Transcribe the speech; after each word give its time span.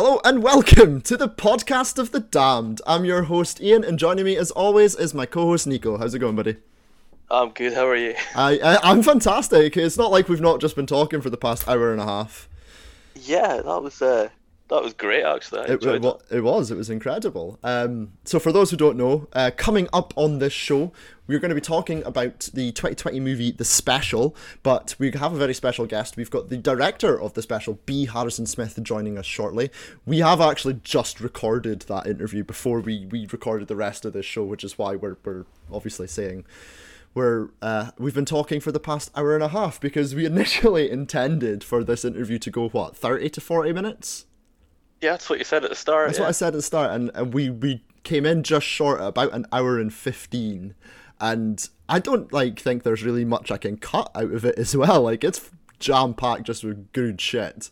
Hello 0.00 0.20
and 0.24 0.44
welcome 0.44 1.00
to 1.00 1.16
the 1.16 1.28
podcast 1.28 1.98
of 1.98 2.12
the 2.12 2.20
damned. 2.20 2.80
I'm 2.86 3.04
your 3.04 3.24
host 3.24 3.60
Ian, 3.60 3.82
and 3.82 3.98
joining 3.98 4.26
me 4.26 4.36
as 4.36 4.52
always 4.52 4.94
is 4.94 5.12
my 5.12 5.26
co-host 5.26 5.66
Nico. 5.66 5.98
How's 5.98 6.14
it 6.14 6.20
going, 6.20 6.36
buddy? 6.36 6.54
I'm 7.28 7.50
good. 7.50 7.74
How 7.74 7.88
are 7.88 7.96
you? 7.96 8.14
I, 8.36 8.60
I 8.60 8.78
I'm 8.92 9.02
fantastic. 9.02 9.76
It's 9.76 9.98
not 9.98 10.12
like 10.12 10.28
we've 10.28 10.40
not 10.40 10.60
just 10.60 10.76
been 10.76 10.86
talking 10.86 11.20
for 11.20 11.30
the 11.30 11.36
past 11.36 11.66
hour 11.66 11.90
and 11.90 12.00
a 12.00 12.04
half. 12.04 12.48
Yeah, 13.16 13.60
that 13.60 13.82
was 13.82 14.00
uh, 14.00 14.28
that 14.68 14.84
was 14.84 14.94
great. 14.94 15.24
Actually, 15.24 15.62
It, 15.62 15.82
it, 15.82 16.04
it 16.30 16.40
was. 16.42 16.70
It 16.70 16.76
was 16.76 16.90
incredible. 16.90 17.58
Um, 17.64 18.12
so, 18.24 18.38
for 18.38 18.52
those 18.52 18.70
who 18.70 18.76
don't 18.76 18.96
know, 18.96 19.26
uh, 19.32 19.50
coming 19.56 19.88
up 19.92 20.14
on 20.14 20.38
this 20.38 20.52
show, 20.52 20.92
we're 21.28 21.38
going 21.38 21.50
to 21.50 21.54
be 21.54 21.60
talking 21.60 22.02
about 22.04 22.48
the 22.54 22.72
2020 22.72 23.20
movie 23.20 23.52
The 23.52 23.64
Special, 23.64 24.34
but 24.62 24.96
we 24.98 25.12
have 25.12 25.34
a 25.34 25.36
very 25.36 25.54
special 25.54 25.86
guest. 25.86 26.16
We've 26.16 26.30
got 26.30 26.48
the 26.48 26.56
director 26.56 27.20
of 27.20 27.34
The 27.34 27.42
Special, 27.42 27.78
B. 27.86 28.06
Harrison 28.06 28.46
Smith, 28.46 28.82
joining 28.82 29.18
us 29.18 29.26
shortly. 29.26 29.70
We 30.06 30.18
have 30.20 30.40
actually 30.40 30.80
just 30.82 31.20
recorded 31.20 31.82
that 31.82 32.06
interview 32.06 32.42
before 32.42 32.80
we, 32.80 33.06
we 33.06 33.28
recorded 33.30 33.68
the 33.68 33.76
rest 33.76 34.04
of 34.04 34.14
this 34.14 34.26
show, 34.26 34.42
which 34.42 34.64
is 34.64 34.78
why 34.78 34.96
we're, 34.96 35.18
we're 35.24 35.44
obviously 35.70 36.08
saying 36.08 36.44
we're 37.14 37.48
uh, 37.62 37.90
we've 37.98 38.14
been 38.14 38.24
talking 38.24 38.60
for 38.60 38.70
the 38.70 38.80
past 38.80 39.10
hour 39.16 39.34
and 39.34 39.42
a 39.42 39.48
half 39.48 39.80
because 39.80 40.14
we 40.14 40.24
initially 40.34 40.90
intended 40.90 41.64
for 41.64 41.82
this 41.82 42.04
interview 42.04 42.38
to 42.38 42.50
go 42.50 42.68
what 42.68 42.96
30 42.96 43.30
to 43.30 43.40
40 43.40 43.72
minutes. 43.72 44.26
Yeah, 45.00 45.12
that's 45.12 45.30
what 45.30 45.38
you 45.38 45.44
said 45.44 45.64
at 45.64 45.70
the 45.70 45.76
start. 45.76 46.08
that's 46.08 46.18
yeah. 46.18 46.24
what 46.24 46.28
I 46.28 46.32
said 46.32 46.48
at 46.48 46.54
the 46.54 46.62
start, 46.62 46.90
and, 46.90 47.10
and 47.14 47.32
we 47.32 47.50
we 47.50 47.84
came 48.02 48.26
in 48.26 48.42
just 48.42 48.66
short, 48.66 49.00
about 49.00 49.32
an 49.32 49.46
hour 49.52 49.78
and 49.78 49.92
fifteen, 49.92 50.74
and 51.20 51.68
I 51.88 51.98
don't 51.98 52.32
like 52.32 52.58
think 52.58 52.82
there's 52.82 53.02
really 53.02 53.24
much 53.24 53.50
I 53.50 53.56
can 53.58 53.76
cut 53.76 54.10
out 54.14 54.32
of 54.32 54.44
it 54.44 54.58
as 54.58 54.76
well. 54.76 55.02
Like 55.02 55.24
it's 55.24 55.50
jam 55.78 56.14
packed 56.14 56.44
just 56.44 56.64
with 56.64 56.92
good 56.92 57.20
shit. 57.20 57.70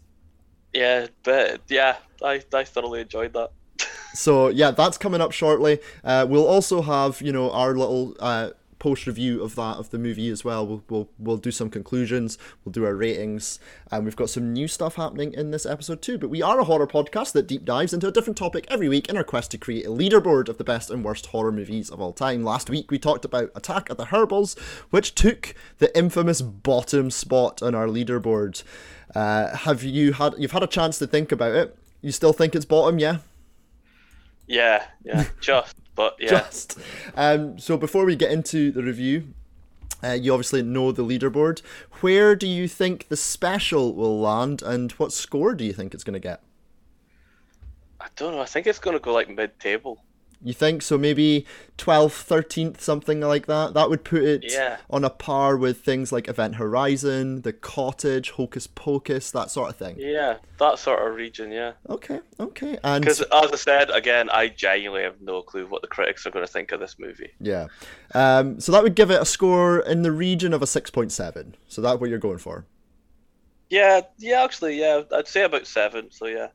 Yeah, 0.73 1.07
but 1.23 1.63
yeah, 1.69 1.97
I 2.23 2.43
I 2.53 2.65
thoroughly 2.65 3.01
enjoyed 3.01 3.33
that. 3.35 3.51
So 4.15 4.49
yeah, 4.49 4.71
that's 4.71 4.97
coming 4.97 5.21
up 5.21 5.33
shortly. 5.33 5.79
Uh, 6.03 6.27
we'll 6.27 6.47
also 6.47 6.81
have 6.81 7.21
you 7.21 7.33
know 7.33 7.51
our 7.51 7.77
little 7.77 8.17
uh, 8.19 8.51
post 8.79 9.07
review 9.07 9.43
of 9.43 9.55
that 9.55 9.77
of 9.77 9.91
the 9.91 9.99
movie 9.99 10.29
as 10.29 10.45
well. 10.45 10.67
We'll, 10.67 10.85
we'll 10.89 11.09
we'll 11.19 11.37
do 11.37 11.51
some 11.51 11.71
conclusions. 11.71 12.39
We'll 12.65 12.73
do 12.73 12.85
our 12.85 12.95
ratings, 12.95 13.59
and 13.91 14.05
we've 14.05 14.17
got 14.17 14.31
some 14.31 14.53
new 14.53 14.69
stuff 14.69 14.97
happening 14.97 15.33
in 15.33 15.51
this 15.51 15.67
episode 15.67 16.03
too. 16.03 16.19
But 16.19 16.31
we 16.31 16.43
are 16.43 16.61
a 16.61 16.65
horror 16.65 16.87
podcast 16.87 17.33
that 17.33 17.47
deep 17.47 17.65
dives 17.65 17.93
into 17.93 18.09
a 18.09 18.13
different 18.13 18.37
topic 18.37 18.67
every 18.69 18.89
week 18.89 19.09
in 19.09 19.17
our 19.17 19.25
quest 19.25 19.51
to 19.53 19.59
create 19.59 19.87
a 19.87 19.91
leaderboard 19.91 20.49
of 20.49 20.59
the 20.59 20.65
best 20.65 20.91
and 20.91 21.05
worst 21.05 21.27
horror 21.27 21.53
movies 21.53 21.91
of 21.91 22.01
all 22.01 22.13
time. 22.13 22.45
Last 22.45 22.71
week 22.71 22.91
we 22.91 22.99
talked 22.99 23.25
about 23.25 23.51
Attack 23.55 23.91
of 23.91 23.97
the 23.97 24.07
Herbals, 24.07 24.59
which 24.91 25.15
took 25.15 25.55
the 25.79 25.97
infamous 25.97 26.43
bottom 26.43 27.11
spot 27.11 27.63
on 27.63 27.75
our 27.75 27.87
leaderboard. 27.87 28.63
Uh, 29.15 29.57
have 29.57 29.83
you 29.83 30.13
had 30.13 30.35
you've 30.39 30.53
had 30.53 30.63
a 30.63 30.69
chance 30.69 30.99
to 30.99 31.07
think 31.07 31.33
about 31.33 31.55
it? 31.55 31.77
You 32.03 32.13
still 32.13 32.33
think 32.33 32.55
it's 32.55 32.65
bottom, 32.65 32.99
yeah? 32.99 33.19
Yeah, 34.47 34.87
yeah, 35.05 35.25
just, 35.41 35.75
but 35.97 36.15
yeah, 36.21 36.29
just. 36.29 36.79
Um, 37.17 37.59
so 37.59 37.77
before 37.77 38.05
we 38.05 38.15
get 38.15 38.31
into 38.31 38.71
the 38.71 38.83
review, 38.83 39.35
uh, 40.05 40.13
you 40.13 40.33
obviously 40.33 40.63
know 40.63 40.93
the 40.93 41.03
leaderboard. 41.03 41.63
Where 42.01 42.37
do 42.37 42.47
you 42.47 42.69
think 42.69 43.09
the 43.09 43.17
special 43.17 43.95
will 43.95 44.21
land, 44.21 44.63
and 44.63 44.93
what 44.93 45.13
score 45.13 45.55
do 45.55 45.65
you 45.65 45.73
think 45.73 45.93
it's 45.95 46.05
going 46.05 46.15
to 46.15 46.21
get? 46.21 46.43
I 48.07 48.09
don't 48.15 48.35
know. 48.35 48.41
I 48.41 48.45
think 48.45 48.69
it's 48.69 48.79
gonna 48.79 49.01
go 49.01 49.13
like 49.13 49.29
mid-table. 49.29 50.01
You 50.43 50.53
think 50.53 50.83
so? 50.83 50.97
Maybe 50.99 51.47
12th, 51.79 52.25
13th, 52.29 52.81
something 52.81 53.21
like 53.21 53.47
that. 53.47 53.75
That 53.75 53.89
would 53.91 54.05
put 54.05 54.23
it 54.23 54.45
Yeah. 54.45 54.77
on 54.91 55.03
a 55.03 55.11
par 55.11 55.57
with 55.57 55.81
things 55.81 56.13
like 56.13 56.29
Event 56.29 56.57
Horizon, 56.57 57.41
The 57.43 57.53
Cottage, 57.55 58.31
Hocus 58.33 58.67
Pocus, 58.67 59.31
that 59.33 59.51
sort 59.51 59.71
of 59.71 59.77
thing. 59.77 59.97
Yeah, 59.99 60.37
that 60.59 60.79
sort 60.79 61.07
of 61.09 61.17
region. 61.17 61.51
Yeah, 61.51 61.73
Okay, 61.89 62.21
okay, 62.39 62.79
and 62.85 63.03
because 63.03 63.23
as 63.23 63.51
I 63.53 63.57
said 63.57 63.91
again, 63.91 64.29
I 64.31 64.49
genuinely 64.49 65.03
have 65.05 65.21
no 65.23 65.41
clue 65.43 65.67
what 65.67 65.81
the 65.83 65.89
critics 65.89 66.27
are 66.27 66.31
going 66.31 66.47
to 66.47 66.53
think 66.53 66.71
of 66.71 66.81
this 66.81 66.97
movie. 66.99 67.33
yeah, 67.41 67.67
um, 68.15 68.61
so 68.61 68.71
that 68.73 68.83
would 68.83 68.95
give 68.95 69.11
it 69.11 69.21
a 69.21 69.25
score 69.27 69.81
in 69.81 70.03
the 70.03 70.13
region 70.13 70.53
of 70.53 70.63
a 70.63 70.67
6.7. 70.67 71.55
So 71.67 71.81
that's 71.81 71.99
what 71.99 72.11
you're 72.11 72.19
going 72.19 72.39
for. 72.39 72.67
Yeah, 73.71 74.03
yeah, 74.19 74.45
actually, 74.45 74.79
yeah, 74.79 75.03
I'd 75.13 75.27
say 75.27 75.43
about 75.43 75.67
seven. 75.67 76.11
So 76.13 76.27
yeah. 76.27 76.49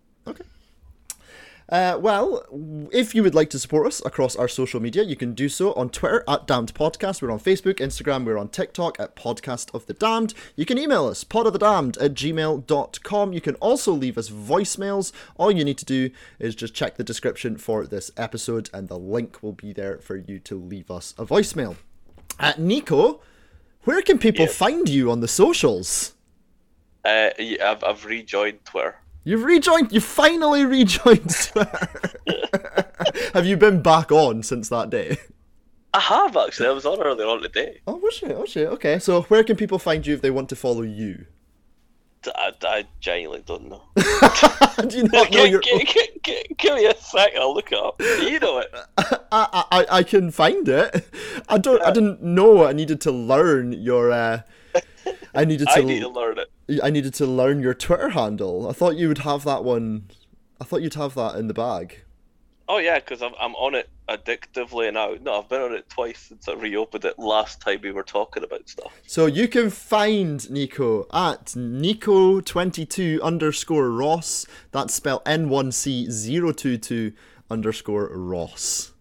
Uh, 1.69 1.97
well, 1.99 2.45
if 2.91 3.15
you 3.15 3.23
would 3.23 3.33
like 3.35 3.49
to 3.49 3.59
support 3.59 3.87
us 3.87 4.03
across 4.05 4.35
our 4.35 4.47
social 4.47 4.81
media, 4.81 5.03
you 5.03 5.15
can 5.15 5.33
do 5.33 5.47
so 5.47 5.73
on 5.73 5.89
Twitter 5.89 6.23
at 6.27 6.45
Damned 6.45 6.73
Podcast. 6.73 7.21
We're 7.21 7.31
on 7.31 7.39
Facebook, 7.39 7.75
Instagram, 7.75 8.25
we're 8.25 8.37
on 8.37 8.49
TikTok 8.49 8.99
at 8.99 9.15
Podcast 9.15 9.73
of 9.73 9.85
the 9.85 9.93
Damned. 9.93 10.33
You 10.55 10.65
can 10.65 10.77
email 10.77 11.07
us, 11.07 11.23
podofthedamned 11.23 12.01
at 12.01 12.13
gmail.com. 12.13 13.33
You 13.33 13.41
can 13.41 13.55
also 13.55 13.93
leave 13.93 14.17
us 14.17 14.29
voicemails. 14.29 15.13
All 15.37 15.51
you 15.51 15.63
need 15.63 15.77
to 15.77 15.85
do 15.85 16.09
is 16.39 16.55
just 16.55 16.73
check 16.73 16.97
the 16.97 17.03
description 17.03 17.57
for 17.57 17.85
this 17.85 18.11
episode, 18.17 18.69
and 18.73 18.89
the 18.89 18.99
link 18.99 19.41
will 19.41 19.53
be 19.53 19.71
there 19.71 19.99
for 19.99 20.17
you 20.17 20.39
to 20.39 20.55
leave 20.59 20.91
us 20.91 21.13
a 21.17 21.25
voicemail. 21.25 21.77
At 22.37 22.59
Nico, 22.59 23.21
where 23.83 24.01
can 24.01 24.17
people 24.17 24.47
find 24.47 24.89
you 24.89 25.09
on 25.09 25.21
the 25.21 25.27
socials? 25.27 26.13
Uh, 27.03 27.29
yeah, 27.39 27.71
I've 27.71 27.83
I've 27.83 28.05
rejoined 28.05 28.63
Twitter. 28.65 29.00
You've 29.23 29.43
rejoined. 29.43 29.91
You 29.91 30.01
finally 30.01 30.65
rejoined 30.65 31.51
Have 33.33 33.45
you 33.45 33.55
been 33.57 33.81
back 33.81 34.11
on 34.11 34.43
since 34.43 34.69
that 34.69 34.89
day? 34.89 35.17
I 35.93 35.99
have 35.99 36.37
actually. 36.37 36.69
I 36.69 36.71
was 36.71 36.85
on 36.85 37.01
earlier 37.01 37.27
on 37.27 37.41
today. 37.41 37.81
Oh, 37.85 37.97
was 37.97 38.13
shit. 38.15 38.31
Oh, 38.31 38.45
shit. 38.45 38.67
Okay. 38.69 38.97
So, 38.99 39.23
where 39.23 39.43
can 39.43 39.57
people 39.57 39.77
find 39.77 40.05
you 40.07 40.13
if 40.13 40.21
they 40.21 40.31
want 40.31 40.49
to 40.49 40.55
follow 40.55 40.81
you? 40.83 41.25
I, 42.35 42.51
I 42.63 42.85
genuinely 42.99 43.43
don't 43.45 43.67
know. 43.67 43.81
Do 43.95 44.97
you 44.97 45.03
not 45.03 45.31
know 45.31 45.43
Give, 45.43 45.51
your? 45.51 45.59
give 45.61 46.75
me 46.75 46.85
a 46.85 46.95
second, 46.95 47.41
I'll 47.41 47.53
look 47.53 47.71
it 47.71 47.79
up. 47.79 47.99
You 47.99 48.39
know 48.39 48.59
it. 48.59 48.73
I, 49.31 49.63
I 49.71 49.85
I 49.89 50.03
can 50.03 50.29
find 50.31 50.67
it. 50.69 51.07
I 51.49 51.57
don't. 51.57 51.81
I 51.81 51.91
didn't 51.91 52.21
know. 52.21 52.65
I 52.65 52.73
needed 52.73 53.01
to 53.01 53.11
learn 53.11 53.73
your. 53.73 54.11
uh 54.11 54.41
I 55.33 55.45
needed 55.45 55.67
to. 55.69 55.73
I 55.73 55.81
need 55.81 56.01
to 56.01 56.09
learn 56.09 56.37
it. 56.37 56.51
I 56.83 56.89
needed 56.89 57.13
to 57.15 57.25
learn 57.25 57.61
your 57.61 57.73
Twitter 57.73 58.09
handle. 58.09 58.69
I 58.69 58.73
thought 58.73 58.95
you 58.95 59.07
would 59.07 59.19
have 59.19 59.43
that 59.45 59.63
one. 59.63 60.09
I 60.59 60.63
thought 60.63 60.81
you'd 60.81 60.93
have 60.93 61.15
that 61.15 61.35
in 61.35 61.47
the 61.47 61.53
bag. 61.53 62.03
Oh 62.67 62.77
yeah, 62.77 62.99
because 62.99 63.21
I'm 63.21 63.33
I'm 63.37 63.53
on 63.55 63.75
it 63.75 63.89
addictively 64.07 64.93
now. 64.93 65.15
No, 65.21 65.39
I've 65.39 65.49
been 65.49 65.61
on 65.61 65.73
it 65.73 65.89
twice 65.89 66.19
since 66.19 66.47
I 66.47 66.53
reopened 66.53 67.03
it 67.03 67.19
last 67.19 67.59
time 67.59 67.81
we 67.83 67.91
were 67.91 68.03
talking 68.03 68.43
about 68.43 68.69
stuff. 68.69 68.93
So 69.05 69.25
you 69.25 69.49
can 69.49 69.69
find 69.69 70.49
Nico 70.49 71.01
at 71.11 71.47
Nico22 71.47 73.21
underscore 73.21 73.89
Ross. 73.89 74.45
That's 74.71 74.93
spelled 74.93 75.25
N1C022 75.25 77.13
underscore 77.49 78.07
Ross. 78.07 78.93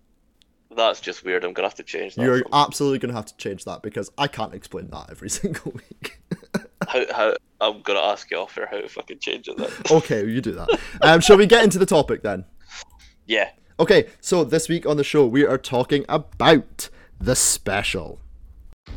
That's 0.75 1.01
just 1.01 1.25
weird. 1.25 1.45
I'm 1.45 1.53
gonna 1.53 1.69
have 1.69 1.77
to 1.77 1.85
change 1.85 2.17
that. 2.17 2.25
You're 2.25 2.43
absolutely 2.53 2.99
going 2.99 3.11
to 3.11 3.17
have 3.17 3.27
to 3.27 3.37
change 3.37 3.65
that 3.67 3.83
because 3.83 4.11
I 4.19 4.27
can't 4.27 4.55
explain 4.55 4.89
that 4.91 5.11
every 5.11 5.31
single 5.41 5.73
week. 5.73 6.19
how, 6.89 7.05
how 7.13 7.35
I'm 7.61 7.83
gonna 7.83 8.01
ask 8.01 8.31
you 8.31 8.39
off 8.39 8.55
here 8.55 8.69
how 8.71 8.81
to 8.81 8.89
fucking 8.89 9.19
change 9.19 9.49
it 9.49 9.57
then. 9.57 9.71
okay, 9.91 10.27
you 10.27 10.41
do 10.41 10.53
that. 10.53 10.81
Um, 11.03 11.21
shall 11.21 11.37
we 11.37 11.47
get 11.47 11.63
into 11.65 11.79
the 11.79 11.87
topic 11.87 12.23
then? 12.23 12.45
yeah. 13.27 13.51
Okay, 13.79 14.09
so 14.21 14.45
this 14.45 14.69
week 14.69 14.85
on 14.85 14.99
the 14.99 15.05
show, 15.05 15.27
we 15.27 15.47
are 15.47 15.57
talking 15.57 16.05
about 16.07 16.91
the 17.19 17.35
special. 17.35 18.21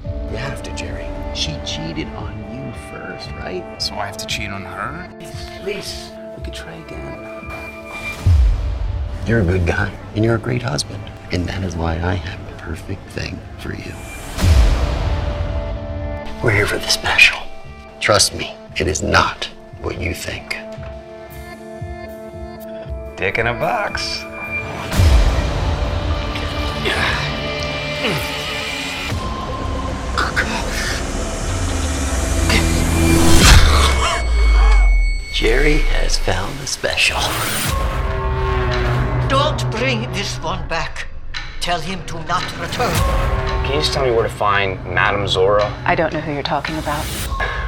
You 0.04 0.38
have 0.38 0.62
to, 0.64 0.76
Jerry. 0.76 1.08
She 1.34 1.58
cheated 1.66 2.08
on 2.10 2.38
you 2.54 2.74
first, 2.92 3.30
right? 3.32 3.82
So 3.82 3.96
I 3.96 4.06
have 4.06 4.18
to 4.18 4.26
cheat 4.26 4.50
on 4.50 4.64
her? 4.64 5.10
Please, 5.62 6.12
we 6.38 6.44
could 6.44 6.54
try 6.54 6.74
again. 6.74 7.50
You're 9.26 9.40
a 9.40 9.46
good 9.46 9.66
guy, 9.66 9.90
and 10.16 10.26
you're 10.26 10.36
a 10.36 10.40
great 10.40 10.62
husband. 10.62 11.02
And 11.32 11.46
that 11.48 11.64
is 11.64 11.78
why 11.78 11.94
I 11.94 12.16
have 12.16 12.46
the 12.50 12.58
perfect 12.62 13.10
thing 13.12 13.40
for 13.60 13.74
you. 13.74 13.94
We're 16.44 16.52
here 16.52 16.68
for 16.68 16.78
the 16.78 16.90
special. 16.90 17.43
Trust 18.04 18.36
me, 18.36 18.54
it 18.76 18.86
is 18.86 19.02
not 19.02 19.46
what 19.82 19.98
you 19.98 20.14
think. 20.14 20.58
Dick 23.16 23.38
in 23.38 23.48
a 23.48 23.54
box. 23.54 24.20
Jerry 35.32 35.78
has 35.78 36.18
found 36.18 36.60
the 36.60 36.68
special. 36.68 37.22
Don't 39.30 39.72
bring 39.72 40.12
this 40.12 40.36
one 40.40 40.68
back. 40.68 41.08
Tell 41.62 41.80
him 41.80 42.06
to 42.08 42.22
not 42.26 42.44
return. 42.60 42.94
Can 43.64 43.76
you 43.76 43.80
just 43.80 43.94
tell 43.94 44.04
me 44.06 44.12
where 44.12 44.24
to 44.24 44.30
find 44.30 44.86
Madame 44.94 45.26
Zora? 45.26 45.72
I 45.86 45.96
don't 45.96 46.12
know 46.12 46.20
who 46.20 46.34
you're 46.34 46.44
talking 46.44 46.78
about. 46.80 47.63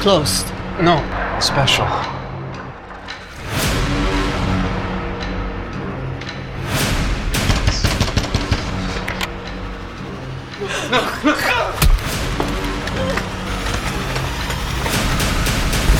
Closed. 0.00 0.46
No, 0.80 0.96
special. 1.42 1.84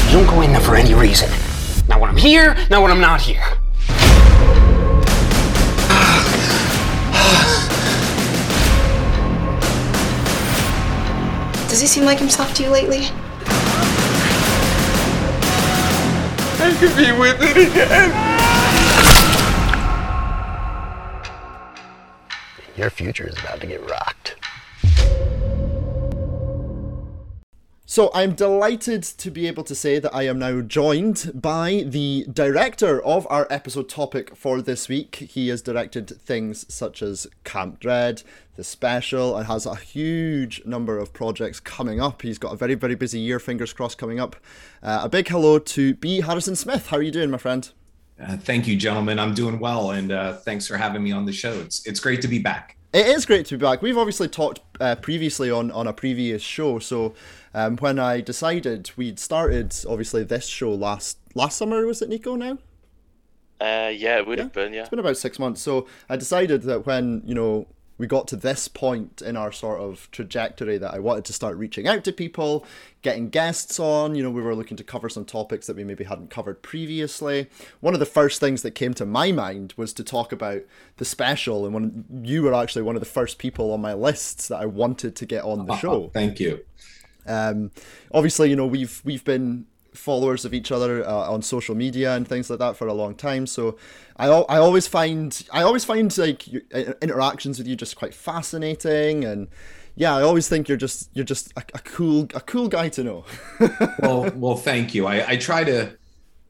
You 0.06 0.16
don't 0.16 0.26
go 0.26 0.40
in 0.40 0.52
there 0.52 0.62
for 0.62 0.76
any 0.76 0.94
reason. 0.94 1.28
Not 1.86 2.00
when 2.00 2.08
I'm 2.08 2.16
here, 2.16 2.56
not 2.70 2.80
when 2.80 2.90
I'm 2.90 3.02
not 3.02 3.20
here. 3.20 3.44
Does 11.68 11.82
he 11.82 11.86
seem 11.86 12.06
like 12.06 12.18
himself 12.18 12.54
to 12.54 12.62
you 12.62 12.70
lately? 12.70 13.08
I 16.62 16.74
could 16.78 16.94
be 16.94 17.10
with 17.12 17.38
it 17.40 17.56
again. 17.56 18.10
Your 22.76 22.90
future 22.90 23.26
is 23.28 23.38
about 23.38 23.60
to 23.62 23.66
get 23.66 23.80
rocked. 23.88 24.39
So 27.90 28.08
I'm 28.14 28.36
delighted 28.36 29.02
to 29.02 29.32
be 29.32 29.48
able 29.48 29.64
to 29.64 29.74
say 29.74 29.98
that 29.98 30.14
I 30.14 30.22
am 30.22 30.38
now 30.38 30.60
joined 30.60 31.32
by 31.34 31.82
the 31.84 32.24
director 32.32 33.02
of 33.02 33.26
our 33.28 33.48
episode 33.50 33.88
topic 33.88 34.36
for 34.36 34.62
this 34.62 34.88
week. 34.88 35.16
He 35.16 35.48
has 35.48 35.60
directed 35.60 36.08
things 36.08 36.72
such 36.72 37.02
as 37.02 37.26
Camp 37.42 37.80
Dread, 37.80 38.22
The 38.54 38.62
Special, 38.62 39.36
and 39.36 39.48
has 39.48 39.66
a 39.66 39.74
huge 39.74 40.64
number 40.64 40.98
of 40.98 41.12
projects 41.12 41.58
coming 41.58 42.00
up. 42.00 42.22
He's 42.22 42.38
got 42.38 42.52
a 42.52 42.56
very, 42.56 42.76
very 42.76 42.94
busy 42.94 43.18
year, 43.18 43.40
fingers 43.40 43.72
crossed, 43.72 43.98
coming 43.98 44.20
up. 44.20 44.36
Uh, 44.84 45.00
a 45.02 45.08
big 45.08 45.26
hello 45.26 45.58
to 45.58 45.94
B. 45.94 46.20
Harrison 46.20 46.54
Smith. 46.54 46.90
How 46.90 46.98
are 46.98 47.02
you 47.02 47.10
doing, 47.10 47.28
my 47.28 47.38
friend? 47.38 47.68
Uh, 48.22 48.36
thank 48.36 48.68
you, 48.68 48.76
gentlemen. 48.76 49.18
I'm 49.18 49.34
doing 49.34 49.58
well, 49.58 49.90
and 49.90 50.12
uh, 50.12 50.34
thanks 50.34 50.68
for 50.68 50.76
having 50.76 51.02
me 51.02 51.10
on 51.10 51.24
the 51.24 51.32
show. 51.32 51.54
It's 51.54 51.84
it's 51.84 51.98
great 51.98 52.22
to 52.22 52.28
be 52.28 52.38
back. 52.38 52.76
It 52.92 53.06
is 53.06 53.24
great 53.24 53.46
to 53.46 53.56
be 53.56 53.62
back. 53.62 53.82
We've 53.82 53.98
obviously 53.98 54.28
talked 54.28 54.60
uh, 54.80 54.96
previously 54.96 55.50
on, 55.50 55.70
on 55.70 55.86
a 55.86 55.92
previous 55.92 56.42
show. 56.42 56.80
So 56.80 57.14
um, 57.54 57.76
when 57.78 57.98
I 57.98 58.20
decided 58.20 58.90
we'd 58.96 59.18
started, 59.18 59.74
obviously 59.88 60.24
this 60.24 60.46
show 60.46 60.72
last 60.72 61.18
last 61.34 61.58
summer 61.58 61.86
was 61.86 62.02
it 62.02 62.08
Nico 62.08 62.36
now? 62.36 62.58
Uh, 63.60 63.92
yeah, 63.94 64.16
it 64.16 64.26
would 64.26 64.38
have 64.38 64.52
been. 64.52 64.72
Yeah. 64.72 64.80
It's 64.80 64.88
been 64.88 64.98
about 64.98 65.18
six 65.18 65.38
months. 65.38 65.60
So 65.60 65.86
I 66.08 66.16
decided 66.16 66.62
that 66.62 66.86
when 66.86 67.22
you 67.24 67.34
know 67.34 67.66
we 68.00 68.06
got 68.06 68.26
to 68.26 68.36
this 68.36 68.66
point 68.66 69.20
in 69.20 69.36
our 69.36 69.52
sort 69.52 69.78
of 69.78 70.10
trajectory 70.10 70.78
that 70.78 70.94
I 70.94 70.98
wanted 70.98 71.26
to 71.26 71.34
start 71.34 71.58
reaching 71.58 71.86
out 71.86 72.02
to 72.04 72.12
people, 72.12 72.64
getting 73.02 73.28
guests 73.28 73.78
on. 73.78 74.14
You 74.14 74.22
know, 74.22 74.30
we 74.30 74.40
were 74.40 74.54
looking 74.54 74.78
to 74.78 74.84
cover 74.84 75.10
some 75.10 75.26
topics 75.26 75.66
that 75.66 75.76
we 75.76 75.84
maybe 75.84 76.04
hadn't 76.04 76.30
covered 76.30 76.62
previously. 76.62 77.50
One 77.80 77.92
of 77.92 78.00
the 78.00 78.06
first 78.06 78.40
things 78.40 78.62
that 78.62 78.70
came 78.70 78.94
to 78.94 79.04
my 79.04 79.32
mind 79.32 79.74
was 79.76 79.92
to 79.92 80.02
talk 80.02 80.32
about 80.32 80.62
the 80.96 81.04
special, 81.04 81.66
and 81.66 81.74
when 81.74 82.24
you 82.24 82.42
were 82.42 82.54
actually 82.54 82.82
one 82.82 82.96
of 82.96 83.00
the 83.00 83.06
first 83.06 83.36
people 83.36 83.70
on 83.70 83.82
my 83.82 83.92
lists 83.92 84.48
that 84.48 84.60
I 84.60 84.64
wanted 84.64 85.14
to 85.16 85.26
get 85.26 85.44
on 85.44 85.66
the 85.66 85.76
show. 85.76 86.08
Thank 86.14 86.40
you. 86.40 86.64
Um, 87.26 87.70
obviously, 88.12 88.50
you 88.50 88.56
know 88.56 88.66
we've 88.66 89.00
we've 89.04 89.24
been 89.24 89.66
followers 89.94 90.44
of 90.44 90.54
each 90.54 90.70
other 90.72 91.06
uh, 91.06 91.30
on 91.30 91.42
social 91.42 91.74
media 91.74 92.14
and 92.14 92.26
things 92.26 92.48
like 92.48 92.58
that 92.58 92.76
for 92.76 92.86
a 92.86 92.94
long 92.94 93.14
time. 93.14 93.46
So 93.46 93.76
I, 94.16 94.26
I 94.26 94.58
always 94.58 94.86
find 94.86 95.46
I 95.52 95.62
always 95.62 95.84
find 95.84 96.16
like 96.16 96.44
uh, 96.74 96.92
interactions 97.02 97.58
with 97.58 97.66
you 97.66 97.76
just 97.76 97.96
quite 97.96 98.14
fascinating 98.14 99.24
and 99.24 99.48
yeah, 99.96 100.14
I 100.16 100.22
always 100.22 100.48
think 100.48 100.68
you're 100.68 100.78
just 100.78 101.10
you're 101.14 101.24
just 101.24 101.52
a, 101.56 101.62
a 101.74 101.78
cool 101.80 102.28
a 102.34 102.40
cool 102.40 102.68
guy 102.68 102.88
to 102.90 103.04
know. 103.04 103.24
well, 104.00 104.30
well, 104.34 104.56
thank 104.56 104.94
you. 104.94 105.06
I, 105.06 105.32
I 105.32 105.36
try 105.36 105.64
to 105.64 105.96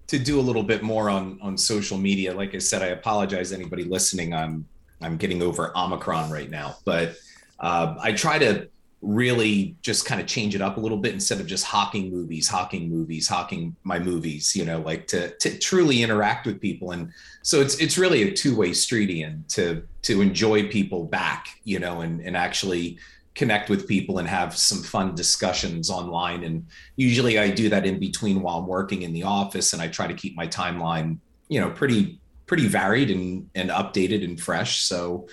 to 0.09 0.19
do 0.19 0.39
a 0.39 0.43
little 0.43 0.63
bit 0.63 0.83
more 0.83 1.09
on 1.11 1.39
on 1.41 1.57
social 1.57 1.99
media. 1.99 2.35
Like 2.35 2.55
I 2.55 2.59
said, 2.59 2.83
I 2.83 2.89
apologize 2.89 3.53
anybody 3.53 3.85
listening. 3.85 4.35
I'm 4.35 4.67
I'm 5.01 5.17
getting 5.17 5.43
over 5.43 5.77
Omicron 5.77 6.31
right 6.31 6.51
now, 6.51 6.77
but 6.85 7.17
uh, 7.59 7.97
I 8.01 8.13
try 8.13 8.39
to 8.39 8.69
really 9.03 9.75
just 9.81 10.05
kind 10.05 10.21
of 10.21 10.27
change 10.27 10.55
it 10.55 10.61
up 10.61 10.77
a 10.77 10.81
little 10.81 10.99
bit 10.99 11.15
instead 11.15 11.41
of 11.41 11.47
just 11.47 11.65
hawking 11.65 12.11
movies, 12.11 12.49
hawking 12.49 12.91
movies, 12.91 13.27
hawking 13.27 13.75
my 13.83 13.99
movies, 13.99 14.55
you 14.55 14.65
know, 14.65 14.81
like 14.81 15.07
to 15.07 15.31
to 15.39 15.59
truly 15.59 16.03
interact 16.03 16.47
with 16.47 16.61
people. 16.61 16.91
And 16.91 17.11
so 17.43 17.61
it's 17.61 17.77
it's 17.77 17.97
really 17.97 18.23
a 18.23 18.33
two-way 18.33 18.73
street 18.75 19.11
Ian 19.11 19.45
to 19.49 19.83
to 20.03 20.21
enjoy 20.21 20.69
people 20.69 21.05
back, 21.05 21.49
you 21.65 21.79
know, 21.79 22.03
and 22.03 22.21
and 22.21 22.37
actually 22.37 22.99
connect 23.35 23.71
with 23.71 23.89
people 23.89 24.19
and 24.19 24.29
have 24.29 24.55
some 24.57 24.83
fun 24.83 25.15
discussions 25.15 25.89
online. 25.89 26.45
And 26.45 26.67
usually 26.97 27.39
I 27.39 27.49
do 27.49 27.71
that 27.71 27.87
in 27.87 27.99
between 27.99 28.43
while 28.43 28.59
I'm 28.59 28.67
working 28.67 29.03
in 29.03 29.13
the 29.15 29.23
office 29.23 29.73
and 29.73 29.81
I 29.81 29.89
try 29.89 30.09
to 30.09 30.15
keep 30.15 30.37
my 30.37 30.47
timeline, 30.47 31.19
you 31.49 31.61
know, 31.61 31.71
pretty 31.71 32.21
pretty 32.47 32.67
varied 32.67 33.11
and 33.11 33.49
and 33.55 33.71
updated 33.71 34.25
and 34.25 34.39
fresh. 34.39 34.83
So 34.83 35.27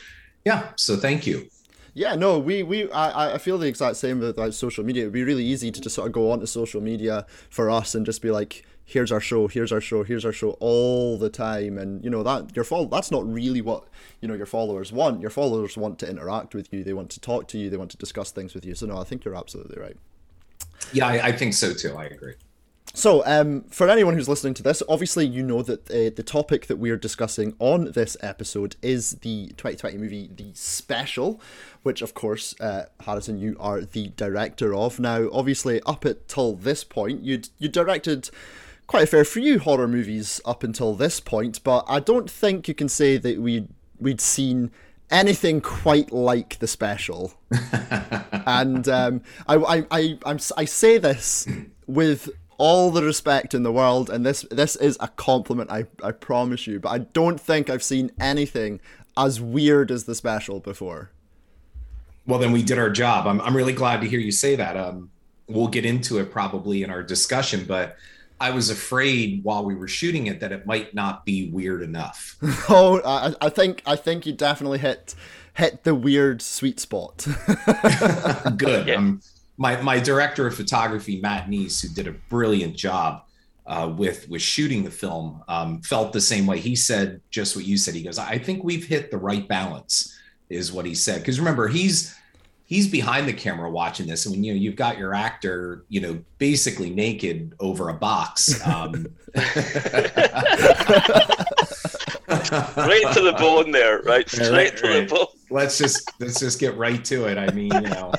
yeah, 0.45 0.69
so 0.77 0.95
thank 0.95 1.27
you. 1.27 1.49
Yeah, 1.97 2.13
no, 2.13 2.37
we 2.37 2.61
we 2.61 2.91
I, 2.91 3.33
I 3.33 3.37
feel 3.39 3.57
the 3.57 3.67
exact 3.67 3.95
same 3.95 4.19
with 4.19 4.37
like 4.37 4.53
social 4.53 4.83
media. 4.83 5.01
It'd 5.01 5.13
be 5.13 5.23
really 5.23 5.43
easy 5.43 5.71
to 5.71 5.81
just 5.81 5.95
sort 5.95 6.05
of 6.05 6.13
go 6.13 6.29
onto 6.31 6.45
social 6.45 6.79
media 6.79 7.25
for 7.49 7.71
us 7.71 7.95
and 7.95 8.05
just 8.05 8.21
be 8.21 8.29
like, 8.29 8.63
here's 8.85 9.11
our 9.11 9.19
show, 9.19 9.47
here's 9.47 9.71
our 9.71 9.81
show, 9.81 10.03
here's 10.03 10.23
our 10.23 10.31
show 10.31 10.51
all 10.59 11.17
the 11.17 11.31
time, 11.31 11.79
and 11.79 12.03
you 12.03 12.11
know 12.11 12.21
that 12.21 12.55
your 12.55 12.63
follow 12.65 12.85
that's 12.85 13.09
not 13.09 13.27
really 13.27 13.61
what 13.61 13.85
you 14.21 14.27
know 14.27 14.35
your 14.35 14.45
followers 14.45 14.91
want. 14.91 15.21
Your 15.21 15.31
followers 15.31 15.75
want 15.75 15.97
to 15.97 16.07
interact 16.07 16.53
with 16.53 16.71
you, 16.71 16.83
they 16.83 16.93
want 16.93 17.09
to 17.09 17.19
talk 17.19 17.47
to 17.47 17.57
you, 17.57 17.67
they 17.67 17.77
want 17.77 17.89
to 17.89 17.97
discuss 17.97 18.29
things 18.29 18.53
with 18.53 18.63
you. 18.63 18.75
So 18.75 18.85
no, 18.85 18.99
I 18.99 19.03
think 19.03 19.25
you're 19.25 19.35
absolutely 19.35 19.81
right. 19.81 19.97
Yeah, 20.93 21.07
I, 21.07 21.29
I 21.29 21.31
think 21.31 21.55
so 21.55 21.73
too. 21.73 21.97
I 21.97 22.05
agree. 22.05 22.35
So, 22.93 23.23
um, 23.25 23.63
for 23.69 23.89
anyone 23.89 24.15
who's 24.15 24.29
listening 24.29 24.55
to 24.55 24.63
this, 24.63 24.81
obviously 24.89 25.25
you 25.25 25.43
know 25.43 25.61
that 25.61 25.89
uh, 25.91 26.15
the 26.15 26.23
topic 26.25 26.65
that 26.65 26.77
we're 26.77 26.97
discussing 26.97 27.55
on 27.59 27.91
this 27.91 28.17
episode 28.21 28.75
is 28.81 29.11
the 29.21 29.47
2020 29.49 29.97
movie 29.97 30.29
The 30.35 30.51
Special, 30.55 31.39
which, 31.83 32.01
of 32.01 32.13
course, 32.15 32.59
uh, 32.59 32.85
Harrison, 33.01 33.37
you 33.37 33.55
are 33.59 33.81
the 33.81 34.07
director 34.15 34.73
of. 34.73 34.99
Now, 34.99 35.27
obviously, 35.31 35.81
up 35.85 36.05
until 36.05 36.55
this 36.55 36.83
point, 36.83 37.23
you'd 37.23 37.49
you 37.59 37.69
directed 37.69 38.31
quite 38.87 39.03
a 39.03 39.07
fair 39.07 39.25
few 39.25 39.59
horror 39.59 39.87
movies 39.87 40.41
up 40.45 40.63
until 40.63 40.95
this 40.95 41.19
point, 41.19 41.63
but 41.63 41.85
I 41.87 41.99
don't 41.99 42.31
think 42.31 42.67
you 42.67 42.73
can 42.73 42.89
say 42.89 43.17
that 43.17 43.39
we 43.39 43.67
we'd 43.99 44.21
seen 44.21 44.71
anything 45.11 45.61
quite 45.61 46.11
like 46.11 46.59
the 46.59 46.67
special. 46.67 47.33
and 48.45 48.87
um, 48.87 49.21
I, 49.47 49.55
I, 49.55 49.85
I, 49.91 50.19
I'm, 50.25 50.39
I 50.55 50.65
say 50.65 50.97
this 50.97 51.47
with 51.85 52.29
all 52.57 52.91
the 52.91 53.03
respect 53.03 53.53
in 53.53 53.63
the 53.63 53.71
world, 53.71 54.09
and 54.09 54.25
this 54.25 54.45
this 54.49 54.75
is 54.75 54.97
a 54.99 55.07
compliment, 55.09 55.71
I, 55.71 55.85
I 56.03 56.11
promise 56.11 56.67
you. 56.67 56.79
But 56.79 56.89
I 56.89 56.97
don't 56.99 57.39
think 57.39 57.69
I've 57.69 57.83
seen 57.83 58.11
anything 58.19 58.79
as 59.15 59.39
weird 59.41 59.91
as 59.91 60.05
the 60.05 60.15
special 60.15 60.59
before. 60.59 61.11
Well, 62.25 62.39
then 62.39 62.51
we 62.51 62.63
did 62.63 62.77
our 62.77 62.89
job. 62.89 63.27
I'm 63.27 63.39
I'm 63.41 63.55
really 63.55 63.73
glad 63.73 64.01
to 64.01 64.07
hear 64.07 64.19
you 64.19 64.31
say 64.31 64.55
that. 64.55 64.75
Um, 64.75 65.09
we'll 65.47 65.67
get 65.67 65.85
into 65.85 66.19
it 66.19 66.31
probably 66.31 66.83
in 66.83 66.89
our 66.89 67.03
discussion, 67.03 67.65
but 67.65 67.97
I 68.39 68.51
was 68.51 68.69
afraid 68.69 69.43
while 69.43 69.65
we 69.65 69.73
were 69.75 69.87
shooting 69.87 70.27
it 70.27 70.39
that 70.41 70.51
it 70.51 70.65
might 70.65 70.93
not 70.93 71.25
be 71.25 71.49
weird 71.49 71.81
enough. 71.81 72.37
oh, 72.69 73.01
I, 73.03 73.33
I 73.45 73.49
think 73.49 73.81
I 73.85 73.95
think 73.95 74.25
you 74.25 74.33
definitely 74.33 74.79
hit 74.79 75.15
hit 75.55 75.83
the 75.83 75.95
weird 75.95 76.41
sweet 76.41 76.79
spot. 76.79 77.27
Good. 78.57 78.89
Um, 78.89 79.21
my 79.57 79.81
my 79.81 79.99
director 79.99 80.47
of 80.47 80.55
photography, 80.55 81.19
Matt 81.19 81.49
Neese, 81.49 81.81
who 81.81 81.89
did 81.89 82.07
a 82.07 82.15
brilliant 82.29 82.75
job 82.75 83.23
uh, 83.65 83.91
with 83.95 84.29
with 84.29 84.41
shooting 84.41 84.83
the 84.83 84.91
film, 84.91 85.43
um, 85.47 85.81
felt 85.81 86.13
the 86.13 86.21
same 86.21 86.45
way. 86.45 86.59
He 86.59 86.75
said 86.75 87.21
just 87.29 87.55
what 87.55 87.65
you 87.65 87.77
said. 87.77 87.95
He 87.95 88.03
goes, 88.03 88.19
"I 88.19 88.37
think 88.37 88.63
we've 88.63 88.85
hit 88.85 89.11
the 89.11 89.17
right 89.17 89.47
balance," 89.47 90.17
is 90.49 90.71
what 90.71 90.85
he 90.85 90.95
said. 90.95 91.19
Because 91.19 91.39
remember, 91.39 91.67
he's 91.67 92.15
he's 92.65 92.87
behind 92.87 93.27
the 93.27 93.33
camera 93.33 93.69
watching 93.69 94.07
this, 94.07 94.25
and 94.25 94.33
when 94.33 94.43
you 94.43 94.53
know 94.53 94.59
you've 94.59 94.75
got 94.75 94.97
your 94.97 95.13
actor, 95.13 95.83
you 95.89 96.01
know, 96.01 96.19
basically 96.37 96.89
naked 96.91 97.53
over 97.59 97.89
a 97.89 97.93
box. 97.93 98.65
Um, 98.65 99.07
Right 102.29 103.13
to 103.13 103.21
the 103.21 103.35
bone 103.37 103.71
there, 103.71 104.01
right? 104.01 104.27
Straight 104.29 104.51
right, 104.51 104.77
to 104.77 104.87
the 105.01 105.05
bone. 105.07 105.27
let's 105.49 105.77
just 105.77 106.11
let's 106.19 106.39
just 106.39 106.59
get 106.59 106.75
right 106.77 107.03
to 107.05 107.25
it. 107.25 107.37
I 107.37 107.51
mean, 107.51 107.71
you 107.73 107.81
know, 107.81 108.11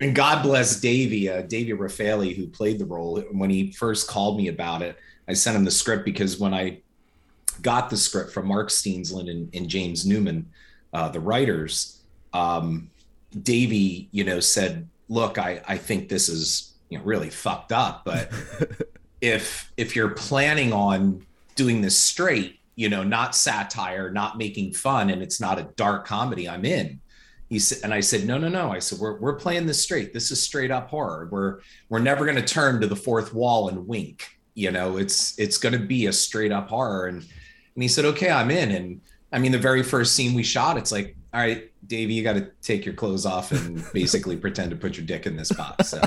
and 0.00 0.14
God 0.14 0.42
bless 0.42 0.80
Davey, 0.80 1.28
uh, 1.28 1.42
Davey 1.42 1.74
Raffaele, 1.74 2.34
who 2.34 2.46
played 2.46 2.78
the 2.78 2.86
role. 2.86 3.20
When 3.32 3.50
he 3.50 3.72
first 3.72 4.08
called 4.08 4.38
me 4.38 4.48
about 4.48 4.80
it, 4.80 4.96
I 5.28 5.34
sent 5.34 5.56
him 5.56 5.64
the 5.64 5.70
script 5.70 6.04
because 6.04 6.38
when 6.38 6.54
I 6.54 6.78
got 7.60 7.90
the 7.90 7.96
script 7.96 8.32
from 8.32 8.46
Mark 8.46 8.70
Steensland 8.70 9.28
and, 9.28 9.54
and 9.54 9.68
James 9.68 10.06
Newman, 10.06 10.50
uh, 10.94 11.08
the 11.10 11.20
writers, 11.20 12.00
um, 12.32 12.90
Davey, 13.42 14.08
you 14.10 14.24
know, 14.24 14.40
said, 14.40 14.88
"Look, 15.08 15.38
I 15.38 15.60
I 15.68 15.76
think 15.76 16.08
this 16.08 16.28
is 16.28 16.72
you 16.88 16.98
know 16.98 17.04
really 17.04 17.30
fucked 17.30 17.70
up, 17.70 18.02
but 18.04 18.30
if 19.20 19.70
if 19.76 19.94
you're 19.94 20.10
planning 20.10 20.72
on 20.72 21.24
doing 21.54 21.82
this 21.82 21.96
straight, 21.96 22.58
you 22.74 22.88
know, 22.88 23.04
not 23.04 23.36
satire, 23.36 24.10
not 24.10 24.38
making 24.38 24.72
fun, 24.72 25.10
and 25.10 25.22
it's 25.22 25.40
not 25.40 25.58
a 25.58 25.68
dark 25.76 26.06
comedy, 26.06 26.48
I'm 26.48 26.64
in." 26.64 27.00
He 27.50 27.58
said, 27.58 27.80
and 27.82 27.92
I 27.92 27.98
said, 27.98 28.26
"No, 28.26 28.38
no, 28.38 28.48
no." 28.48 28.70
I 28.70 28.78
said, 28.78 29.00
"We're 29.00 29.18
we're 29.18 29.34
playing 29.34 29.66
this 29.66 29.82
straight. 29.82 30.14
This 30.14 30.30
is 30.30 30.40
straight 30.40 30.70
up 30.70 30.88
horror. 30.88 31.28
We're 31.32 31.58
we're 31.88 31.98
never 31.98 32.24
going 32.24 32.36
to 32.36 32.44
turn 32.44 32.80
to 32.80 32.86
the 32.86 32.96
fourth 32.96 33.34
wall 33.34 33.68
and 33.68 33.88
wink. 33.88 34.38
You 34.54 34.70
know, 34.70 34.96
it's 34.96 35.36
it's 35.36 35.58
going 35.58 35.72
to 35.72 35.84
be 35.84 36.06
a 36.06 36.12
straight 36.12 36.52
up 36.52 36.68
horror." 36.68 37.08
And 37.08 37.18
and 37.18 37.82
he 37.82 37.88
said, 37.88 38.04
"Okay, 38.04 38.30
I'm 38.30 38.52
in." 38.52 38.70
And 38.70 39.00
I 39.32 39.40
mean, 39.40 39.50
the 39.50 39.58
very 39.58 39.82
first 39.82 40.14
scene 40.14 40.32
we 40.32 40.44
shot, 40.44 40.78
it's 40.78 40.92
like, 40.92 41.16
"All 41.34 41.40
right, 41.40 41.68
Davey, 41.88 42.14
you 42.14 42.22
got 42.22 42.34
to 42.34 42.52
take 42.62 42.86
your 42.86 42.94
clothes 42.94 43.26
off 43.26 43.50
and 43.50 43.84
basically 43.92 44.36
pretend 44.46 44.70
to 44.70 44.76
put 44.76 44.96
your 44.96 45.04
dick 45.04 45.26
in 45.26 45.36
this 45.36 45.50
box." 45.50 45.88
So 45.88 46.00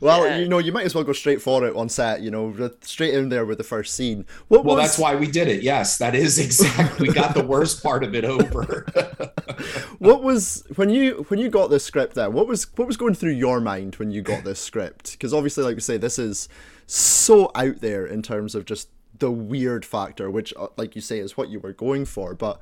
Well, 0.00 0.26
Yeah. 0.26 0.38
you 0.38 0.48
know, 0.48 0.58
you 0.58 0.72
might 0.72 0.86
as 0.86 0.94
well 0.94 1.04
go 1.04 1.12
straight 1.12 1.42
for 1.42 1.66
it 1.66 1.76
on 1.76 1.88
set. 1.88 2.22
You 2.22 2.30
know, 2.30 2.70
straight 2.82 3.14
in 3.14 3.28
there 3.28 3.44
with 3.44 3.58
the 3.58 3.64
first 3.64 3.94
scene. 3.94 4.24
What 4.48 4.64
Well, 4.64 4.76
was, 4.76 4.84
that's 4.86 4.98
why 4.98 5.14
we 5.14 5.26
did 5.26 5.46
it. 5.48 5.62
Yes, 5.62 5.98
that 5.98 6.14
is 6.14 6.38
exactly. 6.46 7.08
We 7.08 7.14
got 7.14 7.34
the 7.34 7.44
worst 7.44 7.82
part 7.82 8.02
of 8.02 8.14
it 8.14 8.24
over. 8.24 8.86
what 9.98 10.22
was 10.22 10.64
when 10.76 10.88
you 10.90 11.24
when 11.28 11.38
you 11.38 11.48
got 11.50 11.68
this 11.68 11.84
script 11.84 12.14
there 12.14 12.30
what 12.30 12.46
was 12.46 12.64
what 12.76 12.86
was 12.88 12.96
going 12.96 13.14
through 13.14 13.32
your 13.32 13.60
mind 13.60 13.96
when 13.96 14.10
you 14.10 14.22
got 14.22 14.42
this 14.42 14.58
script 14.58 15.12
because 15.12 15.34
obviously 15.34 15.62
like 15.62 15.74
we 15.74 15.80
say 15.82 15.98
this 15.98 16.18
is 16.18 16.48
so 16.86 17.50
out 17.54 17.80
there 17.80 18.06
in 18.06 18.22
terms 18.22 18.54
of 18.54 18.64
just 18.64 18.88
the 19.18 19.30
weird 19.30 19.84
factor 19.84 20.30
which 20.30 20.54
uh, 20.56 20.68
like 20.78 20.94
you 20.94 21.02
say 21.02 21.18
is 21.18 21.36
what 21.36 21.50
you 21.50 21.60
were 21.60 21.74
going 21.74 22.06
for 22.06 22.34
but 22.34 22.58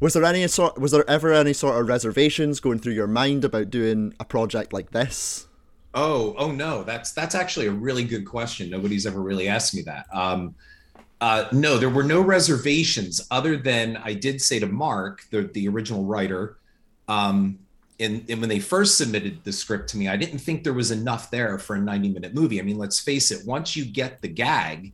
was 0.00 0.14
there 0.14 0.24
any 0.24 0.46
sort 0.48 0.78
was 0.80 0.92
there 0.92 1.08
ever 1.08 1.32
any 1.34 1.52
sort 1.52 1.78
of 1.78 1.86
reservations 1.86 2.60
going 2.60 2.78
through 2.78 2.94
your 2.94 3.06
mind 3.06 3.44
about 3.44 3.68
doing 3.68 4.14
a 4.18 4.24
project 4.24 4.72
like 4.72 4.92
this 4.92 5.48
Oh, 5.94 6.34
oh 6.38 6.50
no, 6.50 6.82
that's 6.84 7.12
that's 7.12 7.34
actually 7.34 7.66
a 7.66 7.72
really 7.72 8.04
good 8.04 8.24
question. 8.24 8.70
Nobody's 8.70 9.06
ever 9.06 9.20
really 9.20 9.48
asked 9.48 9.74
me 9.74 9.82
that. 9.82 10.06
Um, 10.12 10.54
uh, 11.20 11.48
no, 11.52 11.78
there 11.78 11.90
were 11.90 12.02
no 12.02 12.20
reservations 12.20 13.20
other 13.30 13.56
than 13.56 13.96
I 13.98 14.14
did 14.14 14.40
say 14.40 14.58
to 14.58 14.66
Mark, 14.66 15.24
the 15.30 15.42
the 15.42 15.68
original 15.68 16.04
writer, 16.04 16.56
um, 17.08 17.58
and, 18.00 18.24
and 18.28 18.40
when 18.40 18.48
they 18.48 18.58
first 18.58 18.98
submitted 18.98 19.44
the 19.44 19.52
script 19.52 19.88
to 19.90 19.96
me, 19.96 20.08
I 20.08 20.16
didn't 20.16 20.38
think 20.38 20.64
there 20.64 20.72
was 20.72 20.90
enough 20.90 21.30
there 21.30 21.58
for 21.58 21.76
a 21.76 21.80
90 21.80 22.08
minute 22.08 22.34
movie. 22.34 22.58
I 22.58 22.62
mean, 22.62 22.78
let's 22.78 22.98
face 22.98 23.30
it, 23.30 23.46
once 23.46 23.76
you 23.76 23.84
get 23.84 24.20
the 24.20 24.28
gag, 24.28 24.92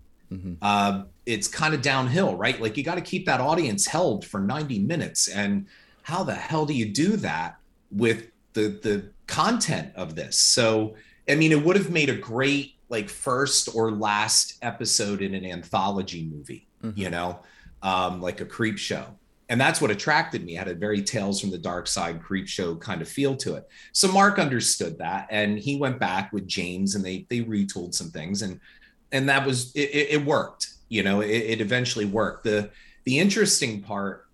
uh, 0.60 1.04
it's 1.24 1.48
kind 1.48 1.74
of 1.74 1.80
downhill, 1.80 2.36
right? 2.36 2.60
Like 2.60 2.76
you 2.76 2.84
got 2.84 2.96
to 2.96 3.00
keep 3.00 3.24
that 3.26 3.40
audience 3.40 3.86
held 3.86 4.26
for 4.26 4.40
90 4.40 4.80
minutes. 4.80 5.28
And 5.28 5.66
how 6.02 6.22
the 6.22 6.34
hell 6.34 6.66
do 6.66 6.74
you 6.74 6.86
do 6.86 7.16
that 7.16 7.56
with 7.90 8.26
the 8.52 8.78
the 8.82 9.10
content 9.28 9.92
of 9.94 10.16
this? 10.16 10.38
So, 10.38 10.96
I 11.28 11.36
mean, 11.36 11.52
it 11.52 11.64
would 11.64 11.76
have 11.76 11.90
made 11.90 12.10
a 12.10 12.16
great 12.16 12.74
like 12.88 13.08
first 13.08 13.68
or 13.74 13.92
last 13.92 14.58
episode 14.62 15.22
in 15.22 15.34
an 15.34 15.44
anthology 15.44 16.24
movie, 16.24 16.66
you 16.96 17.10
know, 17.10 17.38
um, 17.82 18.20
like 18.20 18.40
a 18.40 18.46
creep 18.46 18.78
show. 18.78 19.04
And 19.50 19.60
that's 19.60 19.80
what 19.80 19.90
attracted 19.90 20.44
me. 20.44 20.56
It 20.56 20.58
had 20.58 20.68
a 20.68 20.74
very 20.74 21.02
Tales 21.02 21.40
from 21.40 21.50
the 21.50 21.58
Dark 21.58 21.86
Side 21.86 22.20
creep 22.20 22.48
show 22.48 22.74
kind 22.74 23.00
of 23.00 23.08
feel 23.08 23.36
to 23.36 23.54
it. 23.54 23.68
So 23.92 24.10
Mark 24.10 24.38
understood 24.38 24.98
that, 24.98 25.28
and 25.30 25.58
he 25.58 25.76
went 25.76 25.98
back 25.98 26.32
with 26.32 26.46
James, 26.46 26.96
and 26.96 27.04
they 27.04 27.26
they 27.30 27.40
retooled 27.40 27.94
some 27.94 28.10
things, 28.10 28.42
and 28.42 28.60
and 29.12 29.28
that 29.28 29.46
was 29.46 29.72
it, 29.74 29.90
it, 29.90 30.08
it 30.10 30.24
worked 30.24 30.68
you 30.88 31.02
know 31.02 31.20
it, 31.20 31.28
it 31.30 31.60
eventually 31.60 32.04
worked 32.04 32.44
the 32.44 32.70
the 33.04 33.18
interesting 33.18 33.82
part 33.82 34.26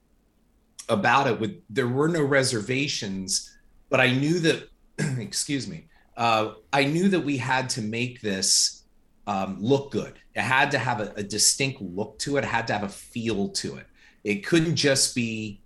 about 0.88 1.26
it 1.26 1.38
with 1.38 1.60
there 1.70 1.88
were 1.88 2.08
no 2.08 2.22
reservations 2.22 3.56
but 3.90 4.00
i 4.00 4.10
knew 4.10 4.38
that 4.38 4.68
excuse 5.18 5.68
me. 5.68 5.86
Uh, 6.16 6.52
i 6.72 6.84
knew 6.84 7.08
that 7.08 7.20
we 7.20 7.36
had 7.36 7.68
to 7.68 7.82
make 7.82 8.20
this 8.20 8.82
um, 9.26 9.56
look 9.60 9.90
good. 9.90 10.14
It 10.34 10.42
had 10.42 10.70
to 10.72 10.78
have 10.78 11.00
a, 11.00 11.12
a 11.16 11.22
distinct 11.22 11.80
look 11.80 12.18
to 12.20 12.36
it, 12.36 12.44
it 12.44 12.46
had 12.46 12.66
to 12.68 12.72
have 12.74 12.82
a 12.82 12.88
feel 12.88 13.48
to 13.48 13.76
it. 13.76 13.86
It 14.22 14.46
couldn't 14.46 14.76
just 14.76 15.14
be 15.14 15.60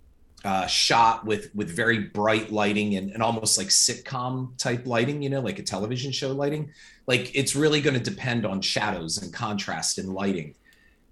uh, 0.45 0.65
shot 0.67 1.25
with 1.25 1.53
with 1.53 1.69
very 1.69 1.99
bright 1.99 2.51
lighting 2.51 2.95
and, 2.95 3.11
and 3.11 3.21
almost 3.21 3.57
like 3.57 3.67
sitcom 3.67 4.57
type 4.57 4.87
lighting 4.87 5.21
you 5.21 5.29
know 5.29 5.41
like 5.41 5.59
a 5.59 5.63
television 5.63 6.11
show 6.11 6.31
lighting. 6.31 6.71
Like 7.07 7.35
it's 7.35 7.55
really 7.55 7.81
going 7.81 8.01
to 8.01 8.09
depend 8.09 8.45
on 8.45 8.61
shadows 8.61 9.21
and 9.21 9.33
contrast 9.33 9.97
and 9.97 10.13
lighting. 10.13 10.55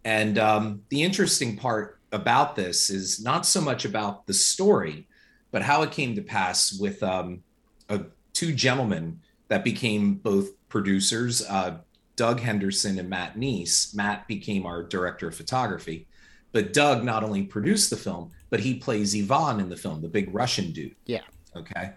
And 0.05 0.37
um, 0.37 0.81
the 0.89 1.03
interesting 1.03 1.57
part 1.57 1.99
about 2.13 2.55
this 2.55 2.89
is 2.89 3.21
not 3.21 3.45
so 3.45 3.59
much 3.59 3.83
about 3.83 4.25
the 4.25 4.33
story 4.33 5.07
but 5.51 5.61
how 5.61 5.81
it 5.81 5.91
came 5.91 6.15
to 6.15 6.21
pass 6.21 6.77
with 6.79 7.01
um, 7.03 7.41
uh, 7.89 7.99
two 8.33 8.53
gentlemen 8.53 9.19
that 9.47 9.63
became 9.63 10.15
both 10.15 10.49
producers 10.69 11.45
uh, 11.47 11.77
doug 12.15 12.39
henderson 12.39 12.99
and 12.99 13.09
matt 13.09 13.37
neese. 13.37 13.95
Matt 13.95 14.27
became 14.27 14.65
our 14.65 14.83
director 14.83 15.27
of 15.27 15.35
photography 15.35 16.07
but 16.51 16.73
doug 16.73 17.03
not 17.03 17.23
only 17.23 17.43
produced 17.43 17.89
the 17.89 17.97
film 17.97 18.31
but 18.49 18.59
he 18.59 18.75
plays 18.75 19.15
ivan 19.15 19.59
in 19.59 19.69
the 19.69 19.77
film 19.77 20.01
the 20.01 20.07
big 20.07 20.33
russian 20.33 20.71
dude. 20.71 20.95
Yeah. 21.05 21.21
Okay. 21.55 21.91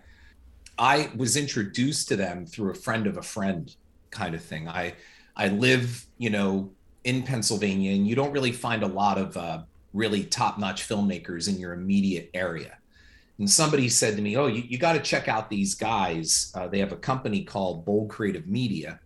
I 0.79 1.11
was 1.15 1.37
introduced 1.37 2.09
to 2.09 2.17
them 2.17 2.47
through 2.47 2.71
a 2.71 2.75
friend 2.75 3.07
of 3.07 3.19
a 3.19 3.23
friend 3.23 3.75
kind 4.11 4.35
of 4.35 4.43
thing. 4.43 4.69
I 4.69 4.95
i 5.37 5.49
live 5.49 6.07
you 6.19 6.31
know 6.31 6.71
in 7.05 7.23
pennsylvania 7.23 7.93
and 7.93 8.07
you 8.07 8.15
don't 8.15 8.33
really 8.33 8.53
find 8.53 8.83
a 8.83 8.87
lot 8.87 9.17
of 9.17 9.37
uh, 9.37 9.63
really 9.93 10.25
top-notch 10.25 10.87
filmmakers 10.89 11.49
in 11.49 11.59
your 11.59 11.73
immediate 11.73 12.31
area 12.35 12.77
and 13.41 13.51
somebody 13.51 13.89
said 13.89 14.15
to 14.15 14.23
me 14.23 14.37
oh 14.37 14.47
you, 14.47 14.63
you 14.69 14.79
got 14.79 14.93
to 14.93 15.01
check 15.01 15.27
out 15.27 15.51
these 15.51 15.75
guys 15.75 16.53
uh, 16.55 16.69
they 16.69 16.79
have 16.79 16.93
a 16.93 16.97
company 16.97 17.43
called 17.43 17.85
bold 17.85 18.09
creative 18.09 18.47
media 18.47 19.01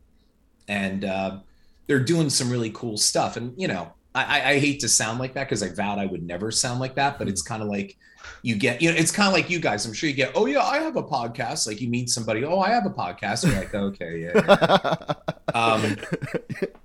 and 0.68 1.04
uh, 1.06 1.38
they're 1.86 2.00
doing 2.04 2.28
some 2.28 2.50
really 2.50 2.70
cool 2.70 2.98
stuff 2.98 3.36
and 3.38 3.54
you 3.56 3.68
know 3.68 3.92
I, 4.16 4.52
I 4.52 4.58
hate 4.60 4.78
to 4.80 4.88
sound 4.88 5.18
like 5.18 5.34
that 5.34 5.48
because 5.48 5.62
I 5.62 5.70
vowed 5.74 5.98
I 5.98 6.06
would 6.06 6.22
never 6.22 6.52
sound 6.52 6.78
like 6.78 6.94
that, 6.94 7.18
but 7.18 7.26
it's 7.28 7.42
kind 7.42 7.62
of 7.64 7.68
like 7.68 7.96
you 8.42 8.54
get, 8.54 8.80
you 8.80 8.88
know, 8.90 8.96
it's 8.96 9.10
kind 9.10 9.26
of 9.26 9.34
like 9.34 9.50
you 9.50 9.58
guys. 9.58 9.84
I'm 9.86 9.92
sure 9.92 10.08
you 10.08 10.14
get, 10.14 10.30
oh 10.36 10.46
yeah, 10.46 10.62
I 10.62 10.78
have 10.78 10.94
a 10.94 11.02
podcast. 11.02 11.66
Like 11.66 11.80
you 11.80 11.88
meet 11.88 12.08
somebody, 12.10 12.44
oh, 12.44 12.60
I 12.60 12.70
have 12.70 12.86
a 12.86 12.90
podcast. 12.90 13.44
You're 13.44 13.56
like, 13.56 13.74
okay, 13.74 14.30
yeah. 14.32 14.32
yeah. 14.46 15.14
Um, 15.54 15.96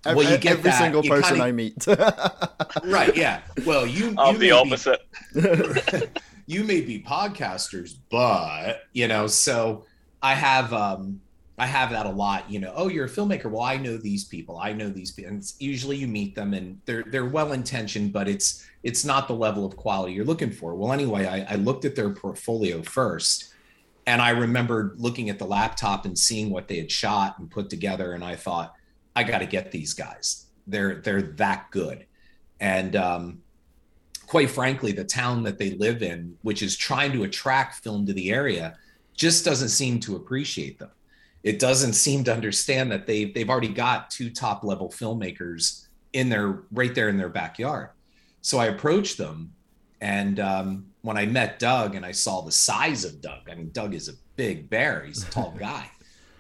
well, 0.06 0.22
you 0.24 0.38
get 0.38 0.51
every 0.53 0.70
that. 0.70 0.79
single 0.79 1.03
You 1.03 1.10
person 1.10 1.38
kinda- 1.38 1.46
I 1.46 1.51
meet. 1.51 1.88
right? 2.86 3.15
Yeah. 3.15 3.41
Well, 3.65 3.88
you, 3.88 4.13
I'm 4.18 4.34
you 4.36 4.39
the 4.39 4.39
may 4.39 4.46
be- 4.46 4.51
opposite. 4.51 5.01
you 6.50 6.63
may 6.63 6.82
be 6.82 7.00
podcasters, 7.00 7.94
but 8.10 8.82
you 8.94 9.08
know, 9.08 9.27
so 9.27 9.86
I 10.24 10.34
have 10.34 10.74
um 10.74 11.22
I 11.60 11.68
have 11.68 11.91
that 11.91 12.08
a 12.08 12.10
lot, 12.10 12.50
you 12.50 12.58
know, 12.58 12.74
oh, 12.75 12.88
you're 12.88 13.06
a 13.06 13.10
filmmaker. 13.10 13.51
Well, 13.51 13.62
I 13.62 13.77
know 13.77 13.98
these 13.98 14.24
people. 14.24 14.58
I 14.58 14.74
know 14.74 14.89
these 14.89 15.12
people. 15.12 15.34
And 15.34 15.53
usually 15.60 15.98
you 15.98 16.08
meet 16.08 16.34
them 16.34 16.56
and 16.56 16.82
they're 16.86 17.03
they're 17.03 17.27
well 17.27 17.51
intentioned, 17.51 18.12
but 18.13 18.27
it's 18.27 18.68
it's 18.82 19.06
not 19.06 19.27
the 19.27 19.36
level 19.36 19.63
of 19.63 19.77
quality 19.77 20.13
you're 20.13 20.25
looking 20.25 20.50
for. 20.50 20.74
Well, 20.74 20.91
anyway, 20.91 21.27
I, 21.27 21.53
I 21.53 21.56
looked 21.58 21.86
at 21.86 21.96
their 21.96 22.10
portfolio 22.10 22.82
first 22.82 23.53
and 24.08 24.20
I 24.20 24.32
remembered 24.32 24.96
looking 24.98 25.29
at 25.29 25.38
the 25.38 25.46
laptop 25.46 26.06
and 26.06 26.18
seeing 26.18 26.50
what 26.50 26.68
they 26.68 26.77
had 26.77 26.91
shot 26.91 27.38
and 27.38 27.51
put 27.51 27.70
together, 27.70 28.13
and 28.13 28.24
I 28.24 28.36
thought, 28.36 28.74
I 29.15 29.24
gotta 29.24 29.46
get 29.46 29.72
these 29.72 29.94
guys. 29.94 30.48
They're 30.65 30.96
they're 30.96 31.22
that 31.22 31.70
good. 31.70 32.08
And 32.60 32.96
um 32.96 33.44
quite 34.29 34.51
frankly, 34.51 34.91
the 34.91 35.03
town 35.03 35.41
that 35.41 35.57
they 35.57 35.71
live 35.71 36.03
in, 36.03 36.38
which 36.43 36.62
is 36.62 36.77
trying 36.77 37.12
to 37.12 37.24
attract 37.24 37.83
film 37.83 38.05
to 38.05 38.13
the 38.13 38.29
area, 38.29 38.77
just 39.15 39.43
doesn't 39.43 39.69
seem 39.69 40.00
to 40.00 40.15
appreciate 40.15 40.77
them. 40.77 40.91
It 41.41 41.57
doesn't 41.57 41.93
seem 41.93 42.24
to 42.25 42.33
understand 42.33 42.91
that 42.91 43.07
they've 43.07 43.33
they've 43.33 43.50
already 43.50 43.69
got 43.69 44.12
two 44.12 44.29
top 44.29 44.63
level 44.63 44.89
filmmakers 44.89 45.88
in 46.13 46.29
their 46.29 46.62
right 46.71 46.93
there 46.93 47.09
in 47.09 47.17
their 47.17 47.29
backyard. 47.29 47.89
So 48.41 48.59
I 48.59 48.67
approached 48.67 49.17
them, 49.17 49.51
and 50.00 50.39
um, 50.39 50.86
when 51.01 51.17
I 51.17 51.25
met 51.25 51.57
Doug 51.57 51.95
and 51.95 52.05
I 52.05 52.12
saw 52.12 52.41
the 52.41 52.51
size 52.51 53.05
of 53.05 53.21
Doug, 53.21 53.50
I 53.50 53.55
mean, 53.55 53.71
Doug 53.71 53.95
is 53.95 54.09
a 54.09 54.13
big 54.36 54.69
bear. 54.69 55.05
He's 55.05 55.27
a 55.27 55.31
tall 55.31 55.55
guy. 55.59 55.89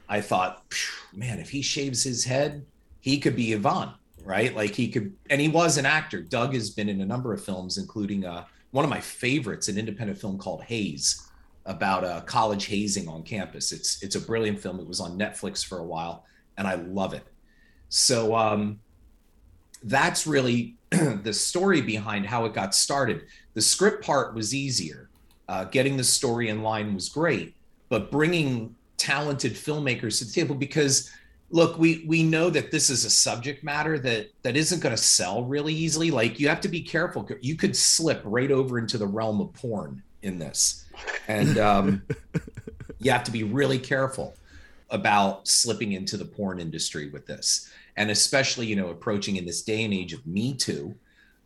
I 0.07 0.21
thought, 0.21 0.63
man, 1.11 1.39
if 1.39 1.49
he 1.49 1.63
shaves 1.63 2.03
his 2.03 2.23
head, 2.23 2.67
he 2.99 3.17
could 3.17 3.35
be 3.35 3.55
Ivan, 3.55 3.89
right? 4.29 4.55
Like 4.55 4.75
he 4.75 4.89
could, 4.89 5.15
and 5.31 5.41
he 5.41 5.47
was 5.47 5.77
an 5.77 5.87
actor. 5.87 6.21
Doug 6.21 6.53
has 6.53 6.69
been 6.69 6.87
in 6.87 7.01
a 7.01 7.05
number 7.05 7.33
of 7.33 7.43
films, 7.43 7.79
including 7.79 8.25
uh, 8.25 8.45
one 8.69 8.85
of 8.85 8.91
my 8.91 8.99
favorites, 9.01 9.67
an 9.69 9.77
independent 9.79 10.19
film 10.19 10.37
called 10.37 10.61
Haze, 10.61 11.27
about 11.65 12.03
uh, 12.03 12.21
college 12.21 12.65
hazing 12.67 13.07
on 13.07 13.23
campus. 13.23 13.71
It's 13.71 14.03
it's 14.03 14.15
a 14.15 14.21
brilliant 14.21 14.59
film. 14.59 14.79
It 14.79 14.87
was 14.87 14.99
on 14.99 15.17
Netflix 15.17 15.65
for 15.65 15.79
a 15.79 15.83
while, 15.83 16.25
and 16.57 16.67
I 16.67 16.75
love 16.75 17.15
it. 17.15 17.25
So 17.89 18.35
um, 18.35 18.79
that's 19.83 20.27
really 20.27 20.75
the 20.91 21.33
story 21.33 21.81
behind 21.81 22.27
how 22.27 22.45
it 22.45 22.53
got 22.53 22.75
started. 22.75 23.23
The 23.55 23.61
script 23.61 24.05
part 24.05 24.35
was 24.35 24.53
easier. 24.53 25.09
Uh, 25.47 25.63
getting 25.63 25.97
the 25.97 26.03
story 26.03 26.49
in 26.49 26.61
line 26.61 26.93
was 26.93 27.09
great, 27.09 27.55
but 27.89 28.11
bringing 28.11 28.75
talented 28.97 29.53
filmmakers 29.53 30.19
to 30.19 30.25
the 30.25 30.31
table 30.31 30.53
because 30.53 31.09
look 31.51 31.77
we 31.79 32.03
we 32.07 32.23
know 32.23 32.49
that 32.49 32.71
this 32.71 32.89
is 32.89 33.05
a 33.05 33.09
subject 33.09 33.63
matter 33.63 33.97
that 33.99 34.29
that 34.43 34.55
isn't 34.55 34.81
going 34.81 34.95
to 34.95 35.01
sell 35.01 35.43
really 35.43 35.73
easily. 35.73 36.11
Like 36.11 36.39
you 36.39 36.47
have 36.47 36.61
to 36.61 36.67
be 36.67 36.81
careful. 36.81 37.27
You 37.41 37.55
could 37.55 37.75
slip 37.75 38.21
right 38.23 38.51
over 38.51 38.77
into 38.77 38.97
the 38.97 39.07
realm 39.07 39.41
of 39.41 39.53
porn 39.53 40.03
in 40.21 40.39
this. 40.39 40.85
And 41.27 41.57
um 41.57 42.03
you 42.99 43.11
have 43.11 43.23
to 43.23 43.31
be 43.31 43.43
really 43.43 43.79
careful 43.79 44.35
about 44.91 45.47
slipping 45.47 45.93
into 45.93 46.17
the 46.17 46.25
porn 46.25 46.59
industry 46.59 47.09
with 47.09 47.25
this. 47.25 47.71
And 47.95 48.11
especially 48.11 48.67
you 48.67 48.75
know 48.75 48.89
approaching 48.89 49.37
in 49.37 49.45
this 49.45 49.61
day 49.61 49.83
and 49.83 49.93
age 49.93 50.13
of 50.13 50.25
me 50.25 50.53
too 50.53 50.95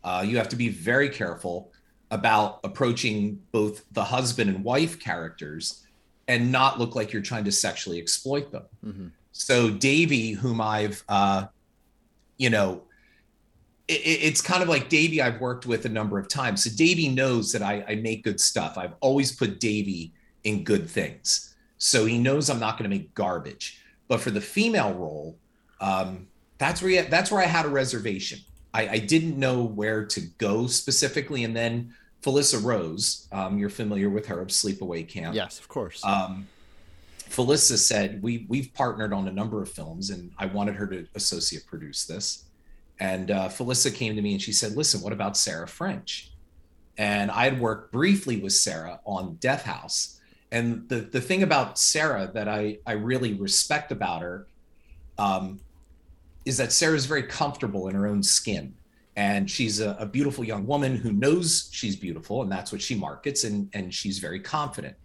uh, 0.04 0.22
you 0.26 0.36
have 0.36 0.50
to 0.50 0.56
be 0.56 0.68
very 0.68 1.08
careful 1.08 1.72
about 2.10 2.60
approaching 2.62 3.40
both 3.50 3.84
the 3.92 4.04
husband 4.04 4.50
and 4.50 4.62
wife 4.62 5.00
characters 5.00 5.86
and 6.28 6.52
not 6.52 6.78
look 6.78 6.94
like 6.94 7.12
you're 7.12 7.22
trying 7.22 7.44
to 7.44 7.50
sexually 7.50 7.98
exploit 7.98 8.52
them 8.52 8.64
so 9.36 9.68
davey 9.68 10.30
whom 10.30 10.60
i've 10.60 11.02
uh, 11.08 11.44
you 12.38 12.48
know 12.48 12.82
it, 13.88 14.00
it- 14.00 14.22
it's 14.22 14.40
kind 14.40 14.62
of 14.62 14.68
like 14.68 14.88
davey 14.88 15.20
i've 15.20 15.40
worked 15.40 15.66
with 15.66 15.84
a 15.84 15.88
number 15.88 16.18
of 16.18 16.28
times 16.28 16.64
so 16.64 16.70
davey 16.74 17.08
knows 17.08 17.52
that 17.52 17.60
I, 17.62 17.84
I 17.86 17.94
make 17.96 18.24
good 18.24 18.40
stuff 18.40 18.78
i've 18.78 18.94
always 19.00 19.32
put 19.32 19.60
davey 19.60 20.12
in 20.44 20.64
good 20.64 20.88
things 20.88 21.54
so 21.78 22.06
he 22.06 22.16
knows 22.16 22.48
i'm 22.48 22.60
not 22.60 22.78
going 22.78 22.88
to 22.90 22.96
make 22.96 23.12
garbage 23.14 23.80
but 24.06 24.20
for 24.20 24.30
the 24.30 24.40
female 24.40 24.92
role, 24.92 25.38
um, 25.80 26.26
that's 26.58 26.82
where 26.82 26.90
you, 26.90 27.02
that's 27.08 27.30
where 27.30 27.40
I 27.42 27.46
had 27.46 27.64
a 27.64 27.70
reservation. 27.70 28.38
I, 28.74 28.88
I 28.88 28.98
didn't 28.98 29.38
know 29.38 29.64
where 29.64 30.04
to 30.04 30.20
go 30.36 30.66
specifically, 30.66 31.42
and 31.44 31.56
then 31.56 31.94
Felissa 32.22 32.62
Rose, 32.62 33.26
um, 33.32 33.56
you're 33.56 33.70
familiar 33.70 34.10
with 34.10 34.26
her 34.26 34.42
of 34.42 34.48
Sleepaway 34.48 35.08
Camp. 35.08 35.34
Yes, 35.34 35.58
of 35.58 35.68
course. 35.68 36.04
Um, 36.04 36.46
Felissa 37.34 37.76
said 37.76 38.22
we 38.22 38.46
we've 38.48 38.72
partnered 38.74 39.12
on 39.12 39.26
a 39.26 39.32
number 39.32 39.60
of 39.60 39.68
films, 39.68 40.10
and 40.10 40.30
I 40.38 40.46
wanted 40.46 40.76
her 40.76 40.86
to 40.86 41.06
associate 41.14 41.66
produce 41.66 42.04
this. 42.04 42.44
And 43.00 43.30
uh, 43.30 43.48
Felissa 43.48 43.92
came 43.92 44.14
to 44.14 44.22
me 44.22 44.32
and 44.32 44.42
she 44.42 44.52
said, 44.52 44.72
"Listen, 44.76 45.00
what 45.00 45.12
about 45.12 45.36
Sarah 45.36 45.66
French?" 45.66 46.30
And 46.96 47.30
I 47.30 47.44
had 47.44 47.60
worked 47.60 47.92
briefly 47.92 48.40
with 48.40 48.52
Sarah 48.52 49.00
on 49.04 49.34
Death 49.40 49.64
House. 49.64 50.20
And 50.52 50.88
the 50.88 51.00
the 51.00 51.20
thing 51.20 51.42
about 51.42 51.78
Sarah 51.78 52.30
that 52.34 52.48
I 52.48 52.78
I 52.86 52.92
really 52.92 53.34
respect 53.34 53.90
about 53.90 54.22
her 54.22 54.46
um, 55.18 55.58
is 56.44 56.56
that 56.58 56.72
Sarah's 56.72 57.06
very 57.06 57.24
comfortable 57.24 57.88
in 57.88 57.96
her 57.96 58.06
own 58.06 58.22
skin. 58.22 58.74
And 59.16 59.48
she's 59.48 59.80
a, 59.80 59.96
a 59.98 60.06
beautiful 60.06 60.44
young 60.44 60.66
woman 60.66 60.96
who 60.96 61.12
knows 61.12 61.68
she's 61.72 61.94
beautiful, 61.96 62.42
and 62.42 62.50
that's 62.50 62.72
what 62.72 62.82
she 62.82 62.96
markets, 62.96 63.44
and, 63.44 63.68
and 63.72 63.94
she's 63.94 64.18
very 64.18 64.40
confident. 64.40 64.96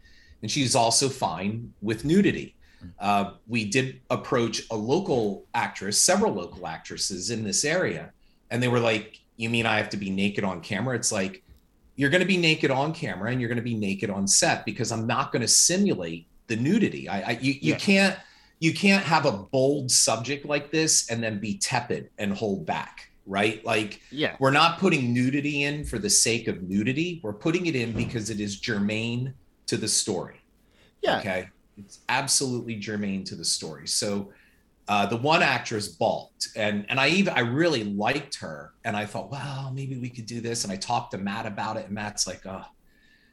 And 0.41 0.50
she's 0.50 0.75
also 0.75 1.10
fine 1.10 1.74
with 1.81 2.05
nudity. 2.05 2.55
Uh, 2.98 3.31
we 3.48 3.65
did 3.65 4.00
approach 4.10 4.63
a 4.72 4.75
local 4.75 5.46
actress, 5.53 6.00
several 6.00 6.34
local 6.34 6.65
actresses 6.65 7.29
in 7.29 7.43
this 7.43 7.65
area, 7.65 8.12
and 8.51 8.63
they 8.63 8.69
were 8.69 8.79
like, 8.79 9.19
You 9.36 9.50
mean 9.50 9.65
I 9.65 9.77
have 9.77 9.89
to 9.89 9.98
be 9.98 10.10
naked 10.10 10.43
on 10.46 10.62
camera? 10.62 10.96
It's 10.96 11.12
like, 11.12 11.43
you're 11.98 12.10
going 12.10 12.22
to 12.22 12.27
be 12.27 12.38
naked 12.38 12.72
on 12.72 12.93
camera 12.93 13.29
and 13.29 13.41
you're 13.41 13.50
going 13.50 13.58
to 13.58 13.62
be 13.62 13.75
naked 13.75 14.10
on 14.10 14.25
set 14.25 14.63
because 14.65 14.89
I'm 14.93 15.05
not 15.05 15.34
going 15.34 15.41
to 15.41 15.48
simulate 15.50 16.27
the 16.48 16.55
nudity. 16.55 17.10
I, 17.10 17.22
I 17.22 17.31
you, 17.41 17.51
you 17.53 17.74
Yeah. 17.74 17.77
can't 17.77 18.19
you 18.62 18.74
can't 18.74 19.03
have 19.03 19.25
a 19.25 19.31
bold 19.31 19.91
subject 19.91 20.46
like 20.46 20.72
this 20.72 21.10
and 21.10 21.22
then 21.22 21.39
be 21.39 21.58
tepid 21.58 22.10
and 22.17 22.34
hold 22.34 22.65
back, 22.65 23.10
right? 23.25 23.63
Like 23.65 24.01
yeah. 24.12 24.36
we're 24.39 24.51
not 24.51 24.79
putting 24.79 25.13
nudity 25.13 25.63
in 25.63 25.84
for 25.84 26.00
the 26.00 26.10
sake 26.10 26.48
of 26.48 26.63
nudity. 26.63 27.19
We're 27.24 27.34
putting 27.34 27.65
it 27.67 27.75
in 27.75 27.91
because 27.91 28.29
it 28.29 28.39
is 28.39 28.60
germane 28.60 29.34
to 29.70 29.78
the 29.78 29.88
story. 29.88 30.42
Yeah. 31.02 31.20
Okay. 31.20 31.50
It's 31.78 32.00
absolutely 32.10 32.76
germane 32.76 33.24
to 33.26 33.36
the 33.36 33.46
story. 33.46 33.88
So 33.88 34.32
uh, 34.88 35.06
the 35.06 35.18
one 35.18 35.44
actress 35.44 35.88
balked, 35.88 36.50
and 36.56 36.86
and 36.90 37.00
I 37.00 37.10
even 37.10 37.34
I 37.36 37.42
really 37.42 37.84
liked 37.84 38.36
her, 38.38 38.74
and 38.84 38.98
I 38.98 39.06
thought, 39.06 39.32
well, 39.32 39.72
maybe 39.74 39.98
we 39.98 40.10
could 40.10 40.26
do 40.26 40.42
this. 40.42 40.64
And 40.64 40.74
I 40.74 40.76
talked 40.76 41.12
to 41.12 41.20
Matt 41.20 41.46
about 41.46 41.78
it, 41.78 41.86
and 41.86 41.94
Matt's 41.94 42.26
like, 42.26 42.46
oh, 42.48 42.66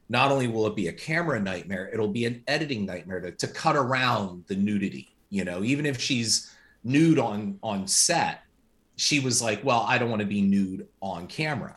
not 0.07 0.31
only 0.31 0.47
will 0.47 0.67
it 0.67 0.75
be 0.75 0.87
a 0.87 0.93
camera 0.93 1.39
nightmare, 1.39 1.89
it'll 1.91 2.07
be 2.07 2.25
an 2.25 2.43
editing 2.47 2.85
nightmare 2.85 3.19
to, 3.21 3.31
to 3.31 3.47
cut 3.47 3.75
around 3.75 4.45
the 4.47 4.55
nudity. 4.55 5.15
You 5.29 5.43
know, 5.43 5.63
even 5.63 5.87
if 5.87 5.99
she's 5.99 6.53
nude 6.83 7.17
on 7.17 7.57
on 7.63 7.87
set, 7.87 8.41
she 8.95 9.19
was 9.19 9.41
like, 9.41 9.63
well, 9.63 9.83
I 9.87 9.97
don't 9.97 10.11
want 10.11 10.21
to 10.21 10.27
be 10.27 10.41
nude 10.41 10.87
on 11.01 11.25
camera. 11.25 11.75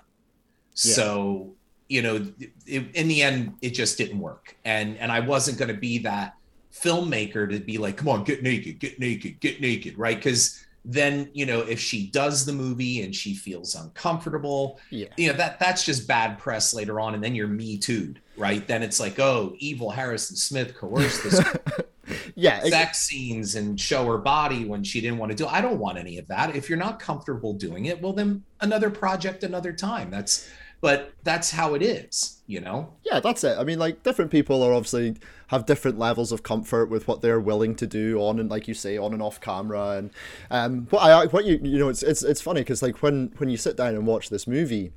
Yeah. 0.74 0.94
So 0.94 1.54
you 1.90 2.02
know, 2.02 2.24
it, 2.66 2.84
in 2.94 3.08
the 3.08 3.20
end, 3.22 3.54
it 3.62 3.70
just 3.70 3.98
didn't 3.98 4.20
work, 4.20 4.56
and 4.64 4.96
and 4.98 5.10
I 5.12 5.20
wasn't 5.20 5.58
going 5.58 5.74
to 5.74 5.80
be 5.80 5.98
that 5.98 6.36
filmmaker 6.72 7.50
to 7.50 7.58
be 7.60 7.78
like, 7.78 7.96
come 7.96 8.08
on, 8.08 8.24
get 8.24 8.42
naked, 8.42 8.78
get 8.78 8.98
naked, 9.00 9.40
get 9.40 9.60
naked, 9.60 9.98
right? 9.98 10.16
Because 10.16 10.64
then 10.84 11.28
you 11.34 11.44
know, 11.44 11.60
if 11.60 11.78
she 11.80 12.06
does 12.06 12.46
the 12.46 12.52
movie 12.52 13.02
and 13.02 13.14
she 13.14 13.34
feels 13.34 13.74
uncomfortable, 13.74 14.78
Yeah. 14.90 15.08
you 15.16 15.28
know 15.30 15.36
that 15.36 15.58
that's 15.58 15.84
just 15.84 16.06
bad 16.08 16.38
press 16.38 16.72
later 16.72 17.00
on, 17.00 17.14
and 17.14 17.22
then 17.22 17.34
you're 17.34 17.48
me 17.48 17.76
too, 17.76 18.14
right? 18.36 18.66
Then 18.66 18.82
it's 18.82 19.00
like, 19.00 19.18
oh, 19.18 19.54
evil 19.58 19.90
Harrison 19.90 20.36
Smith 20.36 20.74
coerced 20.74 21.24
this 21.24 21.40
Yeah. 22.34 22.60
ex- 22.62 22.70
sex 22.70 22.98
scenes 23.00 23.54
and 23.56 23.78
show 23.78 24.06
her 24.06 24.18
body 24.18 24.64
when 24.64 24.82
she 24.82 25.00
didn't 25.00 25.18
want 25.18 25.30
to 25.32 25.36
do. 25.36 25.46
I 25.46 25.60
don't 25.60 25.78
want 25.78 25.98
any 25.98 26.18
of 26.18 26.26
that. 26.28 26.56
If 26.56 26.68
you're 26.68 26.78
not 26.78 26.98
comfortable 26.98 27.52
doing 27.52 27.84
it, 27.86 28.00
well, 28.00 28.12
then 28.12 28.42
another 28.60 28.90
project, 28.90 29.44
another 29.44 29.72
time. 29.72 30.10
That's, 30.10 30.48
but 30.80 31.12
that's 31.22 31.50
how 31.50 31.74
it 31.74 31.82
is, 31.82 32.42
you 32.46 32.60
know. 32.60 32.94
yeah, 33.04 33.20
that's 33.20 33.44
it. 33.44 33.58
I 33.58 33.64
mean, 33.64 33.78
like 33.78 34.02
different 34.02 34.30
people 34.30 34.62
are 34.62 34.72
obviously 34.72 35.16
have 35.48 35.66
different 35.66 35.98
levels 35.98 36.32
of 36.32 36.42
comfort 36.42 36.88
with 36.88 37.06
what 37.06 37.20
they're 37.20 37.40
willing 37.40 37.74
to 37.76 37.86
do 37.86 38.18
on 38.20 38.38
and, 38.38 38.50
like 38.50 38.66
you 38.66 38.74
say, 38.74 38.96
on 38.96 39.12
and 39.12 39.22
off 39.22 39.40
camera. 39.40 39.90
And 39.98 40.10
um, 40.50 40.86
what 40.90 41.00
I 41.02 41.26
what 41.26 41.44
you 41.44 41.60
you 41.62 41.78
know, 41.78 41.88
it's 41.88 42.02
it's 42.02 42.22
it's 42.22 42.40
funny 42.40 42.62
because 42.62 42.82
like 42.82 43.02
when 43.02 43.32
when 43.36 43.50
you 43.50 43.56
sit 43.56 43.76
down 43.76 43.94
and 43.94 44.06
watch 44.06 44.30
this 44.30 44.46
movie. 44.46 44.92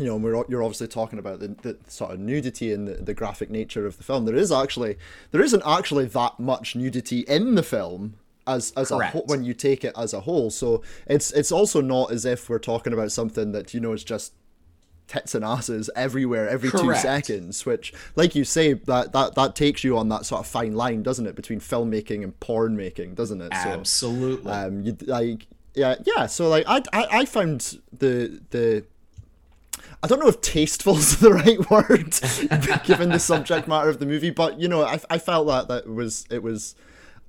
You 0.00 0.06
know, 0.06 0.16
and 0.16 0.24
we're 0.24 0.44
you're 0.48 0.64
obviously 0.64 0.88
talking 0.88 1.20
about 1.20 1.38
the, 1.38 1.48
the 1.62 1.78
sort 1.86 2.10
of 2.10 2.18
nudity 2.18 2.72
and 2.72 2.88
the, 2.88 2.94
the 2.94 3.14
graphic 3.14 3.48
nature 3.48 3.86
of 3.86 3.96
the 3.96 4.02
film. 4.02 4.24
There 4.24 4.34
is 4.34 4.50
actually 4.50 4.96
there 5.30 5.40
isn't 5.40 5.62
actually 5.64 6.06
that 6.06 6.40
much 6.40 6.74
nudity 6.74 7.20
in 7.20 7.54
the 7.54 7.62
film 7.62 8.16
as 8.44 8.72
as 8.76 8.90
a 8.90 8.96
Correct. 8.96 9.12
whole, 9.12 9.24
when 9.26 9.44
you 9.44 9.54
take 9.54 9.84
it 9.84 9.92
as 9.96 10.12
a 10.12 10.20
whole. 10.20 10.50
So 10.50 10.82
it's 11.06 11.30
it's 11.30 11.52
also 11.52 11.80
not 11.80 12.10
as 12.10 12.24
if 12.24 12.48
we're 12.48 12.58
talking 12.58 12.92
about 12.92 13.12
something 13.12 13.52
that 13.52 13.72
you 13.72 13.78
know 13.78 13.92
is 13.92 14.02
just 14.02 14.32
tits 15.06 15.34
and 15.34 15.44
asses 15.44 15.90
everywhere 15.94 16.48
every 16.48 16.70
two 16.70 16.94
seconds 16.94 17.66
which 17.66 17.92
like 18.16 18.34
you 18.34 18.44
say 18.44 18.72
that 18.72 19.12
that 19.12 19.34
that 19.34 19.54
takes 19.54 19.84
you 19.84 19.98
on 19.98 20.08
that 20.08 20.24
sort 20.24 20.40
of 20.40 20.46
fine 20.46 20.74
line 20.74 21.02
doesn't 21.02 21.26
it 21.26 21.34
between 21.34 21.60
filmmaking 21.60 22.22
and 22.22 22.38
porn 22.40 22.76
making 22.76 23.14
doesn't 23.14 23.40
it 23.40 23.52
so 23.62 23.68
Absolutely. 23.68 24.50
um 24.50 24.82
you 24.82 24.96
like 25.02 25.46
yeah 25.74 25.94
yeah 26.04 26.26
so 26.26 26.48
like 26.48 26.64
i 26.66 26.82
i, 26.92 27.06
I 27.20 27.24
found 27.26 27.78
the 27.92 28.40
the 28.50 28.84
I 30.02 30.06
don't 30.06 30.20
know 30.20 30.28
if 30.28 30.42
tasteful 30.42 30.96
is 30.98 31.18
the 31.18 31.32
right 31.32 31.70
word, 31.70 32.12
given 32.84 33.08
the 33.08 33.18
subject 33.18 33.66
matter 33.66 33.88
of 33.88 34.00
the 34.00 34.06
movie, 34.06 34.28
but 34.28 34.60
you 34.60 34.68
know, 34.68 34.84
I, 34.84 35.00
I 35.08 35.16
felt 35.16 35.46
that 35.46 35.68
that 35.68 35.88
was 35.88 36.26
it 36.30 36.42
was 36.42 36.74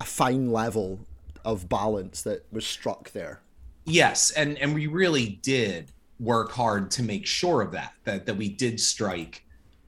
a 0.02 0.04
fine 0.04 0.52
level 0.52 1.00
of 1.46 1.70
balance 1.70 2.22
that 2.24 2.46
was 2.52 2.66
struck 2.66 3.12
there. 3.12 3.40
yes 3.86 4.30
and 4.32 4.58
and 4.58 4.74
we 4.76 4.88
really 4.88 5.40
did 5.42 5.92
work 6.20 6.52
hard 6.52 6.92
to 6.92 7.04
make 7.04 7.26
sure 7.26 7.62
of 7.62 7.72
that 7.72 7.94
that 8.04 8.26
that 8.26 8.36
we 8.36 8.50
did 8.50 8.80
strike 8.80 9.44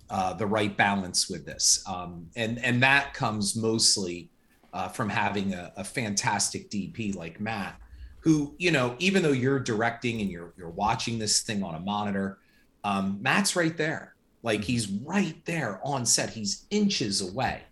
uh, 0.10 0.34
the 0.34 0.48
right 0.48 0.76
balance 0.76 1.30
with 1.30 1.46
this. 1.46 1.84
Um, 1.88 2.28
and 2.36 2.64
and 2.64 2.82
that 2.84 3.14
comes 3.14 3.56
mostly 3.56 4.30
uh, 4.74 4.90
from 4.90 5.10
having 5.10 5.54
a, 5.54 5.72
a 5.78 5.84
fantastic 5.84 6.70
dp 6.70 7.16
like 7.16 7.40
matt 7.40 7.80
who 8.20 8.54
you 8.58 8.70
know 8.70 8.96
even 9.00 9.24
though 9.24 9.32
you're 9.32 9.60
directing 9.60 10.20
and 10.22 10.30
you're 10.30 10.54
you're 10.58 10.70
watching 10.70 11.18
this 11.18 11.42
thing 11.42 11.64
on 11.64 11.76
a 11.76 11.80
monitor 11.80 12.40
um, 12.88 13.18
matt's 13.22 13.56
right 13.58 13.76
there. 13.76 14.16
Like 14.44 14.64
he's 14.64 14.88
right 14.88 15.36
there 15.46 15.82
on 15.84 16.06
set. 16.06 16.30
He's 16.30 16.66
inches 16.70 17.20
away. 17.22 17.64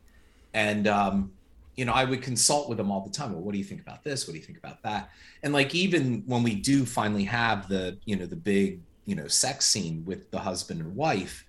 And 0.54 0.88
um, 0.88 1.32
you 1.76 1.86
know, 1.86 1.94
I 1.94 2.06
would 2.06 2.22
consult 2.22 2.70
with 2.70 2.78
them 2.78 2.92
all 2.92 3.02
the 3.02 3.12
time. 3.12 3.34
Well, 3.34 3.42
what 3.42 3.52
do 3.52 3.58
you 3.58 3.64
think 3.64 3.82
about 3.82 4.04
this? 4.04 4.28
What 4.28 4.34
do 4.34 4.40
you 4.40 4.46
think 4.46 4.58
about 4.58 4.82
that? 4.84 5.10
And 5.44 5.54
like 5.54 5.76
even 5.76 6.24
when 6.26 6.44
we 6.44 6.56
do 6.56 6.86
finally 6.86 7.26
have 7.26 7.68
the, 7.68 7.98
you 8.06 8.16
know, 8.16 8.26
the 8.26 8.36
big, 8.36 8.80
you 9.06 9.16
know, 9.16 9.28
sex 9.28 9.66
scene 9.66 10.04
with 10.06 10.32
the 10.32 10.40
husband 10.40 10.82
and 10.82 10.96
wife, 10.96 11.46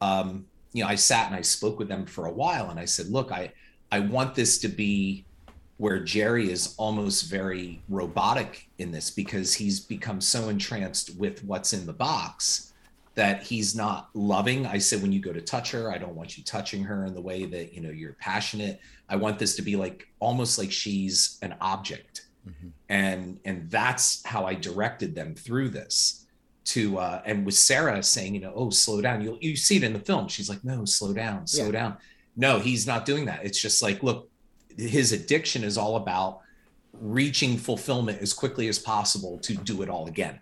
um, 0.00 0.46
you 0.72 0.82
know, 0.82 0.88
I 0.88 0.94
sat 0.94 1.26
and 1.26 1.34
I 1.34 1.42
spoke 1.42 1.78
with 1.78 1.88
them 1.88 2.06
for 2.06 2.26
a 2.26 2.32
while 2.32 2.70
and 2.70 2.80
I 2.80 2.84
said, 2.84 3.08
look, 3.08 3.32
I 3.32 3.52
I 3.90 4.00
want 4.00 4.34
this 4.34 4.58
to 4.58 4.68
be 4.68 5.24
where 5.78 6.00
Jerry 6.00 6.50
is 6.50 6.74
almost 6.76 7.30
very 7.30 7.80
robotic 7.88 8.68
in 8.78 8.90
this 8.90 9.10
because 9.10 9.54
he's 9.54 9.80
become 9.80 10.20
so 10.20 10.48
entranced 10.48 11.16
with 11.16 11.42
what's 11.44 11.72
in 11.72 11.86
the 11.86 11.92
box 11.92 12.72
that 13.18 13.42
he's 13.42 13.74
not 13.74 14.10
loving. 14.14 14.64
I 14.64 14.78
said, 14.78 15.02
when 15.02 15.10
you 15.10 15.18
go 15.20 15.32
to 15.32 15.40
touch 15.40 15.72
her, 15.72 15.90
I 15.90 15.98
don't 15.98 16.14
want 16.14 16.38
you 16.38 16.44
touching 16.44 16.84
her 16.84 17.04
in 17.04 17.14
the 17.14 17.20
way 17.20 17.46
that, 17.46 17.74
you 17.74 17.80
know, 17.80 17.90
you're 17.90 18.12
passionate. 18.20 18.78
I 19.08 19.16
want 19.16 19.40
this 19.40 19.56
to 19.56 19.62
be 19.62 19.74
like 19.74 20.06
almost 20.20 20.56
like 20.56 20.70
she's 20.70 21.36
an 21.42 21.54
object. 21.60 22.26
And 22.88 23.38
and 23.44 23.68
that's 23.70 24.24
how 24.24 24.46
I 24.46 24.54
directed 24.54 25.14
them 25.14 25.34
through 25.34 25.68
this 25.70 26.24
to 26.66 26.98
uh 26.98 27.20
and 27.26 27.44
with 27.44 27.56
Sarah 27.56 28.02
saying, 28.02 28.34
you 28.36 28.40
know, 28.40 28.52
oh, 28.54 28.70
slow 28.70 29.00
down. 29.02 29.20
You 29.20 29.36
you 29.40 29.54
see 29.56 29.76
it 29.76 29.82
in 29.82 29.92
the 29.92 29.98
film. 29.98 30.28
She's 30.28 30.48
like, 30.48 30.64
no, 30.64 30.84
slow 30.86 31.12
down, 31.12 31.46
slow 31.46 31.66
Yeah. 31.66 31.72
down. 31.72 31.96
No, 32.36 32.58
he's 32.60 32.86
not 32.86 33.04
doing 33.04 33.24
that. 33.26 33.44
It's 33.44 33.60
just 33.60 33.82
like, 33.82 34.02
look, 34.02 34.30
his 34.78 35.12
addiction 35.12 35.62
is 35.64 35.76
all 35.76 35.96
about 35.96 36.40
reaching 36.94 37.58
fulfillment 37.58 38.22
as 38.22 38.32
quickly 38.32 38.68
as 38.68 38.78
possible 38.78 39.38
to 39.40 39.54
do 39.54 39.82
it 39.82 39.90
all 39.90 40.06
again 40.06 40.40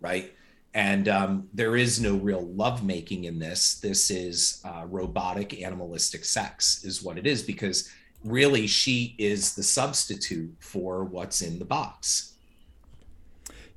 right 0.00 0.34
and 0.76 1.08
um, 1.08 1.48
there 1.54 1.74
is 1.74 2.02
no 2.02 2.16
real 2.16 2.46
lovemaking 2.48 3.24
in 3.24 3.38
this. 3.38 3.76
This 3.80 4.10
is 4.10 4.60
uh, 4.62 4.84
robotic 4.86 5.62
animalistic 5.62 6.22
sex 6.26 6.84
is 6.84 7.02
what 7.02 7.16
it 7.16 7.26
is 7.26 7.42
because 7.42 7.90
really 8.22 8.66
she 8.66 9.14
is 9.16 9.54
the 9.54 9.62
substitute 9.62 10.54
for 10.60 11.02
what's 11.02 11.40
in 11.40 11.58
the 11.58 11.64
box. 11.64 12.34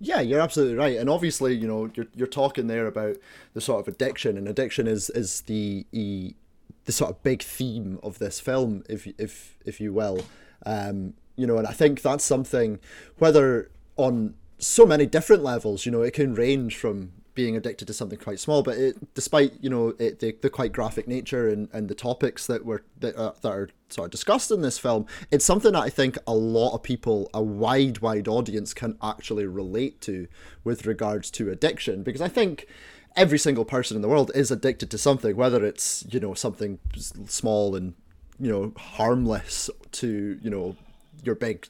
Yeah, 0.01 0.19
you're 0.19 0.41
absolutely 0.41 0.75
right, 0.75 0.97
and 0.97 1.09
obviously, 1.09 1.55
you 1.55 1.67
know, 1.67 1.89
you're 1.93 2.07
you're 2.15 2.27
talking 2.27 2.67
there 2.67 2.87
about 2.87 3.15
the 3.53 3.61
sort 3.61 3.79
of 3.79 3.93
addiction, 3.93 4.37
and 4.37 4.47
addiction 4.47 4.85
is 4.85 5.09
is 5.09 5.41
the 5.41 5.85
the, 5.91 6.35
the 6.83 6.91
sort 6.91 7.11
of 7.11 7.23
big 7.23 7.41
theme 7.41 7.99
of 8.03 8.19
this 8.19 8.41
film, 8.41 8.83
if 8.89 9.07
if 9.17 9.57
if 9.65 9.79
you 9.79 9.93
will, 9.93 10.25
um, 10.65 11.13
you 11.37 11.47
know, 11.47 11.57
and 11.57 11.67
I 11.67 11.71
think 11.71 12.01
that's 12.01 12.25
something 12.25 12.79
whether 13.19 13.71
on 13.95 14.35
so 14.59 14.85
many 14.85 15.05
different 15.05 15.43
levels, 15.43 15.85
you 15.85 15.91
know, 15.91 16.01
it 16.01 16.13
can 16.13 16.35
range 16.35 16.75
from 16.75 17.13
being 17.33 17.55
addicted 17.55 17.85
to 17.87 17.93
something 17.93 18.19
quite 18.19 18.37
small, 18.37 18.61
but 18.61 18.77
it, 18.77 19.13
despite 19.13 19.53
you 19.61 19.69
know 19.69 19.93
it, 19.97 20.19
the, 20.19 20.35
the 20.41 20.49
quite 20.49 20.73
graphic 20.73 21.07
nature 21.07 21.47
and, 21.47 21.69
and 21.71 21.87
the 21.87 21.95
topics 21.95 22.45
that 22.47 22.65
were 22.65 22.83
that, 22.99 23.15
uh, 23.15 23.31
that 23.41 23.49
are 23.49 23.69
sort 23.87 24.05
of 24.07 24.11
discussed 24.11 24.51
in 24.51 24.61
this 24.61 24.77
film, 24.77 25.05
it's 25.31 25.45
something 25.45 25.71
that 25.71 25.81
I 25.81 25.89
think 25.89 26.17
a 26.27 26.33
lot 26.33 26.73
of 26.73 26.83
people, 26.83 27.29
a 27.33 27.41
wide 27.41 27.99
wide 27.99 28.27
audience, 28.27 28.73
can 28.73 28.97
actually 29.01 29.45
relate 29.45 30.01
to 30.01 30.27
with 30.65 30.85
regards 30.85 31.31
to 31.31 31.49
addiction. 31.49 32.03
Because 32.03 32.19
I 32.19 32.27
think 32.27 32.67
every 33.15 33.39
single 33.39 33.63
person 33.63 33.95
in 33.95 34.01
the 34.01 34.09
world 34.09 34.31
is 34.35 34.51
addicted 34.51 34.91
to 34.91 34.97
something, 34.97 35.37
whether 35.37 35.63
it's 35.63 36.05
you 36.09 36.19
know 36.19 36.33
something 36.33 36.79
small 36.97 37.73
and 37.73 37.93
you 38.37 38.51
know 38.51 38.73
harmless 38.77 39.69
to 39.93 40.37
you 40.41 40.49
know 40.49 40.75
your 41.23 41.35
big 41.35 41.67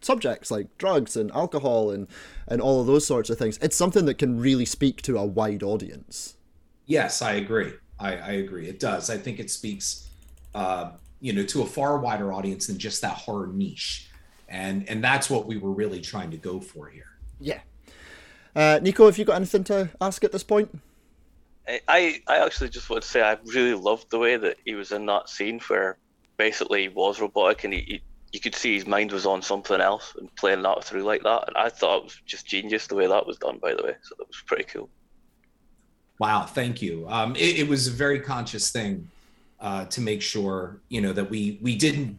subjects 0.00 0.50
like 0.50 0.66
drugs 0.78 1.16
and 1.16 1.30
alcohol 1.32 1.90
and 1.90 2.06
and 2.46 2.60
all 2.60 2.80
of 2.80 2.86
those 2.86 3.06
sorts 3.06 3.30
of 3.30 3.38
things 3.38 3.58
it's 3.60 3.76
something 3.76 4.04
that 4.04 4.14
can 4.18 4.38
really 4.38 4.64
speak 4.64 5.02
to 5.02 5.16
a 5.18 5.24
wide 5.24 5.62
audience 5.62 6.34
Yes, 6.86 7.20
I 7.20 7.32
agree. 7.32 7.74
I, 8.00 8.16
I 8.16 8.30
agree. 8.30 8.66
It 8.66 8.80
does. 8.80 9.10
I 9.10 9.18
think 9.18 9.38
it 9.38 9.50
speaks, 9.50 10.08
uh, 10.54 10.92
you 11.20 11.34
know, 11.34 11.42
to 11.44 11.60
a 11.60 11.66
far 11.66 11.98
wider 11.98 12.32
audience 12.32 12.68
than 12.68 12.78
just 12.78 13.02
that 13.02 13.12
horror 13.12 13.48
niche, 13.48 14.08
and 14.48 14.88
and 14.88 15.04
that's 15.04 15.28
what 15.28 15.46
we 15.46 15.58
were 15.58 15.72
really 15.72 16.00
trying 16.00 16.30
to 16.30 16.38
go 16.38 16.60
for 16.60 16.88
here. 16.88 17.10
yeah 17.40 17.60
uh, 18.56 18.80
nico 18.82 19.04
have 19.04 19.18
you 19.18 19.26
got 19.26 19.36
anything 19.36 19.64
to 19.64 19.90
ask 20.00 20.24
at 20.24 20.32
this 20.32 20.42
point 20.42 20.80
I- 21.68 21.80
I 21.88 22.20
I 22.26 22.44
actually 22.46 22.70
just 22.70 22.88
want 22.88 23.02
to 23.02 23.08
say 23.08 23.20
I 23.20 23.36
really 23.44 23.74
loved 23.74 24.10
the 24.10 24.18
way 24.18 24.38
that 24.38 24.56
he 24.64 24.74
was 24.74 24.90
in 24.90 25.04
that 25.06 25.28
scene 25.28 25.60
where 25.68 25.98
basically 26.38 26.82
he 26.82 26.88
was 26.88 27.20
robotic 27.20 27.64
and 27.64 27.74
he, 27.74 27.80
he 27.80 28.02
you 28.32 28.40
could 28.40 28.54
see 28.54 28.74
his 28.74 28.86
mind 28.86 29.10
was 29.10 29.26
on 29.26 29.40
something 29.42 29.80
else 29.80 30.14
and 30.18 30.34
playing 30.36 30.62
that 30.62 30.84
through 30.84 31.02
like 31.02 31.22
that. 31.22 31.44
And 31.48 31.56
I 31.56 31.68
thought 31.68 31.98
it 31.98 32.04
was 32.04 32.20
just 32.26 32.46
genius 32.46 32.86
the 32.86 32.94
way 32.94 33.06
that 33.06 33.26
was 33.26 33.38
done, 33.38 33.58
by 33.58 33.74
the 33.74 33.82
way. 33.82 33.94
So 34.02 34.14
that 34.18 34.28
was 34.28 34.42
pretty 34.46 34.64
cool. 34.64 34.88
Wow, 36.18 36.44
thank 36.44 36.82
you. 36.82 37.06
Um, 37.08 37.36
it, 37.36 37.60
it 37.60 37.68
was 37.68 37.86
a 37.86 37.90
very 37.90 38.20
conscious 38.20 38.70
thing 38.70 39.08
uh, 39.60 39.86
to 39.86 40.00
make 40.00 40.20
sure, 40.20 40.80
you 40.88 41.00
know, 41.00 41.12
that 41.12 41.30
we 41.30 41.58
we 41.62 41.76
didn't, 41.76 42.18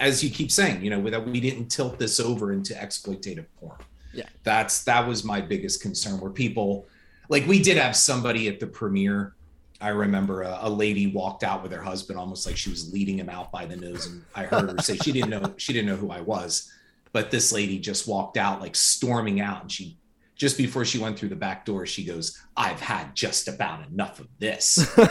as 0.00 0.22
you 0.22 0.30
keep 0.30 0.50
saying, 0.50 0.84
you 0.84 0.90
know, 0.90 1.00
that 1.08 1.26
we 1.26 1.40
didn't 1.40 1.68
tilt 1.68 1.98
this 1.98 2.20
over 2.20 2.52
into 2.52 2.74
exploitative 2.74 3.46
porn. 3.60 3.78
Yeah. 4.12 4.24
that's 4.44 4.82
that 4.84 5.06
was 5.06 5.24
my 5.24 5.40
biggest 5.40 5.82
concern. 5.82 6.20
Where 6.20 6.30
people, 6.30 6.86
like, 7.28 7.46
we 7.46 7.62
did 7.62 7.76
have 7.76 7.94
somebody 7.94 8.48
at 8.48 8.60
the 8.60 8.66
premiere. 8.66 9.34
I 9.80 9.88
remember 9.88 10.42
a, 10.42 10.58
a 10.62 10.70
lady 10.70 11.06
walked 11.08 11.44
out 11.44 11.62
with 11.62 11.72
her 11.72 11.82
husband, 11.82 12.18
almost 12.18 12.46
like 12.46 12.56
she 12.56 12.70
was 12.70 12.92
leading 12.92 13.18
him 13.18 13.28
out 13.28 13.52
by 13.52 13.66
the 13.66 13.76
nose, 13.76 14.06
and 14.06 14.24
I 14.34 14.44
heard 14.44 14.70
her 14.70 14.78
say 14.82 14.96
she 14.96 15.12
didn't 15.12 15.30
know 15.30 15.54
she 15.56 15.72
didn't 15.72 15.88
know 15.88 15.96
who 15.96 16.10
I 16.10 16.20
was, 16.20 16.70
but 17.12 17.30
this 17.30 17.52
lady 17.52 17.78
just 17.78 18.08
walked 18.08 18.36
out 18.36 18.60
like 18.60 18.74
storming 18.74 19.40
out, 19.40 19.62
and 19.62 19.72
she 19.72 19.98
just 20.34 20.58
before 20.58 20.84
she 20.84 20.98
went 20.98 21.18
through 21.18 21.30
the 21.30 21.36
back 21.36 21.64
door, 21.64 21.86
she 21.86 22.04
goes, 22.04 22.38
I've 22.56 22.80
had 22.80 23.14
just 23.14 23.48
about 23.48 23.86
enough 23.88 24.20
of 24.20 24.28
this. 24.38 24.78
and, 24.98 25.08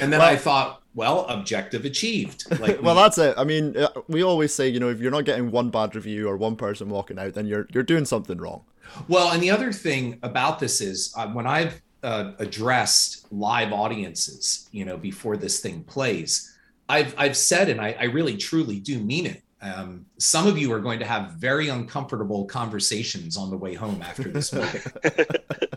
and 0.00 0.12
then 0.12 0.22
I 0.22 0.36
thought, 0.36 0.82
well, 0.94 1.26
objective 1.26 1.84
achieved. 1.84 2.44
Like, 2.60 2.82
well 2.82 2.94
that's 2.96 3.18
it 3.18 3.34
i 3.38 3.44
mean 3.44 3.76
uh, 3.76 3.88
we 4.08 4.24
always 4.24 4.52
say 4.52 4.68
you 4.68 4.80
know 4.80 4.88
if 4.88 5.00
you're 5.00 5.12
not 5.12 5.24
getting 5.24 5.50
one 5.52 5.70
bad 5.70 5.94
review 5.94 6.28
or 6.28 6.36
one 6.36 6.56
person 6.56 6.88
walking 6.88 7.18
out 7.18 7.34
then 7.34 7.46
you're 7.46 7.68
you're 7.72 7.84
doing 7.84 8.04
something 8.04 8.36
wrong 8.38 8.64
well, 9.06 9.32
and 9.32 9.42
the 9.42 9.50
other 9.50 9.72
thing 9.72 10.18
about 10.22 10.58
this 10.58 10.80
is 10.80 11.12
uh, 11.16 11.28
when 11.28 11.46
I've 11.46 11.80
uh, 12.02 12.32
addressed 12.38 13.30
live 13.32 13.72
audiences, 13.72 14.68
you 14.72 14.84
know, 14.84 14.96
before 14.96 15.36
this 15.36 15.60
thing 15.60 15.82
plays, 15.84 16.56
I've 16.88 17.14
I've 17.18 17.36
said, 17.36 17.68
and 17.68 17.80
I, 17.80 17.96
I 17.98 18.04
really 18.04 18.36
truly 18.36 18.78
do 18.80 18.98
mean 18.98 19.26
it. 19.26 19.42
Um, 19.60 20.06
some 20.18 20.46
of 20.46 20.56
you 20.56 20.72
are 20.72 20.78
going 20.78 21.00
to 21.00 21.04
have 21.04 21.32
very 21.32 21.68
uncomfortable 21.68 22.44
conversations 22.44 23.36
on 23.36 23.50
the 23.50 23.56
way 23.56 23.74
home 23.74 24.00
after 24.02 24.24
this 24.30 24.52
movie. 24.54 24.78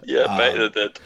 Yeah, 0.04 0.26
Um, 0.26 0.38
they 0.38 0.70
did. 0.70 1.00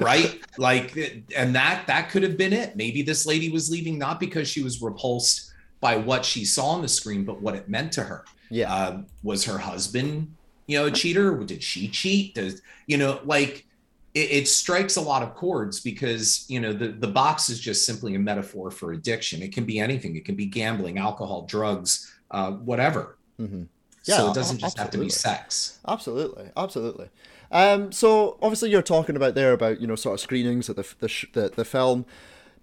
right 0.00 0.40
like 0.58 0.96
and 1.36 1.54
that 1.54 1.86
that 1.86 2.10
could 2.10 2.22
have 2.22 2.36
been 2.36 2.52
it 2.52 2.76
maybe 2.76 3.02
this 3.02 3.26
lady 3.26 3.50
was 3.50 3.70
leaving 3.70 3.98
not 3.98 4.20
because 4.20 4.48
she 4.48 4.62
was 4.62 4.80
repulsed 4.80 5.52
by 5.80 5.96
what 5.96 6.24
she 6.24 6.44
saw 6.44 6.66
on 6.68 6.82
the 6.82 6.88
screen 6.88 7.24
but 7.24 7.40
what 7.42 7.54
it 7.54 7.68
meant 7.68 7.92
to 7.92 8.02
her 8.02 8.24
yeah 8.50 8.72
uh, 8.72 9.02
was 9.22 9.44
her 9.44 9.58
husband 9.58 10.32
you 10.66 10.78
know 10.78 10.86
a 10.86 10.90
cheater 10.90 11.36
did 11.44 11.62
she 11.62 11.88
cheat 11.88 12.34
does 12.34 12.62
you 12.86 12.96
know 12.96 13.20
like 13.24 13.66
it, 14.14 14.30
it 14.30 14.48
strikes 14.48 14.96
a 14.96 15.00
lot 15.00 15.22
of 15.22 15.34
chords 15.34 15.80
because 15.80 16.44
you 16.48 16.60
know 16.60 16.72
the, 16.72 16.88
the 16.88 17.08
box 17.08 17.48
is 17.48 17.60
just 17.60 17.84
simply 17.86 18.14
a 18.14 18.18
metaphor 18.18 18.70
for 18.70 18.92
addiction 18.92 19.42
it 19.42 19.52
can 19.52 19.64
be 19.64 19.78
anything 19.78 20.16
it 20.16 20.24
can 20.24 20.34
be 20.36 20.46
gambling 20.46 20.98
alcohol 20.98 21.42
drugs 21.46 22.12
uh, 22.30 22.52
whatever 22.52 23.16
Mhm. 23.40 23.66
so 24.02 24.24
Yeah, 24.24 24.30
it 24.30 24.34
doesn't 24.34 24.58
just 24.58 24.78
have 24.78 24.90
to 24.90 24.98
be 24.98 25.08
sex 25.10 25.78
Absolutely, 25.88 26.50
absolutely. 26.56 27.08
Um, 27.50 27.92
so 27.92 28.38
obviously 28.42 28.70
you're 28.70 28.82
talking 28.82 29.16
about 29.16 29.34
there 29.34 29.52
about 29.52 29.80
you 29.80 29.86
know 29.86 29.96
sort 29.96 30.14
of 30.14 30.20
screenings 30.20 30.68
of 30.68 30.76
the 30.76 30.86
the 31.00 31.26
the, 31.32 31.48
the 31.56 31.64
film. 31.64 32.04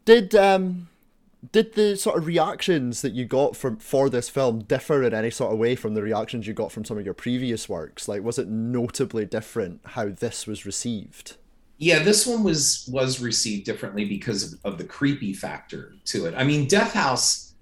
Did 0.06 0.34
um 0.36 0.88
did 1.52 1.74
the 1.74 1.96
sort 1.98 2.18
of 2.18 2.26
reactions 2.28 3.02
that 3.02 3.14
you 3.14 3.26
got 3.26 3.56
from 3.56 3.78
for 3.78 4.10
this 4.10 4.30
film 4.30 4.60
differ 4.60 5.02
in 5.04 5.14
any 5.14 5.30
sort 5.32 5.52
of 5.52 5.60
way 5.60 5.76
from 5.76 5.94
the 5.94 6.02
reactions 6.04 6.46
you 6.48 6.54
got 6.54 6.72
from 6.72 6.86
some 6.86 6.98
of 6.98 7.06
your 7.06 7.14
previous 7.14 7.68
works? 7.70 8.08
Like, 8.08 8.24
was 8.24 8.38
it 8.38 8.48
notably 8.48 9.26
different 9.26 9.82
how 9.86 10.10
this 10.10 10.46
was 10.48 10.66
received? 10.66 11.38
Yeah 11.82 12.00
this 12.00 12.28
one 12.28 12.44
was 12.44 12.88
was 12.90 13.20
received 13.20 13.66
differently 13.66 14.06
because 14.06 14.54
of, 14.54 14.60
of 14.64 14.78
the 14.78 14.84
creepy 14.84 15.34
factor 15.34 15.94
to 16.06 16.28
it. 16.28 16.34
I 16.38 16.44
mean 16.44 16.68
death 16.68 16.94
house 16.94 17.54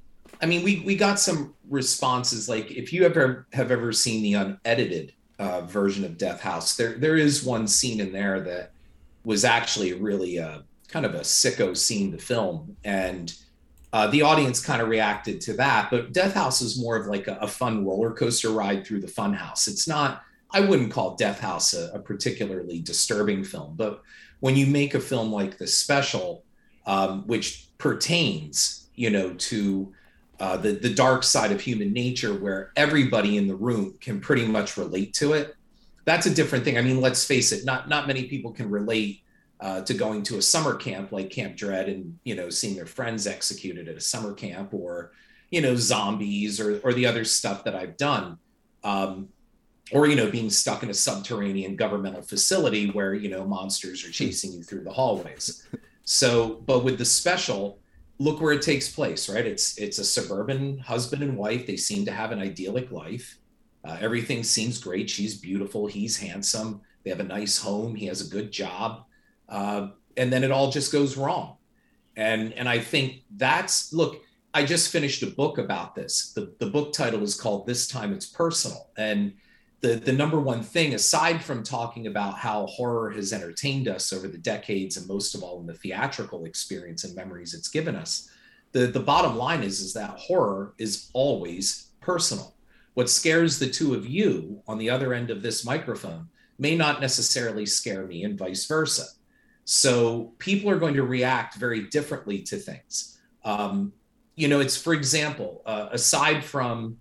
i 0.41 0.45
mean 0.45 0.63
we 0.63 0.83
we 0.85 0.95
got 0.95 1.19
some 1.19 1.55
responses 1.69 2.47
like 2.47 2.69
if 2.69 2.93
you 2.93 3.05
ever 3.05 3.47
have 3.53 3.71
ever 3.71 3.91
seen 3.91 4.21
the 4.21 4.33
unedited 4.33 5.13
uh, 5.39 5.61
version 5.61 6.03
of 6.03 6.17
death 6.17 6.41
house 6.41 6.75
there 6.75 6.97
there 6.97 7.15
is 7.15 7.43
one 7.43 7.67
scene 7.67 8.01
in 8.01 8.11
there 8.11 8.41
that 8.41 8.71
was 9.23 9.45
actually 9.45 9.93
really 9.93 10.37
a 10.37 10.63
kind 10.89 11.05
of 11.05 11.13
a 11.13 11.19
sicko 11.19 11.77
scene 11.77 12.11
to 12.11 12.17
film. 12.17 12.75
And 12.83 13.33
uh, 13.93 14.07
the 14.07 14.23
audience 14.23 14.63
kind 14.63 14.81
of 14.81 14.87
reacted 14.87 15.41
to 15.41 15.53
that 15.53 15.89
but 15.89 16.13
death 16.13 16.35
house 16.35 16.61
is 16.61 16.79
more 16.79 16.95
of 16.95 17.07
like 17.07 17.27
a, 17.27 17.35
a 17.41 17.47
fun 17.47 17.85
roller 17.85 18.11
coaster 18.11 18.49
ride 18.49 18.85
through 18.85 19.01
the 19.01 19.07
fun 19.07 19.33
house 19.33 19.67
it's 19.67 19.87
not 19.87 20.21
i 20.51 20.59
wouldn't 20.59 20.91
call 20.91 21.15
death 21.15 21.39
house 21.39 21.73
a, 21.73 21.91
a 21.93 21.99
particularly 21.99 22.79
disturbing 22.79 23.43
film 23.43 23.73
but 23.75 24.01
when 24.39 24.55
you 24.55 24.65
make 24.65 24.93
a 24.93 24.99
film 24.99 25.31
like 25.31 25.57
this 25.57 25.77
special 25.77 26.43
um, 26.85 27.27
which 27.27 27.67
pertains 27.77 28.87
you 28.95 29.09
know 29.09 29.33
to 29.33 29.93
uh, 30.39 30.55
the 30.55 30.71
the 30.71 30.93
dark 30.93 31.23
side 31.23 31.51
of 31.51 31.59
human 31.59 31.91
nature 31.91 32.33
where 32.33 32.71
everybody 32.75 33.37
in 33.37 33.47
the 33.47 33.55
room 33.55 33.93
can 33.99 34.19
pretty 34.21 34.45
much 34.45 34.77
relate 34.77 35.13
to 35.13 35.33
it 35.33 35.55
that's 36.09 36.25
a 36.25 36.33
different 36.33 36.65
thing. 36.65 36.77
I 36.77 36.81
mean 36.81 37.01
let's 37.01 37.23
face 37.23 37.51
it 37.51 37.65
not 37.65 37.87
not 37.87 38.07
many 38.07 38.23
people 38.23 38.51
can 38.51 38.69
relate 38.69 39.21
uh, 39.59 39.81
to 39.81 39.93
going 39.93 40.23
to 40.23 40.37
a 40.37 40.41
summer 40.41 40.73
camp 40.73 41.11
like 41.11 41.29
camp 41.29 41.55
dread 41.55 41.87
and 41.87 42.17
you 42.23 42.35
know 42.35 42.49
seeing 42.49 42.75
their 42.75 42.87
friends 42.87 43.27
executed 43.27 43.87
at 43.87 43.95
a 43.95 44.01
summer 44.01 44.33
camp 44.33 44.73
or 44.73 45.11
you 45.51 45.61
know 45.61 45.75
zombies 45.75 46.59
or 46.59 46.79
or 46.79 46.93
the 46.93 47.05
other 47.05 47.23
stuff 47.23 47.63
that 47.63 47.75
i've 47.75 47.95
done. 47.97 48.39
Um, 48.83 49.29
or 49.91 50.07
you 50.07 50.15
know 50.15 50.29
being 50.29 50.49
stuck 50.49 50.83
in 50.83 50.89
a 50.89 50.93
subterranean 50.93 51.75
governmental 51.75 52.21
facility 52.21 52.89
where 52.91 53.13
you 53.13 53.29
know 53.29 53.45
monsters 53.45 54.05
are 54.05 54.11
chasing 54.11 54.51
you 54.53 54.63
through 54.63 54.83
the 54.83 54.91
hallways. 54.91 55.67
So 56.03 56.61
but 56.65 56.83
with 56.83 56.97
the 56.97 57.05
special 57.05 57.79
look 58.19 58.41
where 58.41 58.53
it 58.53 58.61
takes 58.61 58.93
place 58.93 59.29
right? 59.29 59.45
It's 59.45 59.77
it's 59.77 59.99
a 59.99 60.05
suburban 60.05 60.79
husband 60.79 61.23
and 61.23 61.37
wife. 61.37 61.65
They 61.65 61.77
seem 61.77 62.05
to 62.05 62.11
have 62.11 62.31
an 62.31 62.39
idyllic 62.39 62.91
life. 62.91 63.37
Uh, 63.83 63.97
everything 64.01 64.43
seems 64.43 64.77
great. 64.77 65.09
She's 65.09 65.37
beautiful. 65.37 65.87
He's 65.87 66.17
handsome. 66.17 66.81
They 67.03 67.09
have 67.09 67.21
a 67.21 67.23
nice 67.23 67.57
home. 67.57 67.95
He 67.95 68.07
has 68.07 68.21
a 68.21 68.29
good 68.29 68.51
job. 68.51 69.05
Uh, 69.47 69.89
and 70.17 70.33
then 70.33 70.43
it 70.43 70.51
all 70.51 70.69
just 70.69 70.91
goes 70.91 71.17
wrong. 71.17 71.55
And 72.15 72.53
and 72.53 72.67
i 72.67 72.79
think 72.79 73.23
that's 73.37 73.93
look 73.93 74.21
i 74.53 74.65
just 74.65 74.91
finished 74.91 75.23
a 75.23 75.27
book 75.27 75.57
about 75.57 75.95
this. 75.95 76.33
The, 76.33 76.53
the 76.59 76.65
book 76.65 76.91
title 76.91 77.23
is 77.23 77.39
called 77.39 77.65
this 77.65 77.87
time 77.87 78.13
it's 78.13 78.25
personal. 78.25 78.89
And 78.97 79.33
the 79.81 79.95
the 79.95 80.13
number 80.13 80.39
one 80.39 80.61
thing 80.61 80.93
aside 80.93 81.43
from 81.43 81.63
talking 81.63 82.07
about 82.07 82.37
how 82.37 82.65
horror 82.67 83.11
has 83.11 83.33
entertained 83.33 83.87
us 83.87 84.11
over 84.11 84.27
the 84.27 84.37
decades 84.37 84.97
and 84.97 85.07
most 85.07 85.35
of 85.35 85.43
all 85.43 85.59
in 85.59 85.65
the 85.65 85.73
theatrical 85.73 86.45
experience 86.45 87.03
and 87.03 87.15
memories 87.15 87.53
it's 87.53 87.69
given 87.69 87.95
us 87.95 88.29
the 88.71 88.87
the 88.87 88.99
bottom 88.99 89.37
line 89.37 89.63
is 89.63 89.79
is 89.79 89.93
that 89.93 90.17
horror 90.17 90.73
is 90.77 91.09
always 91.13 91.91
personal. 91.99 92.55
What 92.93 93.09
scares 93.09 93.59
the 93.59 93.69
two 93.69 93.93
of 93.93 94.07
you 94.07 94.61
on 94.67 94.77
the 94.77 94.89
other 94.89 95.13
end 95.13 95.31
of 95.31 95.41
this 95.41 95.65
microphone 95.65 96.27
may 96.57 96.75
not 96.75 97.01
necessarily 97.01 97.65
scare 97.65 98.05
me 98.05 98.23
and 98.23 98.37
vice 98.37 98.65
versa. 98.65 99.05
So 99.63 100.33
people 100.39 100.69
are 100.69 100.79
going 100.79 100.95
to 100.95 101.03
react 101.03 101.55
very 101.55 101.87
differently 101.87 102.41
to 102.43 102.57
things. 102.57 103.19
Um, 103.45 103.93
you 104.35 104.47
know 104.47 104.59
it's 104.59 104.77
for 104.77 104.93
example 104.93 105.61
uh, 105.65 105.89
aside 105.91 106.43
from 106.43 106.97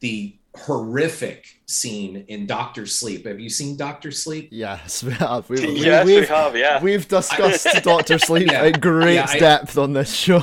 the 0.00 0.36
horrific 0.56 1.60
scene 1.66 2.24
in 2.28 2.46
Doctor 2.46 2.86
Sleep. 2.86 3.26
Have 3.26 3.40
you 3.40 3.48
seen 3.50 3.76
Doctor 3.76 4.10
Sleep? 4.10 4.48
Yes, 4.52 5.02
we 5.04 5.12
have. 5.14 5.48
We, 5.48 5.60
we, 5.60 5.80
yes, 5.80 6.06
we 6.06 6.16
we've. 6.20 6.28
Yeah. 6.56 6.82
We've 6.82 7.06
discussed 7.08 7.66
Doctor 7.82 8.18
Sleep 8.18 8.50
Yeah. 8.50 8.62
at 8.62 8.80
great 8.80 9.14
Yeah, 9.14 9.26
I- 9.28 9.38
depth 9.38 9.76
on 9.78 9.92
this 9.92 10.12
show. 10.14 10.42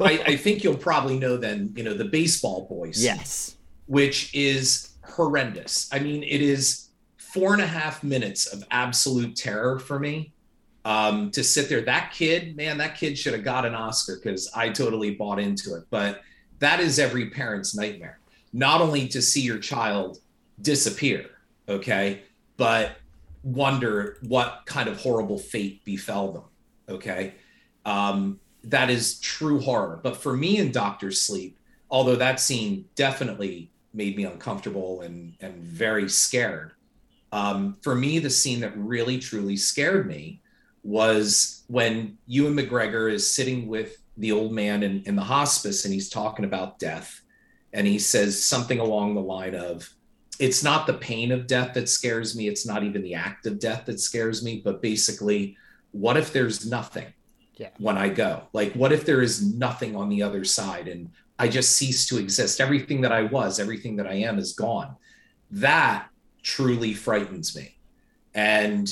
I, 0.00 0.22
I 0.26 0.36
think 0.36 0.62
you'll 0.64 0.76
probably 0.76 1.18
know 1.18 1.36
then, 1.36 1.72
you 1.76 1.82
know, 1.84 1.94
the 1.94 2.04
baseball 2.04 2.66
boys. 2.68 3.02
yes. 3.02 3.56
which 3.86 4.34
is 4.34 4.90
horrendous. 5.04 5.88
I 5.92 5.98
mean, 6.00 6.22
it 6.22 6.42
is 6.42 6.88
four 7.16 7.52
and 7.52 7.62
a 7.62 7.66
half 7.66 8.02
minutes 8.02 8.46
of 8.46 8.64
absolute 8.70 9.36
terror 9.36 9.78
for 9.78 9.98
me. 9.98 10.32
Um, 10.84 11.32
to 11.32 11.42
sit 11.42 11.68
there, 11.68 11.80
that 11.80 12.12
kid, 12.12 12.56
man, 12.56 12.78
that 12.78 12.96
kid 12.96 13.18
should 13.18 13.32
have 13.32 13.42
got 13.42 13.66
an 13.66 13.74
Oscar 13.74 14.20
because 14.22 14.48
I 14.54 14.68
totally 14.68 15.16
bought 15.16 15.40
into 15.40 15.74
it. 15.74 15.82
But 15.90 16.20
that 16.60 16.78
is 16.78 17.00
every 17.00 17.28
parent's 17.30 17.74
nightmare. 17.76 18.15
Not 18.56 18.80
only 18.80 19.06
to 19.08 19.20
see 19.20 19.42
your 19.42 19.58
child 19.58 20.18
disappear, 20.62 21.26
okay, 21.68 22.22
but 22.56 22.96
wonder 23.42 24.16
what 24.22 24.62
kind 24.64 24.88
of 24.88 24.96
horrible 24.96 25.38
fate 25.38 25.84
befell 25.84 26.32
them, 26.32 26.44
okay. 26.88 27.34
Um, 27.84 28.40
that 28.64 28.88
is 28.88 29.20
true 29.20 29.60
horror. 29.60 30.00
But 30.02 30.16
for 30.16 30.34
me 30.34 30.56
in 30.56 30.72
Doctor 30.72 31.10
Sleep, 31.10 31.58
although 31.90 32.16
that 32.16 32.40
scene 32.40 32.86
definitely 32.94 33.70
made 33.92 34.16
me 34.16 34.24
uncomfortable 34.24 35.02
and 35.02 35.34
and 35.42 35.62
very 35.62 36.08
scared. 36.08 36.72
Um, 37.32 37.76
for 37.82 37.94
me, 37.94 38.20
the 38.20 38.30
scene 38.30 38.60
that 38.60 38.72
really 38.74 39.18
truly 39.18 39.58
scared 39.58 40.06
me 40.06 40.40
was 40.82 41.64
when 41.66 42.16
Ewan 42.26 42.56
McGregor 42.56 43.12
is 43.12 43.30
sitting 43.30 43.68
with 43.68 43.98
the 44.16 44.32
old 44.32 44.52
man 44.52 44.82
in, 44.82 45.02
in 45.02 45.14
the 45.14 45.22
hospice 45.22 45.84
and 45.84 45.92
he's 45.92 46.08
talking 46.08 46.46
about 46.46 46.78
death. 46.78 47.20
And 47.76 47.86
he 47.86 47.98
says 47.98 48.42
something 48.42 48.78
along 48.80 49.14
the 49.14 49.20
line 49.20 49.54
of, 49.54 49.88
It's 50.38 50.64
not 50.64 50.86
the 50.86 50.94
pain 50.94 51.30
of 51.30 51.46
death 51.46 51.74
that 51.74 51.88
scares 51.90 52.34
me. 52.34 52.48
It's 52.48 52.66
not 52.66 52.82
even 52.82 53.02
the 53.02 53.14
act 53.14 53.46
of 53.46 53.58
death 53.58 53.84
that 53.84 54.00
scares 54.00 54.42
me. 54.42 54.62
But 54.64 54.80
basically, 54.80 55.56
what 55.92 56.16
if 56.16 56.32
there's 56.32 56.68
nothing 56.68 57.06
Yeah. 57.56 57.68
when 57.78 57.98
I 57.98 58.08
go? 58.08 58.48
Like, 58.54 58.72
what 58.72 58.92
if 58.92 59.04
there 59.04 59.20
is 59.20 59.42
nothing 59.54 59.94
on 59.94 60.08
the 60.08 60.22
other 60.22 60.42
side 60.42 60.88
and 60.88 61.10
I 61.38 61.48
just 61.48 61.76
cease 61.76 62.06
to 62.06 62.18
exist? 62.18 62.62
Everything 62.62 63.02
that 63.02 63.12
I 63.12 63.22
was, 63.24 63.60
everything 63.60 63.96
that 63.96 64.06
I 64.06 64.14
am 64.14 64.38
is 64.38 64.54
gone. 64.54 64.96
That 65.50 66.08
truly 66.42 66.94
frightens 66.94 67.54
me. 67.54 67.76
And 68.34 68.90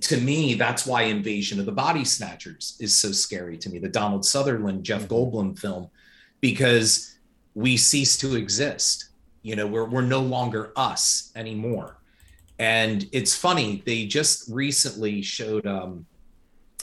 to 0.00 0.16
me, 0.18 0.54
that's 0.54 0.86
why 0.86 1.02
Invasion 1.02 1.60
of 1.60 1.66
the 1.66 1.72
Body 1.72 2.04
Snatchers 2.04 2.76
is 2.80 2.94
so 2.94 3.12
scary 3.12 3.58
to 3.58 3.68
me, 3.68 3.78
the 3.78 3.88
Donald 3.88 4.24
Sutherland, 4.24 4.84
Jeff 4.84 5.02
mm-hmm. 5.02 5.12
Goldblum 5.12 5.58
film, 5.58 5.90
because 6.40 7.15
we 7.56 7.74
cease 7.78 8.18
to 8.18 8.36
exist. 8.36 9.08
You 9.42 9.56
know, 9.56 9.66
we're, 9.66 9.86
we're 9.86 10.02
no 10.02 10.20
longer 10.20 10.72
us 10.76 11.32
anymore. 11.34 11.96
And 12.58 13.08
it's 13.12 13.34
funny, 13.34 13.82
they 13.86 14.04
just 14.04 14.48
recently 14.50 15.22
showed 15.22 15.66
um, 15.66 16.04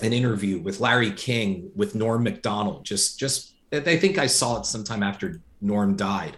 an 0.01 0.13
interview 0.13 0.59
with 0.59 0.79
Larry 0.79 1.11
King 1.11 1.69
with 1.75 1.93
Norm 1.93 2.23
MacDonald. 2.23 2.85
Just, 2.85 3.19
just, 3.19 3.53
I 3.71 3.97
think 3.97 4.17
I 4.17 4.25
saw 4.25 4.59
it 4.59 4.65
sometime 4.65 5.03
after 5.03 5.41
Norm 5.61 5.95
died. 5.95 6.37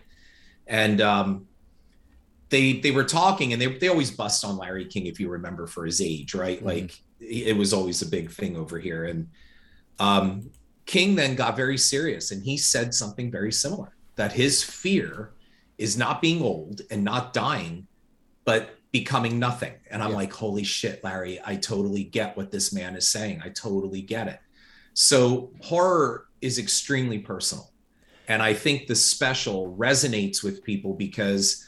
And 0.67 0.99
um, 0.99 1.47
they 2.49 2.73
they 2.73 2.91
were 2.91 3.03
talking 3.03 3.53
and 3.53 3.61
they, 3.61 3.67
they 3.67 3.87
always 3.87 4.11
bust 4.11 4.43
on 4.43 4.57
Larry 4.57 4.85
King 4.85 5.05
if 5.05 5.19
you 5.19 5.29
remember 5.29 5.65
for 5.67 5.85
his 5.85 6.01
age, 6.01 6.33
right? 6.33 6.59
Mhm. 6.59 6.65
Like 6.65 6.99
it 7.19 7.55
was 7.55 7.71
always 7.71 8.01
a 8.01 8.07
big 8.07 8.31
thing 8.31 8.57
over 8.57 8.79
here. 8.79 9.05
And 9.05 9.29
um, 9.99 10.49
King 10.85 11.15
then 11.15 11.35
got 11.35 11.55
very 11.55 11.77
serious 11.77 12.31
and 12.31 12.43
he 12.43 12.57
said 12.57 12.93
something 12.93 13.31
very 13.31 13.51
similar 13.51 13.94
that 14.15 14.33
his 14.33 14.63
fear 14.63 15.31
is 15.77 15.97
not 15.97 16.21
being 16.21 16.41
old 16.41 16.81
and 16.89 17.03
not 17.03 17.33
dying, 17.33 17.87
but 18.45 18.69
becoming 18.91 19.39
nothing. 19.39 19.73
And 19.91 20.01
I'm 20.01 20.11
Yeah. 20.11 20.15
like, 20.15 20.33
holy 20.33 20.63
shit, 20.63 21.03
Larry, 21.03 21.39
I 21.43 21.57
totally 21.57 22.03
get 22.03 22.37
what 22.37 22.51
this 22.51 22.71
man 22.71 22.95
is 22.95 23.07
saying. 23.07 23.41
I 23.43 23.49
totally 23.49 24.01
get 24.01 24.27
it. 24.27 24.39
So 24.93 25.51
horror 25.61 26.27
is 26.41 26.57
extremely 26.59 27.19
personal. 27.19 27.71
And 28.27 28.41
I 28.41 28.53
think 28.53 28.87
the 28.87 28.95
special 28.95 29.75
resonates 29.77 30.41
with 30.43 30.63
people 30.63 30.93
because 30.93 31.65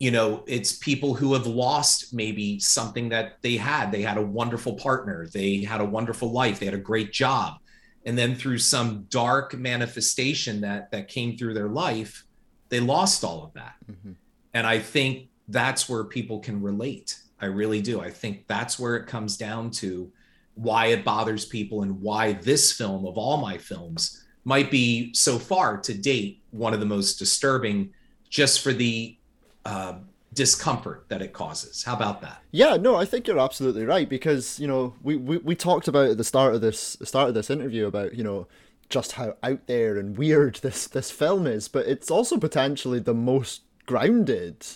you 0.00 0.10
know 0.10 0.42
it's 0.48 0.72
people 0.72 1.14
who 1.14 1.32
have 1.34 1.46
lost 1.46 2.12
maybe 2.12 2.58
something 2.58 3.08
that 3.10 3.40
they 3.42 3.56
had 3.56 3.92
they 3.92 4.02
had 4.02 4.16
a 4.16 4.22
wonderful 4.22 4.74
partner 4.74 5.28
they 5.32 5.62
had 5.62 5.80
a 5.80 5.84
wonderful 5.84 6.32
life 6.32 6.58
they 6.58 6.66
had 6.66 6.74
a 6.74 6.78
great 6.78 7.12
job 7.12 7.58
and 8.04 8.16
then 8.18 8.34
through 8.34 8.58
some 8.58 9.06
dark 9.08 9.54
manifestation 9.54 10.60
that 10.60 10.90
that 10.90 11.08
came 11.08 11.36
through 11.36 11.54
their 11.54 11.68
life 11.68 12.24
they 12.70 12.80
lost 12.80 13.22
all 13.24 13.44
of 13.44 13.52
that. 13.54 13.74
Mhm. 13.90 14.14
and 14.54 14.66
i 14.66 14.78
think 14.78 15.28
that's 15.48 15.88
where 15.90 16.04
people 16.04 16.38
can 16.40 16.62
relate. 16.62 17.18
I 17.38 17.46
really 17.46 17.82
do. 17.82 18.00
I 18.00 18.10
think 18.10 18.46
that's 18.46 18.78
where 18.78 18.96
it 18.96 19.06
comes 19.06 19.36
down 19.36 19.70
to 19.82 20.10
why 20.54 20.86
it 20.86 21.04
bothers 21.04 21.44
people 21.44 21.82
and 21.82 22.00
why 22.00 22.32
this 22.32 22.72
film 22.72 23.04
of 23.06 23.18
all 23.18 23.36
my 23.36 23.58
films 23.58 24.24
might 24.44 24.70
be 24.70 25.12
so 25.12 25.38
far 25.38 25.76
to 25.78 25.92
date 25.92 26.40
one 26.52 26.72
of 26.72 26.80
the 26.80 26.86
most 26.86 27.18
disturbing 27.18 27.90
just 28.30 28.62
for 28.62 28.72
the 28.72 29.18
uh, 29.66 29.94
discomfort 30.34 31.06
that 31.08 31.22
it 31.22 31.32
causes. 31.32 31.84
How 31.84 31.94
about 31.94 32.20
that? 32.22 32.42
Yeah, 32.50 32.76
no, 32.76 32.96
I 32.96 33.04
think 33.04 33.26
you're 33.26 33.38
absolutely 33.38 33.84
right 33.84 34.08
because 34.08 34.58
you 34.58 34.66
know 34.66 34.94
we, 35.02 35.16
we, 35.16 35.38
we 35.38 35.54
talked 35.54 35.88
about 35.88 36.10
at 36.10 36.16
the 36.18 36.24
start 36.24 36.54
of 36.54 36.60
this 36.60 36.96
start 37.02 37.28
of 37.28 37.34
this 37.34 37.50
interview 37.50 37.86
about 37.86 38.14
you 38.14 38.24
know 38.24 38.46
just 38.88 39.12
how 39.12 39.36
out 39.42 39.66
there 39.66 39.96
and 39.96 40.18
weird 40.18 40.56
this 40.56 40.86
this 40.86 41.10
film 41.10 41.46
is, 41.46 41.68
but 41.68 41.86
it's 41.86 42.10
also 42.10 42.36
potentially 42.36 42.98
the 42.98 43.14
most 43.14 43.62
grounded 43.86 44.66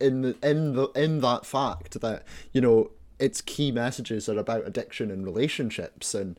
in 0.00 0.22
the 0.22 0.36
in 0.42 0.74
the 0.74 0.88
in 0.94 1.20
that 1.20 1.44
fact 1.44 2.00
that 2.00 2.24
you 2.52 2.60
know 2.60 2.90
its 3.18 3.40
key 3.40 3.70
messages 3.70 4.28
are 4.28 4.38
about 4.38 4.66
addiction 4.66 5.10
and 5.10 5.24
relationships. 5.24 6.14
And 6.14 6.38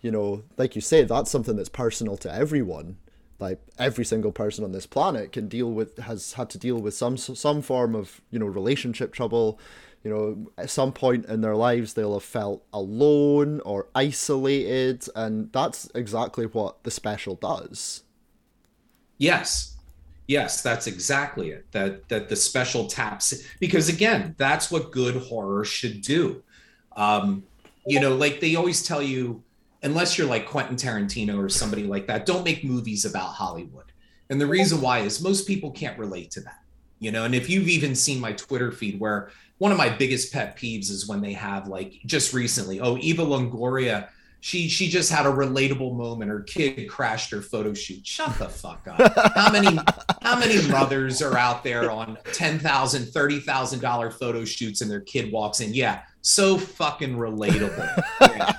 you 0.00 0.10
know 0.10 0.42
like 0.56 0.74
you 0.74 0.80
say 0.80 1.04
that's 1.04 1.30
something 1.30 1.56
that's 1.56 1.68
personal 1.68 2.16
to 2.18 2.34
everyone 2.34 2.98
like 3.38 3.60
every 3.78 4.04
single 4.04 4.32
person 4.32 4.64
on 4.64 4.72
this 4.72 4.86
planet 4.86 5.32
can 5.32 5.48
deal 5.48 5.70
with 5.70 5.98
has 5.98 6.34
had 6.34 6.48
to 6.50 6.58
deal 6.58 6.80
with 6.80 6.94
some 6.94 7.16
some 7.16 7.62
form 7.62 7.94
of 7.94 8.20
you 8.30 8.38
know 8.38 8.46
relationship 8.46 9.12
trouble 9.12 9.58
you 10.04 10.10
know 10.10 10.50
at 10.56 10.70
some 10.70 10.92
point 10.92 11.26
in 11.26 11.40
their 11.40 11.56
lives 11.56 11.94
they'll 11.94 12.14
have 12.14 12.22
felt 12.22 12.64
alone 12.72 13.60
or 13.60 13.88
isolated 13.94 15.06
and 15.16 15.52
that's 15.52 15.90
exactly 15.94 16.46
what 16.46 16.82
the 16.84 16.90
special 16.90 17.34
does 17.36 18.04
Yes. 19.22 19.76
Yes, 20.26 20.62
that's 20.62 20.88
exactly 20.88 21.50
it. 21.50 21.70
That 21.70 22.08
that 22.08 22.28
the 22.28 22.34
special 22.34 22.88
taps 22.88 23.32
because 23.60 23.88
again, 23.88 24.34
that's 24.36 24.68
what 24.68 24.90
good 24.90 25.14
horror 25.14 25.64
should 25.64 26.00
do. 26.02 26.42
Um, 26.96 27.44
you 27.86 28.00
know, 28.00 28.16
like 28.16 28.40
they 28.40 28.56
always 28.56 28.82
tell 28.82 29.00
you, 29.00 29.44
unless 29.82 30.16
you're 30.16 30.26
like 30.26 30.46
Quentin 30.46 30.76
Tarantino 30.76 31.42
or 31.42 31.48
somebody 31.48 31.84
like 31.84 32.06
that, 32.06 32.26
don't 32.26 32.44
make 32.44 32.64
movies 32.64 33.04
about 33.04 33.34
Hollywood. 33.34 33.92
And 34.30 34.40
the 34.40 34.46
reason 34.46 34.80
why 34.80 35.00
is 35.00 35.22
most 35.22 35.46
people 35.46 35.70
can't 35.70 35.98
relate 35.98 36.30
to 36.32 36.40
that. 36.42 36.60
You 36.98 37.10
know, 37.10 37.24
and 37.24 37.34
if 37.34 37.50
you've 37.50 37.68
even 37.68 37.96
seen 37.96 38.20
my 38.20 38.32
Twitter 38.32 38.70
feed 38.70 39.00
where 39.00 39.30
one 39.58 39.72
of 39.72 39.78
my 39.78 39.88
biggest 39.88 40.32
pet 40.32 40.56
peeves 40.56 40.90
is 40.90 41.08
when 41.08 41.20
they 41.20 41.32
have 41.32 41.66
like 41.66 41.94
just 42.06 42.32
recently, 42.32 42.80
oh, 42.80 42.96
Eva 42.98 43.24
Longoria 43.24 44.08
she 44.42 44.68
she 44.68 44.88
just 44.88 45.10
had 45.10 45.24
a 45.24 45.28
relatable 45.30 45.96
moment. 45.96 46.28
Her 46.28 46.40
kid 46.40 46.88
crashed 46.88 47.30
her 47.30 47.40
photo 47.40 47.72
shoot. 47.74 48.04
Shut 48.04 48.36
the 48.40 48.48
fuck 48.48 48.84
up. 48.88 49.32
How 49.36 49.52
many 49.52 49.78
how 50.20 50.36
many 50.36 50.66
mothers 50.68 51.22
are 51.22 51.38
out 51.38 51.62
there 51.62 51.92
on 51.92 52.18
ten 52.32 52.58
thousand, 52.58 53.06
thirty 53.06 53.38
thousand 53.38 53.78
dollar 53.78 54.10
photo 54.10 54.44
shoots 54.44 54.80
and 54.80 54.90
their 54.90 55.00
kid 55.00 55.30
walks 55.30 55.60
in? 55.60 55.72
Yeah, 55.72 56.02
so 56.22 56.56
fucking 56.56 57.16
relatable. 57.16 58.02
Yeah. 58.22 58.52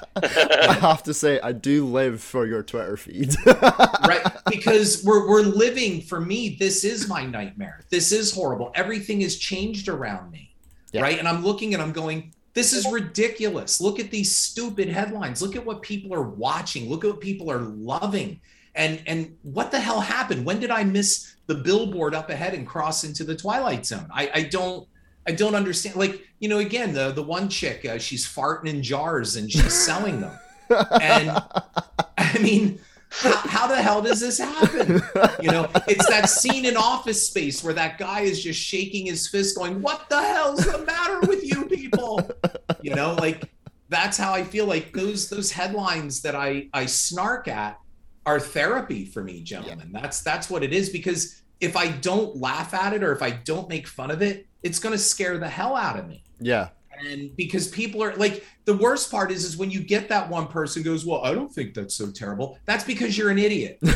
i 0.69 0.73
have 0.73 1.01
to 1.03 1.13
say 1.13 1.39
i 1.41 1.51
do 1.51 1.85
live 1.87 2.21
for 2.21 2.45
your 2.45 2.61
twitter 2.61 2.95
feed. 2.97 3.33
Right 3.45 4.21
because 4.49 5.03
we're 5.05 5.27
we're 5.27 5.41
living 5.41 6.01
for 6.01 6.19
me 6.21 6.55
this 6.59 6.83
is 6.83 7.07
my 7.07 7.25
nightmare. 7.25 7.81
This 7.89 8.11
is 8.11 8.33
horrible. 8.33 8.71
Everything 8.75 9.21
has 9.21 9.37
changed 9.37 9.87
around 9.89 10.31
me 10.31 10.53
Yeah. 10.91 11.01
right? 11.01 11.17
And 11.17 11.27
i'm 11.27 11.43
looking 11.43 11.73
and 11.73 11.81
i'm 11.81 11.93
going 11.93 12.33
this 12.53 12.71
is 12.73 12.85
ridiculous. 12.91 13.81
Look 13.81 13.99
at 13.99 14.11
these 14.11 14.35
stupid 14.35 14.87
headlines. 14.87 15.41
Look 15.41 15.55
at 15.55 15.65
what 15.65 15.81
people 15.81 16.13
are 16.13 16.21
watching. 16.29 16.87
Look 16.87 17.03
at 17.03 17.09
what 17.09 17.19
people 17.21 17.49
are 17.51 17.59
loving. 17.59 18.39
And 18.75 19.01
and 19.07 19.35
what 19.41 19.71
the 19.71 19.79
hell 19.79 20.01
happened? 20.01 20.45
When 20.45 20.59
did 20.59 20.69
i 20.69 20.83
miss 20.83 21.35
the 21.47 21.55
billboard 21.55 22.13
up 22.13 22.29
ahead 22.29 22.53
and 22.53 22.67
cross 22.67 23.03
into 23.05 23.23
the 23.23 23.35
twilight 23.35 23.85
zone? 23.87 24.07
I 24.13 24.29
i 24.35 24.43
don't 24.43 24.87
I 25.27 25.31
don't 25.31 25.55
understand. 25.55 25.95
Like, 25.95 26.21
you 26.39 26.49
know, 26.49 26.59
again, 26.59 26.93
the 26.93 27.11
the 27.11 27.23
one 27.23 27.49
chick, 27.49 27.85
uh, 27.85 27.97
she's 27.97 28.27
farting 28.27 28.67
in 28.67 28.83
jars 28.83 29.35
and 29.35 29.51
she's 29.51 29.73
selling 29.73 30.21
them. 30.21 30.37
And 31.01 31.29
I 32.17 32.37
mean, 32.41 32.79
how, 33.09 33.35
how 33.35 33.67
the 33.67 33.81
hell 33.81 34.01
does 34.01 34.19
this 34.19 34.39
happen? 34.39 35.01
You 35.41 35.51
know, 35.51 35.69
it's 35.87 36.07
that 36.07 36.29
scene 36.29 36.65
in 36.65 36.75
Office 36.75 37.27
Space 37.27 37.63
where 37.63 37.73
that 37.73 37.97
guy 37.97 38.21
is 38.21 38.43
just 38.43 38.59
shaking 38.59 39.05
his 39.05 39.27
fist, 39.27 39.55
going, 39.55 39.81
"What 39.81 40.09
the 40.09 40.21
hell's 40.21 40.65
the 40.65 40.79
matter 40.79 41.19
with 41.21 41.43
you 41.43 41.65
people?" 41.65 42.29
You 42.81 42.95
know, 42.95 43.13
like 43.15 43.49
that's 43.89 44.17
how 44.17 44.33
I 44.33 44.43
feel. 44.43 44.65
Like 44.65 44.93
those 44.93 45.29
those 45.29 45.51
headlines 45.51 46.21
that 46.23 46.35
I 46.35 46.67
I 46.73 46.85
snark 46.85 47.47
at 47.47 47.79
are 48.25 48.39
therapy 48.39 49.05
for 49.05 49.23
me, 49.23 49.41
gentlemen. 49.41 49.91
That's 49.91 50.21
that's 50.21 50.49
what 50.49 50.63
it 50.63 50.73
is 50.73 50.89
because 50.89 51.42
if 51.63 51.75
I 51.75 51.87
don't 51.87 52.35
laugh 52.37 52.73
at 52.73 52.93
it 52.93 53.03
or 53.03 53.11
if 53.11 53.21
I 53.21 53.31
don't 53.31 53.67
make 53.69 53.87
fun 53.87 54.11
of 54.11 54.21
it, 54.21 54.45
it's 54.61 54.79
going 54.79 54.93
to 54.93 54.99
scare 54.99 55.37
the 55.37 55.49
hell 55.49 55.75
out 55.75 55.97
of 55.97 56.07
me 56.07 56.23
yeah 56.39 56.69
and 57.07 57.35
because 57.35 57.67
people 57.69 58.03
are 58.03 58.15
like 58.15 58.45
the 58.65 58.75
worst 58.75 59.09
part 59.09 59.31
is 59.31 59.43
is 59.43 59.57
when 59.57 59.71
you 59.71 59.79
get 59.81 60.09
that 60.09 60.29
one 60.29 60.47
person 60.47 60.83
goes 60.83 61.05
well 61.05 61.23
i 61.23 61.33
don't 61.33 61.53
think 61.53 61.73
that's 61.73 61.95
so 61.95 62.11
terrible 62.11 62.57
that's 62.65 62.83
because 62.83 63.17
you're 63.17 63.29
an 63.29 63.37
idiot 63.39 63.79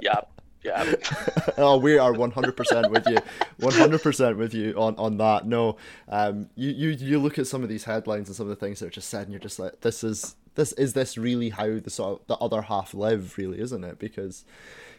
Yeah, 0.00 0.20
Yeah. 0.62 0.94
oh, 1.58 1.78
we 1.78 1.98
are 1.98 2.12
one 2.12 2.30
hundred 2.30 2.56
percent 2.56 2.90
with 2.90 3.06
you, 3.06 3.18
one 3.58 3.72
hundred 3.72 4.02
percent 4.02 4.36
with 4.36 4.54
you 4.54 4.74
on, 4.74 4.94
on 4.96 5.16
that. 5.18 5.46
No, 5.46 5.76
um, 6.08 6.48
you, 6.54 6.70
you 6.70 6.88
you 6.90 7.18
look 7.18 7.38
at 7.38 7.46
some 7.46 7.62
of 7.62 7.68
these 7.68 7.84
headlines 7.84 8.28
and 8.28 8.36
some 8.36 8.46
of 8.46 8.50
the 8.50 8.56
things 8.56 8.80
that 8.80 8.86
are 8.86 8.90
just 8.90 9.08
said, 9.08 9.22
and 9.22 9.32
you're 9.32 9.40
just 9.40 9.58
like, 9.58 9.80
this 9.80 10.04
is 10.04 10.36
this 10.54 10.72
is 10.72 10.92
this 10.92 11.16
really 11.16 11.50
how 11.50 11.78
the 11.78 11.90
sort 11.90 12.20
of 12.20 12.26
the 12.26 12.36
other 12.36 12.62
half 12.62 12.94
live, 12.94 13.36
really, 13.38 13.60
isn't 13.60 13.84
it? 13.84 13.98
Because, 13.98 14.44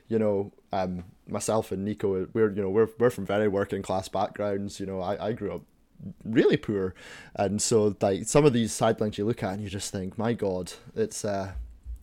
you 0.07 0.17
know, 0.19 0.51
um, 0.71 1.03
myself 1.27 1.71
and 1.71 1.83
Nico, 1.85 2.27
we're 2.33 2.51
you 2.51 2.61
know 2.61 2.69
we're 2.69 2.89
we're 2.99 3.09
from 3.09 3.25
very 3.25 3.47
working 3.47 3.81
class 3.81 4.07
backgrounds. 4.09 4.79
You 4.79 4.85
know, 4.85 5.01
I 5.01 5.27
I 5.27 5.31
grew 5.33 5.53
up 5.53 5.61
really 6.23 6.57
poor, 6.57 6.93
and 7.35 7.61
so 7.61 7.95
like 8.01 8.25
some 8.25 8.45
of 8.45 8.53
these 8.53 8.77
headlines 8.77 9.17
you 9.17 9.25
look 9.25 9.43
at 9.43 9.53
and 9.53 9.61
you 9.63 9.69
just 9.69 9.91
think, 9.91 10.17
my 10.17 10.33
God, 10.33 10.73
it's 10.95 11.23
uh, 11.25 11.53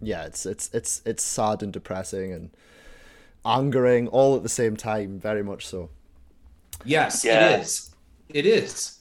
yeah, 0.00 0.24
it's 0.24 0.46
it's 0.46 0.70
it's 0.72 1.02
it's 1.04 1.22
sad 1.22 1.62
and 1.62 1.72
depressing 1.72 2.32
and 2.32 2.50
angering 3.44 4.08
all 4.08 4.34
at 4.36 4.42
the 4.42 4.48
same 4.48 4.76
time, 4.76 5.18
very 5.18 5.42
much 5.42 5.66
so. 5.66 5.90
Yes, 6.84 7.24
Yeah. 7.24 7.50
it 7.56 7.60
is. 7.60 7.90
It 8.30 8.46
is. 8.46 8.98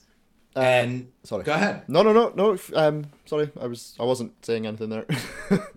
and 0.55 1.11
Sorry. 1.23 1.43
go 1.43 1.53
ahead. 1.53 1.83
No, 1.87 2.03
no, 2.03 2.13
no, 2.13 2.31
no. 2.35 2.57
Um, 2.75 3.05
sorry, 3.25 3.49
I 3.59 3.65
was 3.67 3.95
I 3.99 4.03
wasn't 4.03 4.33
saying 4.45 4.67
anything 4.67 4.89
there. 4.89 5.05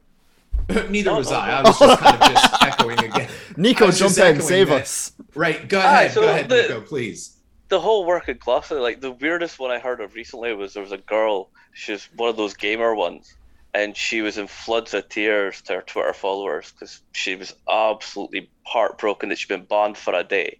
Neither 0.90 1.14
was 1.14 1.31
I. 1.33 1.61
I 1.61 1.62
was 1.62 1.79
just 1.79 2.00
kind 2.00 2.22
of 2.22 2.29
just 2.33 2.62
echoing 2.62 2.98
again. 2.98 3.29
Nico, 3.57 3.90
jump 3.90 4.16
in, 4.16 4.22
echoing 4.22 4.40
save 4.40 4.68
that- 4.68 4.83
us. 4.83 5.12
Right. 5.35 5.68
Go 5.68 5.79
Aye, 5.79 5.83
ahead. 6.02 6.12
so 6.12 6.20
go 6.22 6.29
ahead, 6.29 6.48
the- 6.48 6.62
Nico, 6.62 6.81
please. 6.81 7.37
the 7.68 7.81
whole 7.81 8.05
working 8.05 8.38
class 8.38 8.68
thing, 8.68 8.79
like 8.79 9.00
the 9.00 9.12
weirdest 9.12 9.59
one 9.59 9.70
I 9.70 9.79
heard 9.79 10.00
of 10.00 10.14
recently 10.14 10.52
was 10.55 10.74
there 10.74 10.83
was 10.83 10.92
a 10.92 10.98
girl, 10.98 11.50
she's 11.72 12.09
one 12.16 12.29
of 12.29 12.37
those 12.37 12.55
gamer 12.55 12.94
ones, 12.94 13.35
and 13.74 13.96
she 13.96 14.22
was 14.22 14.38
in 14.38 14.46
floods 14.46 14.94
of 14.94 15.09
tears 15.09 15.61
to 15.62 15.74
her 15.74 15.83
Twitter 15.83 16.12
followers 16.14 16.72
because 16.72 17.02
she 17.12 17.35
was 17.37 17.55
absolutely 17.70 18.48
heartbroken 18.64 19.29
that 19.29 19.38
she'd 19.38 19.48
been 19.48 19.64
banned 19.64 19.96
for 19.98 20.14
a 20.14 20.24
day, 20.24 20.59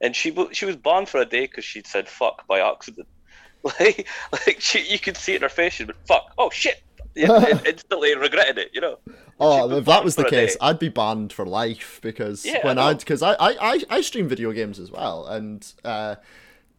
and 0.00 0.14
she 0.14 0.34
she 0.52 0.64
was 0.64 0.76
banned 0.76 1.08
for 1.08 1.20
a 1.20 1.26
day 1.26 1.42
because 1.46 1.64
she'd 1.64 1.86
said 1.86 2.08
fuck 2.08 2.46
by 2.46 2.60
accident, 2.60 3.08
like 3.64 4.06
like 4.32 4.56
she 4.60 4.80
you 4.90 4.98
could 4.98 5.16
see 5.16 5.32
it 5.32 5.36
in 5.36 5.42
her 5.42 5.48
face 5.48 5.72
she'd 5.74 5.86
been 5.88 5.96
fuck 6.06 6.32
oh 6.38 6.50
shit, 6.50 6.82
yeah, 6.91 6.91
and 6.91 6.91
instantly 7.66 8.16
regretted 8.16 8.58
it, 8.58 8.70
you 8.72 8.80
know. 8.80 8.98
Oh, 9.40 9.70
if 9.76 9.84
that 9.86 10.04
was 10.04 10.16
the 10.16 10.24
case. 10.24 10.56
I'd 10.60 10.78
be 10.78 10.88
banned 10.88 11.32
for 11.32 11.44
life 11.46 11.98
because 12.02 12.44
Yeah, 12.44 12.64
when 12.64 12.78
I 12.78 12.94
because 12.94 13.22
I, 13.22 13.34
I 13.38 13.82
I 13.90 14.00
stream 14.00 14.28
video 14.28 14.52
games 14.52 14.78
as 14.78 14.90
well, 14.90 15.26
and 15.26 15.70
uh, 15.84 16.16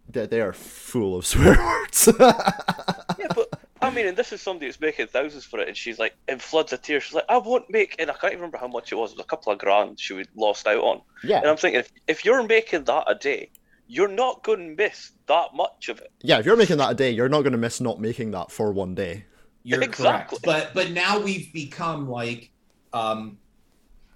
they 0.10 0.26
they 0.28 0.42
are 0.42 0.54
full 0.54 1.18
of 1.18 1.26
swear 1.28 1.58
words. 1.58 2.08
Yeah, 2.20 3.28
but 3.36 3.50
I 3.82 3.90
mean, 3.90 4.08
and 4.08 4.18
this 4.18 4.32
is 4.32 4.42
somebody 4.42 4.68
that's 4.68 4.80
making 4.80 5.08
thousands 5.08 5.44
for 5.44 5.60
it, 5.60 5.68
and 5.68 5.76
she's 5.76 6.00
like 6.00 6.16
in 6.28 6.40
floods 6.40 6.72
of 6.74 6.82
tears. 6.82 7.04
She's 7.04 7.14
like, 7.14 7.26
I 7.28 7.38
won't 7.38 7.70
make, 7.70 7.96
and 8.00 8.10
I 8.10 8.14
can't 8.14 8.32
even 8.32 8.40
remember 8.40 8.58
how 8.58 8.68
much 8.68 8.92
it 8.92 8.96
was. 8.96 9.12
It 9.12 9.18
was 9.18 9.26
a 9.26 9.28
couple 9.28 9.52
of 9.52 9.60
grand 9.60 10.00
she 10.00 10.14
would 10.14 10.30
lost 10.36 10.66
out 10.68 10.82
on. 10.82 11.02
Yeah. 11.24 11.40
And 11.40 11.48
I'm 11.48 11.58
thinking, 11.58 11.82
if, 11.82 11.92
if 12.08 12.24
you're 12.26 12.44
making 12.44 12.86
that 12.86 13.04
a 13.08 13.16
day, 13.16 13.52
you're 13.88 14.08
not 14.08 14.44
going 14.44 14.60
to 14.60 14.76
miss 14.84 15.12
that 15.28 15.54
much 15.54 15.90
of 15.90 16.00
it. 16.00 16.12
yeah, 16.22 16.40
if 16.40 16.46
you're 16.46 16.56
making 16.56 16.78
that 16.78 16.92
a 16.92 16.96
day, 16.96 17.12
you're 17.12 17.30
not 17.30 17.42
going 17.42 17.52
to 17.52 17.58
miss 17.58 17.82
not 17.82 18.00
making 18.00 18.32
that 18.32 18.52
for 18.52 18.72
one 18.72 18.96
day. 18.96 19.26
You're 19.64 19.82
Exactly. 19.82 20.40
correct. 20.40 20.44
But 20.44 20.74
but 20.74 20.92
now 20.92 21.20
we've 21.20 21.52
become 21.54 22.10
like 22.10 22.52
um 22.94 23.38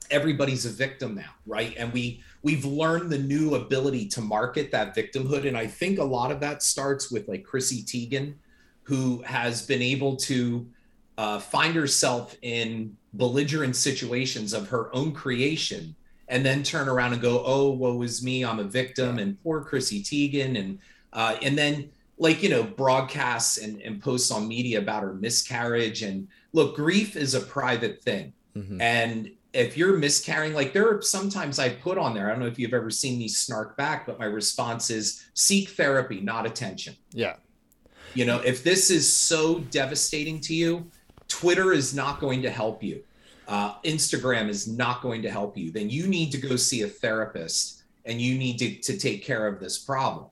everybody's 0.10 0.66
a 0.66 0.70
victim 0.70 1.16
now, 1.16 1.32
right? 1.46 1.74
And 1.78 1.92
we 1.94 2.22
we've 2.44 2.66
learned 2.66 3.12
the 3.12 3.18
new 3.18 3.56
ability 3.56 4.08
to 4.10 4.22
market 4.22 4.72
that 4.72 4.96
victimhood. 4.96 5.48
And 5.48 5.58
I 5.58 5.68
think 5.68 6.00
a 6.00 6.04
lot 6.04 6.32
of 6.32 6.40
that 6.42 6.64
starts 6.64 7.12
with 7.12 7.28
like 7.28 7.44
Chrissy 7.44 7.84
Teigen, 7.84 8.36
who 8.84 9.22
has 9.24 9.66
been 9.66 9.82
able 9.82 10.16
to 10.18 10.68
uh, 11.18 11.40
find 11.40 11.76
herself 11.76 12.36
in 12.42 12.96
belligerent 13.14 13.76
situations 13.76 14.54
of 14.54 14.70
her 14.70 14.94
own 14.96 15.12
creation 15.14 15.96
and 16.30 16.46
then 16.46 16.62
turn 16.62 16.88
around 16.88 17.14
and 17.14 17.22
go, 17.22 17.42
oh, 17.46 17.72
woe 17.72 18.02
is 18.02 18.24
me, 18.24 18.44
I'm 18.46 18.60
a 18.60 18.64
victim, 18.64 19.18
and 19.18 19.42
poor 19.44 19.62
Chrissy 19.62 20.04
Teigen. 20.04 20.60
And 20.60 20.80
uh, 21.14 21.38
and 21.42 21.58
then 21.58 21.90
like 22.18 22.42
you 22.42 22.50
know 22.50 22.64
broadcasts 22.64 23.58
and, 23.58 23.82
and 23.82 24.02
posts 24.02 24.32
on 24.32 24.48
media 24.48 24.80
about 24.80 25.04
her 25.04 25.14
miscarriage. 25.14 26.02
And 26.02 26.28
look 26.54 26.76
grief 26.76 27.16
is 27.16 27.34
a 27.36 27.42
private 27.42 28.02
thing. 28.02 28.34
Mhm. 28.56 28.82
and 28.82 29.30
if 29.54 29.78
you're 29.78 29.98
miscarrying 29.98 30.54
like 30.54 30.74
there 30.74 30.90
are 30.90 31.02
sometimes 31.02 31.60
i 31.60 31.70
put 31.70 31.98
on 31.98 32.14
there 32.16 32.26
i 32.28 32.30
don't 32.32 32.40
know 32.40 32.48
if 32.48 32.58
you've 32.60 32.74
ever 32.74 32.90
seen 32.90 33.18
me 33.20 33.28
snark 33.28 33.78
back 33.78 34.06
but 34.08 34.18
my 34.20 34.26
response 34.26 34.90
is 34.90 35.26
seek 35.36 35.70
therapy 35.70 36.20
not 36.20 36.46
attention. 36.46 36.96
Yeah, 37.12 37.36
you 38.16 38.26
know 38.26 38.40
if 38.40 38.64
this 38.64 38.90
is 38.90 39.12
so 39.12 39.60
devastating 39.72 40.40
to 40.42 40.56
you 40.56 40.90
twitter 41.28 41.72
is 41.72 41.94
not 41.94 42.20
going 42.20 42.42
to 42.42 42.50
help 42.50 42.82
you. 42.84 43.04
Uh, 43.48 43.76
instagram 43.84 44.50
is 44.50 44.68
not 44.68 45.02
going 45.02 45.22
to 45.22 45.30
help 45.30 45.56
you. 45.58 45.72
Then 45.72 45.90
you 45.90 46.08
need 46.08 46.32
to 46.32 46.38
go 46.40 46.56
see 46.56 46.82
a 46.82 46.88
therapist 46.88 47.84
and 48.06 48.20
you 48.20 48.38
need 48.38 48.58
to, 48.58 48.76
to 48.92 48.98
take 48.98 49.24
care 49.24 49.46
of 49.48 49.60
this 49.60 49.78
problem. 49.78 50.26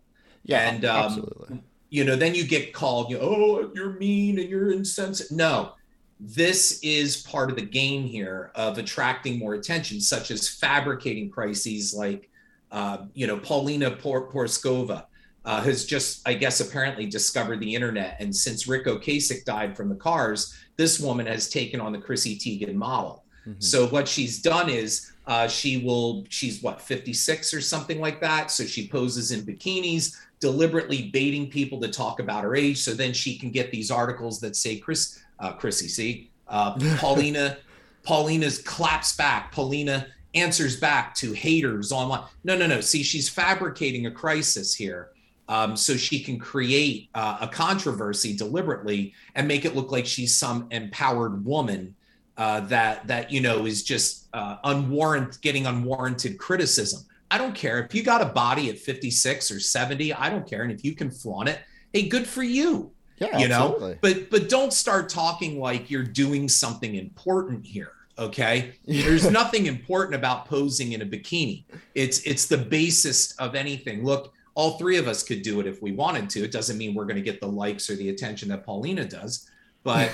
Yeah, 0.44 0.68
And, 0.70 0.84
um, 0.84 1.06
absolutely. 1.06 1.60
You 1.96 2.04
know, 2.04 2.18
then 2.18 2.36
you 2.36 2.46
get 2.46 2.74
called, 2.74 3.10
you 3.10 3.18
know, 3.18 3.24
oh, 3.24 3.72
you're 3.74 3.94
mean 3.94 4.38
and 4.38 4.50
you're 4.50 4.72
insensitive. 4.72 5.32
No, 5.32 5.76
this 6.20 6.80
is 6.84 7.24
part 7.24 7.50
of 7.50 7.56
the 7.56 7.66
game 7.66 8.04
here 8.04 8.52
of 8.54 8.78
attracting 8.78 9.40
more 9.40 9.54
attention, 9.54 10.02
such 10.02 10.30
as 10.30 10.50
fabricating 10.50 11.30
crises 11.30 11.94
like, 11.94 12.30
uh, 12.70 12.98
you 13.14 13.28
know, 13.28 13.38
Paulina 13.38 13.92
Por- 13.92 14.30
Porskova 14.30 15.06
uh, 15.46 15.62
has 15.62 15.86
just, 15.86 16.28
I 16.28 16.34
guess, 16.34 16.60
apparently 16.60 17.06
discovered 17.06 17.62
the 17.62 17.74
internet. 17.74 18.18
And 18.20 18.36
since 18.36 18.68
Ric 18.68 18.88
Ocasek 18.88 19.46
died 19.46 19.78
from 19.78 19.88
the 19.88 19.96
cars, 19.96 20.54
this 20.76 21.00
woman 21.00 21.26
has 21.28 21.50
taken 21.50 21.80
on 21.80 21.94
the 21.94 22.00
Chrissy 22.00 22.38
Teigen 22.38 22.76
model. 22.76 23.24
Mhm. 23.48 23.64
So 23.64 23.88
what 23.88 24.08
she's 24.08 24.42
done 24.42 24.70
is 24.70 25.12
uh, 25.28 25.48
she 25.48 25.78
will, 25.78 26.26
she's 26.30 26.62
what, 26.62 26.82
56 26.82 27.54
or 27.54 27.62
something 27.62 28.00
like 28.00 28.20
that. 28.22 28.52
So 28.52 28.66
she 28.66 28.88
poses 28.88 29.32
in 29.32 29.42
bikinis, 29.42 30.16
deliberately 30.40 31.10
baiting 31.10 31.50
people 31.50 31.80
to 31.82 31.88
talk 31.90 32.20
about 32.20 32.44
her 32.44 32.56
age. 32.56 32.80
So 32.80 32.94
then 32.94 33.14
she 33.14 33.38
can 33.38 33.52
get 33.52 33.72
these 33.72 33.92
articles 33.92 34.40
that 34.42 34.56
say 34.56 34.78
Chris, 34.78 35.20
uh, 35.40 35.54
Chrissy, 35.54 35.88
see, 35.88 36.32
uh, 36.48 36.78
Paulina, 36.98 37.58
Paulina's 38.04 38.60
claps 38.62 39.16
back. 39.16 39.52
Paulina 39.52 40.08
answers 40.34 40.78
back 40.78 41.16
to 41.16 41.34
haters 41.34 41.92
online. 41.92 42.24
No, 42.44 42.58
no, 42.58 42.68
no. 42.68 42.82
See, 42.82 43.04
she's 43.04 43.30
fabricating 43.30 44.06
a 44.06 44.12
crisis 44.12 44.76
here. 44.76 45.10
Um, 45.48 45.76
so 45.76 45.96
she 45.96 46.20
can 46.22 46.40
create 46.40 47.10
uh, 47.14 47.38
a 47.42 47.48
controversy 47.48 48.36
deliberately 48.36 49.14
and 49.36 49.48
make 49.48 49.64
it 49.64 49.76
look 49.76 49.92
like 49.92 50.06
she's 50.08 50.36
some 50.36 50.68
empowered 50.72 51.46
woman 51.46 51.96
uh, 52.38 52.62
that 52.62 53.06
that 53.08 53.32
you 53.32 53.42
know 53.42 53.66
is 53.66 53.84
just 53.84 54.28
uh, 54.34 54.58
unwarranted, 54.64 55.40
getting 55.42 55.68
unwarranted 55.68 56.38
criticism. 56.38 57.06
I 57.36 57.38
don't 57.38 57.54
care 57.54 57.84
if 57.84 57.94
you 57.94 58.02
got 58.02 58.22
a 58.22 58.28
body 58.28 58.70
at 58.70 58.80
56 58.80 59.52
or 59.52 59.60
70. 59.60 60.14
I 60.14 60.30
don't 60.30 60.48
care, 60.48 60.62
and 60.62 60.72
if 60.72 60.86
you 60.86 60.96
can 60.96 61.12
flaunt 61.12 61.50
it, 61.50 61.60
hey, 61.92 62.08
good 62.08 62.26
for 62.26 62.44
you. 62.44 62.94
Yeah, 63.18 63.38
you 63.38 63.50
know, 63.50 63.74
absolutely. 63.74 63.98
but 64.02 64.30
but 64.30 64.48
don't 64.48 64.72
start 64.72 65.10
talking 65.10 65.60
like 65.60 65.92
you're 65.92 66.04
doing 66.04 66.48
something 66.48 66.96
important 66.96 67.66
here. 67.66 67.92
Okay, 68.18 68.76
there's 68.86 69.30
nothing 69.42 69.66
important 69.66 70.16
about 70.16 70.46
posing 70.46 70.94
in 70.94 71.02
a 71.02 71.06
bikini. 71.06 71.66
It's 71.94 72.22
it's 72.22 72.48
the 72.48 72.58
basis 72.58 73.34
of 73.34 73.54
anything. 73.54 74.06
Look, 74.06 74.34
all 74.54 74.78
three 74.78 74.96
of 74.96 75.10
us 75.10 75.22
could 75.22 75.42
do 75.42 75.60
it 75.60 75.68
if 75.68 75.82
we 75.82 75.92
wanted 75.92 76.30
to. 76.32 76.44
It 76.46 76.54
doesn't 76.54 76.78
mean 76.78 76.94
we're 76.94 77.04
going 77.04 77.18
to 77.18 77.22
get 77.22 77.42
the 77.42 77.50
likes 77.50 77.90
or 77.90 77.98
the 77.98 78.12
attention 78.12 78.48
that 78.48 78.66
Paulina 78.66 79.04
does, 79.04 79.50
but 79.84 80.10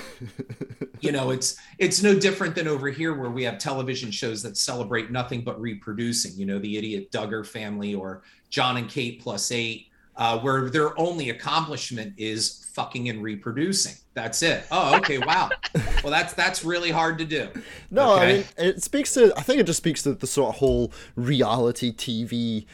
you 1.02 1.12
know 1.12 1.32
it's 1.32 1.58
it's 1.80 2.02
no 2.02 2.18
different 2.18 2.56
than 2.56 2.68
over 2.68 2.90
here 2.90 3.14
where 3.14 3.30
we 3.32 3.44
have 3.44 3.58
television 3.58 4.12
shows 4.12 4.42
that 4.44 4.56
celebrate 4.58 5.12
nothing 5.12 5.42
but 5.44 5.60
reproducing 5.60 6.32
you 6.36 6.46
know 6.46 6.60
the 6.60 6.78
idiot 6.78 7.12
duggar 7.12 7.46
family 7.46 7.94
or 7.94 8.22
john 8.50 8.78
and 8.78 8.90
kate 8.90 9.22
plus 9.22 9.52
eight 9.52 9.88
uh, 10.18 10.38
where 10.40 10.70
their 10.70 10.98
only 11.00 11.30
accomplishment 11.30 12.14
is 12.18 12.70
fucking 12.74 13.10
and 13.10 13.24
reproducing 13.24 13.96
that's 14.14 14.44
it 14.44 14.66
oh 14.72 14.96
okay 14.98 15.18
wow 15.20 15.50
well 16.04 16.12
that's 16.12 16.34
that's 16.34 16.64
really 16.66 16.92
hard 16.92 17.18
to 17.18 17.26
do 17.26 17.48
No, 17.90 18.16
I 18.16 18.34
mean 18.34 18.46
it 18.58 18.84
speaks 18.84 19.14
to. 19.16 19.34
I 19.38 19.42
think 19.42 19.60
it 19.60 19.65
just 19.65 19.78
speaks 19.78 20.04
to 20.04 20.13
the 20.13 20.28
sort 20.28 20.50
of 20.56 20.60
whole 20.60 20.92
reality 21.15 21.92
TV 21.94 22.65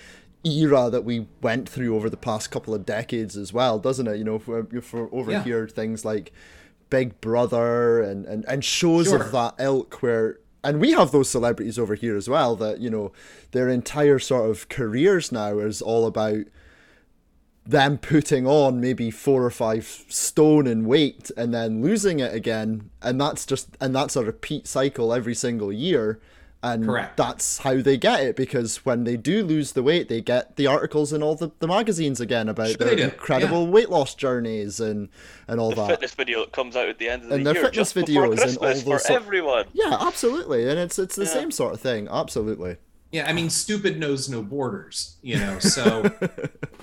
era 0.43 0.89
that 0.89 1.03
we 1.03 1.27
went 1.41 1.67
through 1.67 1.95
over 1.95 2.09
the 2.09 2.17
past 2.17 2.51
couple 2.51 2.73
of 2.73 2.85
decades 2.85 3.35
as 3.35 3.51
well, 3.53 3.79
doesn't 3.79 4.07
it? 4.07 4.17
You 4.17 4.23
know, 4.23 4.39
for, 4.39 4.65
for 4.81 5.09
over 5.13 5.31
Yeah. 5.31 5.43
here 5.43 5.67
things 5.67 6.05
like 6.05 6.31
Big 6.89 7.19
Brother 7.21 8.01
and 8.01 8.25
and 8.25 8.45
and 8.45 8.63
shows 8.63 9.07
Sure. 9.07 9.21
of 9.23 9.31
that 9.31 9.55
ilk 9.59 10.01
where. 10.01 10.39
And 10.63 10.81
we 10.81 10.91
have 10.91 11.11
those 11.11 11.29
celebrities 11.29 11.79
over 11.79 11.95
here 11.95 12.17
as 12.17 12.27
well 12.27 12.55
that, 12.57 12.79
you 12.81 12.89
know, 12.89 13.13
their 13.51 13.69
entire 13.69 14.19
sort 14.19 14.49
of 14.49 14.67
careers 14.67 15.31
now 15.31 15.59
is 15.59 15.81
all 15.81 16.05
about 16.05 16.45
them 17.65 17.97
putting 17.97 18.47
on 18.47 18.81
maybe 18.81 19.11
four 19.11 19.45
or 19.45 19.51
five 19.51 19.85
stone 20.07 20.67
in 20.67 20.85
weight 20.85 21.29
and 21.37 21.53
then 21.53 21.81
losing 21.81 22.19
it 22.19 22.33
again 22.33 22.89
and 23.01 23.19
that's 23.19 23.45
just 23.45 23.77
and 23.81 23.93
that's 23.95 24.15
a 24.15 24.23
repeat 24.23 24.67
cycle 24.67 25.13
every 25.13 25.35
single 25.35 25.71
year 25.71 26.19
and 26.73 26.85
Correct. 26.85 27.17
that's 27.17 27.59
how 27.59 27.81
they 27.81 27.97
get 27.97 28.21
it 28.21 28.35
because 28.35 28.77
when 28.85 29.03
they 29.03 29.17
do 29.17 29.43
lose 29.43 29.71
the 29.73 29.83
weight 29.83 30.07
they 30.09 30.21
get 30.21 30.55
the 30.55 30.67
articles 30.67 31.13
in 31.13 31.21
all 31.23 31.35
the, 31.35 31.51
the 31.59 31.67
magazines 31.67 32.19
again 32.21 32.47
about 32.49 32.67
Sure 32.67 32.77
their 32.77 32.89
they 32.89 32.95
do, 32.97 33.03
incredible 33.03 33.67
weight 33.67 33.89
loss 33.89 34.15
journeys 34.15 34.79
and 34.79 35.09
and 35.47 35.59
all 35.59 35.69
The 35.69 35.75
that 35.77 35.87
fitness 35.89 36.13
video 36.15 36.41
that 36.41 36.51
comes 36.51 36.75
out 36.75 36.89
at 36.89 36.97
the 36.99 37.09
end 37.09 37.23
of 37.23 37.29
the 37.29 37.35
And 37.35 37.45
their 37.45 37.53
fitness 37.55 37.93
just 37.93 37.95
videos 37.95 38.15
and 38.15 38.31
all 38.31 38.35
Christmas 38.37 38.57
those 38.59 38.83
for 38.83 38.99
sort- 38.99 39.21
everyone. 39.21 39.65
yeah 39.73 39.97
absolutely 39.99 40.69
and 40.69 40.77
it's 40.79 40.97
it's 40.99 41.15
the 41.15 41.23
Yeah. 41.25 41.29
same 41.31 41.51
sort 41.51 41.73
of 41.73 41.81
thing 41.81 42.07
absolutely 42.09 42.77
Yeah, 43.11 43.25
I 43.29 43.31
mean, 43.33 43.49
stupid 43.49 43.97
knows 43.99 44.27
no 44.27 44.41
borders, 44.43 45.15
you 45.21 45.37
know. 45.39 45.59
So 45.59 46.03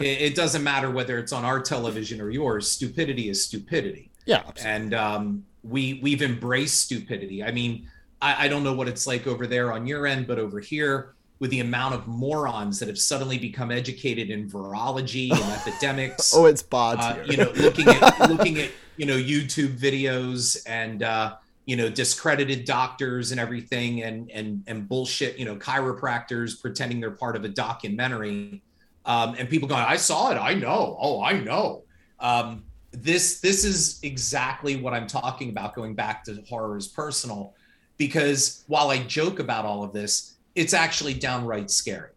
it, 0.01 0.17
it 0.29 0.35
doesn't 0.35 0.63
matter 0.65 0.91
whether 0.91 1.19
it's 1.19 1.33
on 1.35 1.45
our 1.45 1.61
television 1.61 2.19
or 2.19 2.31
yours. 2.31 2.71
Stupidity 2.71 3.29
is 3.29 3.45
stupidity, 3.45 4.11
Yeah, 4.25 4.37
absolutely. 4.49 4.71
and 4.71 4.95
um, 4.95 5.45
we 5.63 6.01
we've 6.03 6.23
embraced 6.23 6.81
stupidity. 6.81 7.45
I 7.45 7.51
mean, 7.51 7.89
I, 8.25 8.47
I 8.47 8.49
don't 8.49 8.65
know 8.65 8.73
what 8.73 8.89
it's 8.89 9.07
like 9.07 9.27
over 9.27 9.47
there 9.47 9.71
on 9.71 9.87
your 9.87 10.07
end, 10.07 10.27
but 10.27 10.39
over 10.39 10.59
here, 10.59 11.15
with 11.41 11.51
the 11.51 11.61
amount 11.61 11.95
of 11.95 12.07
morons 12.07 12.79
that 12.79 12.89
have 12.89 12.99
suddenly 12.99 13.39
become 13.39 13.71
educated 13.71 14.31
in 14.31 14.49
virology 14.49 15.31
and 15.31 15.53
epidemics, 15.61 16.33
oh, 16.35 16.47
it's 16.47 16.63
bad 16.63 16.97
uh, 16.99 17.23
you 17.27 17.37
know, 17.37 17.53
looking 17.57 17.87
at 17.87 18.19
looking 18.31 18.59
at 18.59 18.71
you 18.97 19.05
know 19.05 19.17
YouTube 19.17 19.77
videos 19.79 20.57
and 20.67 21.03
uh, 21.03 21.37
you 21.67 21.77
know 21.77 21.91
discredited 21.91 22.65
doctors 22.65 23.31
and 23.31 23.39
everything 23.39 24.03
and 24.03 24.31
and 24.31 24.65
and 24.67 24.89
bullshit, 24.89 25.39
you 25.39 25.45
know, 25.45 25.57
chiropractors 25.57 26.61
pretending 26.61 27.01
they're 27.01 27.11
part 27.11 27.37
of 27.37 27.45
a 27.45 27.49
documentary, 27.49 28.63
um, 29.05 29.35
and 29.39 29.51
people 29.51 29.69
going, 29.69 29.85
"I 29.85 29.97
saw 29.97 30.31
it, 30.31 30.37
I 30.37 30.55
know, 30.55 30.97
oh, 30.99 31.23
I 31.23 31.39
know." 31.41 31.83
Um, 32.21 32.65
this 32.93 33.41
this 33.41 33.65
is 33.65 34.01
exactly 34.03 34.77
what 34.77 34.95
I'm 34.95 35.09
talking 35.09 35.51
about. 35.51 35.75
Going 35.75 35.95
back 35.95 36.25
to 36.25 36.43
horror 36.49 36.79
is 36.79 36.89
personal, 36.89 37.55
because 37.97 38.65
while 38.67 38.91
I 38.91 38.99
joke 38.99 39.39
about 39.39 39.65
all 39.65 39.85
of 39.85 39.93
this, 39.93 40.35
it's 40.55 40.75
actually 40.75 41.15
downright 41.15 41.71
scary 41.71 42.11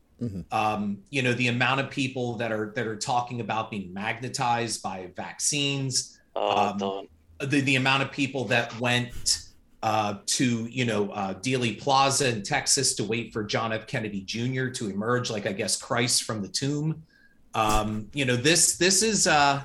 um, 0.52 0.98
you 1.12 1.22
know 1.22 1.34
the 1.34 1.48
amount 1.48 1.80
of 1.80 1.92
people 1.92 2.38
that 2.38 2.52
are 2.52 2.72
that 2.76 2.88
are 2.88 2.96
talking 2.96 3.40
about 3.40 3.70
being 3.70 3.94
magnetized 3.94 4.82
by 4.82 5.10
vaccines 5.16 6.18
Oh, 6.38 6.50
Um, 7.40 7.50
the, 7.50 7.62
the 7.62 7.76
amount 7.76 8.04
of 8.04 8.12
people 8.12 8.46
that 8.46 8.80
went 8.80 9.48
uh, 9.84 10.16
to 10.26 10.68
you 10.68 10.86
know 10.86 11.10
uh, 11.12 11.34
Dealey 11.36 11.80
Plaza 11.80 12.30
in 12.30 12.44
Texas 12.44 12.96
to 12.96 13.04
wait 13.04 13.34
for 13.34 13.44
John 13.44 13.74
F. 13.74 13.88
Kennedy 13.88 14.22
Jr. 14.22 14.68
to 14.70 14.90
emerge, 14.90 15.30
like 15.30 15.46
I 15.46 15.52
guess 15.52 15.82
Christ 15.82 16.24
from 16.24 16.42
the 16.42 16.48
tomb. 16.48 17.04
Um, 17.54 18.10
you 18.14 18.26
know 18.26 18.36
this 18.36 18.78
this 18.78 19.02
is 19.02 19.28
uh, 19.28 19.62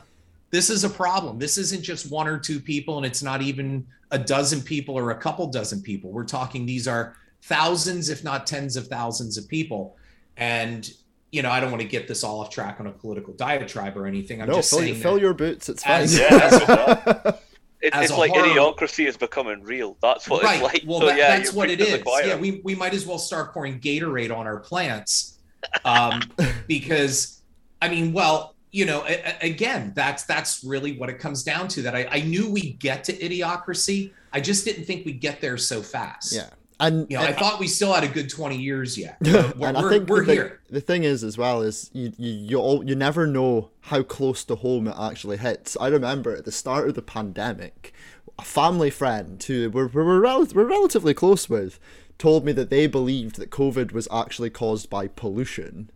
this 0.53 0.70
is 0.70 0.84
a 0.84 0.90
problem. 0.90 1.38
This 1.38 1.59
isn't 1.59 1.82
just 1.82 2.11
one 2.11 2.28
or 2.28 2.38
two 2.38 2.61
people, 2.61 2.98
and 2.98 3.07
it's 3.07 3.22
not 3.22 3.42
even 3.42 3.86
a 4.11 4.18
dozen 4.18 4.61
people 4.61 4.96
or 4.96 5.11
a 5.11 5.16
couple 5.16 5.46
dozen 5.48 5.82
people. 5.82 6.12
We're 6.12 6.24
talking 6.24 6.66
these 6.66 6.86
are 6.86 7.16
thousands, 7.40 8.11
if 8.11 8.22
not 8.22 8.46
tens 8.46 8.76
of 8.76 8.86
thousands 8.86 9.38
of 9.38 9.48
people. 9.48 9.96
And 10.36 10.88
you 11.32 11.40
know, 11.42 11.50
I 11.50 11.61
don't 11.61 11.70
want 11.70 11.80
to 11.80 11.88
get 11.88 12.07
this 12.07 12.22
all 12.22 12.40
off 12.40 12.50
track 12.50 12.78
on 12.78 12.86
a 12.86 12.92
political 12.92 13.32
diatribe 13.32 13.96
or 13.96 14.07
anything. 14.07 14.42
I'm 14.42 14.48
no, 14.48 14.57
just 14.57 14.68
fill, 14.68 14.80
saying 14.80 14.96
fill 14.96 15.18
your 15.18 15.32
boots. 15.32 15.70
It's 15.70 15.82
fine. 15.82 16.03
As- 16.03 16.18
Yeah, 16.18 17.32
It, 17.80 17.92
it's 17.96 18.12
like 18.12 18.30
horror- 18.30 18.46
idiocracy 18.46 19.09
is 19.09 19.16
becoming 19.16 19.62
real. 19.62 19.96
That's 20.03 20.28
what 20.28 20.44
right. 20.44 20.55
it's 20.55 20.62
like. 20.62 20.84
Well, 20.86 21.00
so, 21.00 21.07
that, 21.07 21.16
yeah, 21.16 21.36
that's 21.36 21.53
what 21.53 21.70
it 21.70 21.78
preaching 21.78 21.94
to 21.94 21.98
is. 21.98 21.98
the 21.98 22.05
choir. 22.05 22.26
Yeah, 22.26 22.36
we, 22.36 22.61
we 22.62 22.74
might 22.76 22.94
as 22.94 23.07
well 23.07 23.18
start 23.18 23.53
pouring 23.53 23.80
Gatorade 23.80 24.30
on 24.36 24.46
our 24.46 24.61
plants, 24.61 25.38
um, 25.84 26.20
because 26.68 27.40
I 27.80 27.88
mean, 27.88 28.12
well, 28.12 28.51
you 28.73 28.85
know, 28.87 29.05
a- 29.07 29.23
a- 29.43 29.47
again, 29.51 29.93
that's 29.95 30.25
that's 30.25 30.64
really 30.64 30.97
what 30.99 31.09
it 31.11 31.18
comes 31.18 31.43
down 31.45 31.68
to. 31.68 31.83
That 31.83 31.95
I, 31.95 32.09
I 32.11 32.20
knew 32.23 32.51
we'd 32.51 32.79
get 32.81 33.05
to 33.05 33.12
idiocracy. 33.12 34.11
I 34.33 34.41
just 34.41 34.64
didn't 34.64 34.85
think 34.85 35.05
we'd 35.07 35.20
get 35.20 35.41
there 35.41 35.59
so 35.59 35.83
fast. 35.83 36.33
yeah, 36.33 36.49
and 36.81 37.07
You 37.11 37.18
know, 37.18 37.25
I 37.25 37.33
thought 37.35 37.61
we 37.61 37.68
still 37.68 37.93
had 37.93 38.03
a 38.03 38.09
good 38.09 38.31
20 38.31 38.57
years 38.57 38.97
yet. 38.97 39.18
We're, 39.23 39.68
and 39.68 39.77
I 39.77 39.83
we're, 39.83 39.91
think 39.91 40.09
we're 40.09 40.20
the 40.20 40.27
thing, 40.27 40.35
here. 40.37 40.61
the 40.70 40.81
thing 40.81 41.05
is 41.05 41.23
as 41.23 41.37
well 41.37 41.61
is 41.62 41.91
you 41.93 42.12
you 42.16 42.33
you, 42.33 42.59
all, 42.59 42.83
you 42.85 42.95
never 42.97 43.27
know 43.27 43.70
how 43.83 44.03
close 44.03 44.43
to 44.45 44.55
home 44.57 44.89
it 44.89 44.97
actually 44.99 45.37
hits. 45.37 45.77
I 45.79 45.89
remember 45.89 46.35
at 46.35 46.45
the 46.47 46.53
start 46.53 46.89
of 46.89 46.95
the 46.95 47.03
pandemic, 47.03 47.93
a 48.39 48.43
family 48.43 48.89
friend 48.91 49.43
who 49.43 49.68
we're 49.68 49.89
we're, 49.89 50.18
rel- 50.20 50.47
we're 50.55 50.64
relatively 50.64 51.12
close 51.12 51.47
with 51.51 51.79
told 52.16 52.45
me 52.47 52.53
that 52.53 52.70
they 52.70 52.87
believed 52.87 53.37
that 53.37 53.51
COVID 53.51 53.93
was 53.93 54.09
actually 54.11 54.49
caused 54.51 54.89
by 54.89 55.09
pollution 55.09 55.91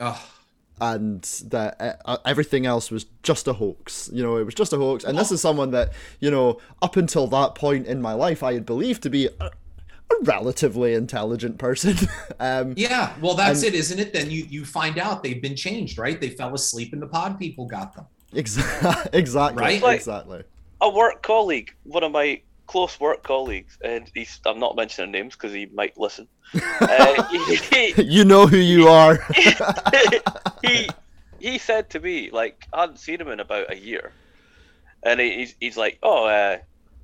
Ugh. 0.00 0.18
And 0.80 1.22
that 1.48 2.00
uh, 2.04 2.16
everything 2.24 2.66
else 2.66 2.90
was 2.90 3.06
just 3.22 3.46
a 3.48 3.52
hoax. 3.54 4.08
You 4.12 4.22
know, 4.22 4.36
it 4.36 4.44
was 4.44 4.54
just 4.54 4.72
a 4.72 4.76
hoax. 4.76 5.04
And 5.04 5.18
this 5.18 5.30
is 5.30 5.40
someone 5.40 5.70
that, 5.72 5.92
you 6.20 6.30
know, 6.30 6.58
up 6.82 6.96
until 6.96 7.26
that 7.28 7.54
point 7.54 7.86
in 7.86 8.00
my 8.00 8.12
life, 8.14 8.42
I 8.42 8.54
had 8.54 8.64
believed 8.66 9.02
to 9.04 9.10
be 9.10 9.26
a, 9.26 9.44
a 9.46 9.50
relatively 10.22 10.94
intelligent 10.94 11.58
person. 11.58 11.96
um, 12.40 12.74
Yeah, 12.76 13.14
well, 13.20 13.34
that's 13.34 13.62
And- 13.62 13.74
it, 13.74 13.78
isn't 13.78 13.98
it? 13.98 14.12
Then 14.12 14.30
you 14.30 14.44
you 14.48 14.64
find 14.64 14.98
out 14.98 15.22
they've 15.22 15.42
been 15.42 15.56
changed, 15.56 15.98
right? 15.98 16.20
They 16.20 16.30
fell 16.30 16.54
asleep 16.54 16.92
and 16.92 17.00
the 17.02 17.06
pod 17.06 17.38
people 17.38 17.66
got 17.66 17.94
them. 17.94 18.06
exa- 18.32 19.08
exactly. 19.12 19.62
Right? 19.62 19.82
Like- 19.82 19.96
Exactly. 19.98 20.42
a 20.80 20.88
work 20.90 21.22
colleague, 21.22 21.74
one 21.84 22.02
of 22.04 22.12
my 22.12 22.40
close 22.70 23.00
work 23.00 23.24
colleagues, 23.24 23.76
and 23.82 24.08
he's 24.14 24.40
I'm 24.46 24.60
not 24.60 24.76
mentioning 24.76 25.10
names 25.10 25.34
because 25.34 25.52
he 25.52 25.66
might 25.66 25.98
listen. 25.98 26.28
Uh, 26.80 27.28
he, 27.28 28.02
You 28.02 28.24
know 28.24 28.46
who 28.46 28.56
you 28.56 28.88
are. 28.88 29.18
he 30.62 30.88
he 31.38 31.58
said 31.58 31.90
to 31.90 32.00
me 32.00 32.30
like 32.30 32.66
I 32.72 32.82
hadn't 32.82 32.98
seen 32.98 33.20
him 33.20 33.28
in 33.28 33.40
about 33.40 33.72
a 33.72 33.76
year, 33.76 34.12
and 35.02 35.20
he, 35.20 35.34
he's 35.34 35.54
he's 35.60 35.76
like, 35.76 35.98
"Oh, 36.02 36.26
uh, 36.26 36.58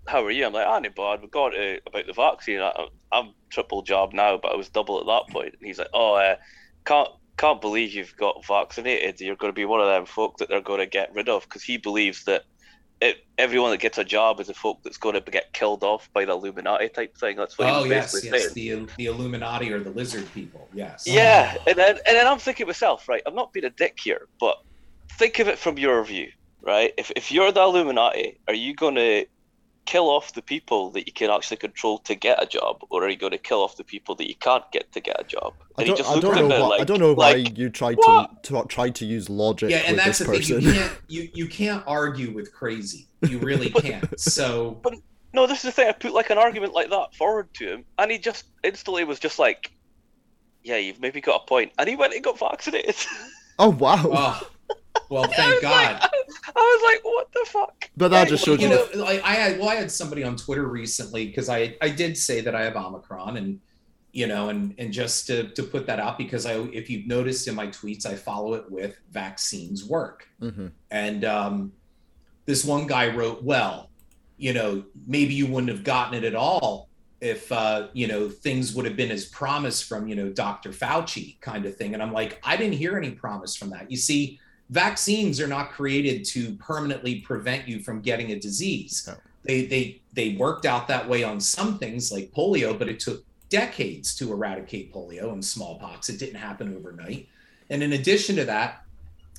how 0.07 0.25
are 0.25 0.31
you?" 0.31 0.47
I'm 0.47 0.53
like, 0.53 0.67
"I'm 0.67 0.83
bad. 0.83 1.21
We 1.23 1.29
got 1.29 1.55
uh, 1.55 1.77
about 1.87 2.07
the 2.07 2.13
vaccine. 2.13 2.61
I, 2.61 2.87
I'm 3.13 3.35
triple 3.51 3.83
job 3.83 4.13
now, 4.13 4.39
but 4.39 4.53
I 4.53 4.57
was 4.57 4.69
double 4.69 5.01
at 5.01 5.07
that 5.07 5.33
point." 5.33 5.55
And 5.59 5.67
he's 5.67 5.79
like, 5.79 5.91
"Oh, 5.93 6.15
uh, 6.15 6.37
can't." 6.85 7.11
Can't 7.39 7.61
believe 7.61 7.93
you've 7.93 8.17
got 8.17 8.47
vaccinated. 8.47 9.21
You're 9.21 9.37
going 9.37 9.53
to 9.53 9.55
be 9.55 9.67
one 9.67 9.83
of 9.83 9.89
them 9.89 10.07
folk 10.07 10.39
that 10.39 10.49
they're 10.49 10.63
going 10.63 10.81
to 10.81 10.87
get 10.87 11.13
rid 11.13 11.29
of 11.29 11.43
because 11.43 11.63
he 11.63 11.77
believes 11.77 12.25
that 12.25 12.45
it, 13.01 13.19
everyone 13.37 13.71
that 13.73 13.81
gets 13.81 13.99
a 13.99 14.05
job 14.05 14.41
is 14.41 14.49
a 14.49 14.55
folk 14.55 14.83
that's 14.83 14.97
going 14.97 15.15
to 15.15 15.31
get 15.31 15.53
killed 15.53 15.83
off 15.85 16.11
by 16.13 16.25
the 16.25 16.33
Illuminati 16.33 16.89
type 16.89 17.17
thing. 17.17 17.37
That's 17.37 17.59
what 17.59 17.69
he 17.69 17.75
Oh 17.75 17.81
was 17.83 17.91
yes, 17.91 18.13
basically 18.13 18.39
yes, 18.39 18.53
saying. 18.53 18.87
the 18.87 18.93
the 18.97 19.07
Illuminati 19.07 19.73
or 19.73 19.81
the 19.81 19.91
lizard 19.91 20.33
people. 20.33 20.69
Yes. 20.73 21.07
Yeah, 21.07 21.57
and 21.67 21.77
then 21.77 21.97
and 22.07 22.17
then 22.17 22.27
I'm 22.27 22.39
thinking 22.39 22.67
myself, 22.67 23.09
right? 23.09 23.23
I'm 23.27 23.35
not 23.35 23.53
being 23.53 23.67
a 23.67 23.71
dick 23.71 23.99
here, 24.03 24.29
but 24.41 24.57
think 25.19 25.39
of 25.39 25.49
it 25.49 25.59
from 25.59 25.79
your 25.79 26.03
view, 26.05 26.31
right? 26.63 26.93
If 26.97 27.11
if 27.17 27.31
you're 27.31 27.53
the 27.53 27.63
Illuminati, 27.63 28.39
are 28.49 28.55
you 28.55 28.75
going 28.75 28.95
to 28.95 29.27
kill 29.87 30.11
off 30.11 30.35
the 30.35 30.43
people 30.43 30.91
that 30.91 31.07
you 31.07 31.13
can 31.13 31.31
actually 31.31 31.57
control 31.59 31.99
to 32.01 32.15
get 32.15 32.43
a 32.43 32.47
job, 32.47 32.83
or 32.91 33.05
are 33.05 33.09
you 33.09 33.17
going 33.17 33.33
to 33.33 33.39
kill 33.39 33.61
off 33.63 33.77
the 33.77 33.85
people 33.85 34.15
that 34.17 34.29
you 34.29 34.35
can't 34.37 34.65
get 34.73 34.93
to 34.93 35.01
get 35.01 35.21
a 35.21 35.25
job? 35.25 35.55
I 35.79 35.83
And 35.83 35.87
he 35.87 35.87
don't, 35.87 35.97
just 35.97 36.11
I 36.11 36.15
looked 36.15 36.23
don't 36.23 36.39
at 36.39 36.41
know 36.43 36.49
me 36.49 36.61
why. 36.63 36.69
like, 36.69 36.81
I 36.81 36.85
don't 36.85 37.01
know 37.01 37.15
why 37.15 37.33
like, 37.33 37.57
you 37.59 37.71
tried 37.71 37.97
what? 37.99 38.43
to, 38.45 38.53
to 38.63 38.65
try 38.69 38.91
to 38.91 39.05
use 39.07 39.31
logic 39.31 39.71
Yeah, 39.71 39.79
and 39.87 39.97
with 39.97 40.05
that's 40.05 40.19
this 40.19 40.27
the 40.27 40.33
thing. 40.33 40.41
person. 40.41 40.61
You 40.63 40.73
can't 40.73 40.93
you 41.09 41.29
you 41.35 41.47
can't 41.49 41.85
argue 41.87 42.33
with 42.35 42.53
crazy. 42.53 43.07
You 43.29 43.39
really 43.39 43.71
can't. 43.83 44.19
So 44.21 44.81
No, 45.33 45.47
this 45.47 45.59
is 45.59 45.63
the 45.65 45.73
thing. 45.73 45.89
I 45.89 45.93
put 45.93 46.13
like 46.15 46.31
an 46.31 46.39
argument 46.39 46.73
like 46.75 46.91
that 46.91 47.15
forward 47.15 47.53
to 47.55 47.67
him, 47.73 47.85
and 47.99 48.11
he 48.11 48.19
just 48.19 48.45
instantly 48.65 49.05
was 49.05 49.19
just 49.21 49.39
like, 49.39 49.71
"Yeah, 50.63 50.77
you've 50.77 51.01
maybe 51.01 51.21
got 51.21 51.43
a 51.43 51.47
point," 51.47 51.73
and 51.79 51.89
he 51.89 51.97
went 51.97 52.15
and 52.15 52.25
got 52.25 52.39
vaccinated. 52.39 52.97
oh 53.59 53.71
wow! 53.71 54.03
oh, 54.05 54.49
well, 55.11 55.25
thank 55.37 55.61
God. 55.63 56.01
Like, 56.01 56.11
I 56.46 56.46
was 56.61 56.93
like, 56.95 57.05
"What 57.05 57.33
the 57.33 57.47
fuck?" 57.49 57.91
but 57.97 58.09
that 58.09 58.29
just 58.29 58.45
showed 58.45 58.61
you 58.61 58.69
you. 58.69 58.75
know, 58.75 58.87
like 59.05 59.23
I 59.23 59.35
had 59.35 59.59
well, 59.59 59.69
I 59.69 59.75
had 59.77 59.91
somebody 59.91 60.25
on 60.25 60.37
Twitter 60.37 60.67
recently 60.67 61.27
because 61.27 61.49
I 61.49 61.77
I 61.81 61.89
did 61.89 62.17
say 62.17 62.41
that 62.41 62.55
I 62.55 62.65
have 62.65 62.77
Omicron 62.77 63.37
and 63.37 63.61
you 64.13 64.27
know 64.27 64.49
and 64.49 64.75
and 64.79 64.93
just 64.93 65.27
to 65.27 65.49
to 65.51 65.63
put 65.63 65.87
that 65.87 66.01
out 66.01 66.17
because 66.19 66.47
I 66.47 66.55
if 66.73 66.89
you've 66.89 67.07
noticed 67.07 67.49
in 67.49 67.55
my 67.55 67.67
tweets 67.67 68.07
I 68.07 68.15
follow 68.15 68.55
it 68.55 68.71
with 68.71 68.97
vaccines 69.11 69.85
work 69.85 70.29
Mhm. 70.41 70.71
and 70.91 71.25
um, 71.25 71.73
this 72.47 72.65
one 72.65 72.87
guy 72.87 73.09
wrote 73.15 73.43
well 73.43 73.91
you 74.39 74.53
know 74.55 74.85
maybe 75.07 75.35
you 75.35 75.47
wouldn't 75.47 75.71
have 75.71 75.85
gotten 75.85 76.15
it 76.15 76.25
at 76.25 76.35
all 76.35 76.89
if 77.21 77.51
uh, 77.53 77.89
you 77.95 78.07
know 78.07 78.29
things 78.29 78.75
would 78.75 78.85
have 78.85 78.97
been 78.97 79.11
as 79.11 79.25
promised 79.27 79.85
from 79.85 80.07
you 80.09 80.15
know 80.15 80.29
Dr. 80.31 80.71
Fauci 80.71 81.39
kind 81.41 81.67
of 81.67 81.77
thing 81.77 81.93
and 81.95 82.03
I'm 82.03 82.13
like 82.13 82.39
I 82.43 82.57
didn't 82.57 82.75
hear 82.75 82.97
any 82.97 83.11
promise 83.11 83.55
from 83.57 83.71
that 83.71 83.91
you 83.91 83.97
see 83.97 84.39
vaccines 84.71 85.41
are 85.41 85.47
not 85.47 85.71
created 85.71 86.25
to 86.25 86.55
permanently 86.57 87.21
prevent 87.21 87.69
you 87.69 87.81
from 87.81 88.01
getting 88.01 88.33
a 88.33 88.39
disease 88.39 89.05
No. 89.07 89.15
they 89.45 89.67
they 89.67 90.01
they 90.13 90.35
worked 90.37 90.67
out 90.67 90.89
that 90.89 91.09
way 91.09 91.23
on 91.23 91.41
some 91.41 91.79
things 91.79 92.11
like 92.11 92.33
polio 92.33 92.77
but 92.79 92.89
it 92.89 92.99
took 92.99 93.25
decades 93.49 94.17
to 94.17 94.33
eradicate 94.33 94.93
polio 94.93 95.33
and 95.33 95.45
smallpox 95.45 96.09
it 96.09 96.19
didn't 96.19 96.41
happen 96.41 96.75
overnight 96.77 97.29
and 97.71 97.83
in 97.83 97.93
addition 97.93 98.35
to 98.37 98.45
that 98.45 98.83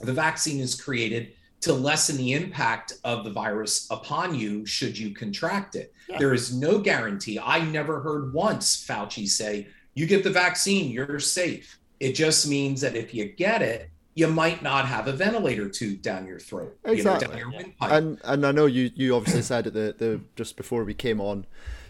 the 0.01 0.13
vaccine 0.13 0.59
is 0.59 0.79
created 0.79 1.33
to 1.61 1.73
lessen 1.73 2.17
the 2.17 2.33
impact 2.33 2.93
of 3.03 3.23
the 3.23 3.31
virus 3.31 3.87
upon 3.89 4.35
you 4.35 4.65
should 4.65 4.97
you 4.97 5.13
contract 5.13 5.75
it. 5.75 5.91
Yeah. 6.07 6.19
There 6.19 6.33
is 6.33 6.55
no 6.55 6.77
guarantee. 6.77 7.39
I 7.39 7.59
never 7.65 7.99
heard 7.99 8.31
once 8.33 8.85
Fauci 8.85 9.27
say, 9.27 9.67
you 9.95 10.05
get 10.05 10.23
the 10.23 10.29
vaccine, 10.29 10.91
you're 10.91 11.19
safe. 11.19 11.79
It 11.99 12.13
just 12.13 12.47
means 12.47 12.79
that 12.81 12.95
if 12.95 13.13
you 13.13 13.25
get 13.25 13.63
it, 13.63 13.89
you 14.17 14.27
might 14.27 14.63
not 14.63 14.87
have 14.87 15.07
a 15.07 15.13
ventilator 15.13 15.69
tube 15.69 16.01
down 16.01 16.25
your 16.25 16.39
throat, 16.39 16.75
you 16.87 17.03
know, 17.03 17.19
down 17.19 17.37
your 17.37 17.51
windpipe. 17.51 17.91
and 17.91 18.19
and 18.23 18.45
I 18.47 18.51
know 18.51 18.65
you 18.65 18.89
you 18.95 19.15
obviously 19.15 19.43
said 19.43 19.67
at 19.67 19.73
the 19.73 19.93
the 19.95 20.21
just 20.35 20.57
before 20.57 20.83
we 20.83 20.95
came 20.95 21.21
on 21.21 21.45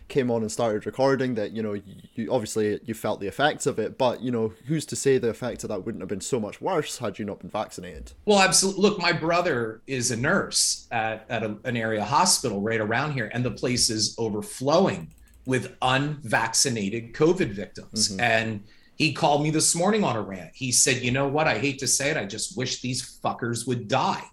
came 0.09 0.29
on 0.29 0.41
and 0.41 0.51
started 0.51 0.85
recording 0.85 1.35
that 1.35 1.51
you 1.51 1.61
know 1.63 1.73
you, 1.73 1.83
you 2.15 2.31
obviously 2.31 2.79
you 2.83 2.93
felt 2.93 3.19
the 3.19 3.27
effects 3.27 3.65
of 3.65 3.77
it 3.77 3.97
but 3.97 4.21
you 4.21 4.31
know 4.31 4.53
who's 4.65 4.85
to 4.85 4.95
say 4.95 5.17
the 5.17 5.29
effects 5.29 5.63
of 5.63 5.69
that 5.69 5.85
wouldn't 5.85 6.01
have 6.01 6.07
been 6.07 6.21
so 6.21 6.39
much 6.39 6.61
worse 6.61 6.97
had 6.97 7.19
you 7.19 7.25
not 7.25 7.39
been 7.39 7.49
vaccinated 7.49 8.11
Well, 8.25 8.39
absolutely. 8.39 8.81
Look, 8.81 8.99
my 8.99 9.13
brother 9.13 9.81
is 9.87 10.11
a 10.11 10.17
nurse 10.17 10.87
at, 10.91 11.25
at 11.29 11.43
a, 11.43 11.57
an 11.63 11.77
area 11.77 12.03
hospital 12.03 12.61
right 12.61 12.79
around 12.79 13.13
here, 13.13 13.29
and 13.33 13.43
the 13.43 13.51
place 13.51 13.89
is 13.89 14.15
overflowing 14.17 15.13
with 15.45 15.75
unvaccinated 15.81 17.13
COVID 17.13 17.51
victims. 17.51 18.09
Mm-hmm. 18.09 18.19
And 18.19 18.63
he 18.97 19.13
called 19.13 19.43
me 19.43 19.51
this 19.51 19.75
morning 19.75 20.03
on 20.03 20.15
a 20.15 20.21
rant. 20.21 20.51
He 20.53 20.71
said, 20.71 21.03
"You 21.03 21.11
know 21.11 21.27
what? 21.27 21.47
I 21.47 21.59
hate 21.59 21.79
to 21.79 21.87
say 21.87 22.09
it. 22.09 22.17
I 22.17 22.25
just 22.25 22.57
wish 22.57 22.81
these 22.81 23.19
fuckers 23.23 23.67
would 23.67 23.87
die." 23.87 24.23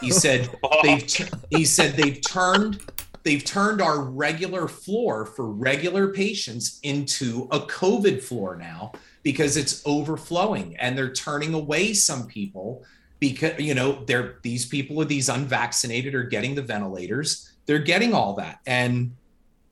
He 0.00 0.10
said 0.24 0.50
they've 0.82 1.30
he 1.50 1.64
said 1.64 1.94
they've 1.94 2.20
turned 2.20 2.80
they've 3.22 3.44
turned 3.44 3.80
our 3.80 4.00
regular 4.00 4.66
floor 4.66 5.24
for 5.24 5.46
regular 5.46 6.08
patients 6.08 6.80
into 6.82 7.48
a 7.52 7.60
COVID 7.60 8.20
floor 8.22 8.56
now 8.56 8.92
because 9.22 9.56
it's 9.56 9.82
overflowing 9.86 10.76
and 10.78 10.98
they're 10.98 11.12
turning 11.12 11.54
away 11.54 11.92
some 11.92 12.26
people 12.26 12.84
because 13.20 13.58
you 13.60 13.74
know 13.74 14.04
they're 14.06 14.38
these 14.42 14.66
people 14.66 15.00
are 15.00 15.04
these 15.04 15.28
unvaccinated 15.28 16.14
are 16.14 16.24
getting 16.24 16.56
the 16.56 16.62
ventilators 16.62 17.52
they're 17.66 17.78
getting 17.78 18.12
all 18.12 18.34
that 18.34 18.58
and 18.66 19.14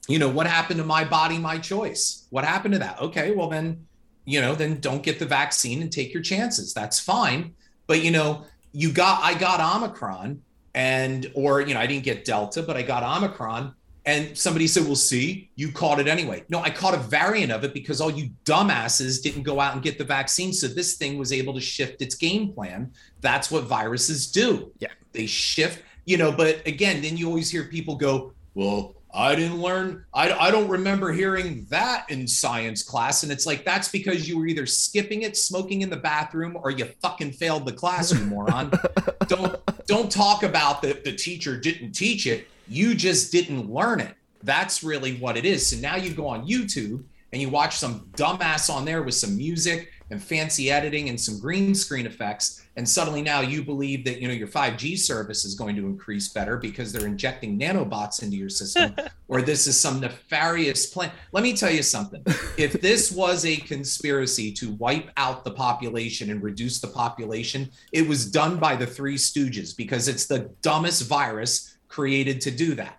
you 0.06 0.20
know 0.20 0.28
what 0.28 0.46
happened 0.46 0.78
to 0.78 0.86
my 0.86 1.02
body 1.04 1.36
my 1.36 1.58
choice 1.58 2.26
what 2.30 2.44
happened 2.44 2.74
to 2.74 2.78
that 2.78 3.00
okay 3.00 3.32
well 3.32 3.48
then 3.48 3.84
you 4.24 4.40
know 4.40 4.54
then 4.54 4.80
don't 4.80 5.02
get 5.02 5.18
the 5.18 5.26
vaccine 5.26 5.82
and 5.82 5.90
take 5.92 6.12
your 6.12 6.22
chances. 6.22 6.72
That's 6.74 7.00
fine. 7.00 7.54
But 7.86 8.02
you 8.04 8.10
know 8.10 8.44
you 8.72 8.92
got 8.92 9.20
i 9.22 9.34
got 9.34 9.60
omicron 9.60 10.40
and 10.74 11.30
or 11.34 11.60
you 11.60 11.74
know 11.74 11.80
i 11.80 11.86
didn't 11.86 12.04
get 12.04 12.24
delta 12.24 12.62
but 12.62 12.76
i 12.76 12.82
got 12.82 13.02
omicron. 13.02 13.74
And 14.06 14.36
somebody 14.36 14.66
said 14.66 14.84
well 14.84 14.96
see 14.96 15.50
you 15.56 15.72
caught 15.72 16.00
it 16.00 16.08
anyway. 16.08 16.44
No 16.48 16.60
i 16.60 16.70
caught 16.70 16.94
a 16.94 16.98
variant 16.98 17.52
of 17.52 17.64
it 17.64 17.74
because 17.74 18.00
all 18.00 18.10
you 18.10 18.30
dumbasses 18.44 19.22
didn't 19.22 19.42
go 19.42 19.60
out 19.60 19.74
and 19.74 19.82
get 19.82 19.98
the 19.98 20.04
vaccine. 20.04 20.52
So 20.52 20.68
this 20.68 20.96
thing 20.96 21.18
was 21.18 21.32
able 21.32 21.52
to 21.54 21.60
shift 21.60 22.00
its 22.00 22.14
game 22.14 22.52
plan. 22.52 22.92
That's 23.20 23.50
what 23.50 23.64
viruses 23.64 24.30
do. 24.30 24.72
Yeah. 24.78 24.88
they 25.12 25.26
shift 25.26 25.82
you 26.06 26.16
know 26.16 26.32
but 26.32 26.66
again 26.66 27.02
then 27.02 27.16
you 27.16 27.28
always 27.28 27.50
hear 27.50 27.64
people 27.64 27.96
go 27.96 28.32
well 28.54 28.94
i 29.14 29.34
didn't 29.34 29.61
learn 29.61 30.04
I, 30.12 30.32
I 30.32 30.50
don't 30.50 30.68
remember 30.68 31.12
hearing 31.12 31.66
that 31.70 32.11
in 32.11 32.26
science 32.26 32.82
class. 32.82 33.22
And 33.22 33.30
it's 33.30 33.46
like 33.46 33.64
that's 33.64 33.88
because 33.88 34.28
you 34.28 34.38
were 34.38 34.46
either 34.46 34.66
skipping 34.66 35.22
it 35.22 35.36
smoking 35.36 35.82
in 35.82 35.90
the 35.90 35.96
bathroom 35.96 36.58
or 36.61 36.70
you 36.70 36.86
fucking 37.00 37.32
failed 37.32 37.66
the 37.66 37.72
class 37.72 38.12
you 38.12 38.20
moron. 38.26 38.72
Don't 39.28 39.56
don't 39.86 40.11
talk 40.11 40.42
about 40.42 40.82
that 40.82 41.04
the 41.04 41.12
teacher 41.12 41.56
didn't 41.56 41.92
teach 41.92 42.26
it. 42.26 42.48
You 42.66 42.94
just 42.96 43.30
didn't 43.30 43.70
learn 43.70 44.00
it. 44.00 44.14
That's 44.42 44.82
really 44.82 45.16
what 45.18 45.36
it 45.36 45.44
is. 45.44 45.66
So 45.66 45.76
now 45.76 45.96
you 45.96 46.12
go 46.12 46.26
on 46.26 46.48
youtube 46.48 47.04
and 47.32 47.40
you 47.40 47.48
watch 47.48 47.76
some 47.76 48.08
dumbass 48.16 48.68
on 48.68 48.84
there 48.84 49.02
with 49.02 49.14
some 49.14 49.36
music 49.36 49.92
and 50.11 50.20
fancy 50.20 50.70
editing 50.70 51.08
and 51.08 51.20
some 51.20 51.38
green 51.38 51.74
screen 51.74 52.06
effects 52.06 52.66
and 52.80 52.88
suddenly 52.88 53.20
now 53.20 53.42
you 53.42 53.62
believe 53.62 54.06
that 54.06 54.22
you 54.22 54.26
know 54.26 54.32
your 54.32 54.48
5g 54.48 54.98
service 54.98 55.44
is 55.44 55.54
going 55.54 55.76
to 55.76 55.84
increase 55.84 56.30
better 56.30 56.56
because 56.56 56.94
they're 56.94 57.06
injecting 57.06 57.60
nanobots 57.60 58.22
into 58.22 58.38
your 58.38 58.48
system 58.48 58.96
or 59.28 59.42
this 59.42 59.66
is 59.66 59.78
some 59.78 60.00
nefarious 60.00 60.86
plan 60.86 61.10
let 61.32 61.42
me 61.42 61.54
tell 61.54 61.70
you 61.70 61.82
something 61.82 62.22
if 62.56 62.72
this 62.80 63.12
was 63.12 63.44
a 63.44 63.54
conspiracy 63.58 64.50
to 64.50 64.72
wipe 64.76 65.10
out 65.18 65.44
the 65.44 65.50
population 65.50 66.30
and 66.30 66.42
reduce 66.42 66.80
the 66.80 66.88
population 66.88 67.68
it 67.92 68.08
was 68.08 68.30
done 68.30 68.58
by 68.58 68.74
the 68.74 68.86
three 68.86 69.16
stooges 69.16 69.76
because 69.76 70.08
it's 70.08 70.24
the 70.24 70.50
dumbest 70.62 71.06
virus 71.06 71.76
created 71.88 72.40
to 72.40 72.50
do 72.50 72.74
that 72.74 72.96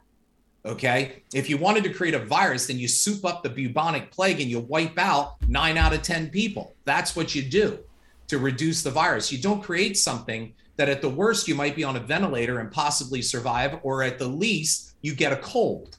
Okay. 0.63 1.23
If 1.33 1.49
you 1.49 1.57
wanted 1.57 1.83
to 1.85 1.91
create 1.91 2.13
a 2.13 2.23
virus, 2.23 2.67
then 2.67 2.77
you 2.77 2.87
soup 2.87 3.25
up 3.25 3.41
the 3.41 3.49
bubonic 3.49 4.11
plague 4.11 4.39
and 4.41 4.47
you 4.47 4.59
wipe 4.59 4.95
out 4.99 5.37
nine 5.47 5.75
out 5.75 5.91
of 5.91 6.03
10 6.03 6.29
people. 6.29 6.75
That's 6.85 7.15
what 7.15 7.33
you 7.33 7.41
do 7.41 7.79
to 8.31 8.39
reduce 8.39 8.81
the 8.81 8.89
virus. 8.91 9.29
You 9.31 9.41
don't 9.41 9.61
create 9.61 9.97
something 9.97 10.53
that 10.77 10.87
at 10.89 11.01
the 11.01 11.09
worst 11.09 11.47
you 11.49 11.53
might 11.55 11.75
be 11.75 11.83
on 11.83 11.97
a 11.97 11.99
ventilator 11.99 12.59
and 12.59 12.71
possibly 12.71 13.21
survive, 13.21 13.79
or 13.83 14.03
at 14.03 14.17
the 14.19 14.27
least 14.27 14.93
you 15.01 15.13
get 15.13 15.33
a 15.33 15.35
cold. 15.35 15.97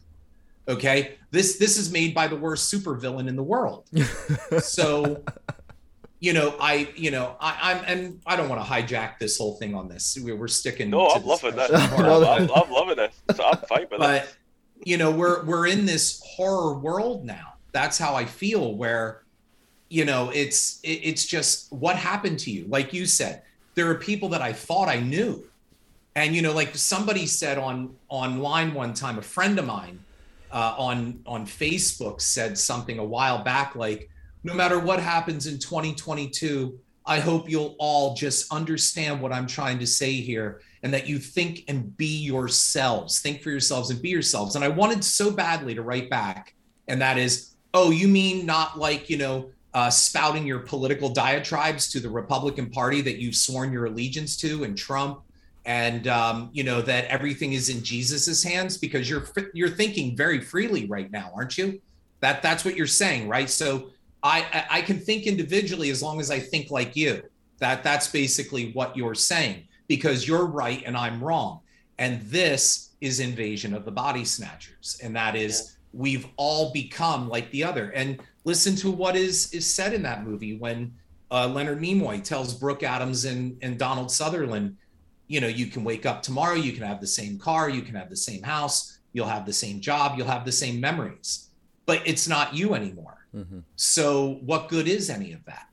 Okay. 0.67 1.17
This 1.31 1.59
this 1.59 1.77
is 1.77 1.93
made 1.93 2.15
by 2.15 2.27
the 2.29 2.37
worst 2.37 2.73
supervillain 2.73 3.29
in 3.29 3.37
the 3.37 3.43
world. 3.43 3.87
so 4.61 5.23
you 6.21 6.33
know, 6.33 6.55
I, 6.61 6.89
you 6.95 7.11
know, 7.11 7.35
I, 7.41 7.73
I'm, 7.73 7.85
and 7.85 8.21
I 8.25 8.37
don't 8.37 8.49
want 8.49 8.65
to 8.65 8.71
hijack 8.71 9.19
this 9.19 9.37
whole 9.39 9.57
thing 9.57 9.75
on 9.75 9.89
this. 9.89 10.17
We- 10.25 10.33
We're 10.33 10.47
sticking. 10.49 10.89
No, 10.89 11.09
to 11.09 11.15
I'm 11.17 11.25
loving 11.27 11.57
that. 11.57 11.71
discussion. 11.71 11.99
No, 11.99 12.25
I'm, 12.33 12.51
I'm 12.51 12.71
loving 12.71 12.97
this. 12.97 13.15
So 13.37 13.45
I'm 13.45 13.59
fine 13.69 13.81
with 13.91 13.93
it. 13.95 13.99
but 13.99 14.37
you 14.85 14.97
know 14.97 15.11
we're 15.11 15.45
we're 15.45 15.67
in 15.67 15.85
this 15.85 16.21
horror 16.25 16.75
world 16.79 17.25
now 17.25 17.53
that's 17.71 17.97
how 17.99 18.17
i 18.17 18.25
feel 18.25 18.75
where 18.75 19.22
you 19.93 20.07
know 20.07 20.31
it's 20.31 20.81
it, 20.83 21.01
it's 21.03 21.27
just 21.27 21.71
what 21.73 21.97
happened 21.97 22.39
to 22.41 22.51
you. 22.51 22.65
Like 22.69 22.93
you 22.93 23.05
said 23.05 23.43
there 23.75 23.89
are 23.91 23.95
people 23.95 24.29
that 24.31 24.43
i 24.43 24.53
thought 24.53 24.89
i 24.89 24.99
knew. 24.99 25.45
And 26.15 26.35
you 26.35 26.43
know 26.43 26.53
like 26.53 26.75
somebody 26.75 27.27
said 27.27 27.59
on 27.59 27.95
online 28.09 28.75
one 28.75 28.95
time 28.95 29.19
a 29.19 29.23
friend 29.23 29.59
of 29.59 29.67
mine 29.67 29.99
uh, 30.51 30.75
on 30.77 31.21
on 31.27 31.47
facebook 31.47 32.21
said 32.21 32.59
something 32.59 32.99
a 32.99 33.05
while 33.05 33.43
back 33.43 33.75
like 33.75 34.11
no 34.45 34.53
matter 34.53 34.79
what 34.79 35.01
happens 35.01 35.47
in 35.47 35.59
2022 35.59 36.79
i 37.07 37.19
hope 37.19 37.49
you'll 37.49 37.75
all 37.79 38.15
just 38.15 38.53
understand 38.53 39.23
what 39.23 39.33
i'm 39.33 39.47
trying 39.47 39.79
to 39.79 39.87
say 39.87 40.13
here 40.13 40.61
and 40.83 40.93
that 40.93 41.07
you 41.07 41.19
think 41.19 41.65
and 41.69 41.97
be 41.97 42.19
yourselves. 42.19 43.21
Think 43.21 43.41
for 43.41 43.51
yourselves 43.51 43.91
and 43.91 44.03
be 44.03 44.11
yourselves. 44.11 44.55
And 44.57 44.65
i 44.65 44.69
wanted 44.69 45.03
so 45.03 45.31
badly 45.31 45.75
to 45.75 45.83
write 45.83 46.11
back 46.11 46.55
and 46.89 47.01
that 47.01 47.17
is 47.17 47.55
oh 47.73 47.91
you 47.91 48.09
mean 48.09 48.45
not 48.45 48.79
like 48.79 49.09
you 49.09 49.17
know 49.17 49.51
uh, 49.75 49.89
spouting 49.89 50.47
your 50.47 50.59
political 50.59 51.09
diatribes 51.09 51.91
to 51.91 52.01
the 52.01 52.09
republican 52.11 52.71
party 52.71 53.01
that 53.01 53.19
you've 53.19 53.37
sworn 53.37 53.73
your 53.73 53.87
allegiance 53.87 54.37
to 54.37 54.65
and 54.65 54.77
trump 54.77 55.23
and 55.65 56.09
um, 56.09 56.51
you 56.53 56.65
know 56.65 56.83
that 56.83 57.05
everything 57.07 57.53
is 57.53 57.69
in 57.69 57.83
jesus's 57.83 58.43
hands 58.43 58.77
because 58.77 59.09
you're 59.09 59.27
you're 59.55 59.69
thinking 59.69 60.17
very 60.17 60.41
freely 60.41 60.87
right 60.87 61.11
now 61.11 61.31
aren't 61.35 61.57
you? 61.57 61.81
That 62.21 62.43
that's 62.43 62.65
what 62.65 62.77
you're 62.77 62.87
saying 62.87 63.29
right? 63.29 63.49
So 63.49 63.91
i 64.23 64.41
i 64.53 64.79
I 64.79 64.83
can 64.83 64.99
think 64.99 65.27
individually 65.27 65.91
as 65.91 66.03
long 66.03 66.21
as 66.21 66.31
i 66.31 66.39
think 66.39 66.71
like 66.71 66.97
you. 66.97 67.23
That 67.59 67.85
that's 67.85 68.09
basically 68.09 68.73
what 68.73 68.97
you're 68.97 69.15
saying 69.15 69.69
because 69.87 70.27
you're 70.27 70.47
right 70.47 70.83
and 70.85 70.97
i'm 70.97 71.23
wrong. 71.23 71.61
And 71.99 72.21
this 72.23 72.91
is 73.01 73.21
invasion 73.21 73.75
of 73.75 73.85
the 73.85 73.93
body 73.93 74.25
snatchers. 74.25 74.99
And 75.03 75.15
that 75.15 75.37
is 75.37 75.77
we've 75.93 76.27
all 76.37 76.73
become 76.73 77.29
like 77.29 77.51
the 77.51 77.63
other. 77.63 77.91
And 77.91 78.21
listen 78.45 78.75
to 78.77 78.91
what 78.91 79.17
is 79.17 79.53
is 79.53 79.73
said 79.73 79.93
in 79.93 80.03
that 80.03 80.25
movie 80.25 80.57
when 80.57 80.93
uh, 81.31 81.47
leonard 81.47 81.81
nimoy 81.81 82.23
tells 82.23 82.55
brooke 82.55 82.83
adams 82.83 83.25
and 83.25 83.57
and 83.63 83.79
donald 83.79 84.11
sutherland 84.11 84.77
you 85.29 85.41
know 85.41 85.47
you 85.47 85.67
can 85.67 85.85
wake 85.85 86.05
up 86.05 86.23
tomorrow 86.23 86.55
you 86.55 86.73
can 86.73 86.83
have 86.83 87.01
the 87.01 87.07
same 87.07 87.39
car 87.39 87.71
you 87.71 87.83
can 87.83 87.95
have 87.95 88.11
the 88.11 88.17
same 88.17 88.43
house 88.43 88.99
you'll 89.13 89.27
have 89.27 89.47
the 89.47 89.53
same 89.53 89.81
job 89.81 90.17
you'll 90.17 90.27
have 90.27 90.45
the 90.45 90.53
same 90.53 90.81
memories. 90.81 91.49
But 91.87 92.03
it's 92.07 92.29
not 92.29 92.55
you 92.55 92.75
anymore. 92.75 93.27
So 93.77 94.35
what 94.45 94.69
good 94.69 94.87
is 94.87 95.11
any 95.11 95.33
of 95.33 95.45
that? 95.47 95.67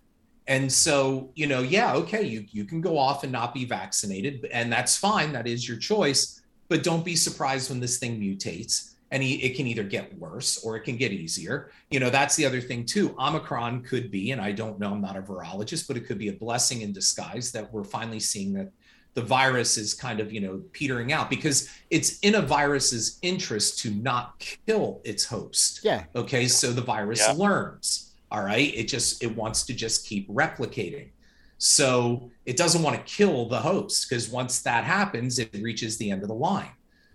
And 0.48 0.72
so 0.72 1.30
you 1.36 1.46
know 1.46 1.62
yeah 1.62 1.94
okay 1.94 2.24
you 2.24 2.46
you 2.50 2.66
can 2.66 2.82
go 2.82 2.98
off 2.98 3.24
and 3.24 3.32
not 3.32 3.54
be 3.54 3.66
vaccinated 3.66 4.48
and 4.52 4.72
that's 4.72 4.98
fine 4.98 5.32
that 5.34 5.46
is 5.46 5.68
your 5.68 5.78
choice 5.78 6.42
but 6.70 6.82
don't 6.82 7.06
be 7.06 7.16
surprised 7.16 7.70
when 7.70 7.80
this 7.80 8.00
thing 8.00 8.20
mutates 8.20 8.89
and 9.12 9.24
e- 9.24 9.42
it 9.44 9.56
can 9.56 9.66
either 9.68 9.84
get 9.84 10.18
worse 10.18 10.64
or 10.64 10.76
it 10.76 10.82
can 10.82 10.96
get 10.98 11.12
easier. 11.12 11.72
You 11.90 12.00
know 12.00 12.10
that's 12.10 12.36
the 12.36 12.46
other 12.46 12.62
thing 12.62 12.86
too. 12.86 13.16
Omicron 13.20 13.84
could 13.84 14.12
be 14.12 14.32
and 14.32 14.42
i 14.42 14.52
don't 14.52 14.80
know 14.80 14.92
i'm 14.92 15.02
not 15.02 15.18
a 15.18 15.22
virologist 15.22 15.88
but 15.88 15.98
it 15.98 16.06
could 16.08 16.18
be 16.18 16.30
a 16.30 16.34
blessing 16.34 16.82
in 16.82 16.92
disguise 16.94 17.52
that 17.52 17.72
we're 17.74 17.84
finally 17.84 18.20
seeing 18.20 18.54
that 18.54 18.72
the 19.16 19.22
virus 19.22 19.78
is 19.78 19.94
kind 19.94 20.20
of 20.20 20.32
you 20.32 20.40
know 20.40 20.62
petering 20.72 21.12
out 21.12 21.30
because 21.30 21.70
it's 21.90 22.20
in 22.20 22.36
a 22.36 22.42
virus's 22.42 23.18
interest 23.24 23.80
to 23.80 23.90
not 23.92 24.40
kill 24.68 25.02
its 25.04 25.26
host. 25.26 25.82
Yeah. 25.84 26.04
okay 26.16 26.48
so 26.48 26.72
the 26.72 26.82
virus 26.82 27.20
Yeah. 27.20 27.34
learns 27.34 28.06
all 28.32 28.44
right? 28.44 28.72
It 28.76 28.88
just 28.88 29.24
it 29.24 29.36
wants 29.36 29.66
to 29.66 29.74
just 29.74 30.06
keep 30.06 30.30
replicating. 30.30 31.10
So 31.58 32.30
it 32.46 32.56
doesn't 32.58 32.84
want 32.84 32.96
to 32.96 33.02
kill 33.04 33.50
the 33.50 33.60
host 33.60 34.08
because 34.08 34.30
once 34.30 34.62
that 34.62 34.84
happens 34.84 35.40
it 35.40 35.50
reaches 35.62 35.98
the 35.98 36.12
end 36.12 36.22
of 36.22 36.28
the 36.30 36.36
line. 36.36 36.70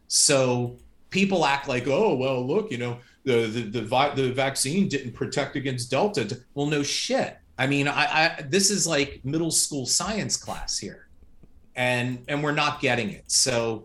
So 0.09 0.76
people 1.15 1.47
act 1.47 1.69
like 1.69 1.87
oh 1.87 2.15
well 2.17 2.45
look 2.47 2.71
you 2.73 2.77
know 2.77 2.99
the 3.25 3.47
the 3.47 3.61
the, 3.62 3.83
vi- 3.83 4.15
the 4.15 4.33
vaccine 4.33 4.89
didn't 4.89 5.12
protect 5.12 5.55
against 5.57 5.91
delta. 5.91 6.37
Well 6.55 6.67
no 6.67 6.83
shit. 6.83 7.39
I 7.57 7.67
mean 7.69 7.87
I, 7.89 8.05
I 8.05 8.43
this 8.43 8.71
is 8.71 8.87
like 8.87 9.21
middle 9.25 9.53
school 9.53 9.87
science 9.87 10.37
class 10.37 10.77
here. 10.77 11.07
And 11.77 12.25
and 12.29 12.43
we're 12.43 12.53
not 12.65 12.81
getting 12.81 13.11
it. 13.11 13.25
So 13.31 13.85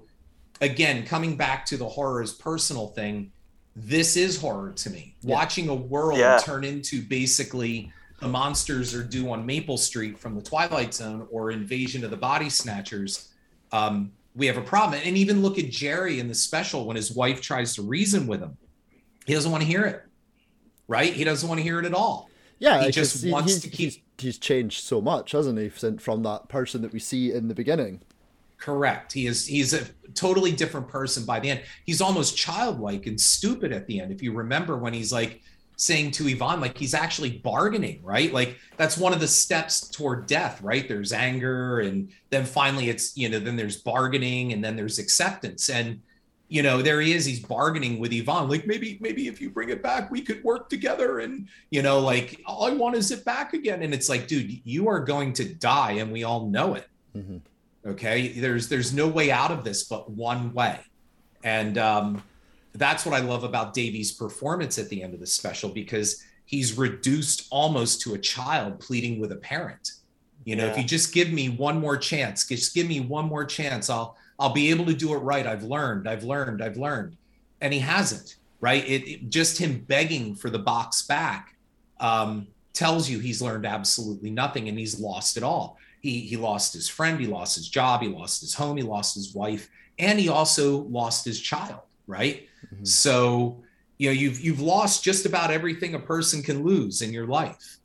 again 0.59 1.05
coming 1.05 1.37
back 1.37 1.65
to 1.67 1.77
the 1.77 1.87
horror 1.87 2.09
horrors 2.09 2.33
personal 2.33 2.87
thing 2.87 3.31
this 3.75 4.17
is 4.17 4.41
horror 4.41 4.73
to 4.73 4.89
me. 4.89 5.15
Watching 5.23 5.69
a 5.69 5.75
world 5.75 6.19
Yeah. 6.19 6.39
turn 6.43 6.63
into 6.65 7.01
basically 7.03 7.93
the 8.19 8.27
monsters 8.27 8.93
are 8.93 9.03
due 9.03 9.31
on 9.31 9.45
maple 9.45 9.77
street 9.77 10.17
from 10.19 10.35
the 10.35 10.41
twilight 10.41 10.93
zone 10.93 11.27
or 11.31 11.51
invasion 11.51 12.03
of 12.03 12.09
the 12.09 12.17
body 12.17 12.49
snatchers 12.49 13.29
um, 13.71 14.11
we 14.39 14.47
have 14.47 14.57
a 14.57 14.61
problem 14.61 14.99
and 15.05 15.15
even 15.15 15.43
look 15.43 15.59
at 15.59 15.69
jerry 15.69 16.19
in 16.19 16.27
the 16.27 16.33
special 16.33 16.85
when 16.85 16.95
his 16.95 17.11
wife 17.11 17.41
tries 17.41 17.75
to 17.75 17.81
reason 17.83 18.25
with 18.25 18.39
him 18.41 18.57
he 19.25 19.33
doesn't 19.33 19.51
want 19.51 19.61
to 19.61 19.67
hear 19.67 19.85
it 19.85 20.03
right 20.87 21.13
he 21.13 21.23
doesn't 21.23 21.47
want 21.47 21.59
to 21.59 21.63
hear 21.63 21.77
it 21.79 21.85
at 21.85 21.93
all 21.93 22.27
Yeah, 22.57 22.83
He 22.83 22.91
just 22.91 23.23
wants 23.27 23.59
to 23.59 23.69
keep- 23.69 23.79
He's, 23.93 23.99
he's 24.17 24.37
changed 24.37 24.83
so 24.83 24.99
much, 24.99 25.31
hasn't 25.31 25.57
he, 25.59 25.69
from 25.69 26.23
that 26.23 26.49
person 26.49 26.81
that 26.81 26.91
we 26.91 26.99
see 26.99 27.31
in 27.31 27.47
the 27.47 27.55
beginning? 27.55 28.01
Correct. 28.57 29.13
He 29.13 29.27
is 29.27 29.47
he's 29.47 29.73
a 29.73 29.85
totally 30.13 30.51
different 30.51 30.89
person 30.89 31.23
by 31.25 31.39
the 31.39 31.49
end. 31.51 31.61
He's 31.85 32.01
almost 32.01 32.35
childlike 32.35 33.05
and 33.07 33.19
stupid 33.19 33.71
at 33.71 33.87
the 33.87 34.01
end. 34.01 34.11
If 34.11 34.21
you 34.21 34.33
remember 34.33 34.75
when 34.77 34.93
he's 34.93 35.13
like 35.13 35.41
saying 35.79 36.11
to 36.11 36.27
Ivan, 36.27 36.59
like 36.59 36.77
he's 36.77 36.93
actually 36.93 37.37
bargaining, 37.37 38.03
right? 38.03 38.33
Like 38.33 38.57
that's 38.75 38.97
one 38.97 39.13
of 39.13 39.21
the 39.21 39.27
steps 39.27 39.87
toward 39.87 40.27
death, 40.27 40.61
right? 40.61 40.85
There's 40.87 41.13
anger, 41.13 41.79
and 41.79 42.11
then 42.29 42.45
finally 42.45 42.89
it's 42.89 43.15
you 43.15 43.29
know, 43.29 43.39
then 43.39 43.55
there's 43.55 43.77
bargaining, 43.77 44.51
and 44.51 44.63
then 44.63 44.75
there's 44.75 44.99
acceptance. 44.99 45.69
And 45.69 46.01
you 46.49 46.63
know, 46.63 46.81
there 46.81 46.99
he 46.99 47.13
is, 47.13 47.25
he's 47.25 47.39
bargaining 47.39 47.99
with 47.99 48.11
Ivan, 48.11 48.49
like 48.49 48.67
maybe, 48.67 48.97
maybe 48.99 49.27
if 49.27 49.39
you 49.39 49.51
bring 49.51 49.69
it 49.69 49.81
back, 49.81 50.11
we 50.11 50.21
could 50.21 50.43
work 50.43 50.67
together. 50.67 51.19
And 51.19 51.47
you 51.69 51.81
know, 51.81 51.99
like 51.99 52.41
all 52.45 52.65
I 52.65 52.71
want 52.71 52.95
is 52.95 53.11
it 53.11 53.23
back 53.23 53.53
again. 53.53 53.81
And 53.81 53.93
it's 53.93 54.09
like, 54.09 54.27
dude, 54.27 54.59
you 54.65 54.89
are 54.89 54.99
going 54.99 55.31
to 55.33 55.45
die, 55.45 55.93
and 55.93 56.11
we 56.11 56.25
all 56.25 56.47
know 56.47 56.73
it. 56.73 56.87
Mm-hmm. 57.15 57.37
Okay. 57.87 58.27
There's 58.27 58.67
there's 58.67 58.93
no 58.93 59.07
way 59.07 59.31
out 59.31 59.51
of 59.51 59.63
this 59.63 59.83
but 59.85 60.11
one 60.11 60.53
way. 60.53 60.79
And 61.41 61.77
um 61.77 62.21
that's 62.73 63.05
what 63.05 63.15
I 63.15 63.19
love 63.23 63.43
about 63.43 63.73
Davy's 63.73 64.11
performance 64.11 64.77
at 64.77 64.89
the 64.89 65.01
end 65.03 65.13
of 65.13 65.19
the 65.19 65.27
special 65.27 65.69
because 65.69 66.23
he's 66.45 66.77
reduced 66.77 67.47
almost 67.51 68.01
to 68.01 68.13
a 68.13 68.17
child 68.17 68.79
pleading 68.79 69.19
with 69.19 69.31
a 69.31 69.35
parent. 69.37 69.91
You 70.45 70.55
know, 70.55 70.65
Yeah. 70.65 70.71
if 70.71 70.77
you 70.77 70.83
just 70.83 71.13
give 71.13 71.31
me 71.31 71.49
one 71.49 71.79
more 71.79 71.97
chance, 71.97 72.45
just 72.47 72.73
give 72.73 72.87
me 72.87 72.99
one 73.01 73.25
more 73.25 73.45
chance, 73.45 73.89
I'll 73.89 74.15
I'll 74.41 74.53
be 74.53 74.69
able 74.69 74.85
to 74.85 74.93
do 74.93 75.13
it 75.13 75.17
right. 75.17 75.45
I've 75.45 75.63
learned, 75.63 76.07
I've 76.07 76.23
learned, 76.23 76.63
I've 76.63 76.77
learned. 76.77 77.17
And 77.59 77.73
he 77.73 77.79
hasn't, 77.79 78.37
right? 78.61 78.87
It, 78.87 79.05
it- 79.07 79.29
just 79.29 79.57
him 79.57 79.79
begging 79.87 80.33
for 80.33 80.49
the 80.49 80.59
box 80.59 81.01
back 81.05 81.57
um, 81.99 82.47
tells 82.73 83.09
you 83.09 83.19
he's 83.19 83.41
learned 83.41 83.65
absolutely 83.65 84.29
nothing 84.31 84.69
and 84.69 84.79
he's 84.79 84.97
lost 84.99 85.35
it 85.35 85.43
all. 85.43 85.77
He 86.01 86.21
he 86.21 86.37
lost 86.37 86.71
his 86.73 86.87
friend, 86.87 87.19
he 87.19 87.27
lost 87.27 87.55
his 87.57 87.67
job, 87.67 88.01
he 88.01 88.07
lost 88.07 88.39
his 88.39 88.53
home, 88.53 88.77
he 88.77 88.83
lost 88.83 89.15
his 89.15 89.35
wife, 89.35 89.69
and 89.97 90.17
he 90.17 90.29
also 90.29 90.83
lost 90.83 91.25
his 91.25 91.41
child, 91.41 91.81
right? 92.07 92.47
Mhm. 92.73 92.87
So, 92.87 93.61
you 93.97 94.07
know, 94.09 94.13
you've 94.13 94.39
you've 94.39 94.61
lost 94.61 95.03
just 95.03 95.25
about 95.25 95.51
everything 95.51 95.95
a 95.95 95.99
person 95.99 96.41
can 96.43 96.63
lose 96.63 97.01
in 97.01 97.11
your 97.13 97.25
life. 97.27 97.77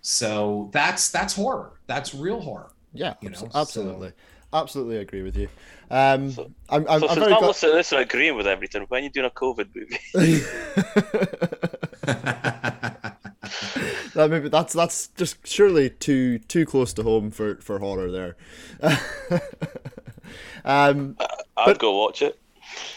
So 0.00 0.68
that's 0.72 1.10
that's 1.10 1.34
horror. 1.34 1.80
That's 1.86 2.14
real 2.14 2.40
horror. 2.40 2.72
Yeah, 2.92 3.14
you 3.22 3.30
know, 3.30 3.48
absolutely, 3.54 4.12
absolutely 4.52 4.96
agree 4.98 5.22
with 5.22 5.36
you. 5.36 5.48
Um, 5.90 6.30
So- 6.32 6.50
I'm, 6.68 6.86
I'm, 6.88 7.00
So 7.00 7.08
I'm 7.08 7.10
since 7.14 7.14
very 7.14 7.32
I'm 7.32 7.38
glad- 7.38 7.46
listening 7.48 7.74
this 7.76 7.92
and 7.92 8.00
agreeing 8.02 8.36
with 8.36 8.46
everything, 8.46 8.82
when 8.88 9.00
are 9.02 9.04
you 9.04 9.10
doing 9.10 9.26
a 9.26 9.30
COVID 9.30 9.68
movie? 9.74 9.98
that 14.14 14.30
maybe 14.30 14.48
that's 14.48 14.72
that's 14.72 15.08
just 15.08 15.46
surely 15.46 15.90
too 15.90 16.38
too 16.40 16.64
close 16.66 16.92
to 16.94 17.02
home 17.02 17.30
for 17.30 17.56
for 17.56 17.78
horror 17.78 18.10
there. 18.10 18.36
um, 20.64 21.16
I'd 21.56 21.66
But- 21.66 21.78
go 21.78 21.96
watch 21.96 22.22
it. 22.22 22.38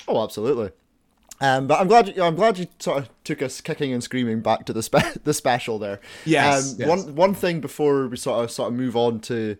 oh, 0.07 0.23
absolutely. 0.23 0.71
Um, 1.41 1.67
but 1.67 1.79
I'm 1.81 1.87
glad 1.87 2.15
you, 2.15 2.23
I'm 2.23 2.35
glad 2.35 2.57
you 2.57 2.67
sort 2.79 2.99
of 2.99 3.09
took 3.23 3.41
us 3.41 3.59
kicking 3.61 3.91
and 3.91 4.01
screaming 4.01 4.41
back 4.41 4.65
to 4.65 4.73
the 4.73 4.81
spe- 4.81 5.13
the 5.23 5.33
special 5.33 5.77
there. 5.79 5.99
Yes, 6.25 6.73
Um, 6.73 6.79
yes. 6.79 6.87
One 6.87 7.15
one 7.15 7.33
thing 7.33 7.59
before 7.59 8.07
we 8.07 8.17
sort 8.17 8.43
of 8.43 8.51
sort 8.51 8.71
of 8.71 8.77
move 8.77 8.95
on 8.95 9.19
to 9.21 9.57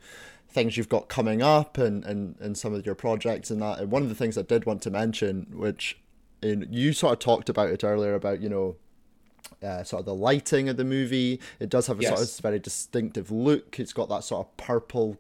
things 0.49 0.78
you've 0.78 0.88
got 0.88 1.09
coming 1.09 1.41
up 1.41 1.78
and, 1.78 2.05
and, 2.05 2.38
and 2.39 2.57
some 2.57 2.73
of 2.73 2.86
your 2.86 2.95
projects 2.95 3.51
and 3.51 3.61
that. 3.61 3.80
And 3.80 3.91
one 3.91 4.03
of 4.03 4.07
the 4.09 4.15
things 4.15 4.38
I 4.38 4.41
did 4.41 4.65
want 4.65 4.82
to 4.84 4.89
mention, 4.89 5.47
which 5.53 5.97
in, 6.41 6.65
you 6.71 6.93
sort 6.93 7.11
of 7.11 7.19
talked 7.19 7.49
about 7.49 7.69
it 7.69 7.84
earlier 7.84 8.13
about 8.15 8.39
you 8.41 8.47
know 8.47 8.76
uh, 9.61 9.84
sort 9.84 9.99
of 9.99 10.05
the 10.05 10.15
lighting 10.15 10.69
of 10.69 10.78
the 10.78 10.86
movie. 10.86 11.41
It 11.59 11.69
does 11.69 11.88
have 11.88 11.99
a 11.99 12.03
sort 12.15 12.21
of 12.21 12.41
very 12.41 12.59
distinctive 12.59 13.32
look. 13.32 13.80
It's 13.80 13.91
got 13.93 14.07
that 14.09 14.23
sort 14.23 14.47
of 14.47 14.55
purple 14.57 15.17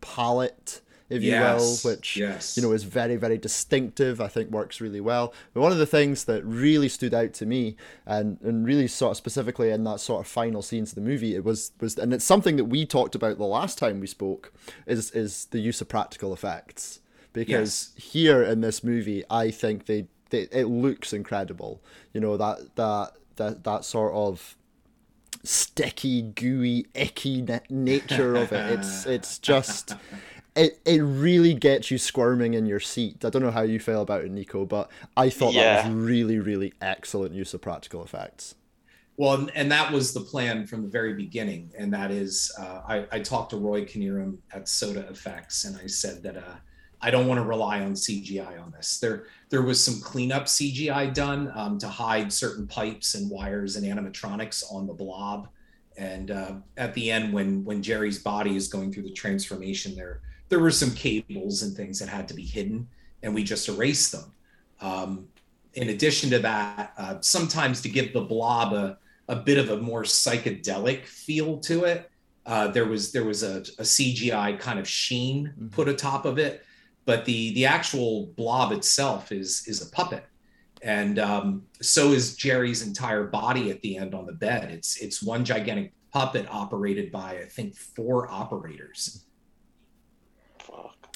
palette, 0.00 0.82
if 1.08 1.22
you 1.22 1.32
will, 1.32 1.76
which 1.84 2.16
yes. 2.16 2.56
you 2.56 2.62
know 2.62 2.72
is 2.72 2.84
very 2.84 3.16
very 3.16 3.38
distinctive. 3.38 4.20
I 4.20 4.28
think 4.28 4.50
works 4.50 4.80
really 4.80 5.00
well. 5.00 5.32
But 5.54 5.60
one 5.60 5.72
of 5.72 5.78
the 5.78 5.86
things 5.86 6.24
that 6.24 6.44
really 6.44 6.88
stood 6.88 7.14
out 7.14 7.32
to 7.34 7.46
me, 7.46 7.76
and 8.06 8.38
and 8.42 8.66
really 8.66 8.88
sort 8.88 9.12
of 9.12 9.16
specifically 9.16 9.70
in 9.70 9.84
that 9.84 10.00
sort 10.00 10.20
of 10.20 10.26
final 10.26 10.62
scenes 10.62 10.90
of 10.90 10.96
the 10.96 11.00
movie, 11.00 11.34
it 11.34 11.44
was 11.44 11.72
was 11.80 11.96
and 11.96 12.12
it's 12.12 12.24
something 12.24 12.56
that 12.56 12.66
we 12.66 12.84
talked 12.86 13.14
about 13.14 13.38
the 13.38 13.44
last 13.44 13.78
time 13.78 14.00
we 14.00 14.06
spoke, 14.06 14.52
is 14.86 15.10
is 15.12 15.46
the 15.46 15.60
use 15.60 15.80
of 15.80 15.88
practical 15.88 16.32
effects 16.32 17.00
because 17.36 17.92
here 17.96 18.42
in 18.42 18.62
this 18.62 18.82
movie, 18.82 19.22
I 19.28 19.50
think 19.50 19.84
they, 19.84 20.06
they 20.30 20.48
it 20.50 20.68
looks 20.68 21.12
incredible. 21.12 21.82
You 22.14 22.20
know 22.22 22.38
that 22.38 22.74
that 22.76 23.12
that 23.36 23.64
that 23.64 23.84
sort 23.84 24.14
of 24.14 24.56
sticky, 25.44 26.22
gooey, 26.22 26.86
icky 26.94 27.42
na- 27.42 27.58
nature 27.68 28.36
of 28.36 28.52
it. 28.52 28.78
It's 28.78 29.04
it's 29.04 29.38
just 29.38 29.94
it 30.56 30.80
it 30.84 31.00
really 31.00 31.54
gets 31.54 31.90
you 31.90 31.98
squirming 31.98 32.54
in 32.54 32.66
your 32.66 32.80
seat. 32.80 33.24
I 33.24 33.30
don't 33.30 33.42
know 33.42 33.50
how 33.50 33.62
you 33.62 33.78
feel 33.78 34.02
about 34.02 34.24
it, 34.24 34.30
Nico, 34.30 34.64
but 34.64 34.90
I 35.16 35.30
thought 35.30 35.54
that 35.54 35.86
was 35.86 35.94
really 35.94 36.38
really 36.38 36.72
excellent 36.80 37.34
use 37.34 37.54
of 37.54 37.60
practical 37.60 38.02
effects. 38.02 38.54
Well, 39.18 39.34
and, 39.34 39.50
and 39.54 39.72
that 39.72 39.92
was 39.92 40.12
the 40.12 40.20
plan 40.20 40.66
from 40.66 40.82
the 40.82 40.88
very 40.88 41.14
beginning. 41.14 41.72
And 41.76 41.92
that 41.94 42.10
is, 42.10 42.52
uh, 42.60 42.82
I, 42.86 43.06
I 43.10 43.20
talked 43.20 43.50
to 43.50 43.56
Roy 43.56 43.84
Kinnearum 43.84 44.36
at 44.52 44.68
Soda 44.68 45.08
Effects, 45.08 45.64
and 45.64 45.76
I 45.82 45.86
said 45.86 46.22
that 46.22 46.36
uh, 46.36 46.56
I 47.00 47.10
don't 47.10 47.26
want 47.26 47.38
to 47.38 47.44
rely 47.44 47.80
on 47.80 47.92
CGI 47.92 48.60
on 48.62 48.72
this. 48.72 48.98
There, 48.98 49.24
there 49.48 49.62
was 49.62 49.82
some 49.82 50.00
cleanup 50.00 50.44
CGI 50.44 51.14
done 51.14 51.50
um, 51.54 51.78
to 51.78 51.88
hide 51.88 52.30
certain 52.30 52.66
pipes 52.66 53.14
and 53.14 53.30
wires 53.30 53.76
and 53.76 53.86
animatronics 53.86 54.62
on 54.70 54.86
the 54.86 54.92
blob. 54.92 55.48
And 55.96 56.30
uh, 56.30 56.52
at 56.76 56.92
the 56.92 57.10
end, 57.10 57.32
when 57.32 57.64
when 57.64 57.82
Jerry's 57.82 58.18
body 58.18 58.54
is 58.54 58.68
going 58.68 58.92
through 58.92 59.04
the 59.04 59.12
transformation, 59.14 59.96
there 59.96 60.20
there 60.48 60.60
were 60.60 60.70
some 60.70 60.92
cables 60.92 61.62
and 61.62 61.76
things 61.76 61.98
that 61.98 62.08
had 62.08 62.28
to 62.28 62.34
be 62.34 62.44
hidden, 62.44 62.88
and 63.22 63.34
we 63.34 63.42
just 63.44 63.68
erased 63.68 64.12
them. 64.12 64.32
Um, 64.80 65.28
in 65.74 65.90
addition 65.90 66.30
to 66.30 66.38
that, 66.40 66.92
uh, 66.96 67.16
sometimes 67.20 67.80
to 67.82 67.88
give 67.88 68.12
the 68.12 68.20
blob 68.22 68.72
a, 68.72 68.98
a 69.28 69.36
bit 69.36 69.58
of 69.58 69.70
a 69.70 69.76
more 69.78 70.02
psychedelic 70.04 71.04
feel 71.06 71.58
to 71.58 71.84
it, 71.84 72.10
uh, 72.46 72.68
there 72.68 72.86
was 72.86 73.10
there 73.12 73.24
was 73.24 73.42
a, 73.42 73.58
a 73.78 73.84
CGI 73.84 74.58
kind 74.58 74.78
of 74.78 74.88
sheen 74.88 75.52
Mhm. 75.58 75.72
put 75.72 75.88
atop 75.88 76.24
of 76.24 76.38
it, 76.38 76.64
but 77.04 77.24
the 77.24 77.52
the 77.54 77.66
actual 77.66 78.26
blob 78.36 78.72
itself 78.72 79.32
is 79.32 79.64
is 79.66 79.82
a 79.82 79.90
puppet, 79.90 80.24
and 80.82 81.18
um, 81.18 81.64
so 81.82 82.12
is 82.12 82.36
Jerry's 82.36 82.82
entire 82.86 83.24
body 83.24 83.70
at 83.70 83.80
the 83.82 83.96
end 83.96 84.14
on 84.14 84.26
the 84.26 84.32
bed. 84.32 84.70
It's 84.70 84.96
it's 84.98 85.22
one 85.22 85.44
gigantic 85.44 85.92
puppet 86.12 86.46
operated 86.50 87.10
by 87.10 87.38
I 87.40 87.46
think 87.46 87.74
four 87.76 88.30
operators. 88.30 89.25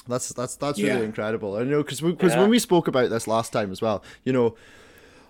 That's 0.07 0.29
that's 0.29 0.55
that's 0.55 0.79
Yeah. 0.79 0.93
really 0.93 1.05
incredible. 1.05 1.55
I 1.55 1.63
know 1.63 1.83
because 1.83 2.01
because 2.01 2.33
Yeah. 2.33 2.41
when 2.41 2.49
we 2.49 2.59
spoke 2.59 2.87
about 2.87 3.09
this 3.09 3.27
last 3.27 3.53
time 3.53 3.71
as 3.71 3.81
well, 3.81 4.03
you 4.23 4.33
know, 4.33 4.55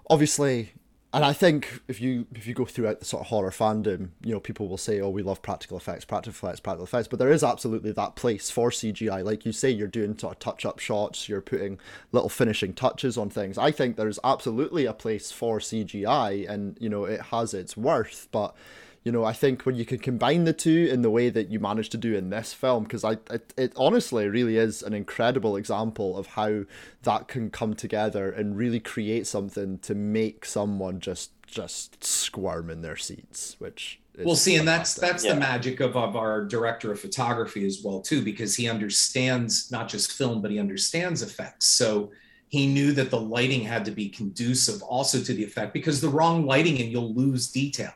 obviously, 0.09 0.71
and 1.13 1.25
I 1.25 1.33
think 1.33 1.81
if 1.89 1.99
you 1.99 2.25
if 2.33 2.47
you 2.47 2.53
go 2.53 2.63
throughout 2.65 2.99
the 2.99 3.05
sort 3.05 3.21
of 3.21 3.27
horror 3.27 3.51
fandom, 3.51 4.09
you 4.23 4.31
know, 4.31 4.39
people 4.39 4.67
will 4.69 4.77
say, 4.77 5.01
"Oh, 5.01 5.09
we 5.09 5.23
love 5.23 5.41
practical 5.41 5.75
effects, 5.77 6.05
practical 6.05 6.31
effects, 6.31 6.61
practical 6.61 6.85
effects," 6.85 7.09
but 7.09 7.19
there 7.19 7.31
is 7.31 7.43
absolutely 7.43 7.91
that 7.91 8.15
place 8.15 8.49
for 8.49 8.71
CGI. 8.71 9.21
Like 9.21 9.45
you 9.45 9.51
say, 9.51 9.69
you're 9.69 9.87
doing 9.89 10.17
sort 10.17 10.33
of 10.35 10.39
touch 10.39 10.65
up 10.65 10.79
shots, 10.79 11.27
you're 11.27 11.41
putting 11.41 11.77
little 12.13 12.29
finishing 12.29 12.73
touches 12.73 13.17
on 13.17 13.29
things. 13.29 13.57
I 13.57 13.71
think 13.71 13.97
there's 13.97 14.19
absolutely 14.23 14.85
a 14.85 14.93
place 14.93 15.31
for 15.33 15.59
CGI, 15.59 16.45
and 16.47 16.77
you 16.79 16.87
know, 16.89 17.03
it 17.03 17.21
has 17.23 17.53
its 17.53 17.75
worth, 17.75 18.29
but 18.31 18.55
you 19.03 19.11
know, 19.11 19.23
I 19.23 19.33
think 19.33 19.65
when 19.65 19.75
you 19.75 19.85
can 19.85 19.97
combine 19.97 20.43
the 20.43 20.53
two 20.53 20.87
in 20.91 21.01
the 21.01 21.09
way 21.09 21.29
that 21.29 21.49
you 21.49 21.59
managed 21.59 21.91
to 21.93 21.97
do 21.97 22.15
in 22.15 22.29
this 22.29 22.53
film, 22.53 22.83
because 22.83 23.03
I, 23.03 23.13
it, 23.31 23.53
it 23.57 23.73
honestly 23.75 24.27
really 24.27 24.57
is 24.57 24.83
an 24.83 24.93
incredible 24.93 25.55
example 25.55 26.17
of 26.17 26.27
how 26.27 26.65
that 27.01 27.27
can 27.27 27.49
come 27.49 27.73
together 27.73 28.31
and 28.31 28.55
really 28.57 28.79
create 28.79 29.25
something 29.25 29.79
to 29.79 29.95
make 29.95 30.45
someone 30.45 30.99
just 30.99 31.31
just 31.47 32.01
squirm 32.03 32.69
in 32.69 32.81
their 32.81 32.95
seats, 32.95 33.55
which 33.59 33.99
is 34.17 34.25
well 34.25 34.35
see 34.35 34.55
and 34.55 34.67
that's 34.67 34.93
that's 34.93 35.25
Yeah. 35.25 35.33
the 35.33 35.39
magic 35.39 35.79
of, 35.79 35.97
of 35.97 36.15
our 36.15 36.45
director 36.45 36.91
of 36.91 36.99
photography 36.99 37.65
as 37.65 37.81
well 37.83 38.01
too 38.01 38.21
because 38.23 38.55
he 38.55 38.69
understands 38.69 39.71
not 39.71 39.89
just 39.89 40.11
film 40.13 40.41
but 40.41 40.51
he 40.51 40.59
understands 40.59 41.21
effects. 41.23 41.65
So 41.65 42.11
he 42.49 42.67
knew 42.67 42.91
that 42.93 43.09
the 43.09 43.19
lighting 43.19 43.61
had 43.61 43.83
to 43.85 43.91
be 43.91 44.09
conducive 44.09 44.81
also 44.83 45.21
to 45.21 45.33
the 45.33 45.43
effect 45.43 45.73
because 45.73 46.01
the 46.01 46.09
wrong 46.09 46.45
lighting 46.45 46.79
and 46.81 46.91
you'll 46.91 47.13
lose 47.13 47.49
detail 47.51 47.93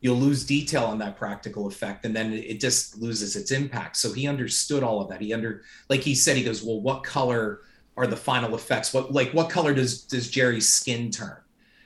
you'll 0.00 0.16
lose 0.16 0.44
detail 0.44 0.84
on 0.84 0.98
that 0.98 1.16
practical 1.16 1.66
effect 1.66 2.04
and 2.04 2.14
then 2.14 2.32
it 2.32 2.60
just 2.60 2.98
loses 2.98 3.34
its 3.34 3.50
impact. 3.50 3.96
So 3.96 4.12
he 4.12 4.28
understood 4.28 4.82
all 4.82 5.00
of 5.00 5.08
that. 5.08 5.20
He 5.20 5.32
under 5.32 5.62
like 5.88 6.00
he 6.00 6.14
said 6.14 6.36
he 6.36 6.44
goes 6.44 6.62
well 6.62 6.80
what 6.80 7.02
color 7.02 7.60
are 7.96 8.06
the 8.06 8.16
final 8.16 8.54
effects? 8.54 8.92
What 8.92 9.12
like 9.12 9.32
what 9.32 9.50
color 9.50 9.74
does 9.74 10.02
does 10.02 10.30
jerry's 10.30 10.68
skin 10.68 11.10
turn? 11.10 11.38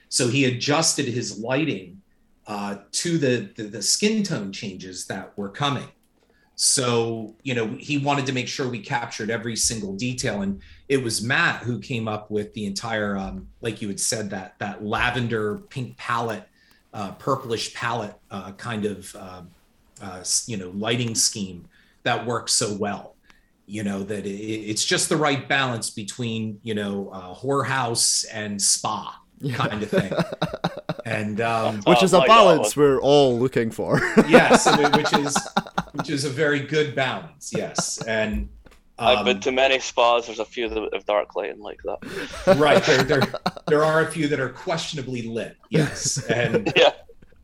So 0.09 0.29
he 0.29 0.45
adjusted 0.47 1.07
his 1.07 1.39
lighting 1.39 2.03
uh, 2.47 2.79
to 2.91 3.17
the, 3.17 3.51
the 3.57 3.63
the 3.65 3.83
skin 3.83 4.23
tone 4.25 4.53
changes 4.53 5.07
that 5.07 5.37
were 5.39 5.51
coming. 5.51 5.87
So 6.57 7.37
you 7.43 7.55
know 7.55 7.77
he 7.79 7.97
wanted 7.97 8.27
to 8.27 8.33
make 8.33 8.49
sure 8.49 8.69
we 8.69 8.81
captured 8.81 9.31
every 9.31 9.55
single 9.55 9.95
detail, 9.95 10.43
and 10.43 10.61
it 10.89 11.03
was 11.03 11.23
Matt 11.23 11.63
who 11.63 11.79
came 11.79 12.09
up 12.09 12.31
with 12.31 12.53
the 12.55 12.67
entire, 12.67 13.17
um, 13.17 13.47
like 13.61 13.81
you 13.81 13.89
had 13.89 14.01
said, 14.01 14.31
that 14.31 14.59
that 14.59 14.85
lavender 14.85 15.59
pink 15.71 15.97
palette, 15.97 16.49
uh, 16.93 17.13
purplish 17.13 17.73
palette 17.75 18.15
uh, 18.31 18.53
kind 18.53 18.85
of 18.85 19.15
uh, 19.17 19.43
uh, 20.03 20.25
you 20.47 20.57
know 20.57 20.71
lighting 20.75 21.15
scheme 21.15 21.67
that 22.03 22.25
works 22.27 22.53
so 22.53 22.73
well. 22.75 23.15
you 23.67 23.85
know 23.85 24.03
that 24.03 24.27
it, 24.27 24.31
it's 24.71 24.85
just 24.85 25.09
the 25.09 25.17
right 25.17 25.49
balance 25.49 25.91
between 25.91 26.59
you 26.63 26.75
know 26.75 27.09
uh, 27.13 27.33
whorehouse 27.35 28.25
and 28.33 28.61
spa 28.61 29.17
kind 29.55 29.83
of 29.83 29.89
thing 29.89 30.13
and 31.07 31.41
um 31.41 31.81
which 31.87 32.03
is 32.03 32.13
Oh 32.13 32.21
a 32.23 32.27
balance 32.27 32.77
we're 32.77 33.01
all 33.01 33.39
looking 33.39 33.71
for. 33.71 34.01
yes 34.29 34.67
I 34.67 34.77
mean, 34.83 34.93
which 34.93 35.13
is 35.15 35.37
which 35.93 36.11
is 36.11 36.25
a 36.25 36.31
very 36.31 36.61
good 36.61 36.95
balance 36.95 37.53
yes 37.57 38.03
and 38.07 38.49
I've 39.01 39.25
been 39.25 39.37
um, 39.37 39.41
to 39.43 39.53
many 39.53 39.79
spas. 39.79 40.27
There's 40.27 40.39
a 40.39 40.45
few 40.45 40.69
that 40.69 40.91
have 40.93 41.07
dark 41.07 41.35
lighting 41.35 41.61
like 41.61 41.81
that. 41.85 42.57
right 42.59 42.83
there, 42.85 43.03
there 43.03 43.23
there 43.67 43.85
are 43.85 44.03
a 44.03 44.11
few 44.11 44.29
that 44.29 44.41
are 44.41 44.51
questionably 44.51 45.23
lit 45.23 45.57
yes 45.71 46.23
and 46.27 46.73
Yeah. 46.77 46.93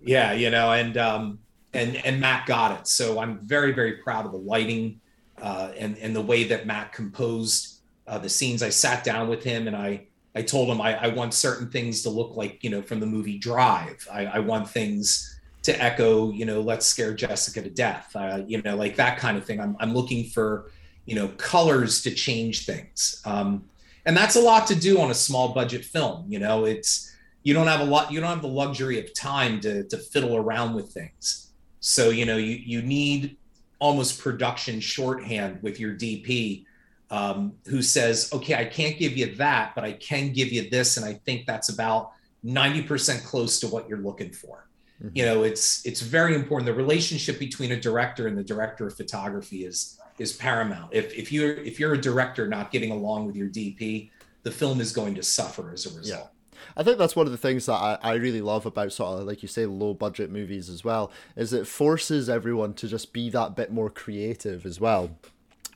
yeah 0.00 0.32
you 0.32 0.50
know 0.50 0.72
and 0.72 0.96
um 0.96 1.38
and 1.72 1.96
and 2.04 2.20
matt 2.20 2.46
got 2.46 2.78
it 2.80 2.86
so 2.88 3.18
i'm 3.20 3.38
very 3.46 3.72
very 3.72 3.92
proud 3.98 4.26
of 4.26 4.32
the 4.32 4.38
lighting 4.38 5.00
uh 5.40 5.72
and 5.78 5.96
and 5.98 6.14
the 6.14 6.20
way 6.20 6.44
that 6.44 6.66
matt 6.66 6.92
composed 6.92 7.80
uh 8.06 8.18
the 8.18 8.28
scenes 8.28 8.62
i 8.62 8.68
sat 8.68 9.04
down 9.04 9.28
with 9.28 9.44
him 9.44 9.66
and 9.68 9.76
i 9.76 10.04
i 10.34 10.42
told 10.42 10.68
him 10.68 10.80
i, 10.80 10.94
I 10.96 11.08
want 11.08 11.32
certain 11.34 11.70
things 11.70 12.02
to 12.02 12.10
look 12.10 12.36
like 12.36 12.62
you 12.64 12.70
know 12.70 12.82
from 12.82 13.00
the 13.00 13.06
movie 13.06 13.38
drive 13.38 14.06
i, 14.12 14.26
I 14.26 14.38
want 14.40 14.68
things 14.68 15.38
to 15.62 15.82
echo 15.82 16.30
you 16.32 16.44
know 16.44 16.60
let's 16.60 16.86
scare 16.86 17.14
jessica 17.14 17.62
to 17.62 17.70
death 17.70 18.14
uh, 18.14 18.42
you 18.46 18.62
know 18.62 18.76
like 18.76 18.96
that 18.96 19.18
kind 19.18 19.36
of 19.36 19.44
thing 19.44 19.60
i'm, 19.60 19.76
I'm 19.80 19.92
looking 19.94 20.24
for 20.24 20.70
you 21.06 21.14
know 21.14 21.28
colors 21.36 22.02
to 22.02 22.10
change 22.10 22.66
things. 22.66 23.22
Um 23.24 23.64
and 24.04 24.16
that's 24.16 24.36
a 24.36 24.40
lot 24.40 24.66
to 24.68 24.74
do 24.74 25.00
on 25.00 25.10
a 25.10 25.14
small 25.14 25.52
budget 25.52 25.84
film 25.84 26.26
you 26.28 26.38
know 26.38 26.64
it's 26.64 27.12
you 27.42 27.52
don't 27.54 27.66
have 27.66 27.80
a 27.80 27.84
lot 27.84 28.12
you 28.12 28.20
don't 28.20 28.30
have 28.30 28.42
the 28.42 28.48
luxury 28.48 29.00
of 29.00 29.12
time 29.14 29.60
to 29.60 29.84
to 29.84 29.96
fiddle 29.96 30.36
around 30.36 30.74
with 30.74 30.90
things. 30.92 31.52
So 31.80 32.10
you 32.10 32.24
know 32.24 32.36
you 32.36 32.56
you 32.64 32.82
need 32.82 33.36
almost 33.78 34.20
production 34.20 34.80
shorthand 34.80 35.62
with 35.62 35.78
your 35.78 35.94
dp 35.94 36.64
um, 37.10 37.52
who 37.66 37.82
says 37.82 38.30
okay 38.32 38.54
i 38.54 38.64
can't 38.64 38.98
give 38.98 39.14
you 39.18 39.34
that 39.34 39.74
but 39.74 39.84
i 39.84 39.92
can 39.92 40.32
give 40.32 40.50
you 40.50 40.70
this 40.70 40.96
and 40.96 41.04
i 41.04 41.12
think 41.12 41.44
that's 41.46 41.68
about 41.68 42.12
90% 42.46 43.24
close 43.24 43.58
to 43.60 43.68
what 43.68 43.88
you're 43.88 43.98
looking 43.98 44.30
for. 44.30 44.68
You 45.12 45.26
know 45.26 45.42
it's 45.42 45.84
it's 45.84 46.00
very 46.00 46.34
important. 46.34 46.64
The 46.64 46.72
relationship 46.72 47.38
between 47.38 47.72
a 47.72 47.78
director 47.78 48.28
and 48.28 48.38
the 48.38 48.42
director 48.42 48.86
of 48.86 48.96
photography 48.96 49.66
is 49.66 50.00
is 50.18 50.32
paramount 50.32 50.88
if 50.92 51.14
if 51.14 51.30
you're 51.32 51.54
if 51.54 51.78
you're 51.80 51.94
a 51.94 52.00
director 52.00 52.46
not 52.48 52.70
getting 52.70 52.90
along 52.90 53.26
with 53.26 53.36
your 53.36 53.48
dp 53.48 54.10
the 54.42 54.50
film 54.50 54.80
is 54.80 54.92
going 54.92 55.14
to 55.14 55.22
suffer 55.22 55.70
as 55.72 55.86
a 55.86 55.96
result 55.96 56.24
Yeah. 56.24 56.28
I 56.76 56.82
think 56.82 56.98
that's 56.98 57.14
one 57.16 57.26
of 57.26 57.32
the 57.32 57.38
things 57.38 57.66
that 57.66 57.74
I, 57.74 57.98
I 58.02 58.14
really 58.14 58.40
love 58.40 58.66
about 58.66 58.92
sort 58.92 59.20
of 59.20 59.26
like 59.26 59.42
you 59.42 59.48
say 59.48 59.66
low 59.66 59.94
budget 59.94 60.30
movies 60.30 60.68
as 60.68 60.84
well 60.84 61.10
is 61.36 61.52
it 61.52 61.66
forces 61.66 62.28
everyone 62.28 62.74
to 62.74 62.88
just 62.88 63.12
be 63.12 63.30
that 63.30 63.54
bit 63.54 63.72
more 63.72 63.88
creative 63.90 64.66
as 64.66 64.80
well. 64.80 65.10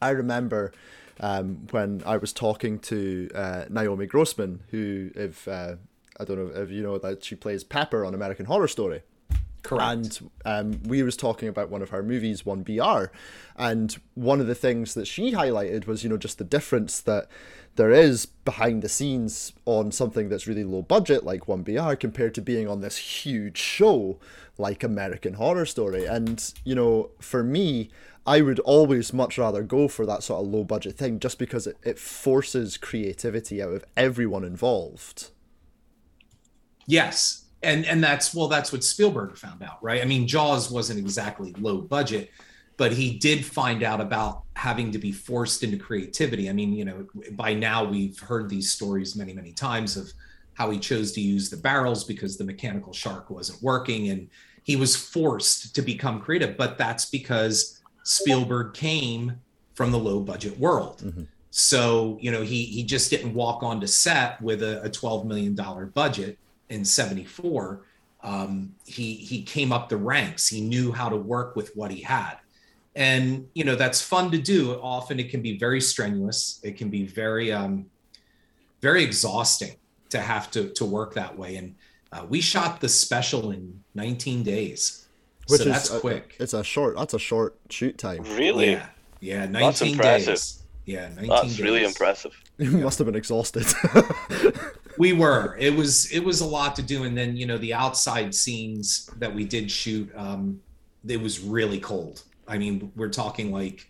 I 0.02 0.10
remember 0.10 0.72
um, 1.20 1.66
when 1.70 2.02
I 2.06 2.16
was 2.16 2.32
talking 2.32 2.78
to 2.80 3.28
uh, 3.34 3.64
Naomi 3.68 4.06
Grossman, 4.06 4.60
who 4.70 5.10
if 5.14 5.46
uh, 5.46 5.76
I 6.18 6.24
don't 6.24 6.38
know 6.38 6.62
if 6.62 6.70
you 6.70 6.82
know 6.82 6.98
that 6.98 7.24
she 7.24 7.34
plays 7.34 7.62
Pepper 7.62 8.04
on 8.04 8.14
American 8.14 8.46
Horror 8.46 8.68
Story. 8.68 9.02
Correct 9.62 9.84
And 9.84 10.30
um, 10.44 10.82
we 10.84 11.02
was 11.02 11.16
talking 11.16 11.48
about 11.48 11.70
one 11.70 11.82
of 11.82 11.90
her 11.90 12.02
movies, 12.02 12.46
One 12.46 12.62
BR, 12.62 13.06
and 13.56 13.96
one 14.14 14.40
of 14.40 14.46
the 14.46 14.54
things 14.54 14.94
that 14.94 15.06
she 15.06 15.32
highlighted 15.32 15.86
was, 15.86 16.02
you 16.02 16.10
know, 16.10 16.16
just 16.16 16.38
the 16.38 16.44
difference 16.44 17.00
that 17.00 17.28
there 17.76 17.90
is 17.90 18.26
behind 18.26 18.82
the 18.82 18.88
scenes 18.88 19.52
on 19.64 19.92
something 19.92 20.28
that's 20.28 20.46
really 20.46 20.64
low 20.64 20.82
budget, 20.82 21.24
like 21.24 21.48
One 21.48 21.62
BR, 21.62 21.94
compared 21.94 22.34
to 22.34 22.42
being 22.42 22.68
on 22.68 22.80
this 22.80 22.96
huge 22.96 23.58
show 23.58 24.18
like 24.58 24.82
American 24.82 25.34
Horror 25.34 25.66
Story. 25.66 26.04
And 26.04 26.52
you 26.64 26.74
know, 26.74 27.10
for 27.20 27.42
me, 27.42 27.90
I 28.26 28.42
would 28.42 28.58
always 28.60 29.12
much 29.12 29.38
rather 29.38 29.62
go 29.62 29.88
for 29.88 30.04
that 30.06 30.22
sort 30.22 30.44
of 30.44 30.52
low 30.52 30.64
budget 30.64 30.96
thing, 30.96 31.18
just 31.18 31.38
because 31.38 31.66
it, 31.66 31.76
it 31.82 31.98
forces 31.98 32.76
creativity 32.76 33.62
out 33.62 33.72
of 33.72 33.84
everyone 33.96 34.44
involved. 34.44 35.30
Yes. 36.86 37.44
And 37.62 37.84
and 37.84 38.02
that's 38.02 38.34
well, 38.34 38.48
that's 38.48 38.72
what 38.72 38.82
Spielberg 38.82 39.36
found 39.36 39.62
out, 39.62 39.82
right? 39.82 40.00
I 40.00 40.04
mean, 40.04 40.26
Jaws 40.26 40.70
wasn't 40.70 40.98
exactly 40.98 41.54
low 41.58 41.78
budget, 41.78 42.30
but 42.76 42.92
he 42.92 43.18
did 43.18 43.44
find 43.44 43.82
out 43.82 44.00
about 44.00 44.44
having 44.56 44.90
to 44.92 44.98
be 44.98 45.12
forced 45.12 45.62
into 45.62 45.76
creativity. 45.76 46.48
I 46.48 46.52
mean, 46.52 46.72
you 46.72 46.86
know, 46.86 47.06
by 47.32 47.52
now 47.52 47.84
we've 47.84 48.18
heard 48.18 48.48
these 48.48 48.70
stories 48.70 49.14
many, 49.14 49.34
many 49.34 49.52
times 49.52 49.98
of 49.98 50.10
how 50.54 50.70
he 50.70 50.78
chose 50.78 51.12
to 51.12 51.20
use 51.20 51.50
the 51.50 51.56
barrels 51.56 52.04
because 52.04 52.36
the 52.36 52.44
mechanical 52.44 52.92
shark 52.92 53.30
wasn't 53.30 53.62
working 53.62 54.08
and 54.08 54.28
he 54.62 54.76
was 54.76 54.96
forced 54.96 55.74
to 55.74 55.82
become 55.82 56.20
creative, 56.20 56.56
but 56.56 56.78
that's 56.78 57.06
because 57.06 57.80
Spielberg 58.04 58.74
came 58.74 59.40
from 59.74 59.90
the 59.90 59.98
low 59.98 60.20
budget 60.20 60.58
world. 60.58 61.02
Mm-hmm. 61.04 61.22
So, 61.50 62.18
you 62.20 62.30
know, 62.30 62.42
he 62.42 62.64
he 62.64 62.82
just 62.84 63.10
didn't 63.10 63.34
walk 63.34 63.62
onto 63.62 63.86
set 63.86 64.40
with 64.40 64.62
a, 64.62 64.82
a 64.84 64.90
$12 64.90 65.24
million 65.24 65.54
budget 65.94 66.38
in 66.70 66.84
74. 66.84 67.82
Um, 68.22 68.74
he 68.86 69.14
he 69.14 69.42
came 69.42 69.72
up 69.72 69.88
the 69.88 69.96
ranks. 69.96 70.48
He 70.48 70.60
knew 70.60 70.92
how 70.92 71.08
to 71.08 71.16
work 71.16 71.56
with 71.56 71.74
what 71.76 71.90
he 71.90 72.02
had. 72.02 72.36
And 72.94 73.48
you 73.54 73.64
know, 73.64 73.76
that's 73.76 74.00
fun 74.02 74.30
to 74.32 74.38
do. 74.38 74.72
Often 74.80 75.20
it 75.20 75.30
can 75.30 75.42
be 75.42 75.58
very 75.58 75.80
strenuous. 75.80 76.60
It 76.62 76.76
can 76.76 76.90
be 76.90 77.06
very 77.06 77.52
um 77.52 77.86
very 78.80 79.02
exhausting 79.04 79.76
to 80.10 80.20
have 80.20 80.50
to 80.52 80.68
to 80.70 80.84
work 80.84 81.14
that 81.14 81.38
way. 81.38 81.56
And 81.56 81.74
uh, 82.12 82.26
we 82.28 82.40
shot 82.40 82.80
the 82.80 82.88
special 82.88 83.52
in 83.52 83.82
19 83.94 84.42
days. 84.42 85.06
Which 85.48 85.62
so 85.62 85.66
is 85.68 85.72
that's 85.72 85.90
a- 85.90 86.00
quick. 86.00 86.36
It's 86.38 86.52
a 86.54 86.62
short 86.64 86.96
that's 86.96 87.14
a 87.14 87.18
short 87.18 87.58
shoot 87.70 87.96
time. 87.98 88.22
Really? 88.36 88.72
Yeah. 88.72 88.86
Yeah, 89.22 89.46
19 89.46 89.60
That's 89.60 89.82
impressive. 89.82 90.26
days. 90.26 90.62
Yeah, 90.86 91.08
19 91.08 91.28
That's 91.28 91.60
really 91.60 91.84
impressive. 91.84 92.32
You 92.58 92.70
must 92.84 92.98
have 92.98 93.06
been 93.06 93.14
exhausted. 93.14 93.66
we 95.00 95.14
were. 95.14 95.56
It 95.58 95.74
was 95.74 96.12
it 96.12 96.20
was 96.20 96.42
a 96.42 96.46
lot 96.46 96.76
to 96.76 96.82
do. 96.82 97.04
And 97.04 97.16
then 97.16 97.34
you 97.34 97.46
know 97.46 97.56
the 97.56 97.72
outside 97.72 98.34
scenes 98.34 99.08
that 99.16 99.34
we 99.34 99.44
did 99.46 99.70
shoot 99.70 100.12
um 100.14 100.60
it 101.08 101.18
was 101.18 101.40
really 101.40 101.80
cold. 101.80 102.22
I 102.46 102.58
mean 102.58 102.92
we're 102.94 103.08
talking 103.08 103.50
like 103.50 103.88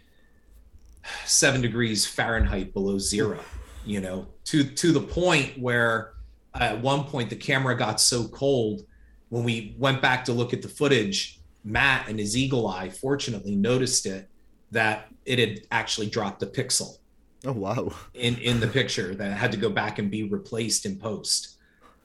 seven 1.24 1.60
degrees 1.60 2.06
fahrenheit 2.06 2.72
below 2.74 2.98
zero 2.98 3.40
you 3.86 4.00
know 4.00 4.26
to 4.44 4.62
to 4.62 4.92
the 4.92 5.00
point 5.00 5.58
where 5.58 6.12
at 6.54 6.78
one 6.80 7.04
point 7.04 7.30
the 7.30 7.36
camera 7.36 7.74
got 7.74 7.98
so 8.00 8.28
cold 8.28 8.82
when 9.30 9.42
we 9.42 9.74
went 9.78 10.02
back 10.02 10.26
to 10.26 10.32
look 10.32 10.52
at 10.52 10.60
the 10.60 10.68
footage 10.68 11.40
matt 11.64 12.06
and 12.06 12.18
his 12.18 12.36
eagle 12.36 12.68
eye 12.68 12.90
fortunately 12.90 13.56
noticed 13.56 14.04
it 14.04 14.28
that 14.70 15.08
it 15.24 15.38
had 15.38 15.60
actually 15.70 16.06
dropped 16.06 16.42
a 16.42 16.46
pixel 16.46 16.98
oh 17.46 17.52
wow. 17.52 17.92
in 18.14 18.36
in 18.38 18.60
the 18.60 18.66
picture 18.66 19.14
that 19.14 19.36
had 19.36 19.52
to 19.52 19.58
go 19.58 19.70
back 19.70 19.98
and 19.98 20.10
be 20.10 20.24
replaced 20.24 20.86
in 20.86 20.96
post. 20.96 21.56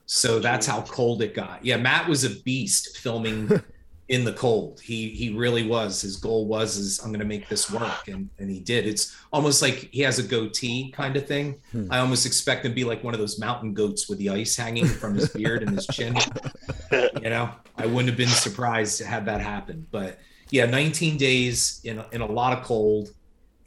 So 0.07 0.39
that's 0.39 0.67
how 0.67 0.81
cold 0.81 1.21
it 1.21 1.33
got. 1.33 1.65
Yeah, 1.65 1.77
Matt 1.77 2.07
was 2.07 2.23
a 2.23 2.29
beast 2.29 2.97
filming 2.99 3.49
in 4.07 4.23
the 4.23 4.33
cold. 4.33 4.79
He 4.79 5.09
he 5.09 5.33
really 5.33 5.67
was. 5.67 6.01
His 6.01 6.17
goal 6.17 6.45
was 6.45 6.77
is 6.77 6.99
I'm 6.99 7.09
going 7.09 7.19
to 7.19 7.25
make 7.25 7.49
this 7.49 7.71
work 7.71 8.07
and 8.07 8.29
and 8.37 8.49
he 8.49 8.59
did. 8.59 8.85
It's 8.85 9.15
almost 9.33 9.61
like 9.61 9.89
he 9.91 10.01
has 10.01 10.19
a 10.19 10.23
goatee 10.23 10.91
kind 10.91 11.17
of 11.17 11.27
thing. 11.27 11.59
I 11.89 11.99
almost 11.99 12.25
expect 12.25 12.65
him 12.65 12.71
to 12.71 12.75
be 12.75 12.83
like 12.83 13.03
one 13.03 13.13
of 13.13 13.19
those 13.19 13.39
mountain 13.39 13.73
goats 13.73 14.07
with 14.07 14.19
the 14.19 14.29
ice 14.29 14.55
hanging 14.55 14.85
from 14.85 15.15
his 15.15 15.29
beard 15.29 15.63
and 15.63 15.71
his 15.71 15.87
chin. 15.87 16.15
you 16.91 17.29
know, 17.29 17.49
I 17.77 17.85
wouldn't 17.85 18.09
have 18.09 18.17
been 18.17 18.27
surprised 18.27 18.99
to 18.99 19.05
have 19.05 19.25
that 19.25 19.41
happen. 19.41 19.87
But 19.91 20.19
yeah, 20.51 20.67
19 20.67 21.17
days 21.17 21.81
in 21.83 21.97
a, 21.97 22.07
in 22.11 22.21
a 22.21 22.27
lot 22.27 22.57
of 22.57 22.63
cold 22.63 23.09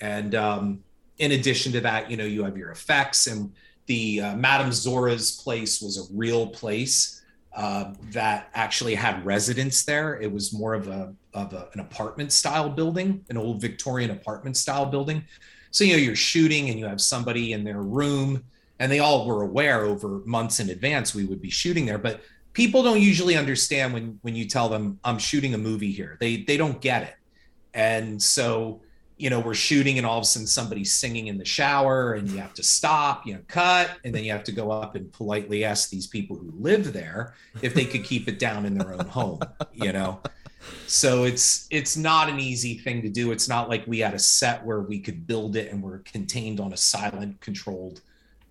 and 0.01 0.35
um 0.37 0.85
in 1.19 1.33
addition 1.33 1.73
to 1.73 1.81
that, 1.81 2.11
you 2.11 2.16
know, 2.16 2.25
you 2.25 2.45
have 2.45 2.57
your 2.57 2.71
effects 2.71 3.27
and 3.27 3.53
the 3.87 4.21
uh, 4.21 4.37
Madame 4.37 4.71
Zora's 4.71 5.33
place 5.33 5.81
was 5.81 5.99
a 5.99 6.14
real 6.14 6.47
place 6.47 7.23
uh, 7.57 7.93
that 8.12 8.51
actually 8.55 8.95
had 8.95 9.25
residents 9.27 9.83
there. 9.85 10.21
It 10.21 10.31
was 10.31 10.53
more 10.53 10.75
of 10.75 10.87
a 10.87 11.12
of 11.35 11.53
a, 11.53 11.69
an 11.73 11.81
apartment 11.81 12.33
style 12.33 12.69
building, 12.69 13.25
an 13.31 13.37
old 13.37 13.61
Victorian 13.61 14.11
apartment 14.11 14.57
style 14.57 14.87
building. 14.87 15.25
So 15.71 15.85
you 15.85 15.95
know, 15.95 15.99
you're 15.99 16.16
shooting 16.16 16.71
and 16.71 16.79
you 16.79 16.87
have 16.87 17.01
somebody 17.01 17.53
in 17.53 17.64
their 17.64 17.83
room, 17.83 18.45
and 18.79 18.93
they 18.93 19.01
all 19.01 19.27
were 19.27 19.43
aware 19.43 19.85
over 19.85 20.21
months 20.25 20.61
in 20.61 20.71
advance 20.71 21.14
we 21.14 21.25
would 21.25 21.43
be 21.43 21.51
shooting 21.51 21.87
there. 21.87 21.99
But 21.99 22.21
people 22.53 22.83
don't 22.83 23.01
usually 23.01 23.37
understand 23.37 23.93
when 23.93 24.19
when 24.23 24.37
you 24.37 24.45
tell 24.45 24.69
them 24.69 25.01
I'm 25.03 25.19
shooting 25.19 25.55
a 25.55 25.59
movie 25.59 25.93
here. 25.93 26.19
They 26.21 26.43
they 26.43 26.59
don't 26.59 26.81
get 26.81 27.03
it, 27.05 27.14
and 27.73 28.23
so 28.23 28.83
you 29.19 29.31
know, 29.31 29.41
we're 29.41 29.55
shooting 29.55 29.99
and 29.99 30.07
all 30.07 30.16
of 30.16 30.23
a 30.23 30.25
sudden 30.25 30.47
somebody's 30.47 30.95
singing 30.95 31.27
in 31.27 31.37
the 31.37 31.45
shower 31.45 32.14
and 32.14 32.31
you 32.31 32.39
have 32.39 32.55
to 32.55 32.62
stop, 32.62 33.27
you 33.27 33.35
know, 33.35 33.41
cut, 33.49 33.91
and 34.05 34.14
then 34.14 34.23
you 34.23 34.31
have 34.31 34.45
to 34.45 34.53
go 34.53 34.71
up 34.71 34.95
and 34.95 35.12
politely 35.12 35.64
ask 35.64 35.91
these 35.91 36.07
people 36.07 36.37
who 36.37 36.53
live 36.57 36.93
there 36.93 37.35
if 37.61 37.75
they 37.75 37.85
could 37.85 38.05
keep 38.05 38.29
it 38.29 38.39
down 38.39 38.64
in 38.64 38.79
their 38.79 38.93
own 38.95 39.07
home, 39.07 39.41
you 39.73 39.93
know. 39.93 40.21
So 40.87 41.25
it's 41.25 41.66
it's 41.71 41.97
not 41.97 42.29
an 42.29 42.39
easy 42.39 42.79
thing 42.79 43.03
to 43.03 43.09
do. 43.09 43.33
It's 43.33 43.49
not 43.49 43.69
like 43.69 43.87
we 43.87 43.99
had 43.99 44.14
a 44.14 44.19
set 44.19 44.64
where 44.64 44.81
we 44.81 45.01
could 45.01 45.27
build 45.27 45.57
it 45.57 45.73
and 45.73 45.83
we're 45.83 45.99
contained 45.99 46.61
on 46.61 46.73
a 46.73 46.77
silent 46.77 47.41
controlled 47.41 48.03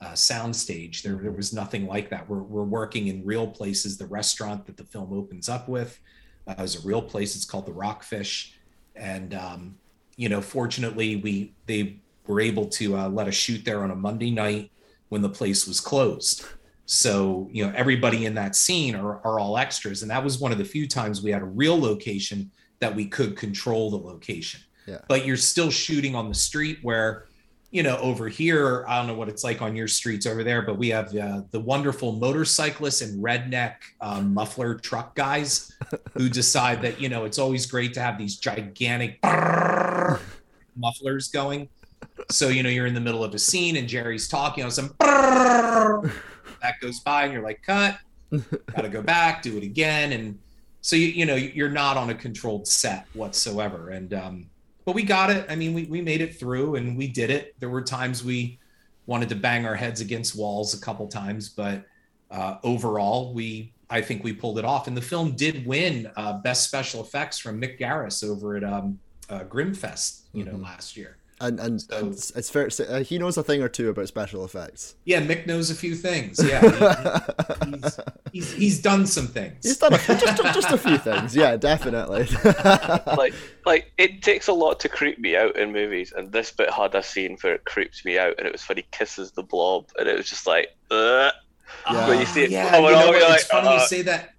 uh, 0.02 0.16
sound 0.16 0.56
stage. 0.56 1.04
There, 1.04 1.16
there 1.16 1.32
was 1.32 1.54
nothing 1.54 1.88
like 1.88 2.10
that. 2.10 2.30
We're, 2.30 2.44
we're 2.44 2.64
working 2.64 3.08
in 3.08 3.26
real 3.26 3.48
places. 3.48 3.98
The 3.98 4.06
restaurant 4.06 4.66
that 4.66 4.78
the 4.78 4.84
film 4.84 5.14
opens 5.14 5.50
up 5.50 5.68
with 5.68 6.00
uh, 6.48 6.62
is 6.62 6.84
a 6.84 6.88
real 6.88 7.02
place. 7.02 7.36
It's 7.36 7.46
called 7.46 7.66
the 7.66 7.74
Rockfish. 7.74 8.54
And, 8.96 9.34
um, 9.34 9.76
you 10.18 10.28
know, 10.28 10.42
fortunately, 10.42 11.16
we 11.16 11.54
they 11.66 12.00
were 12.26 12.42
able 12.42 12.66
to 12.66 12.98
uh, 12.98 13.08
let 13.08 13.28
us 13.28 13.36
shoot 13.36 13.64
there 13.64 13.84
on 13.84 13.92
a 13.92 13.96
Monday 13.96 14.32
night 14.32 14.72
when 15.08 15.22
the 15.22 15.30
place 15.30 15.66
was 15.66 15.80
closed. 15.80 16.46
So, 16.86 17.50
you 17.52 17.66
know, 17.66 17.74
everybody 17.76 18.26
in 18.26 18.34
that 18.36 18.56
scene 18.56 18.96
are, 18.96 19.26
are 19.26 19.40
all 19.40 19.58
extras. 19.58 20.02
And 20.02 20.12
that 20.12 20.24
was 20.24 20.40
one 20.40 20.52
of 20.52 20.58
the 20.58 20.66
few 20.66 20.88
times 20.88 21.22
we 21.22 21.32
had 21.32 21.42
a 21.42 21.46
real 21.46 21.80
location 21.80 22.52
that 22.80 22.96
we 22.96 23.06
could 23.06 23.36
control 23.36 23.92
the 23.92 23.98
location. 23.98 24.62
Yeah. 24.86 25.00
But 25.08 25.26
you're 25.26 25.38
still 25.38 25.70
shooting 25.70 26.16
on 26.16 26.30
the 26.30 26.36
street 26.36 26.80
where, 26.82 27.27
you 27.70 27.84
know, 27.84 27.98
over 27.98 28.30
here, 28.30 28.86
I 28.88 28.98
don't 28.98 29.08
know 29.08 29.14
what 29.14 29.28
it's 29.28 29.44
like 29.44 29.62
on 29.62 29.76
your 29.76 29.90
streets 29.90 30.26
over 30.26 30.44
there, 30.44 30.62
but 30.62 30.78
we 30.78 30.88
have 30.90 31.14
uh, 31.16 31.42
the 31.52 31.60
wonderful 31.60 32.14
motorcyclists 32.14 33.02
and 33.02 33.22
redneck 33.22 33.76
um, 34.00 34.34
muffler 34.34 34.76
truck 34.76 35.16
guys 35.16 35.76
who 36.14 36.30
decide 36.30 36.82
that, 36.84 37.02
you 37.02 37.10
know, 37.10 37.26
it's 37.26 37.38
always 37.38 37.66
great 37.66 37.94
to 37.96 38.02
have 38.02 38.18
these 38.18 38.38
gigantic 38.38 39.20
mufflers 40.78 41.28
going. 41.28 41.68
So, 42.32 42.48
you 42.48 42.64
know, 42.64 42.70
you're 42.70 42.86
in 42.86 42.94
the 42.94 43.02
middle 43.02 43.24
of 43.24 43.34
a 43.34 43.40
scene 43.40 43.76
and 43.76 43.88
Jerry's 43.88 44.30
talking 44.30 44.64
on 44.64 44.72
some 44.72 44.96
that 45.00 46.76
goes 46.82 47.02
by 47.02 47.24
and 47.24 47.34
you're 47.34 47.44
like, 47.44 47.62
cut, 47.64 47.98
gotta 48.74 48.90
go 48.90 49.02
back, 49.02 49.42
do 49.42 49.58
it 49.58 49.64
again. 49.64 50.14
And 50.14 50.40
so, 50.80 50.96
you, 50.96 51.08
you 51.08 51.26
know, 51.26 51.36
you're 51.36 51.70
not 51.70 51.98
on 51.98 52.10
a 52.12 52.16
controlled 52.16 52.66
set 52.66 53.08
whatsoever. 53.14 53.90
And, 53.90 54.14
um, 54.14 54.50
but 54.88 54.96
we 54.96 55.04
got 55.04 55.30
it. 55.30 55.46
I 55.50 55.56
mean, 55.58 55.74
we, 55.74 55.84
we 55.84 56.00
made 56.00 56.22
it 56.22 56.40
through 56.40 56.76
and 56.76 56.98
we 56.98 57.10
did 57.10 57.30
it. 57.30 57.60
There 57.60 57.68
were 57.68 57.82
times 57.82 58.24
we 58.24 58.58
wanted 59.06 59.28
to 59.28 59.36
bang 59.36 59.66
our 59.66 59.76
heads 59.76 60.00
against 60.00 60.34
walls 60.34 60.74
a 60.74 60.80
couple 60.80 61.06
times, 61.10 61.50
but 61.50 61.84
uh, 62.32 62.56
overall, 62.64 63.34
we, 63.34 63.74
I 63.90 64.00
think 64.00 64.24
we 64.24 64.32
pulled 64.32 64.58
it 64.58 64.64
off. 64.64 64.88
And 64.88 64.96
the 64.96 65.02
film 65.02 65.36
did 65.36 65.68
win 65.68 66.10
uh, 66.16 66.38
best 66.38 66.64
special 66.64 67.02
effects 67.02 67.38
from 67.38 67.60
Mick 67.60 67.78
Garris 67.78 68.24
over 68.24 68.56
at 68.56 68.64
um, 68.64 68.98
uh, 69.30 69.42
Grimmfest, 69.42 70.22
you 70.32 70.46
know, 70.46 70.56
last 70.56 70.96
year. 70.96 71.18
And 71.40 71.60
and, 71.60 71.84
and 71.92 72.14
it's, 72.14 72.32
it's 72.32 72.50
fair 72.50 72.66
to 72.66 72.72
say 72.72 72.88
uh, 72.88 73.04
he 73.04 73.20
knows 73.20 73.38
a 73.38 73.44
thing 73.44 73.62
or 73.62 73.70
two 73.70 73.90
about 73.90 74.08
special 74.08 74.44
effects. 74.44 74.96
Yeah, 75.06 75.22
Mick 75.22 75.46
knows 75.46 75.70
a 75.70 75.76
few 75.76 75.94
things. 75.94 76.40
Yeah, 76.44 76.62
he- 76.62 77.72
he- 77.72 77.78
he's, 77.78 78.00
he's, 78.32 78.54
he's 78.54 78.82
done 78.82 79.06
some 79.06 79.28
things. 79.28 79.58
He's 79.64 79.78
done 79.78 79.94
a, 79.94 79.98
just 79.98 80.38
just 80.56 80.72
a 80.72 80.78
few 80.80 80.98
things. 80.98 81.36
Yeah, 81.36 81.56
definitely. 81.56 82.28
like 83.16 83.34
like 83.68 83.92
it 84.00 84.24
takes 84.24 84.48
a 84.48 84.54
lot 84.54 84.80
to 84.80 84.90
creep 84.90 85.20
me 85.20 85.36
out 85.38 85.56
in 85.58 85.72
movies, 85.72 86.12
and 86.12 86.32
this 86.32 86.52
bit 86.52 86.72
had 86.72 86.96
a 86.96 87.04
scene 87.04 87.38
where 87.42 87.54
it 87.54 87.66
creeps 87.66 88.04
me 88.04 88.18
out, 88.18 88.34
and 88.40 88.48
it 88.48 88.52
was 88.52 88.68
when 88.68 88.78
he 88.78 88.86
kisses 88.92 89.32
the 89.32 89.44
blob, 89.44 89.90
and 90.00 90.08
it 90.08 90.18
was 90.18 90.28
just 90.28 90.48
like, 90.48 90.76
Ugh. 90.90 91.32
Yeah. 91.92 92.08
when 92.08 92.20
you 92.20 92.26
see 92.26 92.44
it 92.46 92.50
yeah, 92.50 92.70
coming 92.72 92.86
you 92.86 92.92
know 92.94 92.98
on, 93.02 93.08
what? 93.10 93.20
you're 93.20 93.22
it's 93.36 93.54
like, 93.54 93.64
funny 93.64 93.76
you 93.76 93.82
uh, 93.82 93.86
say 93.88 94.02
that. 94.04 94.34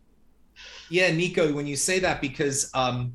Yeah, 0.90 1.12
Nico, 1.12 1.52
when 1.52 1.66
you 1.66 1.76
say 1.76 1.98
that, 2.00 2.20
because 2.20 2.70
um, 2.74 3.14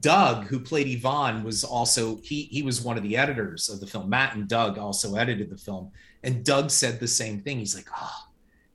Doug, 0.00 0.44
who 0.44 0.60
played 0.60 0.86
Ivan, 0.86 1.42
was 1.42 1.64
also 1.64 2.16
he 2.22 2.42
he 2.44 2.62
was 2.62 2.82
one 2.82 2.96
of 2.96 3.02
the 3.02 3.16
editors 3.16 3.68
of 3.68 3.80
the 3.80 3.86
film. 3.86 4.08
Matt 4.08 4.36
and 4.36 4.48
Doug 4.48 4.78
also 4.78 5.16
edited 5.16 5.50
the 5.50 5.56
film, 5.56 5.90
and 6.22 6.44
Doug 6.44 6.70
said 6.70 7.00
the 7.00 7.08
same 7.08 7.40
thing. 7.40 7.58
He's 7.58 7.74
like, 7.74 7.88
ah, 7.92 8.26
oh, 8.26 8.30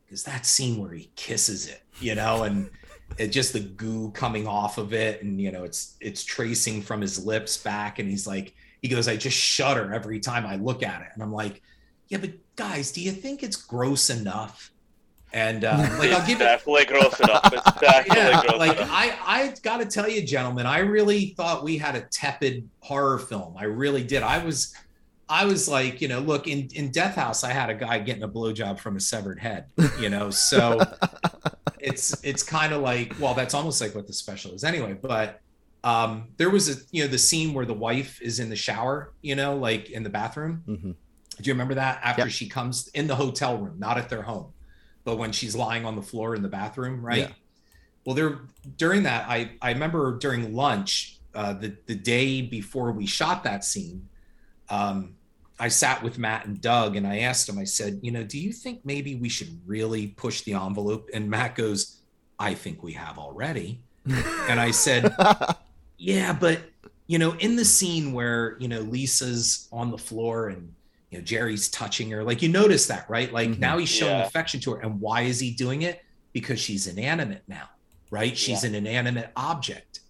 because 0.06 0.24
that 0.24 0.46
scene 0.46 0.82
where 0.82 0.94
he 0.94 1.10
kisses 1.16 1.68
it, 1.68 1.84
you 2.00 2.16
know, 2.16 2.44
and 2.44 2.70
it 3.18 3.30
just 3.30 3.54
the 3.54 3.62
goo 3.62 4.12
coming 4.12 4.48
off 4.48 4.78
of 4.78 4.94
it, 4.94 5.24
and 5.24 5.40
you 5.40 5.52
know, 5.52 5.64
it's 5.64 5.96
it's 6.02 6.24
tracing 6.26 6.82
from 6.82 7.00
his 7.00 7.26
lips 7.26 7.58
back, 7.58 8.00
and 8.00 8.10
he's 8.10 8.28
like, 8.28 8.54
he 8.82 8.90
goes, 8.90 9.08
I 9.08 9.16
just 9.16 9.38
shudder 9.38 9.94
every 9.94 10.20
time 10.20 10.46
I 10.46 10.58
look 10.58 10.84
at 10.84 11.02
it, 11.02 11.08
and 11.14 11.24
I'm 11.24 11.34
like, 11.34 11.62
yeah, 12.10 12.18
but 12.18 12.32
guys, 12.58 12.92
do 12.92 13.02
you 13.02 13.14
think 13.14 13.44
it's 13.44 13.56
gross 13.56 14.10
enough? 14.10 14.72
And 15.34 15.66
uh, 15.66 15.78
like, 16.00 16.12
I'll 16.12 16.26
give 16.26 16.40
it 16.42 16.46
definitely 16.46 16.86
gross 16.86 17.20
enough. 17.20 17.44
Definitely 17.82 18.16
yeah, 18.18 18.42
gross 18.42 18.60
like 18.60 18.78
enough. 18.78 18.90
I, 18.92 19.18
I 19.26 19.54
got 19.62 19.78
to 19.78 19.86
tell 19.86 20.10
you, 20.10 20.26
gentlemen, 20.26 20.66
I 20.66 20.80
really 20.80 21.34
thought 21.38 21.64
we 21.64 21.78
had 21.78 21.96
a 21.96 22.02
tepid 22.02 22.68
horror 22.80 23.20
film. 23.20 23.56
I 23.58 23.66
really 23.66 24.04
did. 24.04 24.24
I 24.24 24.44
was, 24.44 24.74
I 25.30 25.44
was 25.46 25.68
like, 25.68 26.00
you 26.02 26.08
know, 26.08 26.20
look 26.20 26.48
in 26.48 26.70
in 26.74 26.92
Death 26.92 27.16
House, 27.16 27.44
I 27.44 27.52
had 27.52 27.70
a 27.70 27.74
guy 27.76 28.00
getting 28.00 28.24
a 28.24 28.30
blowjob 28.30 28.80
from 28.80 28.96
a 28.96 29.00
severed 29.02 29.40
head. 29.40 29.66
You 30.00 30.10
know, 30.10 30.30
so 30.30 30.80
it's 31.80 32.24
it's 32.24 32.44
kind 32.44 32.74
of 32.74 32.82
like, 32.82 33.14
well, 33.20 33.34
that's 33.34 33.54
almost 33.54 33.82
like 33.82 33.94
what 33.94 34.08
the 34.08 34.14
special 34.14 34.54
is 34.54 34.64
anyway. 34.64 34.94
But 34.94 35.42
um, 35.84 36.30
there 36.38 36.50
was 36.50 36.70
a, 36.70 36.82
you 36.92 37.04
know, 37.04 37.10
the 37.10 37.18
scene 37.18 37.54
where 37.54 37.66
the 37.66 37.74
wife 37.74 38.22
is 38.22 38.40
in 38.40 38.50
the 38.50 38.56
shower, 38.56 39.14
you 39.22 39.36
know, 39.36 39.56
like 39.58 39.90
in 39.90 40.04
the 40.04 40.10
bathroom. 40.10 40.64
Mhm. 40.68 40.96
Do 41.40 41.44
you 41.44 41.54
remember 41.54 41.76
that? 41.76 42.00
After 42.04 42.24
Yep. 42.24 42.32
she 42.32 42.48
comes 42.50 42.88
in 42.96 43.06
the 43.08 43.16
hotel 43.16 43.58
room, 43.58 43.78
not 43.78 43.98
at 43.98 44.10
their 44.10 44.24
home, 44.24 44.54
but 45.08 45.18
when 45.18 45.32
she's 45.32 45.56
lying 45.56 45.86
on 45.86 45.96
the 45.96 46.02
floor 46.02 46.36
in 46.36 46.42
the 46.42 46.50
bathroom, 46.50 47.02
right? 47.02 47.20
Yeah. 47.20 47.32
Well, 48.06 48.14
there 48.14 48.40
during 48.76 49.04
that, 49.04 49.26
I 49.30 49.52
I 49.62 49.72
remember 49.72 50.18
during 50.18 50.54
lunch, 50.54 51.20
uh, 51.34 51.54
the 51.54 51.78
the 51.86 51.96
day 51.96 52.42
before 52.42 52.92
we 52.92 53.06
shot 53.06 53.46
that 53.46 53.64
scene, 53.64 54.10
um, 54.70 55.16
I 55.58 55.70
sat 55.70 56.04
with 56.04 56.18
Matt 56.18 56.46
and 56.46 56.60
Doug, 56.60 56.98
and 56.98 57.08
I 57.08 57.20
asked 57.20 57.48
him. 57.48 57.58
I 57.58 57.64
said, 57.64 58.02
you 58.04 58.12
know, 58.12 58.24
do 58.24 58.38
you 58.38 58.52
think 58.52 58.82
maybe 58.84 59.16
we 59.16 59.30
should 59.30 59.62
really 59.66 60.08
push 60.08 60.42
the 60.42 60.56
envelope? 60.56 61.10
And 61.14 61.30
Matt 61.30 61.56
goes, 61.56 62.02
I 62.38 62.54
think 62.54 62.84
we 62.84 62.92
have 62.92 63.18
already. 63.18 63.80
and 64.50 64.60
I 64.60 64.72
said, 64.72 65.16
yeah, 65.98 66.34
but 66.34 66.60
you 67.08 67.18
know, 67.18 67.32
in 67.40 67.56
the 67.56 67.64
scene 67.64 68.12
where 68.12 68.58
you 68.60 68.68
know 68.68 68.82
Lisa's 68.82 69.70
on 69.72 69.90
the 69.90 69.98
floor 69.98 70.50
and 70.50 70.74
you 71.12 71.18
know 71.20 71.24
Jerry's 71.24 71.70
touching 71.70 72.10
her, 72.12 72.24
like 72.24 72.42
you 72.42 72.50
notice 72.50 72.88
that, 72.88 73.10
right? 73.10 73.32
Like 73.32 73.50
Mhm. 73.52 73.60
now 73.60 73.78
he's 73.78 73.90
showing 73.90 74.12
Yeah. 74.18 74.26
affection 74.26 74.60
to 74.62 74.72
her, 74.74 74.80
and 74.82 75.00
why 75.00 75.22
is 75.22 75.40
he 75.40 75.52
doing 75.52 75.84
it? 75.84 76.04
Because 76.34 76.60
she's 76.60 76.88
inanimate 76.88 77.44
now, 77.48 77.70
right? 78.12 78.38
She's 78.38 78.64
an 78.64 78.76
inanimate 78.76 79.32
object. 79.36 80.02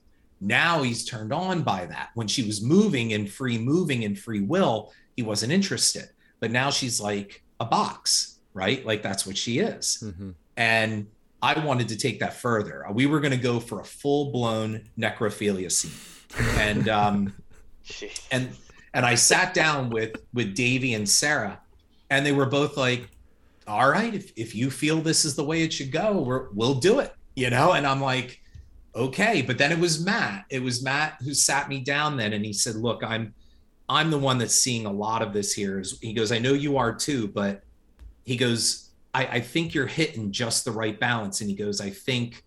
Now 0.42 0.84
he's 0.84 1.06
turned 1.06 1.34
on 1.34 1.64
by 1.64 1.86
that. 1.88 2.10
When 2.14 2.28
she 2.28 2.44
was 2.44 2.62
moving 2.62 3.14
and 3.14 3.30
free 3.32 3.58
moving 3.58 4.04
and 4.06 4.18
free 4.18 4.42
will, 4.42 4.92
he 5.16 5.24
wasn't 5.24 5.52
interested. 5.52 6.10
But 6.40 6.52
now 6.52 6.70
she's 6.70 7.00
like 7.00 7.44
a 7.60 7.66
box, 7.66 8.36
right? 8.54 8.86
Like 8.86 9.02
that's 9.02 9.26
what 9.26 9.38
she 9.38 9.60
is. 9.60 10.04
Mhm. 10.04 10.36
And 10.56 11.08
I 11.42 11.60
wanted 11.64 11.88
to 11.90 11.96
take 11.96 12.20
that 12.20 12.34
further. 12.36 12.84
We 12.92 13.06
were 13.06 13.20
going 13.20 13.32
to 13.32 13.38
go 13.38 13.60
for 13.60 13.80
a 13.80 13.86
full 13.86 14.32
blown 14.32 14.90
necrophilia 14.98 15.72
scene. 15.72 15.92
And 16.60 16.90
um, 16.90 17.34
and 18.32 18.50
and 18.98 19.06
I 19.06 19.14
sat 19.14 19.54
down 19.54 19.92
with 19.92 20.16
with 20.34 20.56
Davy 20.56 20.96
and 20.96 21.08
Sarah, 21.08 21.62
and 22.10 22.26
they 22.26 22.32
were 22.32 22.48
both 22.48 22.78
like, 22.78 23.08
"All 23.68 23.92
right, 23.92 24.12
if 24.12 24.34
if 24.36 24.56
you 24.56 24.72
feel 24.72 25.02
this 25.02 25.24
is 25.24 25.36
the 25.36 25.44
way 25.44 25.62
it 25.62 25.72
should 25.72 25.92
go, 25.92 26.20
we're, 26.20 26.50
we'll 26.50 26.74
do 26.74 26.98
it," 26.98 27.14
you 27.36 27.52
know. 27.52 27.74
And 27.74 27.86
I'm 27.86 28.02
like, 28.02 28.42
"Okay," 28.96 29.44
but 29.44 29.60
then 29.60 29.72
it 29.72 29.78
was 29.78 30.04
Matt. 30.04 30.46
It 30.50 30.64
was 30.64 30.82
Matt 30.82 31.18
who 31.24 31.36
sat 31.36 31.70
me 31.70 31.80
down 31.80 32.18
then, 32.18 32.34
and 32.34 32.44
he 32.44 32.54
said, 32.54 32.76
"Look, 32.76 33.04
I'm 33.04 33.36
I'm 33.88 34.10
the 34.10 34.18
one 34.18 34.40
that's 34.40 34.56
seeing 34.56 34.88
a 34.88 34.92
lot 34.92 35.22
of 35.22 35.32
this 35.32 35.54
here." 35.54 35.84
He 36.02 36.14
goes, 36.14 36.32
"I 36.32 36.40
know 36.40 36.54
you 36.54 36.78
are 36.78 36.92
too, 36.92 37.28
but 37.28 37.62
he 38.26 38.36
goes, 38.36 38.90
I, 39.14 39.28
I 39.28 39.40
think 39.42 39.76
you're 39.76 39.86
hitting 39.86 40.32
just 40.32 40.66
the 40.66 40.72
right 40.72 41.00
balance," 41.00 41.40
and 41.42 41.50
he 41.50 41.56
goes, 41.56 41.80
"I 41.80 41.92
think." 41.92 42.44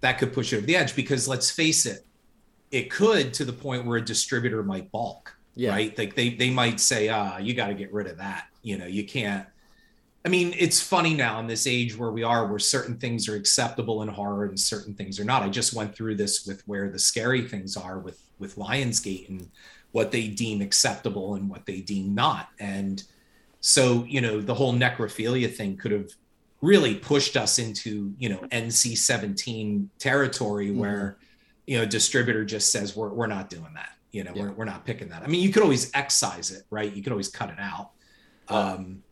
That 0.00 0.18
could 0.18 0.32
push 0.32 0.52
it 0.52 0.58
over 0.58 0.66
the 0.66 0.76
edge 0.76 0.94
because 0.94 1.26
let's 1.26 1.50
face 1.50 1.84
it, 1.84 2.06
it 2.70 2.88
could 2.88 3.34
to 3.34 3.44
the 3.44 3.52
point 3.52 3.84
where 3.84 3.98
a 3.98 4.04
distributor 4.04 4.62
might 4.62 4.92
balk 4.92 5.37
Yeah. 5.58 5.70
right? 5.72 5.98
Like 5.98 6.14
they 6.14 6.30
they 6.30 6.50
might 6.50 6.78
say 6.78 7.08
ah 7.08 7.38
you 7.38 7.52
got 7.52 7.66
to 7.66 7.74
get 7.74 7.92
rid 7.92 8.06
of 8.06 8.18
that 8.18 8.46
you 8.62 8.78
know 8.78 8.86
you 8.86 9.04
can't 9.04 9.46
i 10.24 10.28
mean 10.28 10.54
it's 10.58 10.80
funny 10.80 11.14
now 11.14 11.40
in 11.40 11.48
this 11.48 11.66
age 11.66 11.96
where 11.96 12.12
we 12.12 12.22
are 12.22 12.46
where 12.46 12.58
certain 12.58 12.96
things 12.96 13.28
are 13.28 13.34
acceptable 13.34 14.02
in 14.02 14.08
horror 14.08 14.44
and 14.44 14.58
certain 14.58 14.94
things 14.94 15.18
are 15.18 15.24
not. 15.24 15.42
I 15.42 15.48
just 15.48 15.74
went 15.74 15.94
through 15.96 16.14
this 16.16 16.46
with 16.46 16.62
where 16.68 16.88
the 16.90 16.98
scary 16.98 17.42
things 17.42 17.76
are 17.76 17.98
with 17.98 18.20
with 18.38 18.56
lionsgate 18.56 19.28
and 19.28 19.50
what 19.90 20.12
they 20.12 20.28
deem 20.28 20.60
acceptable 20.60 21.34
and 21.34 21.48
what 21.48 21.66
they 21.66 21.80
deem 21.80 22.14
not. 22.14 22.50
And 22.60 23.02
so 23.60 24.04
you 24.08 24.20
know 24.20 24.40
the 24.40 24.54
whole 24.54 24.72
necrophilia 24.74 25.52
thing 25.52 25.76
could 25.76 25.90
have 25.90 26.10
really 26.60 26.94
pushed 26.94 27.36
us 27.36 27.58
into 27.58 28.12
you 28.18 28.28
know 28.28 28.40
nc-17 28.50 29.88
territory 29.98 30.70
where 30.70 31.16
you 31.66 31.78
know 31.78 31.84
distributor 31.84 32.44
just 32.44 32.70
says 32.70 32.96
we're, 32.96 33.10
we're 33.10 33.26
not 33.28 33.48
doing 33.48 33.72
that 33.74 33.92
you 34.12 34.24
know 34.24 34.32
Yeah. 34.34 34.42
we're, 34.44 34.52
we're 34.52 34.64
not 34.64 34.84
picking 34.84 35.08
that. 35.10 35.22
I 35.22 35.26
mean 35.26 35.42
you 35.42 35.50
could 35.52 35.62
always 35.62 35.90
excise 35.94 36.50
it 36.50 36.62
right? 36.70 36.92
You 36.92 37.02
could 37.02 37.12
always 37.12 37.28
cut 37.28 37.50
it 37.50 37.58
out. 37.60 37.90
Um 38.48 39.02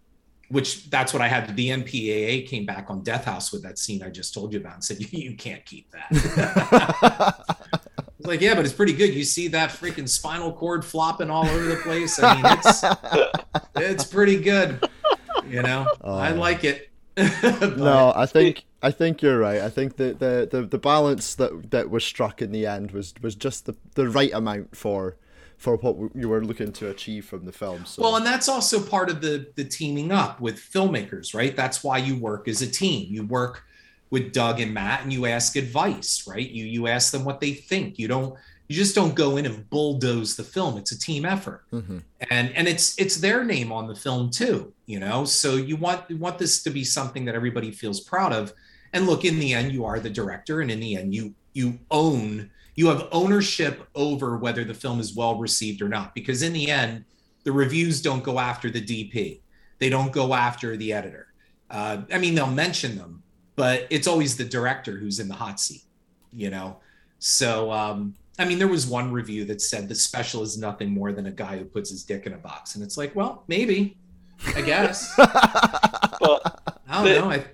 which 0.48 0.88
that's 0.90 1.12
what 1.12 1.20
i 1.22 1.26
had. 1.28 1.56
The 1.56 1.68
mpaa 1.70 2.46
came 2.46 2.64
back 2.66 2.86
on 2.88 3.02
death 3.02 3.24
house 3.24 3.50
with 3.52 3.62
that 3.64 3.78
scene 3.80 4.00
i 4.04 4.08
just 4.10 4.32
told 4.32 4.52
you 4.52 4.60
about 4.60 4.74
and 4.74 4.84
said 4.84 4.98
you, 5.12 5.34
can't 5.36 5.64
keep 5.66 5.90
that. 5.90 6.08
It's 8.18 8.26
like 8.26 8.40
yeah 8.40 8.54
but 8.54 8.64
it's 8.64 8.72
pretty 8.74 8.94
good. 8.94 9.12
You 9.12 9.24
see 9.24 9.48
that 9.48 9.70
freaking 9.70 10.08
spinal 10.08 10.52
cord 10.52 10.84
flopping 10.84 11.28
all 11.30 11.46
over 11.46 11.64
the 11.66 11.76
place? 11.76 12.18
I 12.22 12.34
mean 12.34 12.44
it's 12.46 12.84
it's 13.76 14.04
pretty 14.04 14.40
good 14.40 14.88
you 15.48 15.62
know? 15.62 15.86
I 16.02 16.32
Oh. 16.32 16.34
like 16.36 16.64
it 16.64 16.85
no, 17.76 18.12
I 18.14 18.26
think 18.26 18.64
I 18.82 18.90
think 18.90 19.22
you're 19.22 19.38
right. 19.38 19.62
I 19.62 19.70
think 19.70 19.96
the, 19.96 20.12
the, 20.12 20.48
the, 20.50 20.66
the 20.66 20.78
balance 20.78 21.34
that 21.36 21.70
that 21.70 21.90
was 21.90 22.04
struck 22.04 22.42
in 22.42 22.52
the 22.52 22.66
end 22.66 22.90
was 22.90 23.14
was 23.22 23.34
just 23.34 23.66
the, 23.66 23.74
the 23.94 24.08
right 24.08 24.32
amount 24.34 24.76
for 24.76 25.16
for 25.56 25.76
what 25.76 25.96
you 26.14 26.28
were 26.28 26.44
looking 26.44 26.72
to 26.72 26.90
achieve 26.90 27.24
from 27.24 27.46
the 27.46 27.52
film. 27.52 27.86
So 27.86 28.02
Well, 28.02 28.16
and 28.16 28.26
that's 28.26 28.48
also 28.48 28.82
part 28.82 29.08
of 29.08 29.22
the 29.22 29.46
the 29.56 29.64
teaming 29.64 30.12
up 30.12 30.40
with 30.40 30.56
filmmakers, 30.58 31.34
right? 31.34 31.56
That's 31.56 31.82
why 31.82 31.98
you 31.98 32.16
work 32.16 32.48
as 32.48 32.60
a 32.60 32.70
team. 32.70 33.06
You 33.08 33.24
work 33.24 33.64
with 34.10 34.32
Doug 34.32 34.60
and 34.60 34.74
Matt, 34.74 35.02
and 35.02 35.12
you 35.12 35.24
ask 35.24 35.56
advice, 35.56 36.26
right? 36.26 36.48
You 36.48 36.66
you 36.66 36.86
ask 36.86 37.12
them 37.12 37.24
what 37.24 37.40
they 37.40 37.54
think. 37.54 37.98
You 37.98 38.08
don't 38.08 38.36
you 38.68 38.74
just 38.76 38.94
don't 38.94 39.14
go 39.14 39.36
in 39.36 39.46
and 39.46 39.68
bulldoze 39.70 40.34
the 40.36 40.42
film. 40.42 40.76
It's 40.76 40.92
a 40.92 40.98
team 40.98 41.24
effort. 41.24 41.64
Mhm. 41.72 42.02
and 42.30 42.50
and 42.56 42.66
it's 42.68 42.98
it's 42.98 43.16
their 43.16 43.44
name 43.44 43.70
on 43.72 43.86
the 43.86 43.94
film 43.94 44.30
too 44.30 44.72
you 44.86 45.00
know? 45.00 45.24
So 45.24 45.56
you 45.56 45.76
want 45.76 46.08
you 46.08 46.16
want 46.16 46.38
this 46.38 46.62
to 46.62 46.70
be 46.70 46.84
something 46.84 47.24
that 47.26 47.34
everybody 47.34 47.70
feels 47.72 48.00
proud 48.00 48.32
of. 48.32 48.52
And 48.92 49.06
look 49.06 49.24
in 49.24 49.38
the 49.38 49.52
end 49.52 49.72
you 49.72 49.84
are 49.84 49.98
the 50.00 50.10
director 50.10 50.60
and 50.60 50.70
in 50.70 50.80
the 50.80 50.96
end 50.96 51.14
you 51.14 51.34
you 51.52 51.78
own 51.90 52.50
you 52.76 52.86
have 52.88 53.08
ownership 53.12 53.86
over 53.94 54.36
whether 54.36 54.62
the 54.64 54.74
film 54.74 55.00
is 55.00 55.14
well 55.14 55.38
received 55.38 55.80
or 55.82 55.88
not 55.88 56.14
because 56.14 56.42
in 56.42 56.52
the 56.52 56.70
end 56.70 57.04
the 57.44 57.52
reviews 57.52 58.00
don't 58.02 58.22
go 58.22 58.38
after 58.38 58.70
the 58.70 58.80
dp 58.82 59.40
they 59.78 59.88
don't 59.90 60.12
go 60.12 60.34
after 60.34 60.76
the 60.76 60.92
editor. 60.92 61.26
Uh, 61.70 62.02
i 62.12 62.18
mean 62.18 62.34
they'll 62.34 62.46
mention 62.66 62.96
them 62.96 63.22
but 63.56 63.86
it's 63.90 64.06
always 64.06 64.36
the 64.36 64.44
director 64.44 64.98
who's 64.98 65.18
in 65.20 65.28
the 65.28 65.34
hot 65.34 65.58
seat 65.60 65.82
you 66.32 66.50
know? 66.50 66.78
So 67.18 67.72
um 67.72 68.14
i 68.38 68.44
mean 68.44 68.58
there 68.58 68.68
was 68.68 68.86
one 68.86 69.10
review 69.12 69.44
that 69.44 69.60
said 69.60 69.88
the 69.88 69.94
special 69.94 70.42
is 70.42 70.56
nothing 70.58 70.90
more 70.90 71.12
than 71.12 71.26
a 71.26 71.30
guy 71.30 71.56
who 71.58 71.64
puts 71.64 71.90
his 71.90 72.02
dick 72.04 72.26
in 72.26 72.32
a 72.32 72.38
box 72.38 72.74
and 72.74 72.84
it's 72.84 72.96
like 72.96 73.14
well 73.14 73.44
maybe 73.48 73.96
i 74.54 74.60
guess 74.62 75.14
But 75.16 76.60
i 76.88 76.94
don't 76.94 77.04
The- 77.04 77.20
know 77.20 77.30
I, 77.30 77.44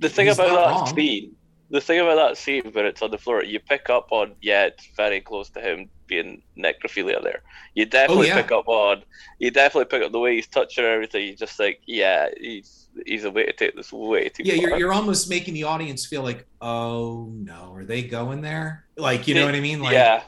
the 0.00 0.08
thing 0.08 0.28
about 0.28 0.48
that 0.48 0.54
wrong. 0.54 0.94
scene, 0.94 1.34
the 1.70 1.80
thing 1.80 1.98
about 2.00 2.14
that 2.16 2.36
scene 2.38 2.62
where 2.72 2.86
it's 2.86 3.02
on 3.02 3.10
the 3.10 3.18
floor, 3.18 3.42
you 3.42 3.58
pick 3.58 3.90
up 3.90 4.12
on, 4.12 4.32
yeah, 4.40 4.66
it's 4.66 4.86
very 4.96 5.20
close 5.20 5.50
to 5.50 5.60
him 5.60 5.88
being 6.06 6.40
necrophilia 6.56 7.20
there. 7.22 7.42
You 7.74 7.84
oh, 7.84 7.88
definitely 7.88 8.30
Oh, 8.30 8.34
yeah. 8.36 8.42
pick 8.42 8.52
up 8.52 8.68
on, 8.68 9.02
you 9.40 9.50
definitely 9.50 9.86
pick 9.86 10.06
up 10.06 10.12
the 10.12 10.20
way 10.20 10.36
he's 10.36 10.46
touching 10.46 10.84
everything. 10.84 11.26
You 11.26 11.34
just 11.36 11.56
think, 11.56 11.78
yeah, 11.86 12.28
he's 12.40 12.87
he's 13.06 13.24
a 13.24 13.30
way 13.30 13.46
to 13.46 13.52
take 13.52 13.76
this 13.76 13.92
way 13.92 14.28
too 14.28 14.42
yeah 14.44 14.54
far. 14.54 14.62
you're, 14.62 14.78
you're 14.78 14.92
almost 14.92 15.28
making 15.28 15.54
the 15.54 15.64
audience 15.64 16.06
feel 16.06 16.22
like 16.22 16.46
oh 16.60 17.30
no 17.34 17.72
are 17.74 17.84
they 17.84 18.02
going 18.02 18.40
there 18.40 18.84
like 18.96 19.28
you 19.28 19.34
know 19.34 19.44
what 19.44 19.54
i 19.54 19.60
mean 19.60 19.80
like 19.80 19.92
yeah, 19.92 20.22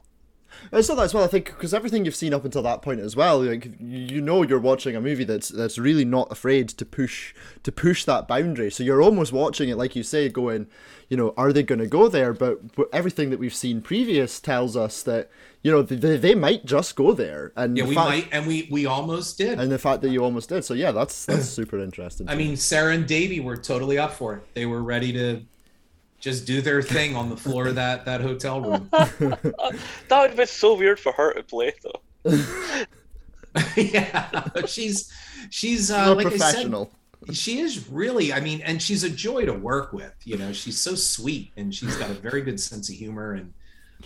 It's 0.72 0.88
not 0.88 0.96
that 0.96 1.04
as 1.04 1.14
well. 1.14 1.24
I 1.24 1.28
think 1.28 1.46
because 1.46 1.72
everything 1.74 2.04
you've 2.04 2.14
seen 2.14 2.34
up 2.34 2.44
until 2.44 2.62
that 2.62 2.82
point 2.82 3.00
as 3.00 3.16
well, 3.16 3.42
like 3.42 3.68
you 3.80 4.20
know, 4.20 4.42
you're 4.42 4.60
watching 4.60 4.94
a 4.94 5.00
movie 5.00 5.24
that's 5.24 5.48
that's 5.48 5.78
really 5.78 6.04
not 6.04 6.30
afraid 6.30 6.68
to 6.68 6.84
push 6.84 7.34
to 7.62 7.72
push 7.72 8.04
that 8.04 8.28
boundary. 8.28 8.70
So 8.70 8.84
you're 8.84 9.02
almost 9.02 9.32
watching 9.32 9.68
it, 9.68 9.76
like 9.76 9.96
you 9.96 10.02
say, 10.02 10.28
going, 10.28 10.66
you 11.08 11.16
know, 11.16 11.34
are 11.36 11.52
they 11.52 11.62
going 11.62 11.80
to 11.80 11.86
go 11.86 12.08
there? 12.08 12.32
But, 12.32 12.74
but 12.76 12.88
everything 12.92 13.30
that 13.30 13.38
we've 13.38 13.54
seen 13.54 13.80
previous 13.80 14.38
tells 14.40 14.76
us 14.76 15.02
that 15.02 15.30
you 15.62 15.70
know 15.70 15.82
they, 15.82 16.16
they 16.16 16.34
might 16.34 16.64
just 16.64 16.96
go 16.96 17.12
there. 17.12 17.52
And 17.56 17.76
yeah 17.76 17.84
the 17.84 17.88
we 17.90 17.94
fact, 17.94 18.08
might 18.08 18.28
and 18.32 18.46
we 18.46 18.68
we 18.70 18.86
almost 18.86 19.38
did 19.38 19.61
and 19.61 19.70
the 19.70 19.78
fact 19.78 20.02
that 20.02 20.11
you 20.11 20.24
almost 20.24 20.48
did. 20.48 20.64
So 20.64 20.74
yeah, 20.74 20.90
that's 20.92 21.24
that's 21.26 21.48
super 21.61 21.78
interesting. 21.78 22.28
I 22.28 22.34
mean, 22.34 22.56
Sarah 22.56 22.94
and 22.94 23.06
Davy 23.06 23.40
were 23.40 23.56
totally 23.56 23.98
up 23.98 24.12
for 24.12 24.36
it. 24.36 24.54
They 24.54 24.66
were 24.66 24.82
ready 24.82 25.12
to 25.12 25.42
just 26.18 26.46
do 26.46 26.61
their 26.61 26.82
thing 26.82 27.16
on 27.16 27.30
the 27.30 27.36
floor 27.36 27.68
of 27.68 27.74
that 27.74 28.04
that 28.06 28.20
hotel 28.20 28.61
room. 28.61 28.88
that 28.92 29.82
would 30.11 30.36
be 30.36 30.46
so 30.46 30.76
weird 30.76 30.98
for 30.98 31.12
her 31.12 31.34
to 31.34 31.42
play 31.42 31.72
though. 31.82 32.00
yeah, 33.76 34.48
she's 34.66 35.12
she's 35.50 35.90
You're 35.90 35.98
uh, 35.98 36.12
a 36.12 36.14
like 36.14 36.26
I 36.26 36.36
said, 36.36 36.72
she 37.32 37.61
is 37.61 37.88
really. 37.88 38.32
I 38.32 38.40
mean, 38.40 38.62
and 38.62 38.80
she's 38.80 39.04
a 39.04 39.11
joy 39.11 39.44
to 39.44 39.52
work 39.52 39.92
with. 39.92 40.14
You 40.24 40.38
know, 40.38 40.52
she's 40.52 40.78
so 40.78 40.94
sweet 40.94 41.52
and 41.56 41.74
she's 41.74 41.96
got 41.96 42.11
a 42.11 42.14
very 42.14 42.40
good 42.42 42.61
sense 42.61 42.88
of 42.88 42.94
humor 42.94 43.32
and 43.34 43.52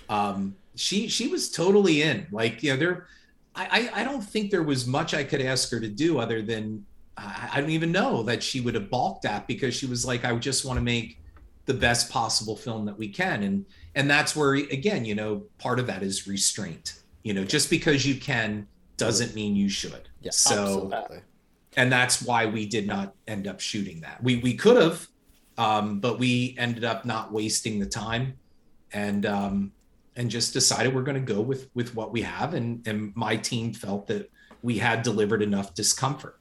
um, 0.08 0.56
she 0.76 1.08
she 1.08 1.28
was 1.28 1.50
totally 1.50 2.02
in. 2.02 2.26
Like 2.30 2.62
you 2.62 2.72
know, 2.72 2.76
there. 2.76 3.06
I, 3.56 3.88
I 3.94 4.02
don't 4.02 4.20
think 4.20 4.50
there 4.50 4.64
was 4.64 4.84
much 4.84 5.14
I 5.14 5.22
could 5.22 5.40
ask 5.40 5.70
her 5.70 5.78
to 5.78 5.88
do 5.88 6.18
other 6.18 6.42
than 6.42 6.84
I, 7.16 7.50
I 7.54 7.60
don't 7.60 7.70
even 7.70 7.92
know 7.92 8.22
that 8.24 8.42
she 8.42 8.60
would 8.60 8.74
have 8.74 8.90
balked 8.90 9.24
at 9.24 9.46
because 9.46 9.74
she 9.74 9.86
was 9.86 10.04
like, 10.04 10.24
I 10.24 10.34
just 10.36 10.64
want 10.64 10.76
to 10.78 10.82
make 10.82 11.20
the 11.66 11.74
best 11.74 12.10
possible 12.10 12.56
film 12.56 12.84
that 12.86 12.98
we 12.98 13.08
can, 13.08 13.42
and 13.42 13.64
and 13.94 14.10
that's 14.10 14.36
where 14.36 14.54
again, 14.54 15.04
you 15.04 15.14
know, 15.14 15.44
part 15.58 15.78
of 15.78 15.86
that 15.86 16.02
is 16.02 16.26
restraint. 16.26 17.00
You 17.22 17.32
know, 17.32 17.44
just 17.44 17.70
because 17.70 18.04
you 18.04 18.16
can 18.16 18.66
doesn't 18.96 19.34
mean 19.34 19.56
you 19.56 19.68
should. 19.68 20.08
Yeah, 20.20 20.30
so 20.32 20.90
absolutely. 20.92 21.22
and 21.76 21.90
that's 21.90 22.22
why 22.22 22.46
we 22.46 22.66
did 22.66 22.86
not 22.86 23.14
end 23.26 23.46
up 23.46 23.60
shooting 23.60 24.00
that. 24.00 24.22
We 24.22 24.36
we 24.38 24.54
could 24.54 24.76
have, 24.76 25.06
um, 25.56 26.00
but 26.00 26.18
we 26.18 26.54
ended 26.58 26.84
up 26.84 27.04
not 27.04 27.32
wasting 27.32 27.78
the 27.78 27.86
time, 27.86 28.34
and 28.92 29.24
um, 29.24 29.72
and 30.16 30.30
just 30.30 30.52
decided 30.52 30.94
we're 30.94 31.02
going 31.02 31.24
to 31.24 31.32
go 31.32 31.40
with 31.40 31.68
with 31.74 31.94
what 31.94 32.12
we 32.12 32.22
have. 32.22 32.54
And 32.54 32.86
and 32.86 33.14
my 33.16 33.36
team 33.36 33.72
felt 33.72 34.06
that 34.08 34.30
we 34.62 34.78
had 34.78 35.02
delivered 35.02 35.42
enough 35.42 35.74
discomfort. 35.74 36.38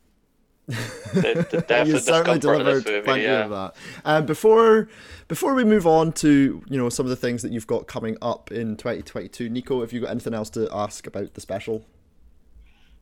The, 1.13 1.45
the 1.51 1.61
depth 1.61 1.89
you 1.89 1.99
certainly 1.99 2.39
delivered 2.39 2.86
movie, 2.86 3.01
plenty 3.01 3.24
yeah. 3.24 3.43
of 3.43 3.51
that. 3.51 3.76
Um, 4.03 4.26
before 4.26 4.89
before 5.28 5.53
we 5.53 5.63
move 5.63 5.86
on 5.86 6.11
to 6.13 6.63
you 6.67 6.78
know 6.78 6.89
some 6.89 7.05
of 7.05 7.11
the 7.11 7.15
things 7.15 7.43
that 7.43 7.51
you've 7.51 7.67
got 7.67 7.86
coming 7.86 8.17
up 8.19 8.51
in 8.51 8.78
2022, 8.78 9.47
Nico, 9.49 9.82
have 9.82 9.93
you 9.93 10.01
got 10.01 10.09
anything 10.09 10.34
else 10.34 10.49
to 10.51 10.67
ask 10.74 11.05
about 11.05 11.36
the 11.36 11.41
special? 11.41 11.86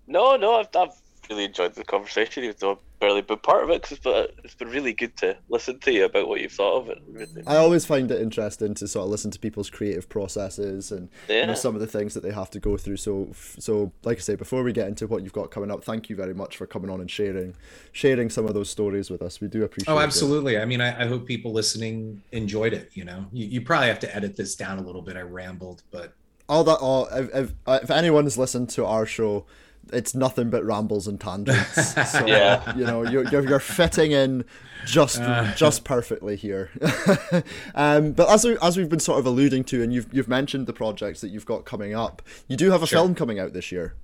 No, 0.08 0.36
no, 0.36 0.60
I've, 0.60 0.76
I've 0.76 0.94
really 1.30 1.46
enjoyed 1.46 1.76
the 1.76 1.86
conversation, 1.86 2.44
even 2.44 2.56
though 2.60 2.72
I've 2.72 2.91
barely 3.02 3.22
been 3.22 3.40
part 3.40 3.64
of 3.64 3.70
it. 3.72 3.82
Cause 3.82 3.92
it's, 3.94 4.34
it's 4.44 4.56
been 4.56 4.70
really 4.70 4.94
good 4.94 5.18
to 5.18 5.36
listen 5.50 5.80
to 5.80 5.92
you 5.92 6.06
about 6.06 6.30
what 6.30 6.40
you've 6.40 6.54
thought 6.54 6.84
of 6.84 6.90
it. 6.90 7.02
and. 7.36 7.44
I 7.48 7.58
always 7.58 7.86
find 7.86 8.10
it 8.10 8.22
interesting 8.22 8.74
to 8.76 8.88
sort 8.88 9.06
of 9.06 9.10
listen 9.10 9.32
to 9.32 9.40
people's 9.40 9.70
creative 9.70 10.08
processes 10.08 10.92
and 10.92 11.10
you 11.28 11.46
know 11.46 11.56
some 11.56 11.76
of 11.76 11.82
the 11.82 11.88
things 11.88 12.14
that 12.14 12.22
they 12.22 12.32
have 12.32 12.50
to 12.52 12.60
go 12.60 12.78
through. 12.78 12.98
So, 12.98 13.30
so 13.34 13.92
like 14.04 14.20
I 14.20 14.22
say, 14.22 14.36
before 14.36 14.64
we 14.64 14.72
get 14.72 14.88
into 14.88 15.08
what 15.08 15.24
you've 15.24 15.34
got 15.34 15.52
coming 15.52 15.72
up, 15.72 15.84
thank 15.84 16.10
you 16.10 16.16
very 16.16 16.34
much 16.34 16.56
for 16.56 16.66
coming 16.66 16.90
on 16.90 17.02
and 17.02 17.12
sharing, 17.12 17.56
sharing 17.92 18.30
some 18.30 18.46
of 18.46 18.54
those 18.54 18.70
stories 18.70 19.10
with 19.10 19.22
us. 19.22 19.42
We 19.42 19.48
do 19.48 19.64
appreciate. 19.64 19.94
Oh, 19.94 20.00
it. 20.00 20.04
absolutely. 20.04 20.58
I 20.60 20.66
mean, 20.66 20.80
I, 20.80 21.04
I 21.04 21.08
hope 21.08 21.26
people 21.26 21.52
listening 21.52 22.22
enjoyed 22.32 22.74
it. 22.74 22.92
You 22.94 23.04
know, 23.04 23.26
you, 23.34 23.48
you 23.48 23.62
probably 23.62 23.88
have 23.88 24.00
to 24.02 24.16
edit 24.16 24.38
this 24.38 24.56
down 24.56 24.78
a 24.78 24.82
little 24.82 25.02
bit. 25.02 25.18
I 25.18 25.22
rambled, 25.22 25.84
but 25.92 26.14
all 26.48 26.64
that 26.66 26.78
all 26.78 27.08
if, 27.08 27.34
if, 27.34 27.54
uh, 27.66 27.80
if 27.82 27.90
anyone 27.90 28.26
has 28.26 28.38
listened 28.38 28.70
to 28.70 28.86
our 28.86 29.06
show 29.06 29.46
it's 29.94 30.16
nothing 30.16 30.50
but 30.50 30.64
rambles 30.64 31.08
and 31.08 31.20
tangents 31.20 31.94
so 32.12 32.26
Yeah. 32.26 32.76
you 32.78 32.86
know 32.86 33.04
you're, 33.08 33.28
you're, 33.30 33.48
you're 33.48 33.60
fitting 33.60 34.12
in 34.12 34.46
just 34.86 35.22
just 35.58 35.84
perfectly 35.84 36.36
here 36.36 36.70
um, 37.76 38.14
but 38.14 38.30
as, 38.30 38.46
we, 38.46 38.58
as 38.62 38.78
we've 38.78 38.90
been 38.90 39.00
sort 39.00 39.20
of 39.20 39.26
alluding 39.26 39.64
to 39.66 39.84
and 39.84 39.94
you've, 39.94 40.08
you've 40.14 40.28
mentioned 40.28 40.66
the 40.68 40.74
projects 40.74 41.22
that 41.22 41.30
you've 41.30 41.46
got 41.46 41.66
coming 41.66 41.94
up 41.94 42.22
you 42.48 42.56
do 42.58 42.72
have 42.72 42.82
a 42.84 42.88
Sure. 42.88 43.00
film 43.00 43.16
coming 43.16 43.40
out 43.40 43.54
this 43.54 43.72
year 43.72 43.96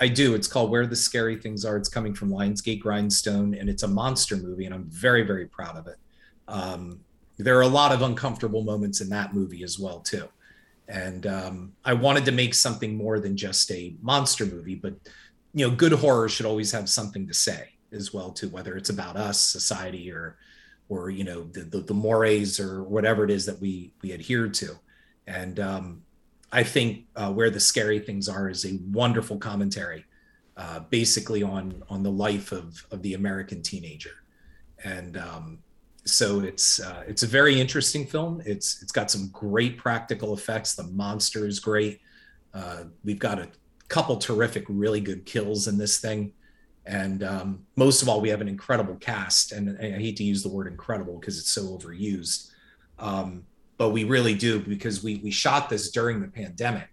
I 0.00 0.08
do. 0.08 0.34
It's 0.34 0.48
called 0.48 0.72
Where 0.72 0.88
the 0.88 0.96
Scary 0.96 1.36
Things 1.36 1.64
Are. 1.64 1.76
It's 1.76 1.88
coming 1.88 2.14
from 2.14 2.28
Lionsgate 2.28 2.80
Grindstone, 2.80 3.54
and 3.54 3.70
it's 3.70 3.84
a 3.84 3.88
monster 3.88 4.36
movie, 4.36 4.64
and 4.64 4.74
I'm 4.74 4.86
very, 4.86 5.22
very 5.22 5.46
proud 5.46 5.76
of 5.76 5.86
it. 5.86 5.94
Um, 6.48 6.98
there 7.38 7.56
are 7.56 7.62
a 7.62 7.68
lot 7.68 7.92
of 7.92 8.02
uncomfortable 8.02 8.64
moments 8.64 9.00
in 9.00 9.08
that 9.10 9.34
movie 9.34 9.62
as 9.62 9.78
well, 9.78 10.00
too. 10.00 10.28
And 10.88 11.26
um, 11.26 11.72
I 11.84 11.94
wanted 11.94 12.24
to 12.26 12.32
make 12.32 12.54
something 12.54 12.96
more 12.96 13.18
than 13.18 13.36
just 13.36 13.70
a 13.70 13.96
monster 14.02 14.44
movie, 14.44 14.74
but 14.74 14.94
you 15.54 15.66
know, 15.66 15.74
good 15.74 15.92
horror 15.92 16.28
should 16.28 16.46
always 16.46 16.72
have 16.72 16.88
something 16.88 17.26
to 17.26 17.34
say 17.34 17.70
as 17.92 18.12
well, 18.12 18.30
too, 18.32 18.48
whether 18.48 18.76
it's 18.76 18.90
about 18.90 19.16
us, 19.16 19.38
society, 19.40 20.10
or 20.10 20.36
or 20.88 21.10
you 21.10 21.24
know, 21.24 21.44
the 21.44 21.60
the, 21.60 21.78
the 21.80 21.94
mores 21.94 22.60
or 22.60 22.82
whatever 22.82 23.24
it 23.24 23.30
is 23.30 23.46
that 23.46 23.60
we 23.60 23.92
we 24.02 24.12
adhere 24.12 24.48
to. 24.48 24.78
And 25.26 25.58
um, 25.58 26.02
I 26.52 26.62
think 26.62 27.06
uh, 27.16 27.32
where 27.32 27.50
the 27.50 27.60
scary 27.60 27.98
things 27.98 28.28
are 28.28 28.50
is 28.50 28.66
a 28.66 28.78
wonderful 28.90 29.38
commentary, 29.38 30.04
uh, 30.56 30.80
basically 30.80 31.42
on 31.42 31.82
on 31.88 32.02
the 32.02 32.10
life 32.10 32.52
of 32.52 32.84
of 32.90 33.00
the 33.02 33.14
American 33.14 33.62
teenager, 33.62 34.16
and 34.84 35.16
um, 35.16 35.58
so 36.04 36.40
it's 36.40 36.80
uh, 36.80 37.02
it's 37.06 37.22
a 37.22 37.26
very 37.26 37.60
interesting 37.60 38.06
film. 38.06 38.42
It's 38.44 38.82
it's 38.82 38.92
got 38.92 39.10
some 39.10 39.28
great 39.32 39.78
practical 39.78 40.34
effects. 40.34 40.74
The 40.74 40.84
monster 40.84 41.46
is 41.46 41.60
great. 41.60 42.00
Uh, 42.52 42.84
we've 43.04 43.18
got 43.18 43.38
a 43.38 43.48
couple 43.88 44.16
terrific, 44.16 44.64
really 44.68 45.00
good 45.00 45.24
kills 45.24 45.66
in 45.66 45.78
this 45.78 46.00
thing, 46.00 46.32
and 46.86 47.22
um, 47.22 47.66
most 47.76 48.02
of 48.02 48.08
all, 48.08 48.20
we 48.20 48.28
have 48.28 48.40
an 48.40 48.48
incredible 48.48 48.96
cast. 48.96 49.52
And 49.52 49.78
I 49.78 49.98
hate 49.98 50.16
to 50.18 50.24
use 50.24 50.42
the 50.42 50.50
word 50.50 50.66
incredible 50.66 51.18
because 51.18 51.38
it's 51.38 51.50
so 51.50 51.62
overused. 51.76 52.50
Um, 52.98 53.44
but 53.76 53.90
we 53.90 54.04
really 54.04 54.34
do 54.34 54.60
because 54.60 55.02
we 55.02 55.16
we 55.16 55.30
shot 55.30 55.68
this 55.68 55.90
during 55.90 56.20
the 56.20 56.28
pandemic 56.28 56.88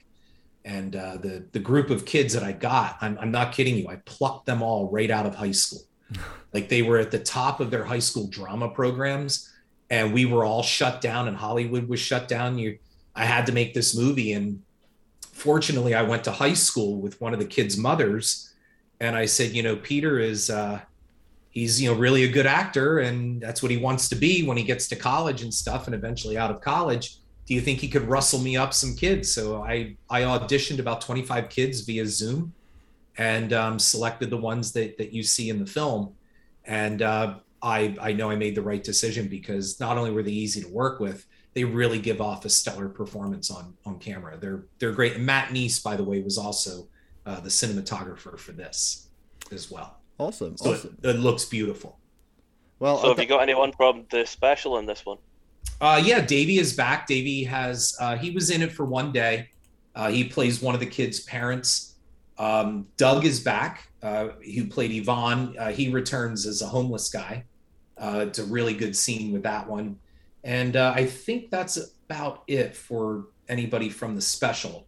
and 0.65 0.95
uh, 0.95 1.17
the 1.17 1.45
the 1.51 1.59
group 1.59 1.89
of 1.89 2.05
kids 2.05 2.33
that 2.33 2.43
i 2.43 2.51
got 2.51 2.97
I'm, 3.01 3.17
I'm 3.19 3.31
not 3.31 3.51
kidding 3.51 3.75
you 3.77 3.87
i 3.87 3.95
plucked 4.05 4.45
them 4.45 4.61
all 4.61 4.89
right 4.91 5.09
out 5.09 5.25
of 5.25 5.35
high 5.35 5.51
school 5.51 5.81
like 6.53 6.69
they 6.69 6.81
were 6.81 6.97
at 6.97 7.11
the 7.11 7.19
top 7.19 7.59
of 7.59 7.71
their 7.71 7.83
high 7.83 7.99
school 7.99 8.27
drama 8.27 8.69
programs 8.69 9.51
and 9.89 10.13
we 10.13 10.25
were 10.25 10.43
all 10.43 10.63
shut 10.63 11.01
down 11.01 11.27
and 11.27 11.37
hollywood 11.37 11.87
was 11.87 11.99
shut 11.99 12.27
down. 12.27 12.57
You 12.57 12.77
i 13.15 13.25
had 13.25 13.45
to 13.45 13.51
make 13.51 13.73
this 13.73 13.95
movie 13.95 14.33
and 14.33 14.61
fortunately 15.31 15.93
i 15.93 16.01
went 16.01 16.23
to 16.25 16.31
high 16.31 16.53
school 16.53 17.01
with 17.01 17.19
one 17.19 17.33
of 17.33 17.39
the 17.39 17.45
kids 17.45 17.77
mothers 17.77 18.53
and 18.99 19.15
i 19.15 19.25
said 19.25 19.51
you 19.51 19.63
know 19.63 19.75
peter 19.75 20.19
is 20.19 20.49
uh 20.49 20.79
he's 21.51 21.81
you 21.81 21.91
know 21.91 21.97
really 21.97 22.23
a 22.23 22.27
good 22.27 22.47
actor 22.47 22.99
and 22.99 23.39
that's 23.39 23.61
what 23.61 23.71
he 23.71 23.77
wants 23.77 24.09
to 24.09 24.15
be 24.15 24.43
when 24.43 24.57
he 24.57 24.63
gets 24.63 24.87
to 24.87 24.95
college 24.95 25.43
and 25.43 25.53
stuff 25.53 25.85
and 25.85 25.93
eventually 25.93 26.37
out 26.37 26.49
of 26.49 26.61
college. 26.61 27.17
Do 27.45 27.53
you 27.53 27.61
think 27.61 27.79
he 27.79 27.89
could 27.89 28.03
rustle 28.03 28.39
me 28.39 28.55
up 28.55 28.73
some 28.73 28.95
kids? 28.95 29.31
So 29.33 29.61
i 29.61 29.95
i 30.09 30.21
auditioned 30.21 30.79
about 30.79 31.01
25 31.01 31.49
kids 31.49 31.81
via 31.81 32.05
zoom 32.05 32.53
and 33.17 33.53
um, 33.53 33.77
selected 33.79 34.29
the 34.29 34.37
ones 34.37 34.71
that 34.71 34.97
that 34.97 35.13
you 35.13 35.23
see 35.23 35.49
in 35.49 35.59
the 35.59 35.65
film 35.65 36.13
and 36.65 37.01
uh, 37.01 37.35
i 37.61 37.95
i 38.01 38.13
know 38.13 38.29
i 38.29 38.35
made 38.35 38.55
the 38.55 38.61
right 38.61 38.83
decision 38.83 39.27
because 39.27 39.79
not 39.79 39.97
only 39.97 40.11
were 40.11 40.23
they 40.23 40.31
easy 40.31 40.61
to 40.61 40.69
work 40.69 40.99
with 40.99 41.25
they 41.53 41.63
really 41.63 41.99
give 41.99 42.21
off 42.21 42.45
a 42.45 42.49
stellar 42.49 42.89
performance 42.89 43.51
on 43.51 43.73
on 43.85 43.99
camera. 43.99 44.37
They're 44.37 44.65
they're 44.79 44.93
great. 44.93 45.15
And 45.15 45.25
Matt 45.25 45.49
Neese, 45.49 45.83
by 45.83 45.95
the 45.95 46.03
way, 46.03 46.21
was 46.21 46.37
also 46.37 46.87
uh, 47.25 47.39
the 47.39 47.49
cinematographer 47.49 48.39
for 48.39 48.51
this 48.53 49.09
as 49.51 49.69
well. 49.69 49.97
Awesome, 50.17 50.55
So 50.57 50.73
awesome. 50.73 50.97
it, 51.03 51.09
it 51.09 51.19
looks 51.19 51.45
beautiful. 51.45 51.99
Well, 52.79 52.97
So 52.99 53.05
I 53.05 53.09
have 53.09 53.19
you 53.19 53.25
got 53.25 53.41
anyone 53.41 53.73
from 53.73 54.05
the 54.11 54.25
special 54.25 54.77
in 54.77 54.85
this 54.85 55.05
one? 55.05 55.17
Uh, 55.79 56.01
yeah, 56.03 56.21
Davy 56.21 56.57
is 56.57 56.73
back. 56.73 57.07
Davy 57.07 57.43
has 57.43 57.95
uh, 57.99 58.17
he 58.17 58.31
was 58.31 58.49
in 58.49 58.61
it 58.61 58.71
for 58.71 58.85
one 58.85 59.11
day. 59.11 59.49
Uh, 59.93 60.09
he 60.09 60.23
plays 60.23 60.61
one 60.61 60.73
of 60.73 60.79
the 60.79 60.85
kids' 60.85 61.19
parents. 61.21 61.90
Um, 62.41 62.87
Doug 62.97 63.25
is 63.25 63.39
back. 63.39 63.87
Uh, 64.01 64.29
who 64.55 64.65
played 64.65 64.91
Ivan? 64.91 65.55
Uh, 65.57 65.71
he 65.71 65.89
returns 65.89 66.47
as 66.47 66.61
a 66.61 66.65
homeless 66.65 67.09
guy. 67.09 67.45
Uh, 67.97 68.25
it's 68.27 68.39
a 68.39 68.45
really 68.45 68.73
good 68.73 68.95
scene 68.95 69.31
with 69.31 69.43
that 69.43 69.67
one, 69.69 69.99
and 70.43 70.75
uh, 70.75 70.91
I 70.95 71.05
think 71.05 71.51
that's 71.51 71.77
about 71.77 72.43
it 72.47 72.75
for 72.75 73.27
anybody 73.47 73.89
from 73.89 74.15
the 74.15 74.21
special. 74.21 74.87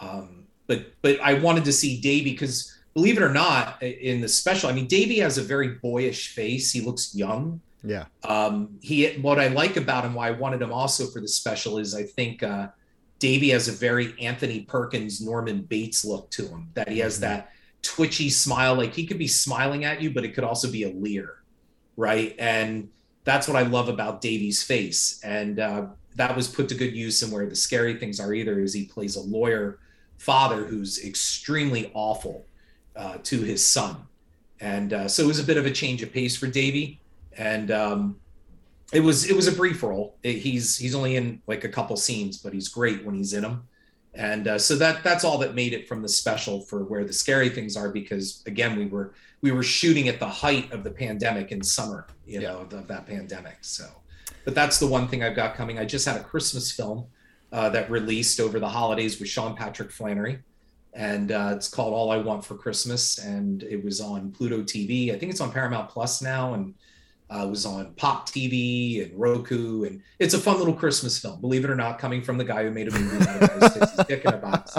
Um, 0.00 0.46
but 0.66 0.86
but 1.02 1.20
I 1.20 1.34
wanted 1.34 1.64
to 1.66 1.72
see 1.72 2.00
Davy 2.00 2.30
because 2.30 2.74
believe 2.94 3.18
it 3.18 3.22
or 3.22 3.32
not, 3.32 3.82
in 3.82 4.22
the 4.22 4.28
special, 4.28 4.70
I 4.70 4.72
mean 4.72 4.86
Davy 4.86 5.18
has 5.18 5.36
a 5.36 5.42
very 5.42 5.74
boyish 5.74 6.34
face. 6.34 6.72
He 6.72 6.80
looks 6.80 7.14
young 7.14 7.60
yeah, 7.84 8.06
um, 8.26 8.78
he 8.80 9.06
what 9.16 9.38
I 9.38 9.48
like 9.48 9.76
about 9.76 10.04
him, 10.04 10.14
why 10.14 10.28
I 10.28 10.30
wanted 10.30 10.62
him 10.62 10.72
also 10.72 11.06
for 11.06 11.20
the 11.20 11.28
special 11.28 11.78
is 11.78 11.94
I 11.94 12.02
think 12.02 12.42
uh, 12.42 12.68
Davy 13.24 13.48
has 13.48 13.68
a 13.68 13.72
very 13.72 14.14
Anthony 14.20 14.60
Perkins, 14.60 15.22
Norman 15.22 15.62
Bates 15.62 16.04
look 16.04 16.28
to 16.32 16.46
him. 16.46 16.68
That 16.74 16.90
he 16.90 16.98
has 16.98 17.20
that 17.20 17.52
twitchy 17.80 18.28
smile, 18.28 18.74
like 18.74 18.92
he 18.92 19.06
could 19.06 19.16
be 19.16 19.28
smiling 19.28 19.86
at 19.86 20.02
you, 20.02 20.10
but 20.10 20.26
it 20.26 20.34
could 20.34 20.44
also 20.44 20.70
be 20.70 20.82
a 20.82 20.90
leer, 20.90 21.36
right? 21.96 22.36
And 22.38 22.90
that's 23.24 23.48
what 23.48 23.56
I 23.56 23.62
love 23.62 23.88
about 23.88 24.20
Davy's 24.20 24.62
face, 24.62 25.22
and 25.24 25.58
uh, 25.58 25.86
that 26.16 26.36
was 26.36 26.48
put 26.48 26.68
to 26.68 26.74
good 26.74 26.94
use. 26.94 27.22
And 27.22 27.32
where 27.32 27.46
the 27.46 27.56
scary 27.56 27.96
things 27.96 28.20
are, 28.20 28.34
either 28.34 28.60
is 28.60 28.74
he 28.74 28.84
plays 28.84 29.16
a 29.16 29.22
lawyer 29.22 29.78
father 30.18 30.66
who's 30.66 31.02
extremely 31.02 31.90
awful 31.94 32.44
uh, 32.94 33.16
to 33.22 33.40
his 33.40 33.66
son, 33.66 33.96
and 34.60 34.92
uh, 34.92 35.08
so 35.08 35.24
it 35.24 35.28
was 35.28 35.38
a 35.38 35.44
bit 35.44 35.56
of 35.56 35.64
a 35.64 35.70
change 35.70 36.02
of 36.02 36.12
pace 36.12 36.36
for 36.36 36.46
Davy 36.46 37.00
and 37.38 37.70
um, 37.70 38.20
it 38.94 39.00
was 39.00 39.28
it 39.28 39.36
was 39.36 39.46
a 39.48 39.52
brief 39.52 39.82
role. 39.82 40.16
It- 40.22 40.38
he's 40.38 40.76
he's 40.76 40.94
only 40.94 41.16
in 41.16 41.42
like 41.46 41.64
a 41.64 41.68
couple 41.68 41.96
scenes, 41.96 42.38
but 42.38 42.52
he's 42.52 42.68
great 42.68 43.04
when 43.04 43.14
he's 43.14 43.32
in 43.32 43.42
them. 43.42 43.66
And 44.14 44.46
uh, 44.46 44.58
so 44.58 44.76
that 44.76 45.02
that's 45.02 45.24
all 45.24 45.38
that 45.38 45.54
made 45.54 45.72
it 45.72 45.88
from 45.88 46.00
the 46.00 46.08
special 46.08 46.60
for 46.60 46.84
where 46.84 47.04
the 47.04 47.12
scary 47.12 47.48
things 47.48 47.76
are 47.76 47.88
because 47.90 48.42
again 48.46 48.76
we 48.78 48.86
were 48.86 49.12
we 49.40 49.50
were 49.52 49.62
shooting 49.64 50.08
at 50.08 50.20
the 50.20 50.28
height 50.28 50.72
of 50.72 50.84
the 50.84 50.90
pandemic 50.90 51.50
in 51.52 51.62
summer, 51.62 52.06
you 52.26 52.40
Yeah. 52.40 52.52
know, 52.52 52.58
of, 52.60 52.72
of 52.72 52.86
that 52.88 53.06
pandemic. 53.06 53.58
So, 53.62 53.86
but 54.44 54.54
that's 54.54 54.78
the 54.78 54.86
one 54.86 55.08
thing 55.08 55.22
I've 55.22 55.36
got 55.36 55.54
coming. 55.56 55.78
I 55.78 55.84
just 55.84 56.06
had 56.06 56.16
a 56.16 56.24
Christmas 56.24 56.70
film 56.70 57.06
uh, 57.52 57.68
that 57.70 57.90
released 57.90 58.40
over 58.40 58.58
the 58.60 58.68
holidays 58.68 59.18
with 59.20 59.28
Sean 59.28 59.54
Patrick 59.56 59.90
Flanery, 59.90 60.38
and 60.94 61.30
uh, 61.32 61.52
it's 61.56 61.68
called 61.68 61.92
All 61.92 62.10
I 62.10 62.16
Want 62.18 62.44
for 62.44 62.54
Christmas, 62.54 63.18
and 63.18 63.62
it 63.64 63.84
was 63.84 64.00
on 64.00 64.30
Pluto 64.32 64.62
TV. 64.62 65.12
I 65.14 65.18
think 65.18 65.30
it's 65.30 65.40
on 65.40 65.52
Paramount 65.52 65.90
Plus 65.90 66.22
now, 66.22 66.54
and 66.54 66.72
uh, 67.30 67.46
was 67.48 67.66
on 67.66 67.92
Pop 67.94 68.28
TV 68.28 69.04
and 69.04 69.18
Roku, 69.18 69.84
and 69.84 70.02
it's 70.18 70.34
a 70.34 70.38
fun 70.38 70.58
little 70.58 70.74
Christmas 70.74 71.18
film. 71.18 71.40
Believe 71.40 71.64
it 71.64 71.70
or 71.70 71.76
not, 71.76 71.98
coming 71.98 72.22
from 72.22 72.38
the 72.38 72.44
guy 72.44 72.64
who 72.64 72.70
made 72.70 72.88
a 72.88 72.90
movie 72.92 73.28
out 73.28 73.42
of 73.42 73.62
it, 73.62 73.80
his 73.80 74.06
dick 74.06 74.24
in 74.24 74.34
a 74.34 74.36
box. 74.38 74.76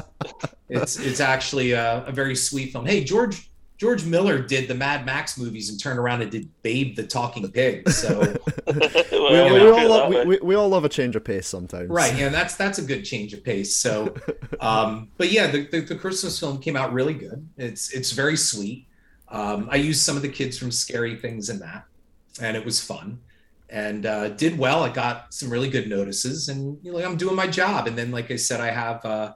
It's 0.70 1.00
it's 1.00 1.20
actually 1.20 1.72
a, 1.72 2.04
a 2.06 2.12
very 2.12 2.36
sweet 2.36 2.72
film. 2.72 2.86
Hey, 2.86 3.04
George 3.04 3.50
George 3.78 4.06
Miller 4.06 4.42
did 4.42 4.68
the 4.68 4.76
Mad 4.76 5.06
Max 5.06 5.38
movies 5.38 5.70
and 5.70 5.80
turned 5.80 6.00
around 6.00 6.22
and 6.22 6.32
did 6.32 6.50
Babe 6.62 6.96
the 6.96 7.04
Talking 7.04 7.50
Pig. 7.52 7.90
So 7.90 8.22
we, 8.68 8.74
Well, 9.12 9.54
we, 9.54 9.60
yeah, 9.60 9.72
all 9.72 9.90
love, 9.90 10.10
we, 10.10 10.26
we, 10.26 10.40
we 10.42 10.56
all 10.56 10.70
love 10.70 10.86
a 10.86 10.90
change 10.90 11.16
of 11.16 11.26
pace 11.26 11.48
sometimes. 11.48 11.90
right, 11.90 12.16
yeah, 12.16 12.30
that's 12.30 12.56
that's 12.56 12.78
a 12.78 12.84
good 12.84 13.04
change 13.04 13.34
of 13.34 13.44
pace. 13.44 13.76
So, 13.76 14.16
um, 14.62 15.10
but 15.18 15.32
yeah, 15.32 15.48
the, 15.48 15.68
the 15.68 15.82
the 15.82 15.96
Christmas 15.96 16.40
film 16.40 16.60
came 16.60 16.78
out 16.78 16.94
really 16.94 17.14
good. 17.14 17.48
It's 17.58 17.92
it's 17.94 18.12
very 18.12 18.38
sweet. 18.38 18.88
Um, 19.28 19.68
I 19.72 19.76
used 19.78 20.02
some 20.02 20.16
of 20.16 20.22
the 20.22 20.30
kids 20.30 20.58
from 20.58 20.72
Scary 20.72 21.18
Things 21.18 21.50
in 21.50 21.60
that, 21.60 21.86
and 22.42 22.56
it 22.58 22.66
was 22.66 22.82
fun. 22.82 23.20
And 23.70 24.06
uh, 24.06 24.30
did 24.30 24.58
well. 24.58 24.84
I 24.84 24.90
got 24.90 25.34
some 25.34 25.50
really 25.50 25.70
good 25.70 25.90
notices, 25.90 26.50
and 26.50 26.78
you 26.84 26.92
know, 26.92 27.04
I'm 27.04 27.18
doing 27.18 27.36
my 27.36 27.48
job. 27.48 27.88
And 27.88 27.98
then, 27.98 28.12
like 28.12 28.30
I 28.30 28.36
said, 28.36 28.62
I 28.62 28.70
have 28.70 29.04
uh, 29.04 29.34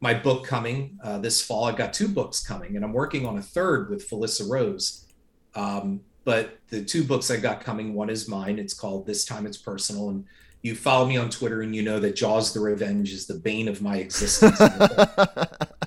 my 0.00 0.14
book 0.14 0.44
coming 0.44 0.98
uh, 1.02 1.18
this 1.18 1.40
fall. 1.40 1.64
I've 1.64 1.76
got 1.76 1.92
two 1.92 2.08
books 2.08 2.44
coming, 2.44 2.74
and 2.74 2.84
I'm 2.84 2.92
working 2.92 3.24
on 3.24 3.38
a 3.38 3.42
third 3.42 3.88
with 3.88 4.08
Felissa 4.08 4.48
Rose. 4.50 5.06
Um, 5.54 6.00
but 6.24 6.58
the 6.68 6.84
two 6.84 7.04
books 7.04 7.30
I've 7.30 7.40
got 7.40 7.60
coming, 7.60 7.94
one 7.94 8.10
is 8.10 8.28
mine. 8.28 8.58
It's 8.58 8.74
called 8.74 9.06
This 9.06 9.24
Time 9.24 9.46
It's 9.46 9.56
Personal, 9.56 10.10
and 10.10 10.24
you 10.62 10.74
follow 10.74 11.06
me 11.06 11.16
on 11.16 11.30
Twitter, 11.30 11.62
and 11.62 11.74
you 11.74 11.82
know 11.82 12.00
that 12.00 12.16
Jaws: 12.16 12.52
The 12.52 12.60
Revenge 12.60 13.12
is 13.12 13.26
the 13.26 13.34
bane 13.34 13.68
of 13.68 13.80
my 13.80 13.98
existence. 13.98 14.60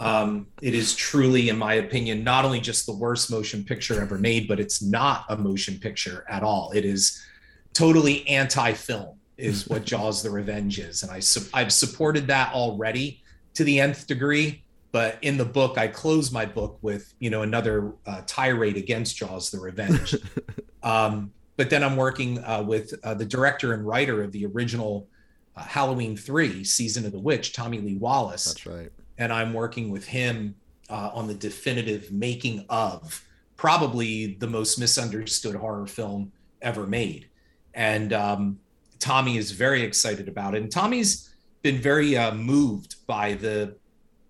um, 0.00 0.46
it 0.62 0.74
is 0.74 0.94
truly, 0.94 1.48
in 1.48 1.58
my 1.58 1.74
opinion, 1.74 2.22
not 2.22 2.44
only 2.44 2.60
just 2.60 2.86
the 2.86 2.92
worst 2.92 3.30
motion 3.30 3.64
picture 3.64 4.00
ever 4.00 4.16
made, 4.16 4.46
but 4.46 4.60
it's 4.60 4.80
not 4.80 5.24
a 5.28 5.36
motion 5.36 5.78
picture 5.78 6.24
at 6.28 6.42
all. 6.42 6.70
It 6.72 6.84
is 6.84 7.24
totally 7.72 8.26
anti-film, 8.28 9.18
is 9.36 9.66
what 9.66 9.84
Jaws: 9.84 10.22
The 10.22 10.30
Revenge 10.30 10.78
is, 10.78 11.02
and 11.02 11.10
I 11.10 11.18
su- 11.18 11.48
I've 11.52 11.72
supported 11.72 12.28
that 12.28 12.52
already 12.52 13.22
to 13.54 13.64
the 13.64 13.80
nth 13.80 14.06
degree. 14.06 14.62
But 14.90 15.18
in 15.20 15.36
the 15.36 15.44
book, 15.44 15.76
I 15.76 15.88
close 15.88 16.32
my 16.32 16.46
book 16.46 16.78
with 16.80 17.12
you 17.18 17.30
know 17.30 17.42
another 17.42 17.92
uh, 18.06 18.22
tirade 18.24 18.76
against 18.76 19.16
Jaws: 19.16 19.50
The 19.50 19.58
Revenge. 19.58 20.14
um, 20.84 21.32
but 21.56 21.70
then 21.70 21.82
I'm 21.82 21.96
working 21.96 22.38
uh, 22.44 22.62
with 22.62 22.94
uh, 23.02 23.14
the 23.14 23.26
director 23.26 23.74
and 23.74 23.84
writer 23.84 24.22
of 24.22 24.30
the 24.30 24.46
original 24.46 25.08
uh, 25.56 25.62
Halloween 25.62 26.16
Three: 26.16 26.62
Season 26.62 27.04
of 27.04 27.10
the 27.10 27.18
Witch, 27.18 27.52
Tommy 27.52 27.80
Lee 27.80 27.96
Wallace 27.96 28.44
That's 28.44 28.64
right. 28.64 28.92
And 29.18 29.32
I'm 29.32 29.52
working 29.52 29.90
with 29.90 30.06
him 30.06 30.54
uh, 30.88 31.10
on 31.12 31.26
the 31.26 31.34
definitive 31.34 32.10
making 32.12 32.64
of 32.68 33.24
probably 33.56 34.34
the 34.34 34.46
most 34.46 34.78
misunderstood 34.78 35.56
horror 35.56 35.86
film 35.86 36.32
ever 36.62 36.86
made. 36.86 37.28
And 37.74 38.12
um, 38.12 38.58
Tommy 38.98 39.36
is 39.36 39.50
very 39.50 39.82
excited 39.82 40.28
about 40.28 40.54
it. 40.54 40.62
And 40.62 40.70
Tommy's 40.70 41.34
been 41.62 41.78
very 41.78 42.16
uh, 42.16 42.34
moved 42.34 43.06
by 43.06 43.34
the 43.34 43.76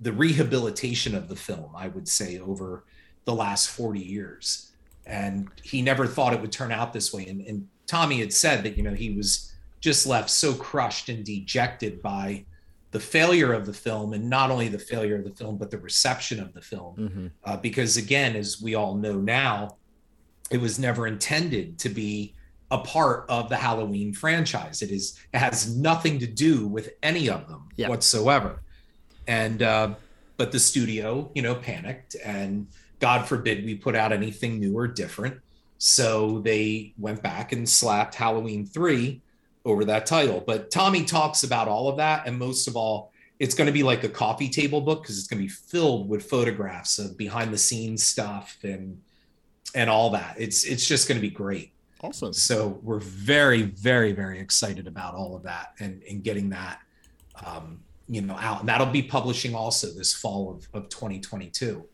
the 0.01 0.13
rehabilitation 0.13 1.15
of 1.15 1.29
the 1.29 1.35
film, 1.35 1.71
I 1.77 1.89
would 1.89 2.07
say, 2.07 2.39
over 2.39 2.85
the 3.25 3.35
last 3.35 3.69
40 3.71 3.99
years. 3.99 4.71
And 5.07 5.49
he 5.63 5.83
never 5.83 6.07
thought 6.07 6.33
it 6.33 6.41
would 6.41 6.53
turn 6.53 6.71
out 6.71 6.93
this 6.93 7.13
way. 7.13 7.27
And, 7.27 7.41
and 7.41 7.67
Tommy 7.89 8.21
had 8.21 8.33
said 8.33 8.63
that, 8.63 8.77
you 8.77 8.85
know, 8.85 8.95
he 8.95 9.11
was 9.11 9.53
just 9.81 10.07
left 10.07 10.31
so 10.31 10.55
crushed 10.55 11.09
and 11.09 11.25
dejected 11.25 12.01
by 12.01 12.45
the 12.91 13.01
failure 13.01 13.53
of 13.53 13.67
the 13.67 13.73
film 13.73 14.13
and 14.15 14.29
not 14.31 14.51
only 14.51 14.69
the 14.69 14.79
failure 14.79 15.17
of 15.17 15.25
the 15.25 15.35
film 15.35 15.59
but 15.59 15.71
the 15.71 15.79
reception 15.79 16.41
of 16.41 16.53
the 16.55 16.61
film. 16.63 16.95
Hmm 16.97 17.27
uh, 17.45 17.57
because 17.57 17.97
again 17.97 18.35
as 18.37 18.61
we 18.63 18.75
all 18.75 18.95
know 18.95 19.17
now 19.19 19.77
it 20.51 20.61
was 20.61 20.79
never 20.79 21.07
intended 21.07 21.79
to 21.79 21.89
be 21.91 22.35
a 22.71 22.79
part 22.79 23.25
of 23.29 23.49
the 23.49 23.57
halloween 23.57 24.13
franchise. 24.13 24.83
It 24.83 24.91
is 24.91 25.19
it 25.35 25.39
has 25.39 25.77
nothing 25.77 26.19
to 26.21 26.27
do 26.27 26.67
with 26.67 26.91
any 27.03 27.29
of 27.31 27.49
them 27.49 27.69
Yeah. 27.77 27.89
whatsoever. 27.89 28.63
And 29.27 29.63
uh, 29.63 29.95
but 30.37 30.53
the 30.53 30.59
studio 30.61 31.31
you 31.35 31.43
know 31.43 31.55
panicked 31.55 32.17
and 32.25 32.67
god 33.01 33.27
forbid 33.27 33.65
we 33.65 33.75
put 33.75 33.95
out 33.95 34.13
anything 34.13 34.59
new 34.59 34.77
or 34.79 34.87
different. 34.89 35.37
So 35.79 36.41
they 36.41 36.95
went 36.99 37.23
back 37.23 37.53
and 37.53 37.69
slapped 37.69 38.15
halloween 38.15 38.67
3 38.67 39.21
over 39.69 39.85
that 39.85 40.07
title. 40.07 40.43
But 40.47 40.71
tommy 40.71 41.05
talks 41.05 41.45
about 41.45 41.69
all 41.69 41.89
of 41.89 41.97
that 41.99 42.27
and 42.27 42.39
most 42.39 42.67
of 42.69 42.77
all 42.77 43.13
it's 43.39 43.55
going 43.55 43.67
to 43.67 43.73
be 43.73 43.85
like 43.85 44.03
a 44.03 44.09
coffee 44.09 44.49
table 44.49 44.81
book 44.81 45.03
because 45.03 45.17
it's 45.17 45.29
going 45.29 45.41
to 45.41 45.47
be 45.47 45.53
filled 45.53 46.09
with 46.09 46.29
photographs 46.29 46.99
of 46.99 47.17
behind 47.17 47.53
the 47.53 47.59
scenes 47.59 48.03
stuff 48.03 48.59
and 48.63 49.01
and 49.75 49.89
all 49.91 50.11
that. 50.11 50.35
It's 50.39 50.65
it's 50.65 50.87
just 50.87 51.09
going 51.09 51.19
to 51.19 51.23
be 51.23 51.31
great. 51.31 51.73
Awesome. 52.01 52.33
so 52.33 52.79
we're 52.85 53.01
very 53.01 53.63
very 53.63 54.13
very 54.13 54.39
excited 54.39 54.87
about 54.87 55.15
all 55.15 55.35
of 55.35 55.43
that 55.43 55.75
and 55.81 56.01
and 56.09 56.23
getting 56.23 56.49
that 56.51 56.79
um 57.45 57.81
you 58.09 58.23
know 58.23 58.37
out. 58.37 58.61
And 58.61 58.69
that'll 58.69 58.87
be 58.87 59.03
publishing 59.03 59.55
also 59.55 59.89
this 59.93 60.15
fall 60.15 60.51
of, 60.51 60.69
of 60.75 60.89
2022 60.89 61.85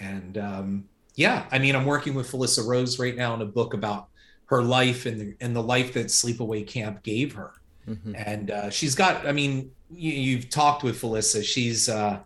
and 0.00 0.38
um 0.38 0.84
yeah 1.14 1.46
i 1.50 1.58
mean 1.58 1.74
i'm 1.74 1.84
working 1.84 2.14
with 2.14 2.30
felissa 2.30 2.66
rose 2.66 2.98
right 2.98 3.16
now 3.16 3.34
in 3.34 3.42
a 3.42 3.46
book 3.46 3.74
about 3.74 4.08
her 4.48 4.62
life 4.62 5.06
and 5.06 5.20
the, 5.20 5.34
and 5.40 5.54
the 5.56 5.62
life 5.62 5.92
that 5.94 6.06
sleepaway 6.06 6.66
camp 6.66 7.02
gave 7.02 7.34
her. 7.34 7.52
Mhm. 7.88 8.14
and 8.26 8.50
uh, 8.50 8.68
she's 8.68 8.94
got 8.94 9.26
i 9.26 9.32
mean 9.32 9.70
you, 9.90 10.12
you've 10.12 10.50
talked 10.50 10.82
with 10.82 11.00
felissa. 11.00 11.42
She's 11.42 11.88
uh 11.88 12.18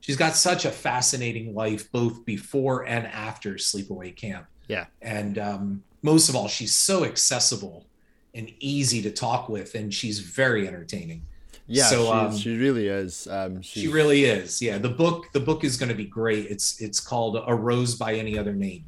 she's 0.00 0.16
got 0.16 0.34
such 0.34 0.64
a 0.64 0.70
fascinating 0.70 1.54
life 1.54 1.92
both 1.92 2.24
before 2.24 2.86
and 2.86 3.06
after 3.06 3.54
sleepaway 3.56 4.16
camp. 4.16 4.46
Yeah. 4.66 4.86
and 5.02 5.38
um 5.38 5.82
most 6.02 6.30
of 6.30 6.34
all 6.36 6.48
she's 6.48 6.74
so 6.74 7.04
accessible 7.04 7.84
and 8.34 8.50
easy 8.60 9.02
to 9.02 9.10
talk 9.10 9.50
with 9.50 9.74
and 9.74 9.92
she's 9.92 10.20
very 10.20 10.66
entertaining. 10.66 11.20
Yeah, 11.66 11.84
So, 11.84 12.04
she, 12.06 12.10
um, 12.10 12.36
she 12.38 12.56
really 12.56 12.88
is. 12.88 13.26
Um, 13.28 13.60
she 13.60 13.88
really 13.88 14.24
is. 14.24 14.62
Yeah 14.62 14.78
the 14.78 14.88
book 15.02 15.26
the 15.34 15.40
book 15.40 15.64
is 15.64 15.76
going 15.76 15.90
to 15.90 16.00
be 16.04 16.06
great. 16.06 16.46
It's 16.54 16.80
it's 16.80 16.98
called 17.10 17.34
a 17.46 17.54
rose 17.54 17.94
by 17.94 18.14
any 18.14 18.38
other 18.38 18.54
name. 18.54 18.84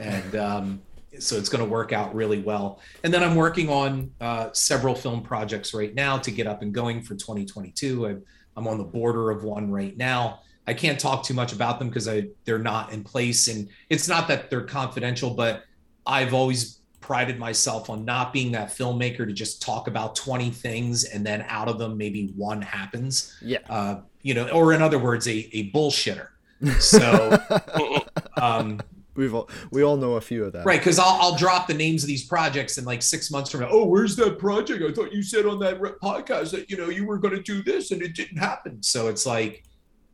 And 0.00 0.34
um 0.36 0.80
so 1.22 1.36
it's 1.36 1.48
going 1.48 1.62
to 1.62 1.68
work 1.68 1.92
out 1.92 2.14
really 2.14 2.40
well. 2.40 2.80
And 3.04 3.12
then 3.12 3.22
I'm 3.22 3.34
working 3.34 3.68
on 3.68 4.10
uh, 4.20 4.50
several 4.52 4.94
film 4.94 5.22
projects 5.22 5.74
right 5.74 5.94
now 5.94 6.18
to 6.18 6.30
get 6.30 6.46
up 6.46 6.62
and 6.62 6.72
going 6.72 7.02
for 7.02 7.14
2022. 7.14 8.06
I, 8.06 8.16
I'm 8.56 8.66
on 8.66 8.78
the 8.78 8.84
border 8.84 9.30
of 9.30 9.44
one 9.44 9.70
right 9.70 9.96
now. 9.96 10.40
I 10.66 10.74
can't 10.74 11.00
talk 11.00 11.24
too 11.24 11.34
much 11.34 11.52
about 11.52 11.78
them 11.78 11.88
because 11.88 12.08
I 12.08 12.28
they're 12.44 12.58
not 12.58 12.92
in 12.92 13.02
place, 13.02 13.48
and 13.48 13.68
it's 13.88 14.06
not 14.06 14.28
that 14.28 14.50
they're 14.50 14.64
confidential, 14.64 15.30
but 15.30 15.64
I've 16.06 16.34
always 16.34 16.78
prided 17.00 17.38
myself 17.38 17.88
on 17.88 18.04
not 18.04 18.34
being 18.34 18.52
that 18.52 18.68
filmmaker 18.68 19.26
to 19.26 19.32
just 19.32 19.62
talk 19.62 19.88
about 19.88 20.14
20 20.14 20.50
things 20.50 21.04
and 21.04 21.24
then 21.24 21.42
out 21.48 21.66
of 21.66 21.78
them 21.78 21.96
maybe 21.96 22.34
one 22.36 22.60
happens. 22.60 23.34
Yeah. 23.40 23.60
Uh, 23.70 24.00
you 24.20 24.34
know, 24.34 24.46
or 24.50 24.74
in 24.74 24.82
other 24.82 24.98
words, 24.98 25.26
a, 25.26 25.48
a 25.56 25.70
bullshitter. 25.70 26.28
So, 26.80 27.38
um, 28.36 28.80
We've 29.18 29.34
all, 29.34 29.50
we 29.72 29.82
all 29.82 29.96
know 29.96 30.14
a 30.14 30.20
few 30.20 30.44
of 30.44 30.52
that, 30.52 30.64
right. 30.64 30.80
Cause 30.80 31.00
I'll, 31.00 31.18
I'll 31.20 31.36
drop 31.36 31.66
the 31.66 31.74
names 31.74 32.04
of 32.04 32.06
these 32.06 32.24
projects 32.24 32.78
and 32.78 32.86
like 32.86 33.02
six 33.02 33.32
months 33.32 33.50
from 33.50 33.62
now, 33.62 33.68
oh, 33.68 33.84
where's 33.84 34.14
that 34.16 34.38
project? 34.38 34.80
I 34.82 34.92
thought 34.92 35.12
you 35.12 35.24
said 35.24 35.44
on 35.44 35.58
that 35.58 35.80
podcast 35.80 36.52
that, 36.52 36.70
you 36.70 36.76
know, 36.76 36.88
you 36.88 37.04
were 37.04 37.18
going 37.18 37.34
to 37.34 37.42
do 37.42 37.60
this 37.62 37.90
and 37.90 38.00
it 38.00 38.14
didn't 38.14 38.36
happen. 38.36 38.80
So 38.80 39.08
it's 39.08 39.26
like, 39.26 39.64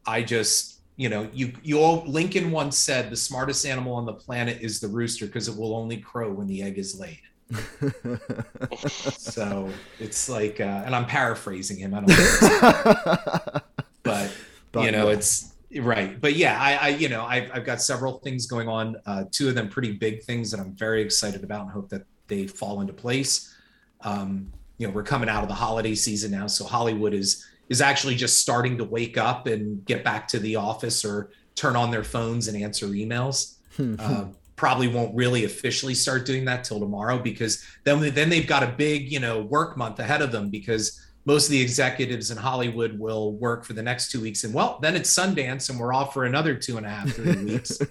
I 0.06 0.22
just, 0.22 0.80
you 0.96 1.10
know, 1.10 1.28
you, 1.34 1.52
you 1.62 1.80
all, 1.80 2.02
Lincoln 2.06 2.50
once 2.50 2.78
said 2.78 3.10
the 3.10 3.16
smartest 3.16 3.66
animal 3.66 3.94
on 3.94 4.06
the 4.06 4.14
planet 4.14 4.62
is 4.62 4.80
the 4.80 4.88
rooster 4.88 5.26
because 5.26 5.48
it 5.48 5.56
will 5.56 5.76
only 5.76 5.98
crow 5.98 6.32
when 6.32 6.46
the 6.46 6.62
egg 6.62 6.78
is 6.78 6.98
laid. 6.98 7.20
so 8.78 9.68
it's 10.00 10.30
like, 10.30 10.60
uh, 10.60 10.82
and 10.86 10.96
I'm 10.96 11.04
paraphrasing 11.04 11.76
him. 11.76 11.92
I 11.94 12.00
don't 12.00 12.08
know. 12.08 13.60
but, 14.02 14.32
But 14.74 14.86
you 14.86 14.90
know, 14.90 15.08
yeah. 15.08 15.16
it's 15.18 15.53
right. 15.80 16.20
But 16.20 16.34
yeah, 16.34 16.60
I, 16.60 16.74
I 16.74 16.88
you 16.88 17.08
know, 17.08 17.24
I've, 17.24 17.50
I've 17.52 17.64
got 17.64 17.80
several 17.80 18.18
things 18.18 18.46
going 18.46 18.68
on. 18.68 18.96
Uh, 19.06 19.24
two 19.30 19.48
of 19.48 19.54
them 19.54 19.68
pretty 19.68 19.92
big 19.92 20.22
things 20.22 20.50
that 20.50 20.60
I'm 20.60 20.72
very 20.74 21.02
excited 21.02 21.44
about 21.44 21.62
and 21.62 21.70
hope 21.70 21.88
that 21.90 22.02
they 22.28 22.46
fall 22.46 22.80
into 22.80 22.92
place. 22.92 23.54
Um, 24.02 24.52
you 24.78 24.86
know, 24.86 24.92
we're 24.92 25.02
coming 25.02 25.28
out 25.28 25.42
of 25.42 25.48
the 25.48 25.54
holiday 25.54 25.94
season 25.94 26.30
now, 26.30 26.46
so 26.46 26.64
Hollywood 26.64 27.14
is 27.14 27.46
is 27.68 27.80
actually 27.80 28.14
just 28.14 28.40
starting 28.40 28.76
to 28.76 28.84
wake 28.84 29.16
up 29.16 29.46
and 29.46 29.84
get 29.86 30.04
back 30.04 30.28
to 30.28 30.38
the 30.38 30.56
office 30.56 31.04
or 31.04 31.30
turn 31.54 31.76
on 31.76 31.90
their 31.90 32.04
phones 32.04 32.48
and 32.48 32.62
answer 32.62 32.88
emails. 32.88 33.56
uh, 33.98 34.26
probably 34.56 34.88
won't 34.88 35.14
really 35.14 35.44
officially 35.44 35.94
start 35.94 36.24
doing 36.26 36.44
that 36.44 36.64
till 36.64 36.78
tomorrow 36.78 37.18
because 37.18 37.64
then 37.84 38.00
then 38.14 38.28
they've 38.28 38.46
got 38.46 38.62
a 38.62 38.68
big 38.68 39.10
you 39.10 39.20
know 39.20 39.42
work 39.42 39.76
month 39.76 39.98
ahead 39.98 40.22
of 40.22 40.30
them 40.32 40.48
because 40.48 41.00
most 41.24 41.46
of 41.46 41.52
the 41.52 41.60
executives 41.60 42.30
in 42.30 42.36
Hollywood 42.36 42.98
will 42.98 43.32
work 43.32 43.64
for 43.64 43.72
the 43.72 43.82
next 43.82 44.10
two 44.10 44.20
weeks 44.20 44.44
and 44.44 44.52
well 44.52 44.78
then 44.80 44.96
it's 44.96 45.12
Sundance 45.12 45.70
and 45.70 45.78
we're 45.78 45.92
off 45.92 46.12
for 46.12 46.24
another 46.24 46.54
two 46.54 46.76
and 46.76 46.86
a 46.86 46.90
half 46.90 47.10
three 47.10 47.44
weeks. 47.44 47.78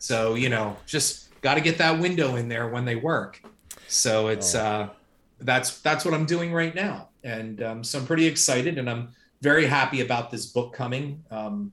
So 0.00 0.34
you 0.34 0.50
know 0.50 0.76
just 0.84 1.40
got 1.40 1.54
to 1.54 1.62
get 1.62 1.78
that 1.78 1.98
window 1.98 2.36
in 2.36 2.48
there 2.48 2.68
when 2.68 2.84
they 2.84 2.96
work. 2.96 3.40
So 3.86 4.28
it's 4.28 4.54
uh 4.54 4.88
that's 5.40 5.80
that's 5.80 6.04
what 6.04 6.14
I'm 6.14 6.26
doing 6.26 6.52
right 6.52 6.74
now, 6.74 7.08
and 7.22 7.62
um, 7.62 7.84
so 7.84 7.98
I'm 7.98 8.06
pretty 8.06 8.26
excited, 8.26 8.78
and 8.78 8.88
I'm 8.88 9.10
very 9.42 9.66
happy 9.66 10.00
about 10.00 10.30
this 10.30 10.46
book 10.46 10.72
coming. 10.72 11.22
Um, 11.30 11.72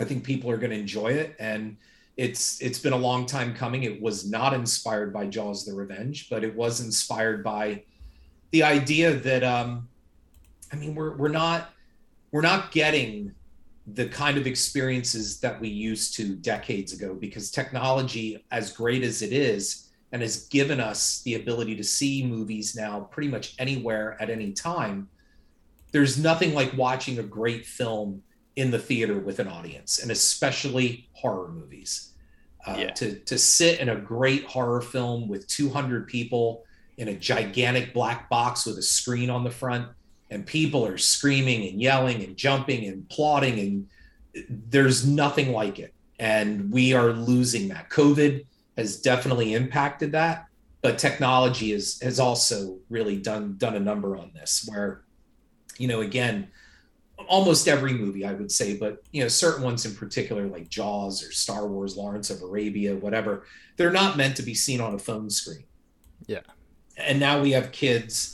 I 0.00 0.04
think 0.04 0.24
people 0.24 0.50
are 0.50 0.56
going 0.56 0.70
to 0.70 0.78
enjoy 0.78 1.08
it, 1.08 1.36
and 1.38 1.76
it's 2.16 2.60
it's 2.60 2.78
been 2.78 2.92
a 2.92 2.98
long 2.98 3.26
time 3.26 3.54
coming. 3.54 3.82
It 3.82 4.00
was 4.00 4.28
not 4.28 4.54
inspired 4.54 5.12
by 5.12 5.26
Jaws: 5.26 5.64
The 5.64 5.74
Revenge, 5.74 6.30
but 6.30 6.44
it 6.44 6.54
was 6.54 6.80
inspired 6.80 7.44
by 7.44 7.82
the 8.52 8.62
idea 8.62 9.12
that 9.12 9.44
um, 9.44 9.88
I 10.74 10.76
mean 10.76 10.94
we're 10.96 11.16
we're 11.16 11.28
not 11.28 11.70
we're 12.32 12.40
not 12.40 12.72
getting 12.72 13.32
the 13.86 14.08
kind 14.08 14.36
of 14.36 14.46
experiences 14.46 15.38
that 15.40 15.60
we 15.60 15.68
used 15.68 16.14
to 16.16 16.34
decades 16.36 16.92
ago 16.92 17.14
because 17.14 17.50
technology, 17.50 18.44
as 18.50 18.72
great 18.72 19.04
as 19.04 19.22
it 19.22 19.32
is, 19.32 19.90
and 20.10 20.20
has 20.20 20.48
given 20.48 20.80
us 20.80 21.22
the 21.22 21.34
ability 21.34 21.76
to 21.76 21.84
see 21.84 22.26
movies 22.26 22.74
now 22.74 23.00
pretty 23.12 23.28
much 23.28 23.54
anywhere 23.58 24.16
at 24.20 24.30
any 24.30 24.52
time. 24.52 25.08
There's 25.92 26.18
nothing 26.18 26.54
like 26.54 26.76
watching 26.76 27.18
a 27.20 27.22
great 27.22 27.66
film 27.66 28.22
in 28.56 28.72
the 28.72 28.78
theater 28.78 29.20
with 29.20 29.38
an 29.38 29.46
audience, 29.46 30.00
and 30.00 30.10
especially 30.10 31.08
horror 31.12 31.48
movies. 31.48 32.14
Uh, 32.66 32.76
Yeah. 32.78 32.90
To 32.94 33.14
to 33.14 33.38
sit 33.38 33.78
in 33.78 33.90
a 33.90 33.96
great 33.96 34.44
horror 34.46 34.80
film 34.80 35.28
with 35.28 35.46
200 35.46 36.08
people 36.08 36.64
in 36.96 37.08
a 37.08 37.14
gigantic 37.14 37.94
black 37.94 38.28
box 38.28 38.66
with 38.66 38.78
a 38.78 38.82
screen 38.82 39.30
on 39.30 39.44
the 39.44 39.50
front, 39.50 39.88
and 40.34 40.44
people 40.44 40.84
are 40.84 40.98
screaming 40.98 41.68
and 41.68 41.80
yelling 41.80 42.24
and 42.24 42.36
jumping 42.36 42.86
and 42.86 43.08
plotting 43.08 43.60
and 43.60 43.86
there's 44.68 45.06
nothing 45.06 45.52
like 45.52 45.78
it. 45.78 45.94
And 46.18 46.72
we 46.72 46.92
are 46.92 47.12
losing 47.12 47.68
that. 47.68 47.88
COVID 47.88 48.44
has 48.76 49.00
definitely 49.00 49.54
impacted 49.54 50.10
that, 50.12 50.46
but 50.82 50.98
technology 50.98 51.70
is, 51.70 52.00
has 52.02 52.18
also 52.18 52.78
really 52.90 53.16
done 53.16 53.56
done 53.58 53.76
a 53.76 53.80
number 53.80 54.16
on 54.16 54.32
this. 54.34 54.68
Where, 54.68 55.02
you 55.78 55.86
know, 55.86 56.00
again, 56.00 56.48
almost 57.28 57.68
every 57.68 57.92
movie 57.92 58.24
I 58.24 58.32
would 58.32 58.50
say, 58.50 58.76
but 58.76 59.04
you 59.12 59.22
know, 59.22 59.28
certain 59.28 59.62
ones 59.62 59.86
in 59.86 59.94
particular, 59.94 60.48
like 60.48 60.68
Jaws 60.68 61.24
or 61.24 61.30
Star 61.30 61.68
Wars, 61.68 61.96
Lawrence 61.96 62.30
of 62.30 62.42
Arabia, 62.42 62.96
whatever, 62.96 63.46
they're 63.76 63.92
not 63.92 64.16
meant 64.16 64.36
to 64.36 64.42
be 64.42 64.54
seen 64.54 64.80
on 64.80 64.94
a 64.94 64.98
phone 64.98 65.30
screen. 65.30 65.64
Yeah. 66.26 66.40
And 66.96 67.20
now 67.20 67.40
we 67.40 67.52
have 67.52 67.70
kids 67.70 68.33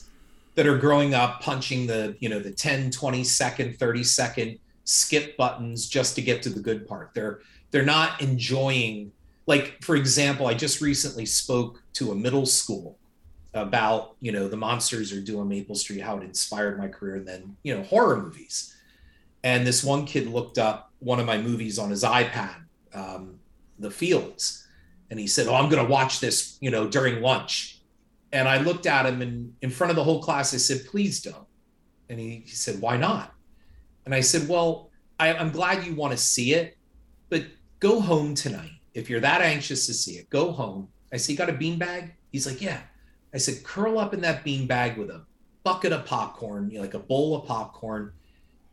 that 0.61 0.67
are 0.67 0.77
growing 0.77 1.15
up 1.15 1.41
punching 1.41 1.87
the, 1.87 2.15
you 2.21 2.29
know, 2.29 2.39
the 2.39 2.51
10, 2.51 2.91
20 2.91 3.25
second, 3.25 3.79
30 3.79 4.05
second 4.05 4.59
skip 4.85 5.35
buttons 5.39 5.89
just 5.89 6.15
to 6.15 6.21
get 6.21 6.43
to 6.43 6.51
the 6.51 6.61
good 6.61 6.87
part. 6.87 7.13
They're 7.15 7.41
they're 7.71 7.83
not 7.83 8.21
enjoying 8.21 9.11
like 9.47 9.83
for 9.83 9.97
example, 9.97 10.49
I 10.49 10.53
just 10.53 10.83
recently 10.83 11.25
spoke 11.25 11.83
to 11.95 12.13
a 12.13 12.15
middle 12.15 12.45
school 12.45 12.99
about, 13.55 14.17
you 14.21 14.33
know, 14.33 14.49
the 14.49 14.57
monsters 14.59 15.15
are 15.15 15.23
due 15.23 15.41
on 15.41 15.49
Maple 15.49 15.75
Street, 15.75 16.03
how 16.03 16.19
it 16.19 16.25
inspired 16.25 16.77
my 16.77 16.89
career, 16.89 17.17
and 17.17 17.27
then, 17.27 17.57
you 17.63 17.75
know, 17.75 17.83
horror 17.83 18.21
movies. 18.21 18.77
And 19.43 19.67
this 19.67 19.83
one 19.83 20.05
kid 20.05 20.27
looked 20.27 20.59
up 20.59 20.93
one 20.99 21.21
of 21.21 21.25
my 21.25 21.39
movies 21.39 21.79
on 21.79 21.89
his 21.89 22.05
iPad, 22.05 22.57
um, 22.93 23.39
The 23.79 23.91
Fields, 23.91 24.69
and 25.09 25.19
he 25.19 25.27
said, 25.27 25.49
"Oh, 25.49 25.55
I'm 25.55 25.71
going 25.71 25.83
to 25.83 25.91
watch 25.91 26.21
this, 26.21 26.59
you 26.61 26.71
know, 26.71 26.87
during 26.87 27.23
lunch." 27.23 27.80
And 28.33 28.49
I 28.49 28.59
looked 28.59 28.87
at 28.87 29.07
him 29.07 29.23
and 29.23 29.55
in 29.61 29.71
front 29.71 29.91
of 29.91 29.97
the 29.97 30.05
whole 30.05 30.23
class, 30.23 30.55
I 30.55 30.59
said, 30.59 30.87
"Please 30.87 31.21
don't." 31.21 31.47
And 32.09 32.21
he, 32.21 32.43
he 32.47 32.51
said, 32.51 32.81
"Why 32.81 32.97
not?" 32.97 33.35
And 34.05 34.15
I 34.15 34.21
said, 34.21 34.49
"Well, 34.49 34.91
I, 35.19 35.35
I'm 35.35 35.51
glad 35.51 35.85
you 35.85 35.95
want 35.95 36.13
to 36.13 36.19
see 36.19 36.55
it, 36.55 36.77
but 37.29 37.45
go 37.81 38.01
home 38.01 38.35
tonight. 38.35 38.71
If 38.95 39.11
you're 39.11 39.21
that 39.21 39.41
anxious 39.41 39.87
to 39.87 39.95
see 39.95 40.13
it, 40.13 40.31
go 40.31 40.53
home." 40.53 40.89
I 41.13 41.17
said, 41.17 41.33
"You 41.33 41.39
got 41.39 41.51
a 41.51 41.55
beanbag?" 41.55 42.13
He's 42.31 42.47
like, 42.47 42.61
"Yeah." 42.61 42.81
I 43.35 43.39
said, 43.39 43.65
"Curl 43.65 43.99
up 43.99 44.15
in 44.15 44.21
that 44.23 44.45
beanbag 44.45 44.97
with 44.97 45.11
a 45.11 45.25
bucket 45.65 45.93
of 45.93 46.07
popcorn, 46.07 46.71
you 46.71 46.77
know, 46.77 46.83
like 46.83 46.95
a 46.95 46.99
bowl 47.01 47.37
of 47.37 47.47
popcorn." 47.47 48.13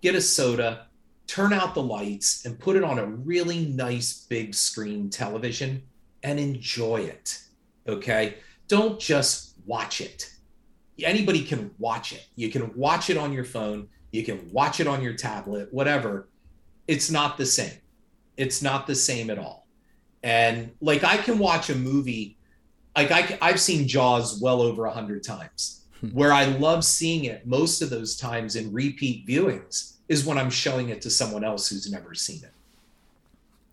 get 0.02 0.16
a 0.16 0.22
soda, 0.22 0.88
turn 1.26 1.54
out 1.54 1.74
the 1.74 1.82
lights, 1.82 2.46
and 2.46 2.60
put 2.60 2.76
it 2.76 2.84
on 2.84 3.00
a 3.00 3.06
really 3.06 3.66
nice 3.66 4.26
big 4.30 4.54
screen 4.54 5.10
television 5.10 5.84
and 6.24 6.40
enjoy 6.40 6.98
it. 6.98 7.42
Okay. 7.88 8.36
Don't 8.68 8.99
just 8.99 9.56
watch 9.65 10.02
it. 10.02 10.31
Anybody 11.03 11.44
can 11.44 11.72
watch 11.77 12.11
it. 12.14 12.26
You 12.35 12.49
can 12.49 12.76
watch 12.76 13.10
it 13.10 13.18
on 13.18 13.31
your 13.31 13.44
phone, 13.44 13.88
you 14.11 14.23
can 14.23 14.49
watch 14.52 14.80
it 14.80 14.88
on 14.88 15.02
your 15.02 15.14
tablet, 15.14 15.72
whatever. 15.72 16.27
It's 16.88 17.11
not 17.11 17.38
the 17.38 17.45
same. 17.45 17.80
It's 18.38 18.61
not 18.61 18.88
the 18.88 18.95
same 18.95 19.30
at 19.30 19.38
all. 19.38 19.68
And 20.23 20.72
like 20.81 21.03
I 21.03 21.18
can 21.18 21.38
watch 21.38 21.69
a 21.69 21.76
movie, 21.76 22.38
like 22.95 23.11
I, 23.11 23.38
I've 23.41 23.60
seen 23.60 23.88
Jaws 23.88 24.41
well 24.41 24.61
over 24.61 24.85
a 24.85 24.91
hundred 24.91 25.23
times 25.23 25.85
hmm. 25.99 26.07
where 26.10 26.31
I 26.31 26.45
love 26.45 26.84
seeing 26.84 27.26
it 27.26 27.45
most 27.45 27.81
of 27.81 27.89
those 27.89 28.15
times 28.15 28.56
in 28.56 28.72
repeat 28.73 29.27
viewings 29.27 29.94
is 30.07 30.26
when 30.26 30.38
I'm 30.38 30.49
showing 30.49 30.89
it 30.89 31.02
to 31.02 31.10
someone 31.10 31.44
else 31.44 31.69
who's 31.69 31.91
never 31.91 32.14
seen 32.15 32.44
it. 32.44 32.53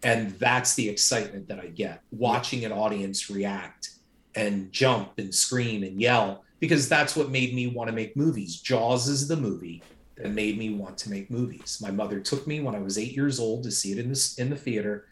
And 0.02 0.32
that's 0.32 0.74
the 0.74 0.88
excitement 0.88 1.48
that 1.48 1.58
I 1.58 1.68
get 1.68 2.02
watching 2.10 2.64
an 2.64 2.72
audience 2.72 3.30
react 3.30 3.93
and 4.36 4.73
jump 4.73 5.19
and 5.19 5.35
scream 5.35 5.82
and 5.82 6.01
yell 6.01 6.44
because 6.61 6.89
that's 6.89 7.16
what 7.16 7.31
made 7.31 7.55
me 7.55 7.66
want 7.66 7.89
to 7.89 7.94
make 7.94 8.16
movies. 8.16 8.61
Jaws 8.61 9.09
is 9.09 9.28
the 9.28 9.36
movie 9.36 9.82
that 10.16 10.31
made 10.31 10.59
me 10.59 10.74
want 10.74 10.97
to 10.98 11.11
make 11.11 11.31
movies. 11.31 11.78
My 11.82 11.90
mother 11.90 12.20
took 12.20 12.47
me 12.47 12.61
when 12.61 12.74
I 12.74 12.81
was 12.81 12.98
8 12.98 13.12
years 13.12 13.40
old 13.40 13.65
to 13.65 13.70
see 13.70 13.93
it 13.93 13.98
in 13.98 14.09
this 14.09 14.39
in 14.39 14.51
the 14.51 14.56
theater 14.56 15.06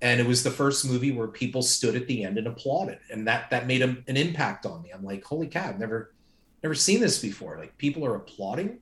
and 0.00 0.20
it 0.20 0.26
was 0.26 0.42
the 0.42 0.50
first 0.50 0.84
movie 0.84 1.12
where 1.12 1.28
people 1.28 1.62
stood 1.62 1.96
at 1.96 2.06
the 2.06 2.24
end 2.24 2.36
and 2.36 2.46
applauded 2.46 2.98
and 3.10 3.26
that 3.26 3.50
that 3.50 3.66
made 3.66 3.82
a, 3.82 3.96
an 4.06 4.16
impact 4.16 4.66
on 4.66 4.82
me. 4.82 4.90
I'm 4.92 5.04
like, 5.04 5.24
"Holy 5.24 5.46
cow, 5.46 5.68
I've 5.68 5.78
never 5.78 6.14
never 6.64 6.74
seen 6.74 6.98
this 6.98 7.20
before. 7.20 7.58
Like 7.58 7.76
people 7.78 8.04
are 8.04 8.16
applauding. 8.16 8.78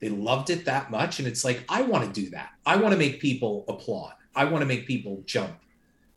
They 0.00 0.08
loved 0.08 0.50
it 0.50 0.64
that 0.64 0.90
much. 0.90 1.18
And 1.18 1.28
it's 1.28 1.44
like, 1.44 1.64
I 1.68 1.82
want 1.82 2.04
to 2.04 2.20
do 2.20 2.30
that. 2.30 2.50
I 2.64 2.76
want 2.76 2.92
to 2.92 2.98
make 2.98 3.20
people 3.20 3.64
applaud. 3.68 4.14
I 4.34 4.44
want 4.44 4.62
to 4.62 4.66
make 4.66 4.86
people 4.86 5.22
jump. 5.26 5.56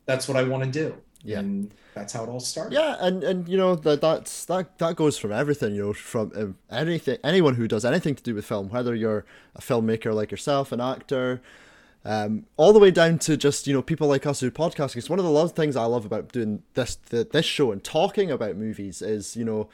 That's 0.05 0.27
what 0.27 0.37
I 0.37 0.43
want 0.43 0.63
to 0.63 0.69
do. 0.69 0.95
Yeah. 1.23 1.39
And 1.39 1.73
that's 1.97 2.13
how 2.13 2.23
it 2.23 2.29
all 2.29 2.39
started. 2.39 2.73
Yeah, 2.73 2.95
and 2.99 3.23
and 3.23 3.47
you 3.47 3.57
know 3.57 3.75
that 3.75 4.01
that's 4.01 4.45
that 4.45 4.77
that 4.77 4.95
goes 4.95 5.17
from 5.17 5.31
everything. 5.31 5.75
You 5.75 5.87
know, 5.87 5.93
from 5.93 6.31
um, 6.35 6.57
anything, 6.69 7.17
anyone 7.23 7.55
who 7.55 7.67
does 7.67 7.83
anything 7.83 8.15
to 8.15 8.23
do 8.23 8.35
with 8.35 8.45
film, 8.45 8.69
whether 8.69 8.93
you're 8.93 9.25
a 9.55 9.61
filmmaker 9.61 10.13
like 10.13 10.31
yourself, 10.31 10.71
an 10.71 10.79
actor, 10.79 11.41
um, 12.05 12.45
all 12.55 12.73
the 12.73 12.79
way 12.79 12.91
down 12.91 13.19
to 13.19 13.35
just 13.35 13.67
you 13.67 13.73
know 13.73 13.81
people 13.81 14.07
like 14.07 14.25
us 14.25 14.39
who 14.39 14.51
podcast. 14.51 14.89
Because 14.89 15.09
one 15.09 15.19
of 15.19 15.25
the 15.25 15.31
love 15.31 15.53
things 15.53 15.75
I 15.75 15.85
love 15.85 16.05
about 16.05 16.31
doing 16.31 16.63
this 16.75 16.95
the, 16.95 17.27
this 17.29 17.45
show 17.45 17.71
and 17.71 17.83
talking 17.83 18.29
about 18.31 18.55
movies 18.55 19.01
is 19.01 19.35
you 19.35 19.43
know 19.43 19.69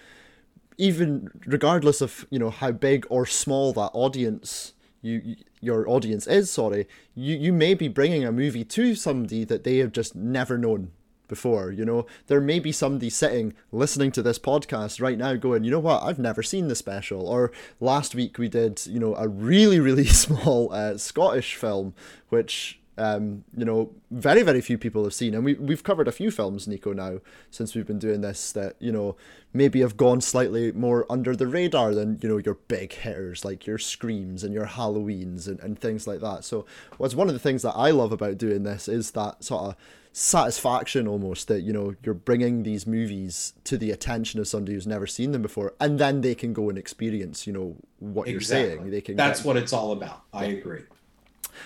even 0.78 1.30
regardless 1.46 2.02
of 2.02 2.26
you 2.30 2.40
know 2.40 2.50
how 2.50 2.72
big 2.72 3.06
or 3.10 3.26
small 3.26 3.74
that 3.74 3.92
audience 3.94 4.74
you 5.02 5.36
your 5.62 5.88
audience 5.88 6.26
is 6.26 6.50
sorry 6.50 6.88
you 7.14 7.36
you 7.36 7.54
may 7.54 7.74
be 7.74 7.88
bringing 7.88 8.24
a 8.26 8.32
movie 8.32 8.64
to 8.64 8.96
somebody 8.96 9.44
that 9.44 9.64
they 9.64 9.78
have 9.78 9.92
just 9.92 10.16
never 10.16 10.58
known 10.58 10.92
before 11.34 11.72
you 11.72 11.84
know 11.84 12.06
there 12.28 12.40
may 12.40 12.60
be 12.60 12.72
somebody 12.72 13.10
sitting 13.10 13.56
listening 13.72 14.12
to 14.12 14.22
this 14.22 14.38
podcast 14.38 15.02
right 15.02 15.18
now 15.18 15.34
going 15.34 15.64
you 15.64 15.72
know 15.72 15.80
what 15.80 16.04
i've 16.04 16.20
never 16.20 16.44
seen 16.44 16.68
the 16.68 16.76
special 16.76 17.28
or 17.28 17.52
last 17.80 18.14
week 18.14 18.38
we 18.38 18.48
did 18.48 18.86
you 18.86 19.00
know 19.00 19.16
a 19.16 19.28
really 19.28 19.80
really 19.80 20.06
small 20.26 20.72
uh, 20.72 20.96
scottish 20.96 21.56
film 21.56 21.96
which 22.30 22.80
um, 22.98 23.44
you 23.58 23.66
know, 23.66 23.92
very, 24.12 24.44
very 24.44 24.62
few 24.62 24.78
people 24.78 25.04
have 25.04 25.14
seen. 25.14 25.34
And 25.34 25.44
we, 25.44 25.56
we've 25.56 25.84
covered 25.84 26.08
a 26.08 26.12
few 26.12 26.30
films, 26.30 26.68
Nico, 26.68 26.94
now, 26.94 27.20
since 27.50 27.74
we've 27.74 27.88
been 27.88 28.00
doing 28.00 28.22
this, 28.22 28.52
that, 28.52 28.76
you 28.80 28.92
know, 28.92 29.16
maybe 29.52 29.82
have 29.82 29.98
gone 29.98 30.22
slightly 30.22 30.72
more 30.72 31.06
under 31.12 31.36
the 31.36 31.48
radar 31.48 31.96
than, 31.96 32.20
you 32.22 32.30
know, 32.30 32.38
your 32.38 32.60
big 32.68 32.94
hitters, 32.94 33.44
like 33.44 33.66
your 33.66 33.80
Screams 33.80 34.44
and 34.44 34.54
your 34.54 34.68
Halloweens 34.68 35.48
and, 35.48 35.60
and 35.62 35.80
things 35.80 36.06
like 36.06 36.20
that. 36.20 36.44
So, 36.44 36.66
what's 36.98 37.16
one 37.16 37.28
of 37.28 37.34
the 37.34 37.40
things 37.40 37.64
that 37.64 37.74
I 37.74 37.90
love 37.90 38.12
about 38.12 38.38
doing 38.38 38.64
this 38.64 38.88
is 38.88 39.12
that 39.12 39.44
sort 39.44 39.64
of 39.64 39.76
satisfaction 40.14 41.08
almost 41.08 41.48
that, 41.48 41.62
you 41.62 41.74
know, 41.74 41.96
you're 42.04 42.14
bringing 42.14 42.64
these 42.64 42.86
movies 42.88 43.54
to 43.66 43.78
the 43.78 43.92
attention 43.92 44.40
of 44.40 44.48
somebody 44.48 44.74
who's 44.74 44.88
never 44.88 45.08
seen 45.08 45.32
them 45.32 45.42
before, 45.42 45.74
and 45.82 46.00
then 46.00 46.22
they 46.22 46.36
can 46.36 46.54
go 46.54 46.70
and 46.70 46.78
experience, 46.78 47.46
you 47.48 47.52
know, 47.54 47.76
what 48.00 48.28
Exactly. 48.28 48.32
you're 48.34 48.42
saying. 48.78 48.92
They 48.92 49.02
can 49.02 49.16
That's 49.16 49.40
get- 49.42 49.48
what 49.48 49.58
it's 49.58 49.74
all 49.74 49.92
about. 49.92 50.22
I 50.32 50.46
agree. 50.46 50.84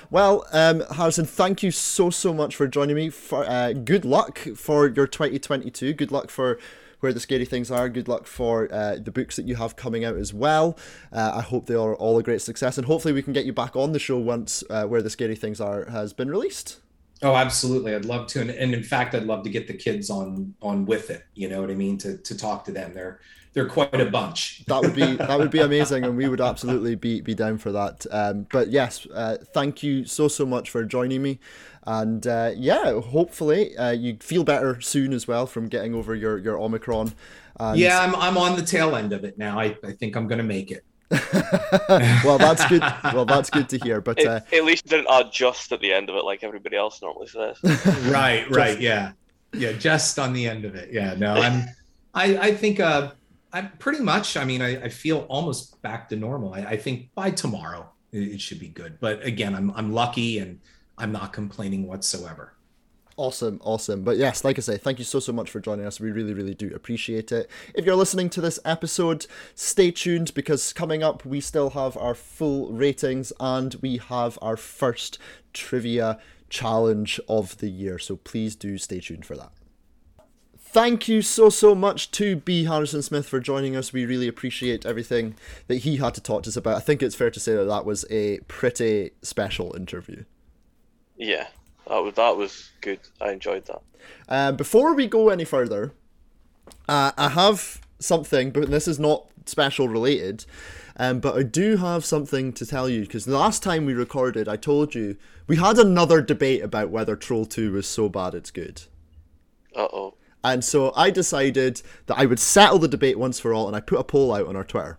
well, 0.09 0.45
um, 0.53 0.81
Harrison, 0.95 1.25
thank 1.25 1.61
you 1.61 1.71
so 1.71 2.09
so 2.09 2.33
much 2.33 2.55
for 2.55 2.67
joining 2.67 2.95
me. 2.95 3.09
For 3.09 3.45
uh, 3.45 3.73
good 3.73 4.05
luck 4.05 4.39
for 4.55 4.87
your 4.87 5.07
2022. 5.07 5.93
Good 5.93 6.11
luck 6.11 6.29
for 6.29 6.57
where 7.01 7.13
the 7.13 7.19
scary 7.19 7.45
things 7.45 7.69
are. 7.69 7.89
Good 7.89 8.07
luck 8.07 8.25
for 8.27 8.73
uh, 8.73 8.95
the 8.95 9.11
books 9.11 9.35
that 9.35 9.45
you 9.45 9.55
have 9.55 9.75
coming 9.75 10.03
out 10.03 10.15
as 10.15 10.33
well. 10.33 10.77
Uh, 11.13 11.31
I 11.35 11.41
hope 11.41 11.67
they 11.67 11.75
are 11.75 11.95
all 11.95 12.17
a 12.17 12.23
great 12.23 12.41
success, 12.41 12.77
and 12.77 12.87
hopefully 12.87 13.13
we 13.13 13.21
can 13.21 13.33
get 13.33 13.45
you 13.45 13.53
back 13.53 13.75
on 13.75 13.91
the 13.91 13.99
show 13.99 14.17
once 14.17 14.63
uh, 14.69 14.85
where 14.85 15.01
the 15.01 15.09
scary 15.09 15.35
things 15.35 15.59
are 15.61 15.85
has 15.89 16.13
been 16.13 16.29
released. 16.29 16.77
Oh, 17.23 17.35
absolutely. 17.35 17.95
I'd 17.95 18.05
love 18.05 18.27
to. 18.27 18.41
And, 18.41 18.51
and 18.51 18.73
in 18.73 18.83
fact, 18.83 19.15
I'd 19.15 19.23
love 19.23 19.43
to 19.43 19.49
get 19.49 19.67
the 19.67 19.73
kids 19.73 20.09
on 20.09 20.53
on 20.61 20.85
with 20.85 21.09
it. 21.09 21.25
You 21.33 21.49
know 21.49 21.61
what 21.61 21.71
I 21.71 21.75
mean? 21.75 21.97
To 21.99 22.17
to 22.17 22.37
talk 22.37 22.65
to 22.65 22.71
them. 22.71 22.93
They're 22.93 23.19
they're 23.53 23.67
quite 23.67 23.99
a 23.99 24.05
bunch. 24.05 24.63
That 24.67 24.83
would 24.83 24.93
be 24.93 25.15
that 25.27 25.39
would 25.39 25.49
be 25.49 25.61
amazing, 25.61 26.05
and 26.05 26.15
we 26.15 26.27
would 26.27 26.41
absolutely 26.41 26.95
be 26.95 27.21
be 27.21 27.33
down 27.33 27.57
for 27.57 27.71
that. 27.71 28.05
Um, 28.11 28.47
but 28.51 28.69
yes, 28.69 29.07
uh, 29.07 29.37
thank 29.53 29.81
you 29.81 30.05
so 30.05 30.27
so 30.27 30.45
much 30.45 30.69
for 30.69 30.83
joining 30.85 31.23
me, 31.23 31.39
and 31.87 32.25
uh, 32.27 32.51
yeah, 32.55 33.01
hopefully 33.01 33.75
uh, 33.77 33.91
you 33.91 34.17
feel 34.19 34.43
better 34.43 34.79
soon 34.79 35.11
as 35.11 35.27
well 35.27 35.47
from 35.47 35.69
getting 35.69 35.95
over 35.95 36.13
your 36.13 36.37
your 36.37 36.59
omicron. 36.59 37.13
And, 37.59 37.79
Yeah, 37.79 37.99
I'm 37.99 38.15
I'm 38.15 38.37
on 38.37 38.55
the 38.55 38.63
tail 38.63 38.95
end 38.95 39.11
of 39.11 39.23
it 39.23 39.37
now. 39.39 39.59
I, 39.59 39.75
I 39.83 39.91
think 39.93 40.15
I'm 40.15 40.27
gonna 40.27 40.43
make 40.43 40.69
it. 40.71 40.85
well, 42.25 42.37
that's 42.37 42.67
good. 42.67 42.81
Well, 43.13 43.25
that's 43.25 43.49
good 43.49 43.69
to 43.69 43.77
hear. 43.77 44.01
But 44.01 44.19
It, 44.19 44.27
uh, 44.27 44.41
at 44.51 44.65
least 44.65 44.85
you 44.85 44.97
didn't 44.97 45.07
add 45.09 45.31
just 45.31 45.71
at 45.71 45.79
the 45.79 45.93
end 45.93 46.09
of 46.09 46.15
it 46.15 46.25
like 46.25 46.43
everybody 46.43 46.75
else 46.75 47.01
normally 47.01 47.27
says. 47.27 47.57
right, 48.11 48.49
right, 48.49 48.79
yeah. 48.79 49.13
Yeah, 49.53 49.71
just 49.73 50.19
on 50.19 50.33
the 50.33 50.47
end 50.47 50.65
of 50.65 50.75
it. 50.75 50.91
Yeah, 50.91 51.15
no, 51.17 51.33
I'm 51.35 51.69
I 52.13 52.37
I 52.37 52.55
think 52.55 52.79
uh 52.79 53.11
I'm 53.53 53.71
pretty 53.79 54.03
much, 54.03 54.35
I 54.35 54.43
mean, 54.43 54.61
I, 54.61 54.83
I 54.83 54.89
feel 54.89 55.19
almost 55.29 55.81
back 55.81 56.09
to 56.09 56.17
normal. 56.17 56.53
I, 56.53 56.59
I 56.59 56.77
think 56.77 57.09
by 57.15 57.31
tomorrow 57.31 57.89
it, 58.11 58.23
it 58.23 58.41
should 58.41 58.59
be 58.59 58.67
good. 58.67 58.99
But 58.99 59.25
again, 59.25 59.55
I'm 59.55 59.71
I'm 59.71 59.93
lucky 59.93 60.39
and 60.39 60.59
I'm 60.97 61.11
not 61.11 61.31
complaining 61.31 61.87
whatsoever. 61.87 62.53
Awesome, 63.17 63.59
awesome. 63.63 64.03
But 64.03 64.17
yes, 64.17 64.43
like 64.43 64.59
I 64.59 64.61
say, 64.61 64.77
thank 64.77 64.99
you 64.99 65.05
so, 65.05 65.19
so 65.19 65.33
much 65.33 65.49
for 65.49 65.59
joining 65.59 65.87
us. 65.87 65.99
We 65.99 66.11
really, 66.11 66.35
really 66.35 66.53
do 66.53 66.71
appreciate 66.75 67.31
it. 67.31 67.49
If 67.73 67.83
you're 67.83 67.95
listening 67.95 68.29
to 68.29 68.41
this 68.41 68.59
episode, 68.63 69.25
stay 69.55 69.89
tuned 69.89 70.35
because 70.35 70.71
coming 70.71 71.01
up, 71.01 71.25
we 71.25 71.41
still 71.41 71.71
have 71.71 71.97
our 71.97 72.13
full 72.13 72.71
ratings 72.71 73.33
and 73.39 73.73
we 73.81 73.97
have 73.97 74.37
our 74.39 74.55
first 74.55 75.17
trivia 75.51 76.19
challenge 76.49 77.19
of 77.27 77.57
the 77.57 77.69
year. 77.69 77.97
So 77.97 78.17
please 78.17 78.55
do 78.55 78.77
stay 78.77 78.99
tuned 78.99 79.25
for 79.25 79.35
that. 79.35 79.51
Thank 80.59 81.07
you 81.07 81.23
so, 81.23 81.49
so 81.49 81.73
much 81.73 82.11
to 82.11 82.35
B. 82.35 82.65
Harrison 82.65 83.01
Smith 83.01 83.27
for 83.27 83.39
joining 83.39 83.75
us. 83.75 83.91
We 83.91 84.05
really 84.05 84.27
appreciate 84.27 84.85
everything 84.85 85.35
that 85.65 85.77
he 85.77 85.97
had 85.97 86.13
to 86.13 86.21
talk 86.21 86.43
to 86.43 86.49
us 86.49 86.57
about. 86.57 86.75
I 86.75 86.81
think 86.81 87.01
it's 87.01 87.15
fair 87.15 87.31
to 87.31 87.39
say 87.39 87.55
that 87.55 87.65
that 87.65 87.83
was 87.83 88.05
a 88.11 88.41
pretty 88.41 89.11
special 89.23 89.75
interview. 89.75 90.25
Yeah, 91.15 91.47
that 91.89 92.03
was 92.03 92.13
that 92.15 92.37
was 92.37 92.71
good. 92.81 92.99
I 93.21 93.31
enjoyed 93.31 93.65
that. 93.65 93.81
Um, 94.29 94.55
before 94.55 94.93
we 94.93 95.07
go 95.07 95.29
any 95.29 95.45
further, 95.45 95.93
uh, 96.87 97.11
I 97.17 97.29
have 97.29 97.81
something, 97.99 98.51
but 98.51 98.69
this 98.69 98.87
is 98.87 98.99
not 98.99 99.27
special 99.45 99.87
related. 99.87 100.45
Um, 100.99 101.19
but 101.19 101.35
I 101.35 101.43
do 101.43 101.77
have 101.77 102.03
something 102.03 102.51
to 102.53 102.65
tell 102.65 102.89
you 102.89 103.01
because 103.01 103.25
the 103.25 103.37
last 103.37 103.61
time 103.61 103.85
we 103.85 103.93
recorded, 103.93 104.49
I 104.49 104.55
told 104.55 104.95
you 104.95 105.15
we 105.45 105.57
had 105.57 105.77
another 105.77 106.21
debate 106.21 106.63
about 106.63 106.89
whether 106.89 107.15
Troll 107.15 107.45
2 107.45 107.71
was 107.71 107.87
so 107.87 108.09
bad 108.09 108.33
it's 108.33 108.49
good. 108.49 108.81
Uh 109.75 109.87
oh. 109.93 110.15
And 110.43 110.63
so 110.63 110.91
I 110.95 111.11
decided 111.11 111.81
that 112.07 112.17
I 112.17 112.25
would 112.25 112.39
settle 112.39 112.79
the 112.79 112.87
debate 112.87 113.19
once 113.19 113.39
for 113.39 113.53
all, 113.53 113.67
and 113.67 113.75
I 113.75 113.79
put 113.79 113.99
a 113.99 114.03
poll 114.03 114.33
out 114.33 114.47
on 114.47 114.55
our 114.55 114.63
Twitter. 114.63 114.97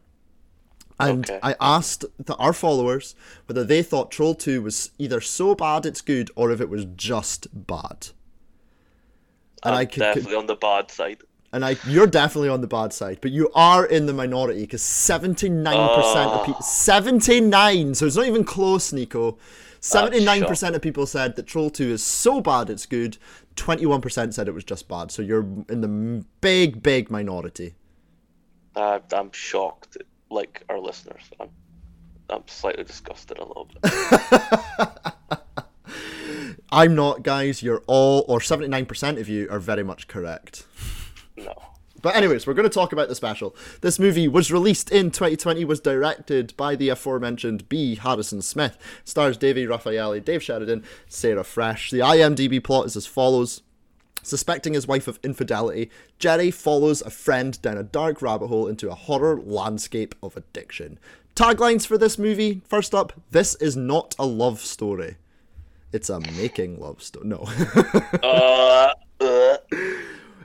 And 1.00 1.30
Okay. 1.30 1.38
I 1.42 1.54
asked 1.60 2.04
the, 2.18 2.34
our 2.36 2.52
followers 2.52 3.14
whether 3.46 3.64
they 3.64 3.82
thought 3.82 4.10
Troll 4.10 4.34
2 4.34 4.62
was 4.62 4.90
either 4.98 5.20
so 5.20 5.54
bad 5.54 5.86
it's 5.86 6.00
good 6.00 6.30
or 6.36 6.50
if 6.50 6.60
it 6.60 6.68
was 6.68 6.84
just 6.96 7.46
bad. 7.66 8.08
And 9.62 9.74
I'm 9.74 9.82
I 9.82 9.84
could, 9.86 9.98
definitely 9.98 10.36
on 10.36 10.46
the 10.46 10.56
bad 10.56 10.90
side. 10.90 11.22
and 11.52 11.64
I, 11.64 11.76
you're 11.82 12.06
definitely 12.06 12.48
on 12.50 12.60
the 12.60 12.66
bad 12.66 12.92
side, 12.92 13.18
but 13.22 13.30
you 13.30 13.50
are 13.54 13.84
in 13.86 14.06
the 14.06 14.12
minority 14.12 14.60
because 14.62 14.82
79% 14.82 16.32
of 16.32 16.42
people, 16.42 16.62
79, 16.62 17.94
so 17.94 18.06
it's 18.06 18.16
not 18.16 18.26
even 18.26 18.44
close, 18.44 18.92
Nico. 18.92 19.38
79% 19.80 20.74
of 20.74 20.82
people 20.82 21.06
said 21.06 21.36
that 21.36 21.46
Troll 21.46 21.70
2 21.70 21.90
is 21.92 22.02
so 22.04 22.40
bad 22.40 22.68
it's 22.68 22.86
good, 22.86 23.16
21% 23.56 24.34
said 24.34 24.48
it 24.48 24.52
was 24.54 24.64
just 24.64 24.88
bad, 24.88 25.10
so 25.10 25.22
you're 25.22 25.46
in 25.68 25.80
the 25.80 26.24
big, 26.40 26.82
big 26.82 27.10
minority. 27.10 27.74
Uh, 28.74 29.00
I'm 29.12 29.30
shocked, 29.32 29.98
like 30.30 30.64
our 30.68 30.78
listeners. 30.78 31.22
I'm, 31.40 31.50
I'm 32.30 32.42
slightly 32.46 32.84
disgusted 32.84 33.38
a 33.38 33.44
little 33.44 33.68
bit. 33.82 33.92
I'm 36.70 36.94
not, 36.94 37.22
guys, 37.22 37.62
you're 37.62 37.82
all, 37.86 38.24
or 38.28 38.40
79% 38.40 39.18
of 39.18 39.28
you 39.28 39.48
are 39.50 39.59
very 39.59 39.82
much 39.82 40.06
correct. 40.06 40.66
No. 41.36 41.55
But 42.00 42.14
anyways, 42.14 42.46
we're 42.46 42.55
going 42.55 42.68
to 42.68 42.74
talk 42.74 42.92
about 42.92 43.09
the 43.09 43.14
special. 43.14 43.56
This 43.80 43.98
movie 43.98 44.28
was 44.28 44.52
released 44.52 44.90
in 44.90 45.10
2020, 45.10 45.64
was 45.64 45.80
directed 45.80 46.55
by 46.56 46.76
the 46.76 46.90
aforementioned 46.90 47.68
B. 47.68 47.96
Harrison 47.96 48.42
Smith, 48.42 48.78
stars 49.05 49.36
Davy 49.36 49.66
Raphaely, 49.66 50.20
Dave 50.20 50.42
Sheridan, 50.42 50.84
Sarah 51.09 51.42
French. 51.42 51.90
The 51.90 51.98
IMDb 51.98 52.62
plot 52.62 52.86
is 52.86 52.96
as 52.96 53.06
follows. 53.06 53.62
Suspecting 54.28 54.74
his 54.74 54.86
wife 54.86 55.09
of 55.09 55.18
infidelity, 55.22 55.90
Jerry 56.18 56.50
follows 56.50 57.00
a 57.00 57.09
friend 57.10 57.60
down 57.62 57.78
a 57.78 57.82
dark 57.82 58.20
rabbit 58.20 58.48
hole 58.48 58.66
into 58.68 58.90
a 58.90 58.94
horror 58.94 59.40
landscape 59.40 60.14
of 60.22 60.36
addiction. 60.36 60.98
Taglines 61.34 61.86
for 61.86 61.96
this 61.96 62.18
movie 62.18 62.60
first 62.68 62.94
up, 62.94 63.14
this 63.30 63.55
is 63.55 63.76
not 63.76 64.14
a 64.18 64.26
love 64.26 64.60
story. 64.60 65.16
It's 65.92 66.10
a 66.10 66.20
making 66.20 66.78
love 66.78 67.02
story. 67.02 67.26
No. 67.26 67.48
Uh, 68.22 68.90
uh, 69.20 69.56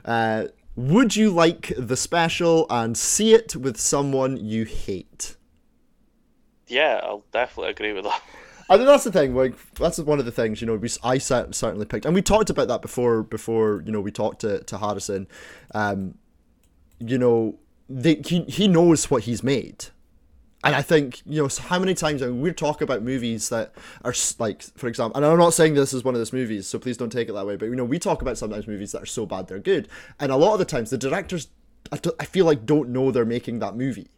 Uh, 0.04 0.46
would 0.76 1.14
you 1.16 1.30
like 1.30 1.72
the 1.76 1.96
special 1.96 2.66
and 2.70 2.96
see 2.96 3.34
it 3.34 3.54
with 3.54 3.76
someone 3.78 4.36
you 4.36 4.64
hate? 4.64 5.36
yeah, 6.66 7.00
I'll 7.02 7.24
definitely 7.32 7.70
agree 7.70 7.92
with 7.92 8.04
that. 8.04 8.22
I 8.68 8.76
think 8.76 8.86
that's 8.86 9.04
the 9.04 9.12
thing. 9.12 9.34
Like 9.34 9.54
that's 9.74 9.98
one 9.98 10.18
of 10.18 10.24
the 10.24 10.32
things 10.32 10.60
you 10.60 10.66
know. 10.66 10.76
We 10.76 10.88
I 11.02 11.18
certainly 11.18 11.86
picked, 11.86 12.06
and 12.06 12.14
we 12.14 12.22
talked 12.22 12.50
about 12.50 12.68
that 12.68 12.82
before. 12.82 13.22
Before 13.22 13.82
you 13.84 13.92
know, 13.92 14.00
we 14.00 14.10
talked 14.10 14.40
to 14.40 14.62
to 14.64 14.78
Harrison. 14.78 15.26
Um, 15.74 16.14
you 16.98 17.18
know, 17.18 17.58
they, 17.88 18.16
he 18.24 18.42
he 18.44 18.68
knows 18.68 19.10
what 19.10 19.24
he's 19.24 19.42
made, 19.42 19.86
and 20.62 20.74
I 20.74 20.80
think 20.80 21.20
you 21.26 21.42
know 21.42 21.48
how 21.68 21.78
many 21.78 21.94
times 21.94 22.22
I 22.22 22.26
mean, 22.26 22.40
we 22.40 22.52
talk 22.52 22.80
about 22.80 23.02
movies 23.02 23.50
that 23.50 23.74
are 24.02 24.14
like, 24.38 24.62
for 24.62 24.88
example, 24.88 25.16
and 25.18 25.26
I'm 25.26 25.38
not 25.38 25.52
saying 25.52 25.74
this 25.74 25.92
is 25.92 26.02
one 26.02 26.14
of 26.14 26.20
those 26.20 26.32
movies, 26.32 26.66
so 26.66 26.78
please 26.78 26.96
don't 26.96 27.10
take 27.10 27.28
it 27.28 27.32
that 27.32 27.46
way. 27.46 27.56
But 27.56 27.66
you 27.66 27.76
know, 27.76 27.84
we 27.84 27.98
talk 27.98 28.22
about 28.22 28.38
sometimes 28.38 28.66
movies 28.66 28.92
that 28.92 29.02
are 29.02 29.06
so 29.06 29.26
bad 29.26 29.48
they're 29.48 29.58
good, 29.58 29.88
and 30.18 30.32
a 30.32 30.36
lot 30.36 30.54
of 30.54 30.58
the 30.58 30.64
times 30.64 30.88
the 30.88 30.98
directors, 30.98 31.48
I 31.92 32.24
feel 32.24 32.46
like 32.46 32.64
don't 32.64 32.88
know 32.88 33.10
they're 33.10 33.26
making 33.26 33.58
that 33.58 33.76
movie. 33.76 34.08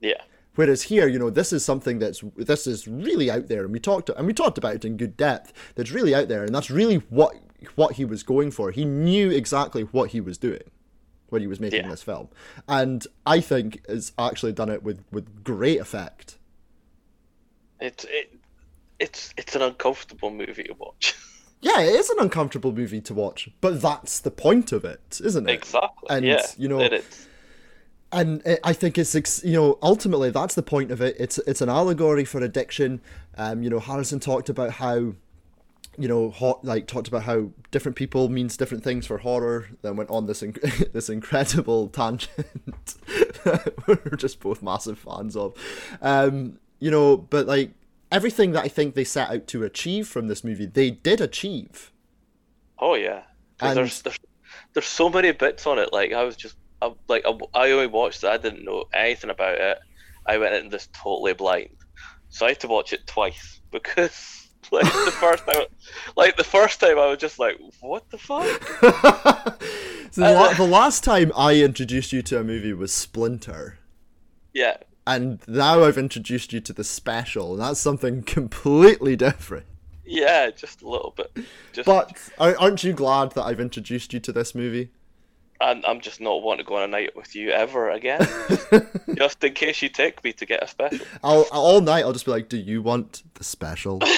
Yeah. 0.00 0.22
Whereas 0.56 0.82
here, 0.82 1.08
you 1.08 1.18
know, 1.18 1.30
this 1.30 1.52
is 1.52 1.64
something 1.64 1.98
that's 1.98 2.22
this 2.36 2.66
is 2.66 2.86
really 2.86 3.30
out 3.30 3.48
there, 3.48 3.64
and 3.64 3.72
we 3.72 3.80
talked 3.80 4.08
and 4.08 4.26
we 4.26 4.32
talked 4.32 4.58
about 4.58 4.74
it 4.76 4.84
in 4.84 4.96
good 4.96 5.16
depth. 5.16 5.52
That's 5.74 5.90
really 5.90 6.14
out 6.14 6.28
there, 6.28 6.44
and 6.44 6.54
that's 6.54 6.70
really 6.70 6.96
what 7.10 7.34
what 7.74 7.94
he 7.96 8.04
was 8.04 8.22
going 8.22 8.50
for. 8.50 8.70
He 8.70 8.84
knew 8.84 9.30
exactly 9.30 9.82
what 9.82 10.10
he 10.10 10.20
was 10.20 10.38
doing 10.38 10.62
when 11.30 11.40
he 11.40 11.48
was 11.48 11.58
making 11.58 11.82
Yeah. 11.82 11.88
this 11.88 12.02
film, 12.02 12.28
and 12.68 13.06
I 13.26 13.40
think 13.40 13.84
has 13.88 14.12
actually 14.18 14.52
done 14.52 14.68
it 14.68 14.82
with 14.82 15.02
with 15.10 15.42
great 15.42 15.80
effect. 15.80 16.38
It, 17.80 18.04
it 18.08 18.32
it's 19.00 19.34
it's 19.36 19.56
an 19.56 19.62
uncomfortable 19.62 20.30
movie 20.30 20.64
to 20.64 20.74
watch. 20.74 21.14
Yeah, 21.60 21.80
it 21.80 21.94
is 21.94 22.10
an 22.10 22.18
uncomfortable 22.20 22.72
movie 22.72 23.00
to 23.00 23.14
watch, 23.14 23.48
but 23.62 23.80
that's 23.80 24.20
the 24.20 24.30
point 24.30 24.70
of 24.70 24.84
it, 24.84 25.18
isn't 25.24 25.48
it? 25.48 25.52
exactly. 25.54 26.08
And, 26.10 26.22
yeah. 26.22 26.44
you 26.58 26.68
know, 26.68 26.78
it 26.78 26.92
is. 26.92 27.26
And 28.14 28.58
I 28.64 28.72
think 28.72 28.96
it's 28.98 29.42
you 29.44 29.52
know 29.52 29.78
ultimately 29.82 30.30
that's 30.30 30.54
the 30.54 30.62
point 30.62 30.90
of 30.90 31.00
it. 31.00 31.16
It's 31.18 31.38
it's 31.38 31.60
an 31.60 31.68
allegory 31.68 32.24
for 32.24 32.40
addiction. 32.42 33.00
Um, 33.36 33.62
you 33.62 33.70
know, 33.70 33.80
Harrison 33.80 34.20
talked 34.20 34.48
about 34.48 34.72
how 34.72 35.14
you 35.96 36.08
know 36.08 36.30
hot 36.30 36.64
like 36.64 36.86
talked 36.86 37.08
about 37.08 37.24
how 37.24 37.50
different 37.70 37.96
people 37.96 38.28
means 38.28 38.56
different 38.56 38.84
things 38.84 39.06
for 39.06 39.18
horror. 39.18 39.68
Then 39.82 39.96
went 39.96 40.10
on 40.10 40.26
this 40.26 40.42
inc- 40.42 40.92
this 40.92 41.08
incredible 41.08 41.88
tangent 42.00 42.94
that 43.44 43.74
we're 43.86 44.16
just 44.16 44.40
both 44.40 44.62
massive 44.62 44.98
fans 44.98 45.36
of. 45.36 45.54
Um, 46.00 46.58
you 46.80 46.90
know, 46.90 47.16
but 47.16 47.46
like 47.46 47.72
everything 48.12 48.52
that 48.52 48.64
I 48.64 48.68
think 48.68 48.94
they 48.94 49.04
set 49.04 49.30
out 49.30 49.46
to 49.48 49.64
achieve 49.64 50.06
from 50.08 50.28
this 50.28 50.44
movie, 50.44 50.66
they 50.66 50.90
did 50.90 51.20
achieve. 51.20 51.92
Oh 52.78 52.94
yeah 52.94 53.22
And- 53.60 53.76
there's, 53.76 54.02
there's 54.02 54.18
there's 54.72 54.86
so 54.86 55.08
many 55.08 55.32
bits 55.32 55.66
on 55.66 55.78
it. 55.78 55.92
Like 55.92 56.12
I 56.12 56.24
was 56.24 56.36
just 56.36 56.56
I, 56.84 56.92
like 57.08 57.24
I, 57.26 57.38
I 57.54 57.70
only 57.72 57.86
watched 57.86 58.24
it. 58.24 58.28
I 58.28 58.36
didn't 58.36 58.64
know 58.64 58.84
anything 58.92 59.30
about 59.30 59.58
it. 59.58 59.78
I 60.26 60.38
went 60.38 60.54
in 60.54 60.68
this 60.70 60.88
totally 60.92 61.34
blind, 61.34 61.70
so 62.28 62.46
I 62.46 62.50
had 62.50 62.60
to 62.60 62.68
watch 62.68 62.92
it 62.92 63.06
twice 63.06 63.60
because 63.70 64.48
like 64.72 64.84
the 64.84 65.10
first 65.12 65.44
time, 65.46 65.64
like 66.16 66.36
the 66.36 66.44
first 66.44 66.80
time 66.80 66.98
I 66.98 67.06
was 67.08 67.18
just 67.18 67.38
like, 67.38 67.58
what 67.80 68.08
the 68.10 68.18
fuck? 68.18 69.60
So 70.10 70.20
the, 70.20 70.30
la- 70.32 70.52
the 70.54 70.62
last 70.66 71.02
time 71.02 71.32
I 71.36 71.56
introduced 71.56 72.12
you 72.12 72.22
to 72.22 72.38
a 72.38 72.44
movie 72.44 72.72
was 72.72 72.92
Splinter. 72.92 73.80
Yeah. 74.52 74.76
and 75.08 75.40
now 75.48 75.82
I've 75.82 75.98
introduced 75.98 76.52
you 76.52 76.60
to 76.60 76.72
the 76.72 76.84
special, 76.84 77.54
and 77.54 77.60
that's 77.60 77.80
something 77.80 78.22
completely 78.22 79.16
different. 79.16 79.66
Yeah, 80.04 80.50
just 80.50 80.82
a 80.82 80.88
little 80.88 81.12
bit. 81.16 81.36
Just, 81.72 81.86
But 81.86 82.16
aren't 82.38 82.84
you 82.84 82.92
glad 82.92 83.32
that 83.32 83.42
I've 83.42 83.58
introduced 83.58 84.12
you 84.12 84.20
to 84.20 84.30
this 84.32 84.54
movie? 84.54 84.90
I'm, 85.64 85.82
I'm 85.86 86.00
just 86.00 86.20
not 86.20 86.42
wanting 86.42 86.64
to 86.64 86.68
go 86.68 86.76
on 86.76 86.82
a 86.82 86.88
night 86.88 87.16
with 87.16 87.34
you 87.34 87.50
ever 87.50 87.90
again. 87.90 88.20
Just, 89.14 89.42
in 89.42 89.54
case 89.54 89.80
you 89.80 89.88
take 89.88 90.22
me 90.22 90.32
to 90.34 90.44
get 90.44 90.62
a 90.62 90.68
special. 90.68 91.06
I'll 91.22 91.46
all 91.52 91.80
night 91.80 92.04
I'll 92.04 92.12
just 92.12 92.26
be 92.26 92.32
like, 92.32 92.48
"Do 92.50 92.58
you 92.58 92.82
want 92.82 93.22
the 93.34 93.44
special?" 93.44 94.00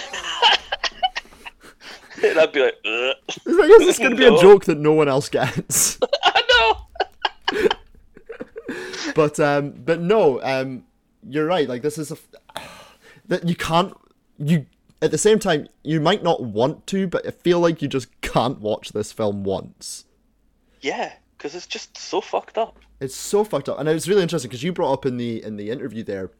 And 2.24 2.38
I'd 2.38 2.50
be 2.50 2.62
like, 2.62 2.76
Ugh. 2.84 3.14
I 3.28 3.68
guess 3.68 3.88
it's 3.88 3.98
going 3.98 4.12
to 4.12 4.16
be 4.16 4.24
a 4.24 4.40
joke 4.40 4.64
that 4.64 4.78
no 4.78 4.92
one 4.92 5.06
else 5.06 5.28
gets. 5.28 5.98
I 6.24 6.78
know. 7.52 7.68
but 9.14 9.38
um, 9.38 9.72
but 9.84 10.00
no, 10.00 10.40
um, 10.42 10.84
you're 11.28 11.44
right. 11.44 11.68
Like 11.68 11.82
this 11.82 11.98
is 11.98 12.10
a 12.10 12.16
f- 12.56 12.70
that 13.28 13.46
you 13.46 13.54
can't 13.54 13.94
you 14.38 14.64
at 15.02 15.10
the 15.10 15.18
same 15.18 15.38
time 15.38 15.68
you 15.82 16.00
might 16.00 16.22
not 16.22 16.42
want 16.42 16.86
to, 16.88 17.06
but 17.06 17.26
I 17.26 17.32
feel 17.32 17.60
like 17.60 17.82
you 17.82 17.88
just 17.88 18.18
can't 18.22 18.60
watch 18.60 18.92
this 18.92 19.12
film 19.12 19.44
once. 19.44 20.06
Yeah, 20.80 21.12
because 21.36 21.54
it's 21.54 21.66
just 21.66 21.96
so 21.96 22.20
fucked 22.20 22.58
up. 22.58 22.78
It's 23.00 23.14
so 23.14 23.44
fucked 23.44 23.68
up, 23.68 23.78
and 23.78 23.88
it 23.88 23.92
was 23.94 24.08
really 24.08 24.22
interesting 24.22 24.48
because 24.48 24.62
you 24.62 24.72
brought 24.72 24.92
up 24.92 25.06
in 25.06 25.16
the 25.16 25.42
in 25.42 25.56
the 25.56 25.70
interview 25.70 26.02
there 26.02 26.30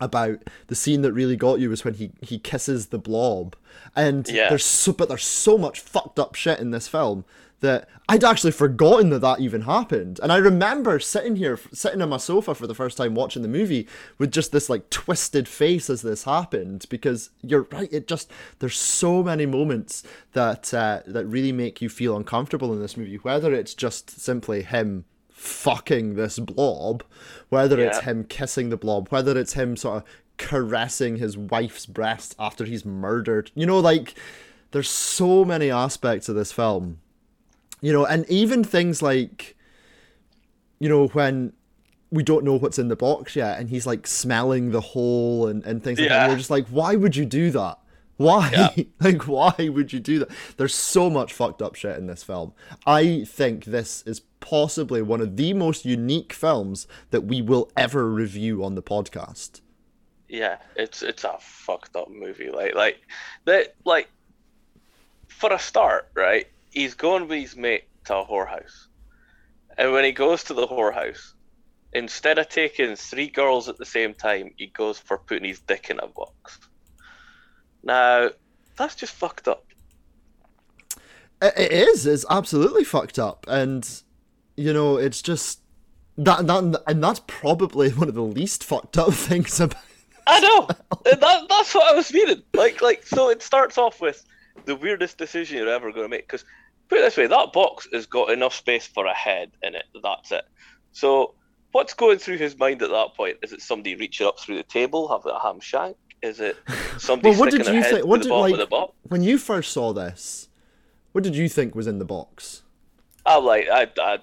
about 0.00 0.38
the 0.68 0.76
scene 0.76 1.02
that 1.02 1.12
really 1.12 1.34
got 1.36 1.58
you 1.58 1.68
was 1.70 1.84
when 1.84 1.94
he 1.94 2.12
he 2.22 2.38
kisses 2.38 2.86
the 2.86 2.98
blob, 2.98 3.56
and 3.96 4.28
Yeah. 4.28 4.48
there's 4.48 4.64
so 4.64 4.92
but 4.92 5.08
there's 5.08 5.24
so 5.24 5.58
much 5.58 5.80
fucked 5.80 6.18
up 6.18 6.34
shit 6.34 6.60
in 6.60 6.70
this 6.70 6.86
film 6.88 7.24
that 7.60 7.88
I'd 8.08 8.24
actually 8.24 8.52
forgotten 8.52 9.10
that 9.10 9.20
that 9.20 9.40
even 9.40 9.62
happened, 9.62 10.20
and 10.22 10.32
I 10.32 10.36
remember 10.36 10.98
sitting 10.98 11.36
here 11.36 11.58
sitting 11.72 12.00
on 12.00 12.08
my 12.08 12.16
sofa 12.16 12.54
for 12.54 12.66
the 12.66 12.74
first 12.74 12.96
time 12.96 13.14
watching 13.14 13.42
the 13.42 13.48
movie 13.48 13.86
with 14.18 14.32
just 14.32 14.52
this 14.52 14.70
like 14.70 14.90
twisted 14.90 15.48
face 15.48 15.90
as 15.90 16.02
this 16.02 16.24
happened 16.24 16.86
because 16.88 17.30
you're 17.42 17.66
right, 17.72 17.92
it 17.92 18.06
just 18.06 18.30
there's 18.60 18.76
so 18.76 19.22
many 19.22 19.46
moments 19.46 20.02
that 20.32 20.72
uh, 20.72 21.00
that 21.06 21.26
really 21.26 21.52
make 21.52 21.82
you 21.82 21.88
feel 21.88 22.16
uncomfortable 22.16 22.72
in 22.72 22.80
this 22.80 22.96
movie, 22.96 23.16
whether 23.16 23.52
it's 23.52 23.74
just 23.74 24.20
simply 24.20 24.62
him 24.62 25.04
fucking 25.30 26.14
this 26.14 26.38
blob, 26.38 27.04
whether 27.48 27.78
it's 27.80 28.00
him 28.00 28.24
kissing 28.24 28.70
the 28.70 28.76
blob, 28.76 29.08
whether 29.08 29.38
it's 29.38 29.52
him 29.52 29.76
sort 29.76 29.98
of 29.98 30.04
caressing 30.36 31.16
his 31.16 31.36
wife's 31.36 31.86
breast 31.86 32.34
after 32.38 32.64
he's 32.64 32.84
murdered. 32.84 33.50
You 33.54 33.66
know, 33.66 33.78
like 33.78 34.14
there's 34.70 34.88
so 34.88 35.44
many 35.44 35.70
aspects 35.70 36.28
of 36.28 36.34
this 36.34 36.52
film. 36.52 37.00
You 37.80 37.92
know, 37.92 38.04
and 38.04 38.28
even 38.28 38.64
things 38.64 39.02
like 39.02 39.56
you 40.78 40.88
know, 40.88 41.08
when 41.08 41.52
we 42.10 42.22
don't 42.22 42.44
know 42.44 42.54
what's 42.54 42.78
in 42.78 42.88
the 42.88 42.96
box 42.96 43.36
yet 43.36 43.58
and 43.58 43.68
he's 43.68 43.86
like 43.86 44.06
smelling 44.06 44.70
the 44.70 44.80
hole 44.80 45.46
and, 45.46 45.64
and 45.64 45.82
things 45.82 45.98
like 45.98 46.08
that. 46.08 46.14
Yeah. 46.14 46.22
And 46.22 46.30
you're 46.30 46.38
just 46.38 46.50
like, 46.50 46.66
why 46.68 46.96
would 46.96 47.16
you 47.16 47.26
do 47.26 47.50
that? 47.50 47.78
Why? 48.16 48.86
like, 49.00 49.28
why 49.28 49.54
would 49.58 49.92
you 49.92 50.00
do 50.00 50.20
that? 50.20 50.30
There's 50.56 50.74
so 50.74 51.10
much 51.10 51.32
fucked 51.32 51.60
up 51.60 51.74
shit 51.74 51.96
in 51.98 52.06
this 52.06 52.22
film. 52.22 52.52
I 52.86 53.24
think 53.24 53.66
this 53.66 54.02
is 54.06 54.20
possibly 54.40 55.02
one 55.02 55.20
of 55.20 55.36
the 55.36 55.52
most 55.52 55.84
unique 55.84 56.32
films 56.32 56.86
that 57.10 57.22
we 57.22 57.42
will 57.42 57.70
ever 57.76 58.10
review 58.10 58.64
on 58.64 58.74
the 58.74 58.82
podcast. 58.82 59.60
Yeah, 60.28 60.58
it's 60.76 61.02
it's 61.02 61.24
a 61.24 61.36
fucked 61.40 61.96
up 61.96 62.10
movie. 62.10 62.50
Like 62.50 62.74
like 62.74 62.98
that 63.46 63.74
like 63.86 64.08
for 65.28 65.50
a 65.52 65.58
start, 65.58 66.10
right? 66.14 66.46
He's 66.78 66.94
going 66.94 67.26
with 67.26 67.40
his 67.40 67.56
mate 67.56 67.88
to 68.04 68.18
a 68.18 68.24
whorehouse, 68.24 68.86
and 69.76 69.90
when 69.90 70.04
he 70.04 70.12
goes 70.12 70.44
to 70.44 70.54
the 70.54 70.64
whorehouse, 70.64 71.32
instead 71.92 72.38
of 72.38 72.48
taking 72.48 72.94
three 72.94 73.26
girls 73.26 73.68
at 73.68 73.78
the 73.78 73.84
same 73.84 74.14
time, 74.14 74.52
he 74.56 74.68
goes 74.68 74.96
for 74.96 75.18
putting 75.18 75.48
his 75.48 75.58
dick 75.58 75.90
in 75.90 75.98
a 75.98 76.06
box. 76.06 76.60
Now, 77.82 78.30
that's 78.76 78.94
just 78.94 79.12
fucked 79.12 79.48
up. 79.48 79.64
It, 81.42 81.72
is. 81.72 82.06
It's 82.06 82.24
absolutely 82.30 82.84
fucked 82.84 83.18
up, 83.18 83.44
and 83.48 83.84
you 84.56 84.72
know, 84.72 84.98
it's 84.98 85.20
just 85.20 85.58
that 86.16 86.46
that 86.46 86.82
and 86.86 87.02
that's 87.02 87.22
probably 87.26 87.90
one 88.02 88.08
of 88.08 88.14
the 88.14 88.22
least 88.22 88.62
fucked 88.62 88.96
up 88.96 89.12
things 89.14 89.58
about. 89.58 89.82
I 90.28 90.38
know. 90.38 90.68
That, 91.04 91.46
that's 91.48 91.74
what 91.74 91.92
I 91.92 91.96
was 91.96 92.12
meaning. 92.12 92.42
Like, 92.54 92.82
like, 92.82 93.04
so 93.04 93.30
it 93.30 93.42
starts 93.42 93.78
off 93.78 94.00
with 94.00 94.24
the 94.66 94.76
weirdest 94.76 95.16
decision 95.16 95.56
you're 95.56 95.68
ever 95.68 95.90
going 95.90 96.04
to 96.04 96.08
make. 96.08 96.28
Because 96.28 96.44
put 96.88 96.98
it 96.98 97.02
this 97.02 97.16
way, 97.16 97.26
that 97.26 97.52
box 97.52 97.88
has 97.92 98.06
got 98.06 98.30
enough 98.30 98.54
space 98.54 98.86
for 98.86 99.06
a 99.06 99.14
head 99.14 99.50
in 99.62 99.74
it. 99.74 99.84
That's 100.02 100.32
it. 100.32 100.44
So, 100.92 101.34
what's 101.72 101.94
going 101.94 102.18
through 102.18 102.38
his 102.38 102.58
mind 102.58 102.82
at 102.82 102.90
that 102.90 103.14
point? 103.14 103.38
Is 103.42 103.52
it 103.52 103.62
somebody 103.62 103.94
reaching 103.94 104.26
up 104.26 104.38
through 104.38 104.56
the 104.56 104.62
table, 104.62 105.08
having 105.08 105.32
a 105.32 105.40
ham 105.40 105.60
shank? 105.60 105.96
Is 106.22 106.40
it 106.40 106.56
somebody 106.98 107.30
Well, 107.30 107.40
what 107.40 107.52
sticking 107.52 107.72
did 107.72 107.74
you 107.74 107.84
think? 107.84 108.06
What 108.06 108.18
the 108.18 108.24
did 108.24 108.30
bottom 108.30 108.42
like 108.42 108.52
of 108.54 108.58
the 108.58 108.66
box? 108.66 108.92
when 109.04 109.22
you 109.22 109.38
first 109.38 109.72
saw 109.72 109.92
this? 109.92 110.48
What 111.12 111.24
did 111.24 111.36
you 111.36 111.48
think 111.48 111.74
was 111.74 111.86
in 111.86 111.98
the 111.98 112.04
box? 112.04 112.62
I'm 113.24 113.44
like, 113.44 113.68
I, 113.68 113.88
I, 113.98 114.18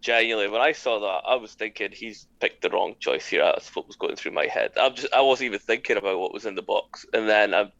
genuinely, 0.00 0.48
when 0.50 0.60
I 0.60 0.72
saw 0.72 1.00
that, 1.00 1.28
I 1.28 1.36
was 1.36 1.54
thinking 1.54 1.90
he's 1.92 2.26
picked 2.40 2.62
the 2.62 2.70
wrong 2.70 2.94
choice 3.00 3.26
here. 3.26 3.42
That's 3.42 3.74
what 3.74 3.86
was 3.86 3.96
going 3.96 4.16
through 4.16 4.32
my 4.32 4.46
head. 4.46 4.72
I'm 4.80 4.94
just, 4.94 5.12
I 5.12 5.20
wasn't 5.20 5.46
even 5.46 5.58
thinking 5.60 5.96
about 5.96 6.18
what 6.18 6.32
was 6.32 6.46
in 6.46 6.54
the 6.54 6.62
box. 6.62 7.04
And 7.12 7.28
then 7.28 7.54
um, 7.54 7.72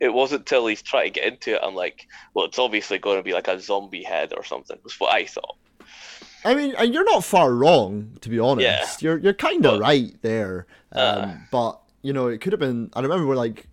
it 0.00 0.12
wasn't 0.12 0.46
till 0.46 0.66
he's 0.66 0.82
trying 0.82 1.12
to 1.12 1.20
get 1.20 1.32
into 1.32 1.54
it, 1.54 1.60
I'm 1.62 1.74
like, 1.74 2.06
well, 2.34 2.46
it's 2.46 2.58
obviously 2.58 2.98
going 2.98 3.18
to 3.18 3.22
be 3.22 3.32
like 3.32 3.48
a 3.48 3.60
zombie 3.60 4.02
head 4.02 4.32
or 4.36 4.44
something. 4.44 4.78
Was 4.84 4.98
what 4.98 5.14
I 5.14 5.26
thought. 5.26 5.56
I 6.44 6.54
mean, 6.54 6.74
and 6.76 6.92
you're 6.92 7.04
not 7.04 7.24
far 7.24 7.54
wrong, 7.54 8.16
to 8.20 8.28
be 8.28 8.38
honest. 8.38 9.02
Yeah. 9.02 9.10
You're 9.10 9.18
you're 9.18 9.34
kind 9.34 9.64
of 9.64 9.78
right 9.78 10.14
there. 10.22 10.66
Um, 10.90 11.00
Uh. 11.00 11.34
but 11.50 11.80
you 12.02 12.12
know, 12.12 12.26
it 12.26 12.40
could 12.40 12.52
have 12.52 12.60
been. 12.60 12.90
I 12.94 13.00
remember 13.00 13.26
we're 13.26 13.36
like, 13.36 13.68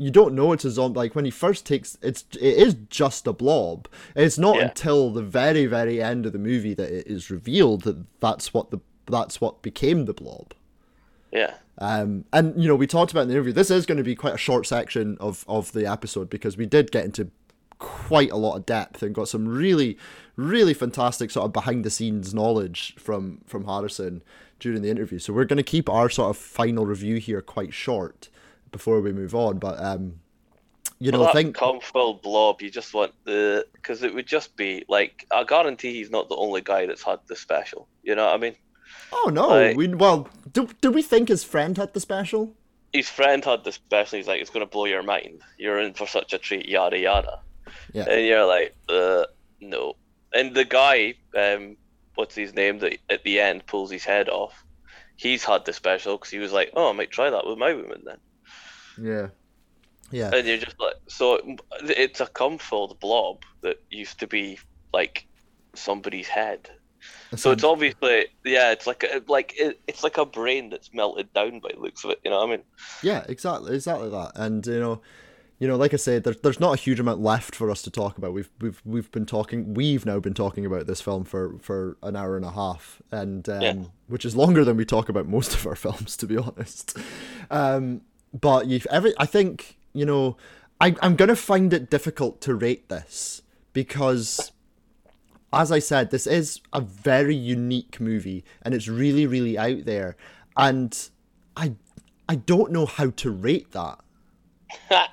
you 0.00 0.10
don't 0.10 0.34
know 0.34 0.52
it's 0.52 0.64
a 0.64 0.70
zombie. 0.70 0.98
Like 0.98 1.14
when 1.14 1.24
he 1.24 1.30
first 1.30 1.66
takes, 1.66 1.98
it's 2.02 2.24
it 2.34 2.54
is 2.56 2.74
just 2.88 3.26
a 3.26 3.32
blob. 3.32 3.86
It's 4.16 4.38
not 4.38 4.56
Yeah. 4.56 4.68
until 4.68 5.10
the 5.10 5.22
very 5.22 5.66
very 5.66 6.02
end 6.02 6.26
of 6.26 6.32
the 6.32 6.38
movie 6.38 6.74
that 6.74 6.90
it 6.90 7.06
is 7.06 7.30
revealed 7.30 7.82
that 7.82 7.96
that's 8.20 8.52
what 8.54 8.70
the 8.70 8.78
that's 9.06 9.40
what 9.40 9.62
became 9.62 10.06
the 10.06 10.14
blob. 10.14 10.54
Yeah. 11.32 11.54
Um, 11.78 12.24
and 12.32 12.60
you 12.60 12.68
know, 12.68 12.76
we 12.76 12.86
talked 12.86 13.10
about 13.12 13.22
in 13.22 13.28
the 13.28 13.34
interview. 13.34 13.52
This 13.52 13.70
is 13.70 13.86
going 13.86 13.98
to 13.98 14.04
be 14.04 14.14
quite 14.14 14.34
a 14.34 14.38
short 14.38 14.66
section 14.66 15.16
of 15.20 15.44
of 15.48 15.72
the 15.72 15.86
episode 15.86 16.28
because 16.30 16.56
we 16.56 16.66
did 16.66 16.90
get 16.90 17.04
into 17.04 17.30
quite 17.78 18.30
a 18.30 18.36
lot 18.36 18.56
of 18.56 18.66
depth 18.66 19.02
and 19.02 19.14
got 19.14 19.26
some 19.28 19.48
really, 19.48 19.96
really 20.36 20.74
fantastic 20.74 21.30
sort 21.30 21.46
of 21.46 21.52
behind 21.52 21.82
the 21.84 21.90
scenes 21.90 22.34
knowledge 22.34 22.94
from 22.98 23.40
from 23.46 23.64
Harrison 23.64 24.22
during 24.58 24.82
the 24.82 24.90
interview. 24.90 25.18
So 25.18 25.32
we're 25.32 25.46
going 25.46 25.56
to 25.56 25.62
keep 25.62 25.88
our 25.88 26.10
sort 26.10 26.30
of 26.30 26.36
final 26.36 26.84
review 26.84 27.16
here 27.16 27.40
quite 27.40 27.72
short 27.72 28.28
before 28.70 29.00
we 29.00 29.12
move 29.12 29.34
on. 29.34 29.58
But 29.58 29.82
um, 29.82 30.20
you 30.98 31.10
know, 31.10 31.20
Well, 31.20 31.28
that 31.28 31.34
think 31.34 31.56
cum-filled 31.56 32.22
blob, 32.22 32.62
you 32.62 32.70
just 32.70 32.92
want 32.94 33.12
the 33.24 33.66
because 33.72 34.02
it 34.02 34.14
would 34.14 34.26
just 34.26 34.56
be 34.56 34.84
like 34.88 35.26
I 35.32 35.44
guarantee 35.44 35.94
he's 35.94 36.10
not 36.10 36.28
the 36.28 36.36
only 36.36 36.60
guy 36.60 36.86
that's 36.86 37.02
had 37.02 37.20
the 37.26 37.36
special. 37.36 37.88
You 38.02 38.14
know 38.14 38.26
what 38.26 38.34
I 38.34 38.38
mean? 38.38 38.56
oh 39.12 39.30
no, 39.32 39.48
like- 39.48 39.76
we 39.76 39.88
well, 39.88 40.28
do 40.52 40.68
do 40.80 40.90
we 40.90 41.02
think 41.02 41.28
his 41.28 41.44
friend 41.44 41.76
had 41.76 41.94
the 41.94 42.00
special? 42.00 42.54
His 42.92 43.08
friend 43.08 43.44
had 43.44 43.62
the 43.62 43.70
special. 43.70 44.16
He's 44.16 44.26
like, 44.26 44.40
it's 44.40 44.50
going 44.50 44.66
to 44.66 44.70
blow 44.70 44.86
your 44.86 45.04
mind. 45.04 45.42
You're 45.58 45.78
in 45.78 45.94
for 45.94 46.08
such 46.08 46.32
a 46.32 46.38
treat. 46.38 46.66
Yada 46.68 46.98
yada. 46.98 47.40
Yeah. 47.92 48.08
And 48.08 48.26
you're 48.26 48.44
like, 48.46 48.74
uh, 48.88 49.26
no. 49.60 49.94
And 50.34 50.56
the 50.56 50.64
guy, 50.64 51.14
um, 51.36 51.76
what's 52.16 52.34
his 52.34 52.52
name? 52.52 52.80
That 52.80 52.98
at 53.08 53.22
the 53.22 53.38
end 53.38 53.64
pulls 53.66 53.92
his 53.92 54.04
head 54.04 54.28
off. 54.28 54.64
He's 55.14 55.44
had 55.44 55.64
the 55.66 55.72
special 55.72 56.16
because 56.16 56.32
he 56.32 56.40
was 56.40 56.52
like, 56.52 56.70
oh, 56.74 56.90
I 56.90 56.92
might 56.92 57.12
try 57.12 57.30
that 57.30 57.46
with 57.46 57.58
my 57.58 57.74
woman 57.74 58.02
then. 58.04 58.18
Yeah. 59.00 59.28
Yeah. 60.12 60.30
and 60.34 60.46
you're 60.46 60.58
just 60.58 60.78
like, 60.80 60.94
so 61.06 61.40
it's 61.82 62.20
a 62.20 62.26
cum-filled 62.26 62.98
blob 62.98 63.42
that 63.60 63.80
used 63.90 64.18
to 64.20 64.26
be 64.26 64.58
like 64.92 65.26
somebody's 65.74 66.26
head. 66.26 66.68
So 67.36 67.52
it's 67.52 67.62
obviously, 67.64 68.26
yeah, 68.44 68.72
it's 68.72 68.86
like 68.88 69.04
a, 69.04 69.22
like 69.28 69.54
it, 69.56 69.80
it's 69.86 70.02
like 70.02 70.18
a 70.18 70.26
brain 70.26 70.68
that's 70.68 70.92
melted 70.92 71.32
down 71.32 71.60
by 71.60 71.70
the 71.72 71.80
looks 71.80 72.02
of 72.04 72.10
it. 72.10 72.20
You 72.24 72.30
know 72.32 72.38
what 72.40 72.48
I 72.48 72.56
mean? 72.56 72.62
Yeah, 73.04 73.24
exactly, 73.28 73.74
exactly 73.74 74.10
that. 74.10 74.32
And 74.34 74.66
you 74.66 74.80
know, 74.80 75.00
you 75.60 75.68
know, 75.68 75.76
like 75.76 75.94
I 75.94 75.96
said, 75.96 76.24
there's 76.24 76.38
there's 76.38 76.58
not 76.60 76.76
a 76.78 76.82
huge 76.82 76.98
amount 76.98 77.20
left 77.20 77.54
for 77.54 77.70
us 77.70 77.80
to 77.82 77.90
talk 77.90 78.18
about. 78.18 78.32
We've 78.32 78.50
we've 78.60 78.82
we've 78.84 79.10
been 79.12 79.26
talking, 79.26 79.74
we've 79.74 80.04
now 80.04 80.18
been 80.18 80.34
talking 80.34 80.66
about 80.66 80.86
this 80.88 81.00
film 81.00 81.24
for 81.24 81.56
for 81.60 81.96
an 82.02 82.16
hour 82.16 82.36
and 82.36 82.44
a 82.44 82.50
half, 82.50 83.00
and 83.12 83.48
um, 83.48 83.62
Yeah. 83.62 83.74
which 84.08 84.24
is 84.24 84.34
longer 84.34 84.64
than 84.64 84.76
we 84.76 84.84
talk 84.84 85.08
about 85.08 85.28
most 85.28 85.54
of 85.54 85.66
our 85.66 85.76
films, 85.76 86.16
to 86.18 86.26
be 86.26 86.36
honest. 86.36 86.98
Um, 87.50 88.00
but 88.38 88.66
you've 88.66 88.86
every, 88.90 89.14
I 89.18 89.26
think 89.26 89.78
you 89.92 90.04
know, 90.06 90.36
I 90.80 90.94
I'm 91.02 91.16
gonna 91.16 91.36
find 91.36 91.72
it 91.72 91.90
difficult 91.90 92.40
to 92.42 92.54
rate 92.54 92.88
this 92.88 93.42
because 93.72 94.52
as 95.52 95.72
I 95.72 95.80
said, 95.80 96.10
this 96.10 96.26
is 96.26 96.60
a 96.72 96.80
very 96.80 97.34
unique 97.34 98.00
movie 98.00 98.44
and 98.62 98.72
it's 98.72 98.88
really, 98.88 99.26
really 99.26 99.58
out 99.58 99.84
there. 99.84 100.16
And 100.56 100.96
I 101.56 101.74
I 102.28 102.36
don't 102.36 102.72
know 102.72 102.86
how 102.86 103.10
to 103.10 103.30
rate 103.30 103.72
that. 103.72 103.98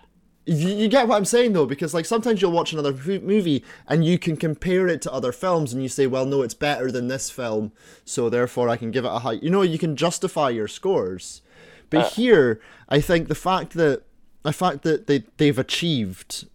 You, 0.50 0.70
you 0.70 0.88
get 0.88 1.10
what 1.10 1.18
I'm 1.18 1.26
saying 1.26 1.52
though, 1.52 1.66
because 1.66 1.94
like 1.94 2.06
sometimes 2.06 2.42
you'll 2.42 2.54
watch 2.54 2.72
another 2.72 2.94
movie 2.94 3.66
and 3.86 4.06
you 4.06 4.18
can 4.18 4.38
compare 4.38 4.88
it 4.88 5.02
to 5.02 5.12
other 5.12 5.34
films 5.34 5.74
and 5.74 5.84
you 5.84 5.90
say, 5.90 6.08
well, 6.08 6.26
no, 6.26 6.42
it's 6.42 6.54
better 6.54 6.90
than 6.90 7.10
this 7.10 7.30
film, 7.30 7.74
so 8.06 8.30
therefore 8.30 8.70
I 8.70 8.78
can 8.78 8.90
give 8.90 9.04
it 9.04 9.10
a 9.12 9.20
high. 9.20 9.34
You 9.34 9.50
know, 9.50 9.62
you 9.62 9.78
can 9.78 9.98
justify 9.98 10.52
your 10.52 10.70
scores. 10.70 11.42
But 11.90 12.14
here, 12.14 12.60
I 12.90 13.00
think 13.00 13.28
the 13.28 13.36
fact 13.36 13.74
that 13.74 14.04
the 14.44 14.54
fact 14.54 14.84
that 14.84 15.08
they 15.08 15.24
they've 15.38 15.58
achieved 15.58 16.48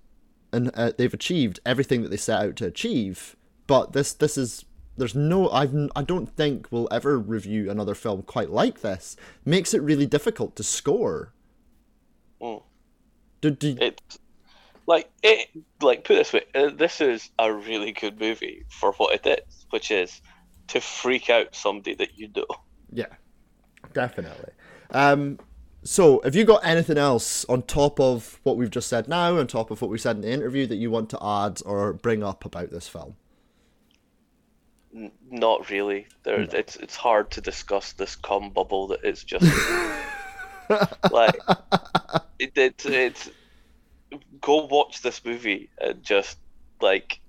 and 0.52 0.70
uh, 0.74 0.92
they've 0.96 1.12
achieved 1.14 1.60
everything 1.64 2.02
that 2.02 2.10
they 2.10 2.16
set 2.16 2.42
out 2.42 2.56
to 2.56 2.66
achieve. 2.66 3.36
But 3.66 3.92
this 3.92 4.12
this 4.12 4.36
is 4.36 4.64
there's 4.96 5.14
no 5.14 5.50
I've 5.50 5.74
I 5.96 6.02
don't 6.02 6.28
think 6.28 6.68
we'll 6.70 6.88
ever 6.90 7.18
review 7.18 7.70
another 7.70 7.94
film 7.94 8.22
quite 8.22 8.50
like 8.50 8.80
this. 8.80 9.16
Makes 9.44 9.74
it 9.74 9.82
really 9.82 10.06
difficult 10.06 10.56
to 10.56 10.62
score. 10.62 11.32
Mm. 12.40 12.62
Do, 13.40 13.50
do, 13.50 13.92
like 14.86 15.10
it 15.22 15.48
like 15.80 16.04
put 16.04 16.14
this 16.14 16.32
way, 16.32 16.44
uh, 16.54 16.70
this 16.70 17.00
is 17.00 17.30
a 17.38 17.52
really 17.52 17.92
good 17.92 18.20
movie 18.20 18.64
for 18.68 18.92
what 18.92 19.14
it 19.14 19.44
is, 19.48 19.66
which 19.70 19.90
is 19.90 20.20
to 20.68 20.80
freak 20.80 21.30
out 21.30 21.54
somebody 21.54 21.94
that 21.94 22.18
you 22.18 22.28
know. 22.34 22.46
yeah, 22.92 23.06
definitely. 23.92 24.52
Um, 24.92 25.38
so 25.84 26.20
have 26.22 26.36
you 26.36 26.44
got 26.44 26.64
anything 26.64 26.98
else 26.98 27.44
on 27.46 27.62
top 27.62 27.98
of 27.98 28.38
what 28.44 28.56
we've 28.56 28.70
just 28.70 28.88
said 28.88 29.08
now, 29.08 29.36
on 29.38 29.46
top 29.46 29.70
of 29.70 29.82
what 29.82 29.90
we 29.90 29.98
said 29.98 30.16
in 30.16 30.22
the 30.22 30.30
interview 30.30 30.66
that 30.66 30.76
you 30.76 30.90
want 30.90 31.10
to 31.10 31.18
add 31.24 31.60
or 31.64 31.92
bring 31.92 32.22
up 32.22 32.44
about 32.44 32.70
this 32.70 32.86
film? 32.86 33.16
Not 35.30 35.70
really. 35.70 36.06
There, 36.22 36.40
it's 36.40 36.76
it's 36.76 36.94
hard 36.94 37.30
to 37.32 37.40
discuss 37.40 37.94
this 37.94 38.14
cum 38.14 38.50
bubble 38.50 38.88
that 38.88 39.04
is 39.04 39.24
just 39.24 39.46
like 41.10 41.36
it, 42.38 42.52
it, 42.56 42.84
it's. 42.84 43.30
Go 44.42 44.66
watch 44.66 45.00
this 45.00 45.24
movie 45.24 45.70
and 45.80 46.02
just 46.02 46.36
like 46.82 47.20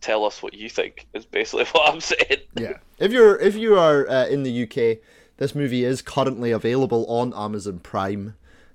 tell 0.00 0.24
us 0.24 0.42
what 0.42 0.54
you 0.54 0.68
think. 0.68 1.06
Is 1.14 1.24
basically 1.24 1.64
what 1.72 1.94
I'm 1.94 2.00
saying. 2.00 2.40
Yeah. 2.56 2.78
If 2.98 3.12
you're 3.12 3.38
if 3.38 3.54
you 3.54 3.78
are 3.78 4.08
uh, 4.10 4.26
in 4.26 4.42
the 4.42 4.64
UK, 4.64 4.98
this 5.36 5.54
movie 5.54 5.84
is 5.84 6.02
currently 6.02 6.50
available 6.50 7.04
on 7.08 7.32
Amazon 7.34 7.80
Prime, 7.80 8.34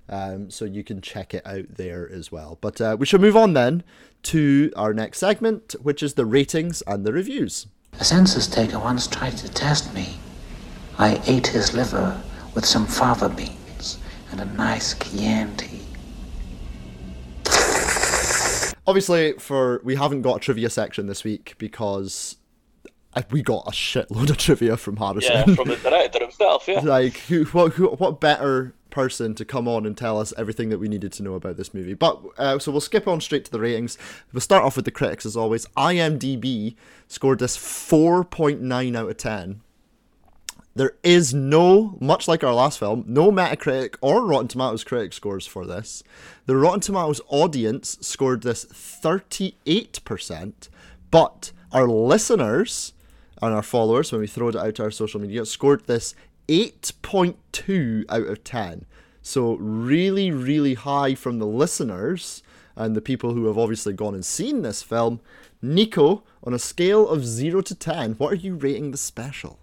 um, 0.09 0.49
so 0.49 0.65
you 0.65 0.83
can 0.83 1.01
check 1.01 1.33
it 1.33 1.45
out 1.45 1.65
there 1.75 2.09
as 2.09 2.31
well. 2.31 2.57
But 2.61 2.81
uh, 2.81 2.97
we 2.99 3.05
should 3.05 3.21
move 3.21 3.37
on 3.37 3.53
then 3.53 3.83
to 4.23 4.71
our 4.75 4.93
next 4.93 5.19
segment, 5.19 5.75
which 5.81 6.03
is 6.03 6.15
the 6.15 6.25
ratings 6.25 6.81
and 6.87 7.05
the 7.05 7.13
reviews. 7.13 7.67
A 7.99 8.03
census 8.03 8.47
taker 8.47 8.79
once 8.79 9.07
tried 9.07 9.37
to 9.37 9.49
test 9.49 9.93
me. 9.93 10.17
I 10.97 11.21
ate 11.25 11.47
his 11.47 11.73
liver 11.73 12.21
with 12.53 12.65
some 12.65 12.85
fava 12.85 13.29
beans 13.29 13.99
and 14.31 14.41
a 14.41 14.45
nice 14.45 14.93
Chianti. 14.95 15.81
Obviously, 18.85 19.33
for 19.33 19.81
we 19.83 19.95
haven't 19.95 20.23
got 20.23 20.37
a 20.37 20.39
trivia 20.39 20.69
section 20.69 21.07
this 21.07 21.23
week 21.23 21.53
because 21.57 22.37
we 23.31 23.41
got 23.41 23.65
a 23.67 23.71
shitload 23.71 24.29
of 24.29 24.37
trivia 24.37 24.77
from 24.77 24.97
Harrison. 24.97 25.33
Yeah, 25.33 25.55
from 25.55 25.69
the 25.69 25.75
director 25.77 26.19
himself. 26.19 26.67
Yeah. 26.67 26.81
like 26.81 27.17
who 27.17 27.45
what 27.45 27.73
who, 27.73 27.87
what 27.89 28.19
better 28.19 28.73
person 28.89 29.35
to 29.35 29.45
come 29.45 29.67
on 29.67 29.85
and 29.85 29.95
tell 29.97 30.19
us 30.19 30.33
everything 30.37 30.69
that 30.69 30.79
we 30.79 30.87
needed 30.87 31.11
to 31.13 31.21
know 31.21 31.35
about 31.35 31.57
this 31.57 31.75
movie 31.75 31.93
but 31.93 32.19
uh, 32.39 32.57
so 32.57 32.71
we'll 32.71 32.81
skip 32.81 33.07
on 33.07 33.21
straight 33.21 33.45
to 33.45 33.51
the 33.51 33.59
ratings 33.59 33.99
we'll 34.33 34.41
start 34.41 34.63
off 34.63 34.75
with 34.75 34.83
the 34.83 34.89
critics 34.89 35.27
as 35.27 35.37
always 35.37 35.67
imdb 35.77 36.75
scored 37.07 37.37
this 37.37 37.55
4.9 37.55 38.95
out 38.95 39.07
of 39.09 39.17
10 39.17 39.61
there 40.75 40.93
is 41.03 41.35
no 41.35 41.97
much 42.01 42.27
like 42.27 42.43
our 42.43 42.53
last 42.53 42.79
film 42.79 43.03
no 43.07 43.31
metacritic 43.31 43.93
or 44.01 44.25
rotten 44.25 44.47
tomatoes 44.47 44.83
critic 44.83 45.13
scores 45.13 45.45
for 45.45 45.67
this 45.67 46.01
the 46.47 46.55
rotten 46.55 46.79
tomatoes 46.79 47.21
audience 47.27 47.95
scored 48.01 48.41
this 48.41 48.65
38% 48.65 50.69
but 51.11 51.51
our 51.71 51.87
listeners 51.87 52.93
and 53.41 53.53
our 53.53 53.63
followers, 53.63 54.11
when 54.11 54.21
we 54.21 54.27
throw 54.27 54.49
it 54.49 54.55
out 54.55 54.75
to 54.75 54.83
our 54.83 54.91
social 54.91 55.19
media, 55.19 55.45
scored 55.45 55.85
this 55.87 56.15
8.2 56.47 58.05
out 58.09 58.27
of 58.27 58.43
10. 58.43 58.85
So, 59.21 59.55
really, 59.55 60.31
really 60.31 60.73
high 60.73 61.15
from 61.15 61.39
the 61.39 61.45
listeners 61.45 62.41
and 62.75 62.95
the 62.95 63.01
people 63.01 63.33
who 63.33 63.45
have 63.45 63.57
obviously 63.57 63.93
gone 63.93 64.13
and 64.13 64.25
seen 64.25 64.61
this 64.61 64.81
film. 64.81 65.19
Nico, 65.61 66.23
on 66.43 66.53
a 66.53 66.59
scale 66.59 67.07
of 67.07 67.25
0 67.25 67.61
to 67.61 67.75
10, 67.75 68.13
what 68.13 68.31
are 68.31 68.37
you 68.37 68.55
rating 68.55 68.91
the 68.91 68.97
special? 68.97 69.59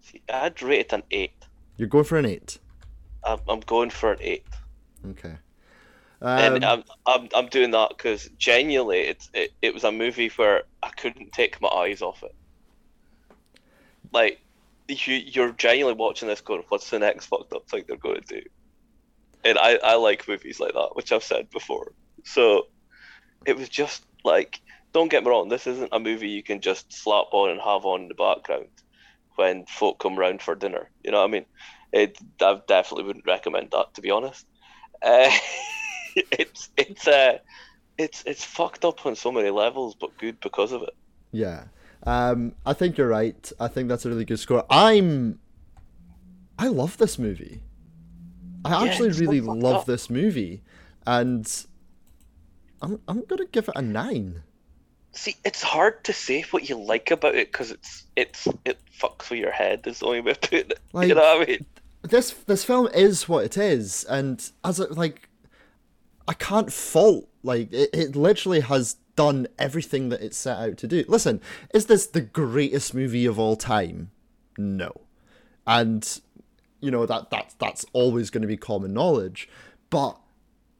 See, 0.00 0.22
I'd 0.32 0.62
rate 0.62 0.80
it 0.80 0.92
an 0.92 1.02
eight. 1.10 1.46
You're 1.76 1.88
going 1.88 2.04
for 2.04 2.18
an 2.18 2.26
8. 2.26 2.58
I'm, 3.24 3.40
I'm 3.48 3.60
going 3.60 3.90
for 3.90 4.12
an 4.12 4.18
eight. 4.20 4.46
Okay. 5.10 5.36
and 6.20 6.64
Um, 6.64 6.84
I'm, 7.06 7.22
I'm 7.22 7.28
I'm 7.34 7.48
doing 7.48 7.70
that 7.72 7.90
because 7.90 8.28
genuinely, 8.38 9.00
it's 9.00 9.30
it, 9.34 9.52
it 9.62 9.74
was 9.74 9.84
a 9.84 9.92
movie 9.92 10.28
where 10.36 10.64
I 10.82 10.90
couldn't 10.90 11.32
take 11.32 11.60
my 11.60 11.68
eyes 11.68 12.02
off 12.02 12.22
it. 12.22 12.34
Like, 14.14 14.40
you 14.88 15.14
you're 15.16 15.52
genuinely 15.52 15.98
watching 15.98 16.28
this, 16.28 16.40
going, 16.40 16.62
"What's 16.68 16.88
the 16.88 16.98
next 16.98 17.26
fucked 17.26 17.52
up 17.52 17.68
thing 17.68 17.84
they're 17.86 17.96
going 17.98 18.22
to 18.22 18.40
do?" 18.40 18.42
And 19.44 19.58
I 19.58 19.78
I 19.82 19.96
like 19.96 20.28
movies 20.28 20.60
like 20.60 20.72
that, 20.72 20.94
which 20.94 21.12
I've 21.12 21.24
said 21.24 21.50
before. 21.50 21.92
So, 22.24 22.68
it 23.44 23.56
was 23.56 23.68
just 23.68 24.04
like, 24.24 24.60
don't 24.94 25.10
get 25.10 25.24
me 25.24 25.30
wrong, 25.30 25.48
this 25.48 25.66
isn't 25.66 25.92
a 25.92 26.00
movie 26.00 26.30
you 26.30 26.42
can 26.42 26.60
just 26.60 26.92
slap 26.92 27.26
on 27.32 27.50
and 27.50 27.60
have 27.60 27.84
on 27.84 28.02
in 28.02 28.08
the 28.08 28.14
background 28.14 28.68
when 29.36 29.66
folk 29.66 29.98
come 29.98 30.16
round 30.16 30.40
for 30.40 30.54
dinner. 30.54 30.90
You 31.02 31.10
know 31.10 31.20
what 31.20 31.28
I 31.28 31.32
mean? 31.32 31.46
It 31.92 32.16
I 32.40 32.60
definitely 32.66 33.04
wouldn't 33.04 33.26
recommend 33.26 33.70
that, 33.72 33.94
to 33.94 34.00
be 34.00 34.10
honest. 34.10 34.46
Uh, 35.02 35.30
it's 36.16 36.70
it's 36.76 37.06
uh 37.08 37.38
it's 37.98 38.22
it's 38.26 38.44
fucked 38.44 38.84
up 38.84 39.04
on 39.06 39.16
so 39.16 39.32
many 39.32 39.50
levels, 39.50 39.94
but 39.94 40.16
good 40.18 40.40
because 40.40 40.72
of 40.72 40.82
it. 40.82 40.94
Yeah. 41.32 41.64
Um, 42.06 42.54
I 42.66 42.72
think 42.74 42.98
you're 42.98 43.08
right. 43.08 43.50
I 43.58 43.68
think 43.68 43.88
that's 43.88 44.04
a 44.04 44.08
really 44.08 44.24
good 44.24 44.38
score. 44.38 44.64
I'm. 44.70 45.38
I 46.58 46.68
love 46.68 46.96
this 46.98 47.18
movie. 47.18 47.60
I 48.64 48.70
Yeah, 48.84 48.90
actually 48.90 49.10
really 49.10 49.40
love 49.40 49.80
up. 49.82 49.86
this 49.86 50.08
movie, 50.08 50.62
and 51.06 51.50
I'm 52.82 53.00
I'm 53.08 53.24
gonna 53.24 53.46
give 53.46 53.68
it 53.68 53.74
a 53.76 53.82
nine. 53.82 54.42
See, 55.12 55.36
it's 55.44 55.62
hard 55.62 56.02
to 56.04 56.12
say 56.12 56.42
what 56.50 56.68
you 56.68 56.76
like 56.76 57.10
about 57.10 57.34
it 57.34 57.52
because 57.52 57.70
it's 57.70 58.04
it's 58.16 58.48
it 58.64 58.78
fucks 59.00 59.30
with 59.30 59.38
your 59.40 59.52
head. 59.52 59.86
Is 59.86 60.00
the 60.00 60.06
only 60.06 60.20
way 60.20 60.32
of 60.32 60.40
putting 60.40 60.70
it. 60.70 60.78
Like- 60.92 61.08
you 61.08 61.14
know 61.14 61.22
what 61.22 61.48
I 61.48 61.50
mean? 61.50 61.66
This 62.02 62.30
this 62.32 62.64
film 62.64 62.88
is 62.94 63.28
what 63.28 63.44
it 63.44 63.56
is, 63.56 64.04
and 64.04 64.50
as 64.62 64.78
it 64.78 64.92
like, 64.92 65.28
I 66.28 66.34
can't 66.34 66.70
fault 66.72 67.28
like 67.42 67.72
it. 67.72 67.90
It 67.94 68.14
literally 68.16 68.60
has 68.60 68.96
done 69.16 69.46
everything 69.58 70.08
that 70.08 70.22
it 70.22 70.34
set 70.34 70.58
out 70.58 70.76
to 70.78 70.86
do. 70.86 71.04
Listen, 71.08 71.40
is 71.72 71.86
this 71.86 72.06
the 72.06 72.20
greatest 72.20 72.94
movie 72.94 73.26
of 73.26 73.38
all 73.38 73.56
time? 73.56 74.10
No, 74.58 74.92
and 75.66 76.20
you 76.80 76.90
know 76.90 77.06
that 77.06 77.30
that 77.30 77.54
that's 77.58 77.84
always 77.92 78.30
going 78.30 78.42
to 78.42 78.48
be 78.48 78.56
common 78.56 78.92
knowledge, 78.92 79.48
but 79.90 80.18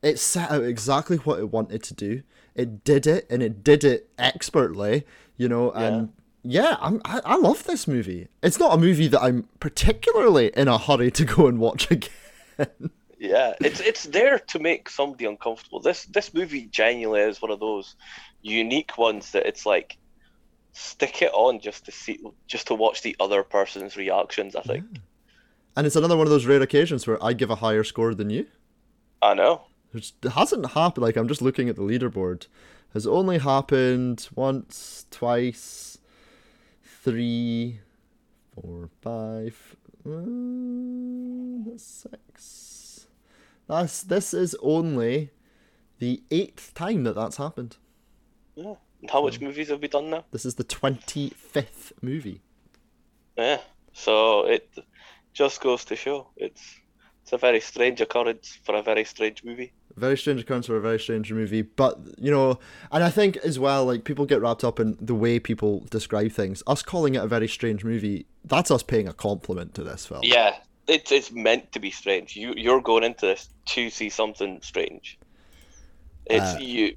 it 0.03 0.19
set 0.19 0.51
out 0.51 0.65
exactly 0.65 1.17
what 1.19 1.39
it 1.39 1.51
wanted 1.51 1.83
to 1.85 1.95
do. 1.95 2.23
It 2.55 2.85
did 2.85 3.07
it, 3.07 3.27
and 3.29 3.43
it 3.43 3.65
did 3.65 3.85
it 3.85 4.11
expertly. 4.19 5.05
You 5.37 5.49
know, 5.49 5.73
and 5.73 6.13
yeah, 6.43 6.77
I'm, 6.81 7.01
I 7.05 7.21
I 7.25 7.37
love 7.37 7.65
this 7.65 7.89
movie. 7.89 8.29
It's 8.43 8.61
not 8.61 8.75
a 8.75 8.79
movie 8.79 9.09
that 9.09 9.23
I'm 9.23 9.49
particularly 9.61 10.53
in 10.57 10.69
a 10.69 10.79
hurry 10.79 11.11
to 11.13 11.25
go 11.25 11.47
and 11.47 11.59
watch 11.59 11.91
again. 11.91 12.91
Yeah, 13.25 13.55
it's 13.61 13.81
it's 13.81 14.05
there 14.05 14.39
to 14.39 14.59
make 14.59 14.91
somebody 14.91 15.25
uncomfortable. 15.25 15.81
This 15.81 16.05
this 16.07 16.35
movie 16.35 16.67
genuinely 16.67 17.21
is 17.21 17.41
one 17.41 17.51
of 17.51 17.61
those 17.61 17.97
unique 18.43 18.99
ones 18.99 19.33
that 19.33 19.47
it's 19.47 19.65
like 19.65 19.97
stick 20.73 21.23
it 21.23 21.33
on 21.33 21.61
just 21.61 21.87
to 21.87 21.93
see 21.93 22.19
just 22.47 22.67
to 22.67 22.75
watch 22.75 23.01
the 23.03 23.17
other 23.19 23.43
person's 23.43 23.97
reactions. 23.97 24.55
I 24.55 24.61
think 24.63 24.85
And 25.77 25.87
it's 25.87 25.97
another 25.97 26.17
one 26.17 26.27
of 26.27 26.31
those 26.31 26.47
rare 26.47 26.61
occasions 26.61 27.07
where 27.07 27.23
I 27.25 27.33
give 27.33 27.51
a 27.51 27.57
higher 27.57 27.85
score 27.85 28.15
than 28.15 28.29
you. 28.29 28.47
I 29.23 29.35
know. 29.35 29.63
It 29.95 30.13
hasn't 30.35 30.73
happened. 30.73 31.03
Like 31.03 31.17
I'm 31.17 31.29
just 31.29 31.41
looking 31.43 31.69
at 31.69 31.77
the 31.77 31.83
leaderboard. 31.83 32.47
Has 32.93 33.07
only 33.07 33.39
happened 33.39 34.29
once, 34.37 35.07
twice, 35.11 35.99
three, 36.85 37.81
four, 38.55 38.89
five, 39.03 39.77
uh, 40.07 41.77
six. 41.77 42.74
That's 43.69 44.03
this 44.03 44.35
is 44.35 44.55
only 44.63 45.31
the 45.99 46.23
eighth 46.31 46.75
time 46.75 47.05
that 47.05 47.15
that's 47.15 47.37
happened. 47.39 47.77
Yeah. 48.55 48.75
And 49.01 49.11
how 49.11 49.23
much 49.23 49.41
movies 49.41 49.69
have 49.69 49.81
we 49.83 49.89
done 49.89 50.11
now? 50.11 50.25
This 50.31 50.45
is 50.45 50.55
the 50.57 50.65
twenty 50.65 51.31
fifth 51.31 51.93
movie. 52.03 52.43
Yeah. 53.37 53.61
So 53.93 54.47
it 54.47 54.69
just 55.33 55.61
goes 55.61 55.85
to 55.87 55.97
show 55.97 56.29
it's 56.37 56.63
it's 57.23 57.33
a 57.33 57.39
very 57.39 57.61
strange 57.61 58.01
occurrence 58.01 58.59
for 58.65 58.75
a 58.75 58.83
very 58.83 59.05
strange 59.05 59.43
movie. 59.45 59.73
very 59.97 60.17
strange 60.19 60.41
occurrence 60.43 60.67
for 60.67 60.77
a 60.77 60.81
very 60.81 60.99
strange 61.01 61.33
movie 61.33 61.63
but 61.63 61.99
you 62.19 62.31
know 62.31 62.59
and 62.93 63.03
i 63.05 63.09
think 63.11 63.37
as 63.39 63.59
well 63.59 63.85
like 63.87 64.03
people 64.05 64.27
get 64.27 64.41
wrapped 64.41 64.63
up 64.65 64.79
in 64.81 64.97
the 65.01 65.15
way 65.15 65.39
people 65.39 65.81
describe 65.91 66.31
things 66.33 66.63
us 66.67 66.83
calling 66.83 67.15
it 67.15 67.23
a 67.23 67.27
very 67.27 67.47
strange 67.49 67.85
movie 67.85 68.27
that's 68.45 68.71
us 68.71 68.83
paying 68.83 69.09
a 69.09 69.13
compliment 69.13 69.73
to 69.75 69.83
this 69.85 70.05
film 70.07 70.21
Yeah, 70.23 70.57
it's 70.87 71.13
it's 71.13 71.33
meant 71.33 71.73
to 71.73 71.81
be 71.81 71.91
strange. 71.91 72.37
You 72.37 72.55
you're 72.57 72.81
going 72.81 73.05
into 73.05 73.27
this 73.27 73.49
to 73.71 73.91
see 73.91 74.11
something 74.11 74.61
strange. 74.63 75.19
It's 76.27 76.55
Uh, 76.55 76.59
you. 76.61 76.97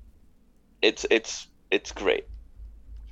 It's 0.82 1.06
it's 1.10 1.48
it's 1.72 1.92
great. 1.92 2.26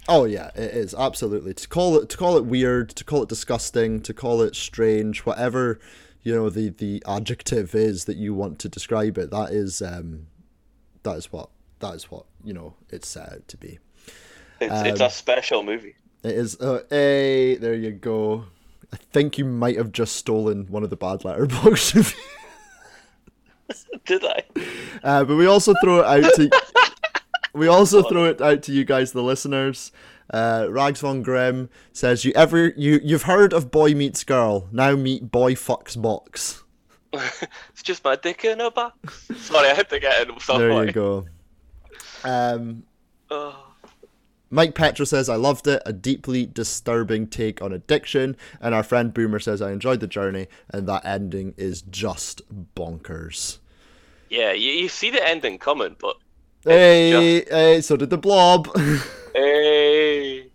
oh 0.08 0.26
yeah 0.26 0.52
it 0.56 0.72
is 0.76 0.94
absolutely 0.94 1.54
to 1.54 1.68
call 1.68 1.98
it 1.98 2.10
to 2.10 2.18
call 2.18 2.38
it 2.38 2.46
weird 2.46 2.90
to 2.90 3.04
call 3.04 3.24
it 3.24 3.30
disgusting 3.30 4.00
to 4.02 4.14
call 4.14 4.42
it 4.42 4.56
strange 4.56 5.26
whatever 5.26 5.80
you 6.22 6.32
know 6.34 6.48
the 6.50 6.70
the 6.70 7.02
adjective 7.08 7.74
is 7.74 8.06
that 8.06 8.16
you 8.16 8.32
want 8.34 8.60
to 8.60 8.70
describe 8.70 9.18
it 9.18 9.32
that 9.32 9.52
is 9.52 9.82
um 9.82 10.28
that 11.04 11.18
is 11.18 11.32
what 11.32 11.50
that 11.80 11.96
is 11.96 12.12
what 12.12 12.26
you 12.44 12.54
know 12.54 12.76
it's 12.92 13.08
set 13.08 13.34
out 13.34 13.48
to 13.48 13.58
be 13.58 13.80
It's 14.62 14.82
it's 14.92 15.02
Um, 15.02 15.08
a 15.08 15.10
special 15.10 15.64
movie. 15.64 15.96
It 16.24 16.32
is. 16.32 16.60
Uh, 16.60 16.82
hey, 16.90 17.56
there 17.56 17.74
you 17.76 17.92
go. 17.92 18.46
I 18.94 18.98
think 18.98 19.38
you 19.38 19.46
might 19.46 19.78
have 19.78 19.92
just 19.92 20.16
stolen 20.16 20.68
one 20.68 20.84
of 20.84 20.90
the 20.90 20.96
bad 20.96 21.26
letterbox 21.26 21.96
reviews. 21.96 22.16
Did 24.06 24.24
I? 24.24 24.44
Uh, 25.04 25.24
but 25.24 25.36
we 25.36 25.46
also 25.48 25.74
throw 25.82 26.00
it 26.00 26.06
out 26.06 26.34
to. 26.36 26.50
we 27.54 27.68
also 27.68 28.04
throw 28.04 28.26
it 28.26 28.42
out 28.42 28.62
to 28.64 28.72
you 28.72 28.86
guys, 28.86 29.12
the 29.12 29.24
listeners. 29.24 29.92
Uh, 30.32 30.68
Rags 30.70 31.02
von 31.02 31.24
Grimm 31.24 31.70
says, 31.94 32.26
"You 32.26 32.32
ever 32.36 32.68
you 32.78 33.00
you've 33.04 33.24
heard 33.24 33.54
of 33.54 33.72
Boy 33.72 33.94
Meets 33.94 34.24
Girl? 34.24 34.68
Now 34.72 34.96
meet 34.96 35.32
Boy 35.32 35.54
Fucks 35.56 36.00
Box." 36.00 36.64
It's 37.14 37.82
just 37.82 38.04
my 38.04 38.18
dick 38.18 38.44
in 38.44 38.60
a 38.60 38.70
box. 38.70 39.30
Sorry, 39.38 39.70
I 39.70 39.74
had 39.74 39.90
to 39.90 40.00
get 40.00 40.28
in 40.28 40.36
There 40.48 40.86
you 40.86 40.92
go. 40.92 41.26
Um, 42.26 42.84
Oh, 43.32 43.65
Mike 44.50 44.76
Petra 44.76 45.06
says, 45.06 45.28
I 45.28 45.36
loved 45.36 45.68
it, 45.68 45.82
a 45.86 45.94
deeply 45.94 46.46
disturbing 46.46 47.28
take 47.28 47.62
on 47.62 47.74
addiction. 47.74 48.38
And 48.62 48.76
our 48.76 48.84
friend 48.84 49.14
Boomer 49.14 49.40
says, 49.40 49.62
I 49.62 49.72
enjoyed 49.72 50.00
the 50.00 50.08
journey, 50.08 50.48
and 50.70 50.88
that 50.88 51.06
ending 51.06 51.54
is 51.58 51.82
just 51.82 52.42
bonkers. 52.76 53.60
yeah, 54.30 54.52
you, 54.54 54.72
you 54.72 54.90
see 54.90 55.10
the 55.10 55.28
ending 55.28 55.58
coming, 55.58 55.96
but 56.00 56.18
Hey, 56.66 57.46
hey, 57.48 57.82
so 57.82 57.96
did 57.96 58.10
the 58.10 58.18
blob. 58.18 58.68
hey, 59.36 60.48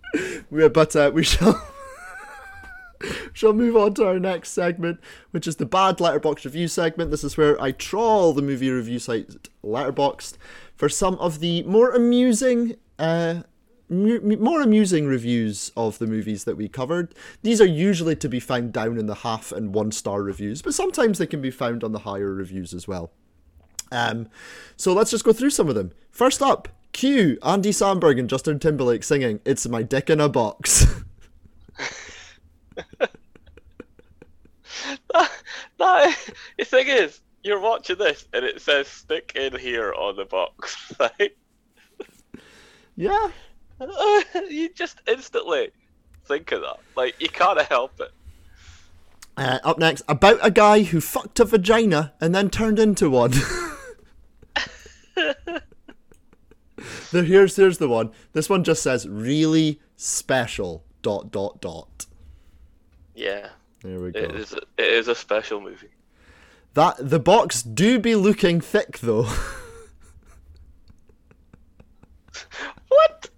We're, 0.50 0.68
but 0.68 0.96
uh, 0.96 1.12
we 1.14 1.22
shall. 1.22 1.64
shall 3.32 3.52
move 3.52 3.76
on 3.76 3.94
to 3.94 4.06
our 4.06 4.18
next 4.18 4.50
segment, 4.50 4.98
which 5.30 5.46
is 5.46 5.56
the 5.56 5.66
bad 5.66 6.00
letterbox 6.00 6.44
review 6.44 6.66
segment. 6.66 7.12
This 7.12 7.22
is 7.22 7.36
where 7.36 7.60
I 7.62 7.70
trawl 7.70 8.32
the 8.32 8.42
movie 8.42 8.70
review 8.70 8.98
site 8.98 9.48
Letterboxd 9.64 10.34
for 10.74 10.88
some 10.88 11.14
of 11.14 11.38
the 11.38 11.62
more 11.62 11.92
amusing, 11.92 12.74
uh, 12.98 13.42
mu- 13.90 14.36
more 14.38 14.62
amusing 14.62 15.06
reviews 15.06 15.72
of 15.76 15.98
the 15.98 16.06
movies 16.06 16.44
that 16.44 16.56
we 16.56 16.68
covered. 16.68 17.14
These 17.42 17.60
are 17.60 17.66
usually 17.66 18.16
to 18.16 18.28
be 18.28 18.40
found 18.40 18.72
down 18.72 18.96
in 18.96 19.06
the 19.06 19.16
half 19.16 19.52
and 19.52 19.74
one 19.74 19.92
star 19.92 20.22
reviews, 20.22 20.62
but 20.62 20.74
sometimes 20.74 21.18
they 21.18 21.26
can 21.26 21.42
be 21.42 21.50
found 21.50 21.84
on 21.84 21.92
the 21.92 22.00
higher 22.00 22.32
reviews 22.32 22.72
as 22.72 22.88
well. 22.88 23.10
Um, 23.92 24.28
so 24.76 24.92
let's 24.92 25.10
just 25.10 25.24
go 25.24 25.32
through 25.32 25.50
some 25.50 25.68
of 25.68 25.74
them. 25.74 25.90
First 26.10 26.40
up, 26.42 26.68
Q, 26.92 27.38
Andy 27.42 27.70
Samberg 27.70 28.18
and 28.18 28.28
Justin 28.28 28.58
Timberlake 28.58 29.04
singing 29.04 29.40
"It's 29.44 29.66
My 29.68 29.82
Dick 29.82 30.10
in 30.10 30.20
a 30.20 30.28
Box." 30.28 30.86
that, 35.78 36.16
the 36.58 36.64
thing 36.64 36.88
is, 36.88 37.20
you're 37.42 37.60
watching 37.60 37.98
this 37.98 38.26
and 38.32 38.44
it 38.44 38.60
says 38.60 38.88
"stick 38.88 39.32
in 39.34 39.56
here" 39.58 39.92
on 39.94 40.16
the 40.16 40.24
box, 40.24 40.92
right? 41.00 41.36
yeah, 42.96 43.30
you 44.51 44.69
just 44.74 45.01
instantly 45.07 45.70
think 46.27 46.52
of 46.52 46.61
that. 46.62 46.78
Like 46.97 47.20
you 47.20 47.28
can't 47.28 47.61
help 47.62 48.01
it. 48.01 48.11
Uh, 49.36 49.59
up 49.65 49.78
next, 49.78 50.02
about 50.09 50.39
a 50.43 50.51
guy 50.51 50.82
who 50.82 51.01
fucked 51.01 51.40
a 51.40 51.44
vagina 51.44 52.12
and 52.20 52.35
then 52.35 52.51
turned 52.51 52.78
into 52.78 53.09
one. 53.09 53.32
there, 57.12 57.24
here's 57.24 57.57
here's 57.57 57.78
the 57.78 57.89
one. 57.89 58.11
This 58.32 58.51
one 58.51 58.65
just 58.65 58.82
says 58.82 59.09
really 59.09 59.81
special. 59.97 60.85
Dot 61.02 61.31
dot 61.31 61.62
dot. 61.62 62.05
Yeah, 63.15 63.48
There 63.82 63.98
we 64.01 64.11
go. 64.12 64.20
it 64.20 64.35
is. 64.35 64.52
It 64.52 64.62
is 64.85 65.09
a 65.09 65.15
special 65.15 65.61
movie. 65.61 65.89
That 66.74 66.97
the 67.01 67.19
box 67.19 67.62
do 67.62 67.98
be 67.98 68.15
looking 68.15 68.61
thick 68.61 68.98
though. 68.98 69.27
What? 72.89 73.30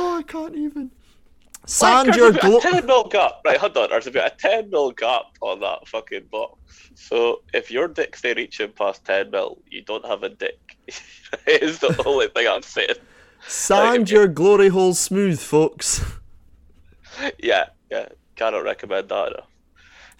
Oh, 0.00 0.18
I 0.18 0.22
can't 0.22 0.56
even. 0.56 0.90
Sand 1.66 2.16
your 2.16 2.32
glo- 2.32 2.58
a 2.58 2.60
10 2.60 2.86
mil 2.86 3.04
gap. 3.04 3.40
Right, 3.44 3.58
hold 3.58 3.76
on. 3.76 3.90
There's 3.90 4.06
about 4.06 4.32
a 4.32 4.36
10 4.36 4.70
mil 4.70 4.92
gap 4.92 5.26
on 5.40 5.60
that 5.60 5.86
fucking 5.86 6.24
box. 6.30 6.58
So 6.94 7.42
if 7.52 7.70
your 7.70 7.86
dick's 7.86 8.20
there 8.22 8.34
reaching 8.34 8.72
past 8.72 9.04
10 9.04 9.30
mil, 9.30 9.58
you 9.70 9.82
don't 9.82 10.04
have 10.06 10.22
a 10.22 10.30
dick. 10.30 10.58
is 11.46 11.78
the 11.78 12.02
only 12.06 12.28
thing 12.28 12.48
I'm 12.48 12.62
saying. 12.62 12.94
Sand 13.46 14.10
your 14.10 14.26
glory 14.26 14.68
hole 14.68 14.94
smooth, 14.94 15.40
folks. 15.40 16.02
Yeah, 17.38 17.66
yeah. 17.90 18.08
Cannot 18.36 18.64
recommend 18.64 19.08
that 19.08 19.28
enough. 19.28 19.46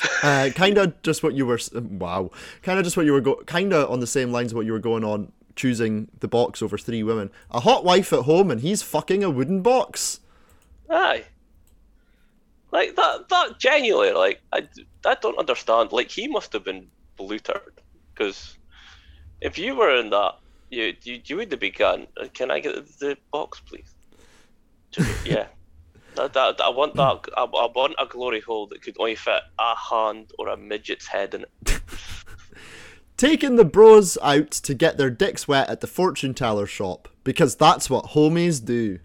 Uh, 0.23 0.49
kind 0.55 0.79
of 0.79 1.01
just 1.03 1.23
what 1.23 1.35
you 1.35 1.45
were. 1.45 1.59
Wow. 1.75 2.31
Kind 2.63 2.79
of 2.79 2.85
just 2.85 2.97
what 2.97 3.05
you 3.05 3.13
were 3.13 3.21
go. 3.21 3.35
Kind 3.47 3.75
of 3.75 3.91
on 3.91 4.01
the 4.01 4.07
same 4.07 4.33
lines 4.33 4.51
of 4.53 4.57
what 4.57 4.65
you 4.65 4.73
were 4.73 4.79
going 4.79 5.05
on, 5.05 5.31
choosing 5.61 6.09
the 6.21 6.29
box 6.29 6.63
over 6.63 6.79
three 6.79 7.03
women. 7.03 7.31
A 7.51 7.61
hot 7.61 7.85
wife 7.85 8.13
at 8.15 8.21
home, 8.21 8.51
and 8.51 8.63
he's 8.63 8.83
fucking 8.83 9.23
a 9.23 9.29
wooden 9.29 9.61
box. 9.61 10.21
Aye. 10.89 11.25
Like 12.73 12.97
that, 12.97 13.29
that 13.29 13.59
genuinely, 13.59 14.13
like, 14.13 14.41
I, 14.53 14.67
I 15.05 15.17
don't 15.17 15.39
understand. 15.39 15.93
Like, 15.93 16.11
he 16.11 16.29
must 16.29 16.55
have 16.55 16.65
been 16.65 16.87
blutered. 17.17 17.75
Because 18.15 18.57
if 19.43 19.59
you 19.59 19.75
were 19.75 19.95
in 19.97 20.09
that, 20.11 20.37
you, 20.71 20.95
you, 21.03 21.21
you 21.27 21.37
would 21.37 21.51
have 21.51 21.61
begun, 21.61 22.07
"Uh, 22.17 22.29
can 22.33 22.51
I 22.51 22.61
get 22.61 22.75
the 22.99 23.17
box, 23.31 23.61
please? 23.61 23.95
Yeah. 25.25 25.47
That, 26.17 26.33
that, 26.33 26.61
I 26.61 26.71
want 26.71 26.95
that. 26.97 27.21
I, 27.37 27.45
I 27.45 27.67
want 27.73 27.95
a 27.99 28.07
glory 28.07 28.41
hole 28.41 28.67
that 28.69 28.83
could 28.83 28.97
only 28.99 29.15
fit 29.15 29.43
a 29.59 29.75
hand 29.77 30.33
or 30.39 30.49
a 30.49 30.57
midget's 30.57 31.07
head 31.07 31.35
in 31.35 31.43
it. 31.43 31.81
Taking 33.21 33.57
the 33.57 33.67
bros 33.67 34.17
out 34.23 34.51
to 34.51 34.73
get 34.73 34.97
their 34.97 35.11
dicks 35.11 35.47
wet 35.47 35.69
at 35.69 35.83
the 35.83 35.87
fortune 35.87 36.33
teller 36.33 36.67
shop 36.67 37.07
because 37.23 37.55
that's 37.55 37.91
what 37.91 38.13
homies 38.13 38.65
do. 38.65 38.99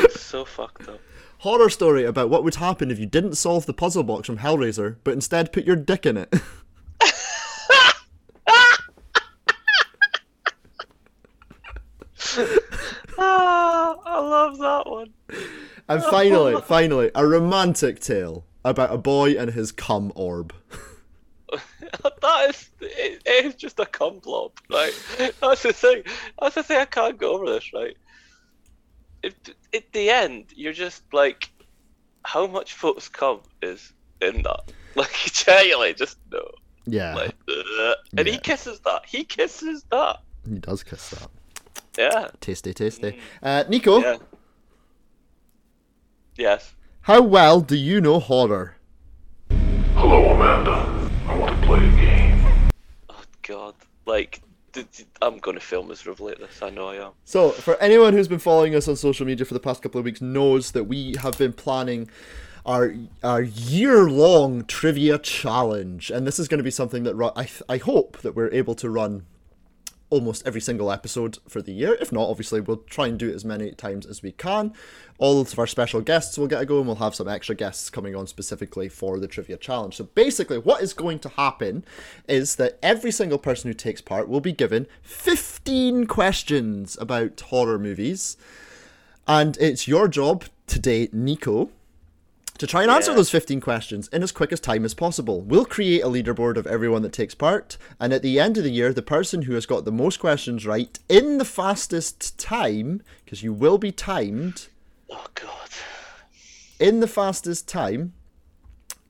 so 0.10 0.44
fucked 0.44 0.88
up. 0.88 0.98
Horror 1.38 1.70
story 1.70 2.04
about 2.04 2.30
what 2.30 2.42
would 2.42 2.56
happen 2.56 2.90
if 2.90 2.98
you 2.98 3.06
didn't 3.06 3.36
solve 3.36 3.64
the 3.64 3.72
puzzle 3.72 4.02
box 4.02 4.26
from 4.26 4.38
Hellraiser, 4.38 4.96
but 5.04 5.14
instead 5.14 5.52
put 5.52 5.64
your 5.64 5.76
dick 5.76 6.04
in 6.04 6.16
it. 6.16 6.34
Ah, 13.22 13.96
I 14.04 14.18
love 14.18 14.58
that 14.58 14.90
one. 14.90 15.12
and 15.88 16.02
finally, 16.04 16.60
finally, 16.62 17.12
a 17.14 17.24
romantic 17.24 18.00
tale 18.00 18.46
about 18.64 18.92
a 18.92 18.98
boy 18.98 19.32
and 19.38 19.50
his 19.50 19.72
cum 19.72 20.12
orb. 20.14 20.52
that 21.50 22.46
is 22.50 22.70
it, 22.80 23.22
it 23.26 23.44
is 23.46 23.54
just 23.56 23.78
a 23.80 23.86
cum 23.86 24.18
blob, 24.18 24.52
right? 24.70 24.92
That's 25.40 25.62
the 25.62 25.72
thing. 25.72 26.02
That's 26.40 26.54
the 26.54 26.62
thing. 26.62 26.78
I 26.78 26.84
can't 26.84 27.18
get 27.18 27.26
over 27.26 27.46
this, 27.46 27.72
right? 27.72 27.96
If, 29.22 29.34
at 29.74 29.92
the 29.92 30.08
end, 30.10 30.46
you're 30.54 30.72
just 30.72 31.02
like, 31.12 31.50
how 32.24 32.46
much 32.46 32.72
folks 32.74 33.08
cum 33.08 33.40
is 33.62 33.92
in 34.20 34.42
that? 34.42 34.72
Like, 34.96 35.12
genuinely, 35.12 35.94
just 35.94 36.18
no. 36.32 36.50
Yeah, 36.84 37.14
Like, 37.14 37.34
ugh. 37.48 37.96
and 38.18 38.26
he 38.26 38.38
kisses 38.38 38.80
that. 38.80 39.02
He 39.06 39.22
kisses 39.22 39.84
that. 39.92 40.16
he 40.48 40.58
does 40.58 40.82
kiss 40.82 41.10
that. 41.10 41.28
Yeah. 41.96 42.28
Tasty, 42.40 42.74
tasty. 42.74 43.20
Uh, 43.40 43.62
Nico, 43.68 44.00
Yeah. 44.00 44.16
Yes. 46.36 46.74
How 47.02 47.22
well 47.22 47.60
do 47.60 47.76
you 47.76 48.00
know 48.00 48.20
horror? 48.20 48.76
Hello, 49.94 50.30
Amanda. 50.30 51.10
I 51.26 51.36
want 51.36 51.58
to 51.60 51.66
play 51.66 51.78
a 51.78 51.90
game. 51.92 52.46
Oh 53.08 53.22
God, 53.42 53.74
like 54.06 54.42
d- 54.72 54.84
d- 54.96 55.04
I'm 55.22 55.38
going 55.38 55.56
to 55.56 55.64
feel 55.64 55.82
miserably 55.82 56.32
at 56.32 56.40
this. 56.40 56.62
I 56.62 56.70
know 56.70 56.88
I 56.88 56.96
am. 57.06 57.12
So, 57.24 57.50
for 57.50 57.76
anyone 57.76 58.12
who's 58.12 58.28
been 58.28 58.38
following 58.38 58.74
us 58.74 58.86
on 58.86 58.96
social 58.96 59.26
media 59.26 59.44
for 59.46 59.54
the 59.54 59.60
past 59.60 59.82
couple 59.82 59.98
of 59.98 60.04
weeks, 60.04 60.20
knows 60.20 60.72
that 60.72 60.84
we 60.84 61.14
have 61.20 61.38
been 61.38 61.52
planning 61.52 62.10
our 62.66 62.94
our 63.24 63.42
year 63.42 64.08
long 64.10 64.64
trivia 64.66 65.18
challenge, 65.18 66.10
and 66.10 66.26
this 66.26 66.38
is 66.38 66.48
going 66.48 66.58
to 66.58 66.64
be 66.64 66.70
something 66.70 67.04
that 67.04 67.14
ru- 67.14 67.32
I 67.34 67.48
I 67.68 67.78
hope 67.78 68.18
that 68.18 68.36
we're 68.36 68.52
able 68.52 68.74
to 68.76 68.90
run 68.90 69.24
almost 70.10 70.46
every 70.46 70.60
single 70.60 70.90
episode 70.92 71.38
for 71.48 71.62
the 71.62 71.72
year. 71.72 71.96
If 72.00 72.12
not, 72.12 72.28
obviously, 72.28 72.60
we'll 72.60 72.78
try 72.78 73.06
and 73.06 73.18
do 73.18 73.30
it 73.30 73.34
as 73.34 73.44
many 73.44 73.70
times 73.72 74.04
as 74.04 74.22
we 74.22 74.32
can. 74.32 74.74
All 75.18 75.40
of 75.40 75.58
our 75.58 75.66
special 75.66 76.00
guests 76.00 76.36
will 76.36 76.46
get 76.46 76.60
a 76.60 76.66
go, 76.66 76.78
and 76.78 76.86
we'll 76.86 76.96
have 76.96 77.14
some 77.14 77.28
extra 77.28 77.54
guests 77.54 77.88
coming 77.90 78.14
on 78.14 78.26
specifically 78.26 78.88
for 78.88 79.18
the 79.18 79.28
trivia 79.28 79.56
challenge. 79.56 79.96
So, 79.96 80.04
basically, 80.04 80.58
what 80.58 80.82
is 80.82 80.92
going 80.92 81.20
to 81.20 81.28
happen 81.30 81.84
is 82.28 82.56
that 82.56 82.78
every 82.82 83.12
single 83.12 83.38
person 83.38 83.70
who 83.70 83.74
takes 83.74 84.00
part 84.00 84.28
will 84.28 84.40
be 84.40 84.52
given 84.52 84.86
15 85.02 86.06
questions 86.06 86.98
about 87.00 87.40
horror 87.40 87.78
movies. 87.78 88.36
And 89.26 89.56
it's 89.58 89.86
your 89.86 90.08
job 90.08 90.44
today, 90.66 91.08
Nico, 91.12 91.70
to 92.60 92.66
try 92.66 92.82
and 92.82 92.90
answer 92.90 93.14
those 93.14 93.30
15 93.30 93.58
questions 93.62 94.06
in 94.08 94.22
as 94.22 94.32
quick 94.32 94.52
as 94.52 94.60
time 94.60 94.84
as 94.84 94.92
possible. 94.92 95.40
We'll 95.40 95.64
create 95.64 96.02
a 96.02 96.08
leaderboard 96.08 96.58
of 96.58 96.66
everyone 96.66 97.00
that 97.02 97.12
takes 97.12 97.34
part, 97.34 97.78
and 97.98 98.12
at 98.12 98.20
the 98.20 98.38
end 98.38 98.58
of 98.58 98.64
the 98.64 98.70
year, 98.70 98.92
the 98.92 99.00
person 99.02 99.42
who 99.42 99.54
has 99.54 99.64
got 99.64 99.86
the 99.86 99.90
most 99.92 100.20
questions 100.20 100.66
right 100.66 100.98
in 101.08 101.38
the 101.38 101.44
fastest 101.46 102.38
time, 102.38 103.02
because 103.24 103.42
you 103.42 103.54
will 103.54 103.78
be 103.78 103.90
timed, 103.90 104.68
Oh 105.10 105.24
God. 105.34 105.70
in 106.78 107.00
the 107.00 107.08
fastest 107.08 107.66
time, 107.66 108.12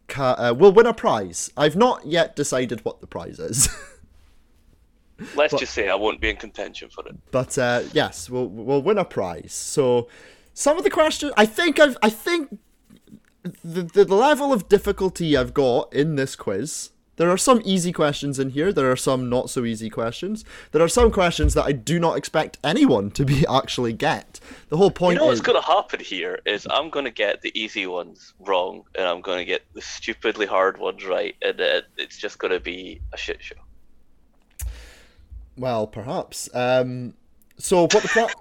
ca- 0.07 0.37
uh, 0.39 0.55
will 0.57 0.73
win 0.73 0.87
a 0.87 0.95
prize. 0.95 1.51
I've 1.57 1.75
not 1.77 2.07
yet 2.07 2.37
decided 2.37 2.85
what 2.85 3.01
the 3.01 3.09
prize 3.09 3.41
is. 3.41 3.69
Let's 5.35 5.55
just 5.55 5.75
say 5.75 5.89
I 5.89 5.97
won't 5.97 6.21
be 6.21 6.31
in 6.31 6.37
contention 6.37 6.89
for 6.89 7.07
it. 7.07 7.15
but 7.33 7.59
uh, 7.59 7.83
yes, 7.93 8.31
we'll 8.31 8.47
we'll 8.47 8.81
win 8.81 8.97
a 8.97 9.05
prize. 9.05 9.53
So 9.53 10.09
some 10.55 10.79
of 10.79 10.85
the 10.85 10.89
questions, 10.91 11.33
I 11.37 11.45
think 11.45 11.79
I've 11.79 11.99
I 12.01 12.09
think 12.09 12.59
the 13.65 13.83
the 13.83 14.15
level 14.15 14.53
of 14.53 14.69
difficulty 14.69 15.37
I've 15.37 15.55
got 15.55 15.93
in 15.93 16.17
this 16.17 16.37
quiz. 16.37 16.91
There 17.21 17.29
are 17.29 17.37
some 17.37 17.61
easy 17.67 17.93
questions 17.93 18.39
in 18.39 18.49
here. 18.51 18.73
There 18.73 18.91
are 18.91 18.97
some 18.97 19.29
not 19.29 19.51
so 19.51 19.67
easy 19.67 19.91
questions. 19.91 20.43
There 20.73 20.81
are 20.81 20.89
some 20.89 21.11
questions 21.11 21.53
that 21.53 21.65
I 21.65 21.73
do 21.73 22.01
not 22.01 22.17
expect 22.17 22.57
anyone 22.65 23.11
to 23.11 23.27
be 23.27 23.45
actually 23.51 23.93
get. 23.93 24.41
The 24.71 24.79
whole 24.79 24.87
You 24.87 24.93
point 24.93 25.19
know 25.19 25.27
what's 25.27 25.41
is 25.41 25.45
going 25.45 25.61
to 25.61 25.67
happen 25.67 26.01
here 26.01 26.39
is 26.47 26.67
I'm 26.71 26.89
going 26.89 27.05
to 27.05 27.11
get 27.11 27.43
the 27.43 27.53
easy 27.55 27.87
ones 27.87 28.33
wrong, 28.39 28.85
and 28.95 29.07
I'm 29.07 29.21
going 29.21 29.37
to 29.37 29.45
get 29.45 29.63
the 29.75 29.83
stupidly 29.83 30.47
hard 30.47 30.79
ones 30.79 31.05
right, 31.05 31.37
and 31.43 31.61
uh, 31.61 31.83
it's 31.99 32.17
just 32.17 32.39
going 32.39 32.55
to 32.55 32.61
be 32.61 33.03
a 33.13 33.19
shit 33.19 33.43
show. 33.43 33.57
Well, 35.59 35.87
perhaps. 35.87 36.49
Um, 36.55 37.13
so 37.59 37.83
what 37.83 38.03
the 38.03 38.35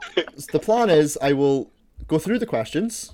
the 0.54 0.60
plan 0.60 0.90
is, 0.90 1.18
I 1.22 1.34
will 1.34 1.70
go 2.08 2.18
through 2.18 2.40
the 2.40 2.46
questions. 2.46 3.14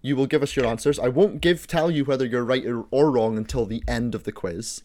You 0.00 0.14
will 0.14 0.26
give 0.26 0.42
us 0.42 0.54
your 0.54 0.66
answers. 0.66 0.98
I 0.98 1.08
won't 1.08 1.40
give 1.40 1.66
tell 1.66 1.90
you 1.90 2.04
whether 2.04 2.24
you're 2.24 2.44
right 2.44 2.64
or, 2.64 2.86
or 2.90 3.10
wrong 3.10 3.36
until 3.36 3.66
the 3.66 3.82
end 3.88 4.14
of 4.14 4.24
the 4.24 4.32
quiz. 4.32 4.82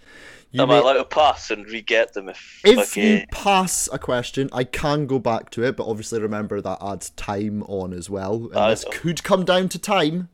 You 0.52 0.61
Am 0.61 0.69
may- 0.69 0.76
I 0.76 0.80
allowed 0.80 0.94
to 0.94 1.06
pass 1.06 1.49
and 1.52 1.65
re-get 1.68 2.14
them 2.14 2.30
if, 2.30 2.61
if 2.64 2.91
okay? 2.91 3.19
you 3.19 3.26
pass 3.31 3.90
a 3.91 3.99
question, 3.99 4.49
I 4.52 4.64
can 4.64 5.07
go 5.07 5.18
back 5.19 5.49
to 5.52 5.64
it, 5.64 5.77
but 5.77 5.88
obviously 5.88 6.19
remember 6.19 6.61
that 6.61 6.77
adds 6.81 7.10
time 7.11 7.64
on 7.64 7.94
as 7.94 8.10
well, 8.10 8.48
and 8.48 8.57
I 8.57 8.69
this 8.69 8.85
know. 8.85 8.91
could 8.91 9.23
come 9.23 9.45
down 9.45 9.69
to 9.69 9.80
time. 9.80 10.30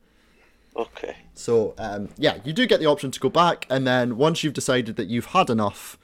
Okay. 0.75 1.15
So 1.35 1.73
um, 1.77 2.09
yeah, 2.17 2.39
you 2.43 2.51
do 2.53 2.65
get 2.65 2.79
the 2.79 2.85
option 2.85 3.11
to 3.11 3.19
go 3.19 3.29
back, 3.29 3.65
and 3.69 3.85
then 3.87 4.17
once 4.17 4.43
you've 4.43 4.53
decided 4.53 4.95
that 4.97 5.07
you've 5.07 5.27
had 5.27 5.49
enough, 5.49 5.97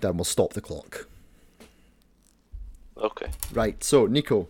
then 0.00 0.16
we'll 0.16 0.24
stop 0.24 0.52
the 0.52 0.60
clock. 0.60 1.06
Okay. 2.96 3.26
Right. 3.52 3.82
So 3.82 4.06
Nico, 4.06 4.48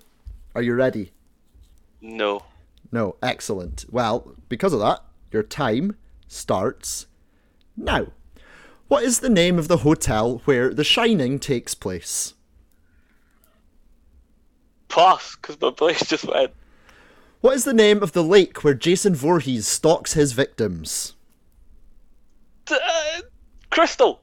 are 0.54 0.62
you 0.62 0.74
ready? 0.74 1.12
No. 2.00 2.42
No, 2.92 3.16
excellent. 3.22 3.86
Well, 3.90 4.36
because 4.50 4.74
of 4.74 4.80
that, 4.80 5.02
your 5.32 5.42
time 5.42 5.96
starts 6.28 7.06
now. 7.76 8.08
What 8.88 9.02
is 9.02 9.20
the 9.20 9.30
name 9.30 9.58
of 9.58 9.68
the 9.68 9.78
hotel 9.78 10.42
where 10.44 10.74
The 10.74 10.84
Shining 10.84 11.38
takes 11.38 11.74
place? 11.74 12.34
Pass, 14.88 15.34
because 15.36 15.58
my 15.58 15.70
place 15.70 16.06
just 16.06 16.28
went. 16.28 16.52
What 17.40 17.56
is 17.56 17.64
the 17.64 17.72
name 17.72 18.02
of 18.02 18.12
the 18.12 18.22
lake 18.22 18.62
where 18.62 18.74
Jason 18.74 19.14
Voorhees 19.14 19.66
stalks 19.66 20.12
his 20.12 20.32
victims? 20.32 21.14
Uh, 22.70 22.76
Crystal. 23.70 24.20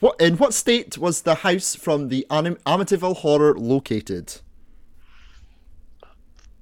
What 0.00 0.20
in 0.20 0.36
what 0.38 0.52
state 0.52 0.98
was 0.98 1.22
the 1.22 1.36
house 1.36 1.76
from 1.76 2.08
the 2.08 2.26
Anim- 2.28 2.58
Amityville 2.66 3.18
Horror 3.18 3.56
located? 3.56 4.40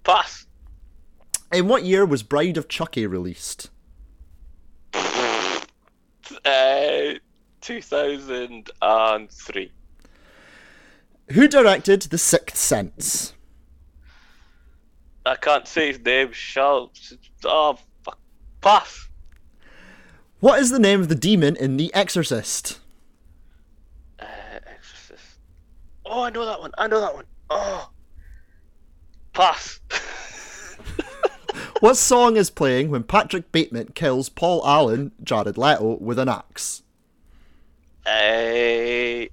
Pass. 0.04 0.46
In 1.52 1.68
what 1.68 1.84
year 1.84 2.04
was 2.04 2.22
Bride 2.22 2.56
of 2.56 2.68
Chucky 2.68 3.06
released? 3.06 3.70
Uh, 6.44 7.14
2003. 7.60 9.72
Who 11.30 11.48
directed 11.48 12.02
The 12.02 12.18
Sixth 12.18 12.56
Sense? 12.56 13.34
I 15.24 15.36
can't 15.36 15.68
say 15.68 15.88
his 15.88 16.00
name. 16.00 16.32
Shall. 16.32 16.92
Oh, 17.44 17.78
fuck. 18.02 18.18
Pass. 18.60 19.08
What 20.40 20.58
is 20.58 20.70
the 20.70 20.80
name 20.80 21.00
of 21.00 21.08
the 21.08 21.14
demon 21.14 21.54
in 21.56 21.76
The 21.76 21.94
Exorcist? 21.94 22.80
Uh, 24.18 24.24
Exorcist. 24.66 25.38
Oh, 26.04 26.22
I 26.22 26.30
know 26.30 26.44
that 26.44 26.60
one. 26.60 26.72
I 26.76 26.88
know 26.88 27.00
that 27.00 27.14
one. 27.14 27.24
Oh. 27.50 27.88
Pass. 29.32 29.80
What 31.82 31.96
song 31.96 32.36
is 32.36 32.48
playing 32.48 32.90
when 32.90 33.02
Patrick 33.02 33.50
Bateman 33.50 33.88
kills 33.96 34.28
Paul 34.28 34.62
Allen, 34.64 35.10
Jared 35.20 35.58
Leto, 35.58 35.96
with 36.00 36.20
an 36.20 36.28
axe? 36.28 36.84
Uh, 38.06 39.26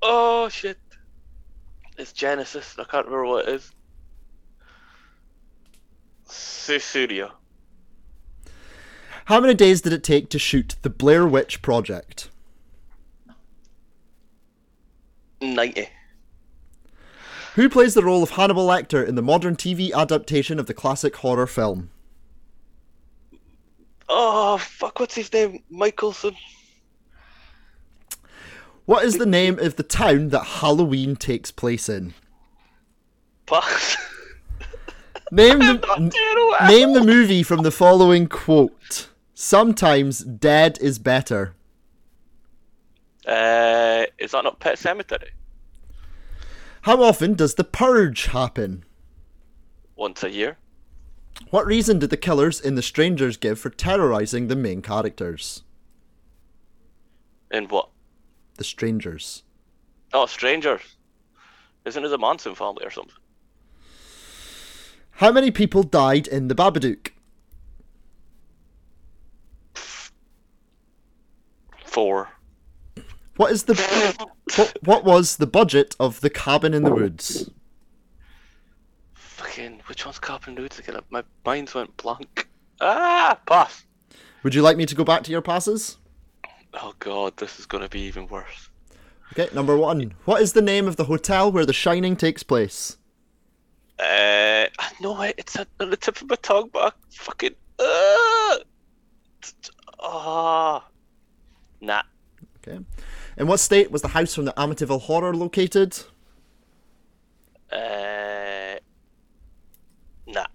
oh, 0.00 0.48
shit. 0.50 0.78
It's 1.98 2.14
Genesis. 2.14 2.76
I 2.78 2.84
can't 2.84 3.04
remember 3.04 3.26
what 3.26 3.46
it 3.46 3.56
is. 3.56 3.72
Sussudio. 6.26 7.32
How 9.26 9.38
many 9.38 9.52
days 9.52 9.82
did 9.82 9.92
it 9.92 10.02
take 10.02 10.30
to 10.30 10.38
shoot 10.38 10.76
the 10.80 10.88
Blair 10.88 11.26
Witch 11.26 11.60
Project? 11.60 12.30
90. 15.42 15.90
Who 17.56 17.70
plays 17.70 17.94
the 17.94 18.04
role 18.04 18.22
of 18.22 18.32
Hannibal 18.32 18.66
Lecter 18.66 19.06
in 19.06 19.14
the 19.14 19.22
modern 19.22 19.56
TV 19.56 19.90
adaptation 19.90 20.58
of 20.58 20.66
the 20.66 20.74
classic 20.74 21.16
horror 21.16 21.46
film? 21.46 21.88
Oh, 24.10 24.58
fuck. 24.58 25.00
What's 25.00 25.14
his 25.14 25.32
name? 25.32 25.62
Michelson. 25.70 26.36
What 28.84 29.06
is 29.06 29.16
the 29.16 29.24
name 29.24 29.58
of 29.58 29.76
the 29.76 29.82
town 29.82 30.28
that 30.28 30.44
Halloween 30.44 31.16
takes 31.16 31.50
place 31.50 31.88
in? 31.88 32.12
Pass. 33.46 33.96
Name 35.32 35.60
the 35.60 35.80
well. 36.60 36.70
name 36.70 36.92
the 36.92 37.04
movie 37.04 37.42
from 37.42 37.62
the 37.62 37.70
following 37.70 38.28
quote. 38.28 39.08
Sometimes 39.32 40.18
dead 40.18 40.76
is 40.82 40.98
better. 40.98 41.54
Uh, 43.26 44.04
is 44.18 44.32
that 44.32 44.44
not 44.44 44.60
Pet 44.60 44.76
Sematary? 44.76 45.30
How 46.86 47.02
often 47.02 47.34
does 47.34 47.56
the 47.56 47.64
purge 47.64 48.26
happen? 48.26 48.84
Once 49.96 50.22
a 50.22 50.30
year. 50.30 50.56
What 51.50 51.66
reason 51.66 51.98
did 51.98 52.10
the 52.10 52.16
killers 52.16 52.60
in 52.60 52.76
The 52.76 52.80
Strangers 52.80 53.36
give 53.36 53.58
for 53.58 53.70
terrorizing 53.70 54.46
the 54.46 54.54
main 54.54 54.82
characters? 54.82 55.64
In 57.50 57.64
what? 57.64 57.88
The 58.54 58.62
Strangers. 58.62 59.42
Oh, 60.12 60.26
Strangers. 60.26 60.94
Isn't 61.84 62.04
it 62.04 62.08
the 62.08 62.18
Manson 62.18 62.54
family 62.54 62.86
or 62.86 62.90
something? 62.90 63.16
How 65.10 65.32
many 65.32 65.50
people 65.50 65.82
died 65.82 66.28
in 66.28 66.46
the 66.46 66.54
Babadook? 66.54 67.10
Four. 71.84 72.28
What 73.36 73.52
is 73.52 73.64
the 73.64 73.74
what, 74.56 74.74
what 74.82 75.04
was 75.04 75.36
the 75.36 75.46
budget 75.46 75.94
of 76.00 76.20
the 76.20 76.30
cabin 76.30 76.72
in 76.74 76.84
the 76.84 76.94
woods? 76.94 77.50
Fucking, 79.14 79.82
which 79.86 80.04
one's 80.06 80.18
Cabin 80.18 80.50
in 80.50 80.54
the 80.56 80.62
Woods 80.62 80.78
again? 80.78 80.98
My 81.10 81.22
mind 81.44 81.70
went 81.74 81.94
blank. 81.98 82.48
Ah, 82.80 83.38
pass. 83.46 83.84
Would 84.42 84.54
you 84.54 84.62
like 84.62 84.78
me 84.78 84.86
to 84.86 84.94
go 84.94 85.04
back 85.04 85.22
to 85.24 85.30
your 85.30 85.42
passes? 85.42 85.98
Oh 86.74 86.94
god, 86.98 87.36
this 87.36 87.58
is 87.58 87.66
gonna 87.66 87.88
be 87.88 88.00
even 88.00 88.26
worse. 88.28 88.70
Okay, 89.32 89.52
number 89.54 89.76
one. 89.76 90.14
What 90.24 90.40
is 90.40 90.52
the 90.54 90.62
name 90.62 90.86
of 90.88 90.96
the 90.96 91.04
hotel 91.04 91.52
where 91.52 91.66
The 91.66 91.72
Shining 91.72 92.16
takes 92.16 92.42
place? 92.42 92.96
Uh, 93.98 94.66
I 94.78 94.90
know 95.00 95.20
it. 95.22 95.34
It's 95.38 95.56
at- 95.56 95.68
the 95.78 95.96
tip 95.96 96.20
of 96.20 96.28
my 96.28 96.36
tongue, 96.36 96.70
but 96.72 96.94
I 96.94 96.96
fucking. 97.10 97.54
Uh, 97.78 98.56
oh. 100.00 100.84
Nah. 101.80 102.02
Okay. 102.58 102.78
In 103.36 103.46
what 103.46 103.60
state 103.60 103.90
was 103.90 104.02
the 104.02 104.08
house 104.08 104.34
from 104.34 104.46
the 104.46 104.52
Amityville 104.54 105.02
Horror 105.02 105.34
located? 105.34 105.98
Uh, 107.70 108.76
nah. 110.26 110.46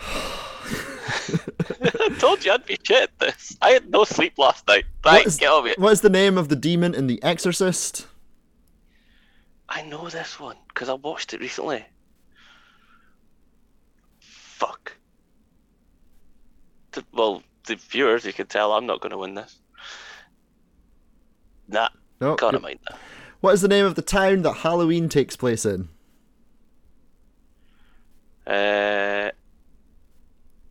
I 0.00 2.10
told 2.18 2.44
you 2.44 2.52
I'd 2.52 2.66
be 2.66 2.76
shit 2.82 3.04
at 3.04 3.18
this. 3.18 3.56
I 3.62 3.70
had 3.70 3.88
no 3.90 4.04
sleep 4.04 4.34
last 4.36 4.66
night. 4.68 4.84
What 5.02 5.12
Right, 5.12 5.26
is, 5.26 5.38
get 5.38 5.50
on 5.50 5.64
me. 5.64 5.74
what 5.78 5.92
is 5.92 6.02
the 6.02 6.10
name 6.10 6.36
of 6.36 6.48
the 6.48 6.56
demon 6.56 6.94
in 6.94 7.06
The 7.06 7.22
Exorcist? 7.22 8.06
I 9.68 9.82
know 9.82 10.08
this 10.10 10.38
one 10.38 10.56
because 10.68 10.90
I 10.90 10.94
watched 10.94 11.32
it 11.32 11.40
recently. 11.40 11.86
Fuck. 14.20 14.92
Well, 17.14 17.42
the 17.66 17.76
viewers, 17.76 18.26
you 18.26 18.34
can 18.34 18.46
tell 18.48 18.72
I'm 18.72 18.84
not 18.84 19.00
going 19.00 19.12
to 19.12 19.18
win 19.18 19.34
this. 19.34 19.58
Nah, 21.72 21.88
No. 22.20 22.36
gotta 22.36 22.58
good. 22.58 22.62
mind 22.62 22.78
that. 22.88 22.98
What 23.40 23.54
is 23.54 23.62
the 23.62 23.68
name 23.68 23.84
of 23.86 23.96
the 23.96 24.02
town 24.02 24.42
that 24.42 24.58
Halloween 24.58 25.08
takes 25.08 25.34
place 25.36 25.64
in? 25.66 25.88
Uh, 28.46 29.30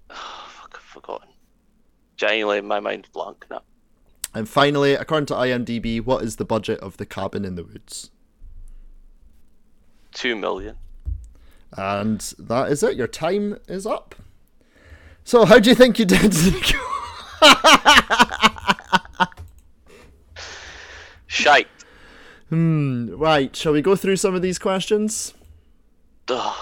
oh, 0.09 0.45
fuck, 0.49 0.73
I've 0.75 0.81
forgotten. 0.81 1.29
Genuinely, 2.17 2.61
my 2.61 2.79
mind's 2.79 3.09
blank 3.09 3.45
now. 3.49 3.61
And 4.33 4.47
finally, 4.47 4.93
according 4.93 5.25
to 5.27 5.33
IMDb, 5.33 6.03
what 6.03 6.23
is 6.23 6.37
the 6.37 6.45
budget 6.45 6.79
of 6.79 6.95
The 6.97 7.05
Cabin 7.05 7.43
in 7.43 7.55
the 7.55 7.63
Woods? 7.63 8.11
Two 10.13 10.35
million. 10.35 10.77
And 11.77 12.19
that 12.37 12.69
is 12.71 12.83
it. 12.83 12.95
Your 12.95 13.07
time 13.07 13.57
is 13.67 13.85
up. 13.85 14.15
So, 15.23 15.45
how 15.45 15.59
do 15.59 15.69
you 15.69 15.75
think 15.75 15.99
you 15.99 16.05
did? 16.05 16.33
Shite. 21.31 21.67
hmm. 22.49 23.15
Right. 23.15 23.55
Shall 23.55 23.71
we 23.73 23.81
go 23.81 23.95
through 23.95 24.17
some 24.17 24.35
of 24.35 24.41
these 24.41 24.59
questions? 24.59 25.33
Ugh. 26.27 26.55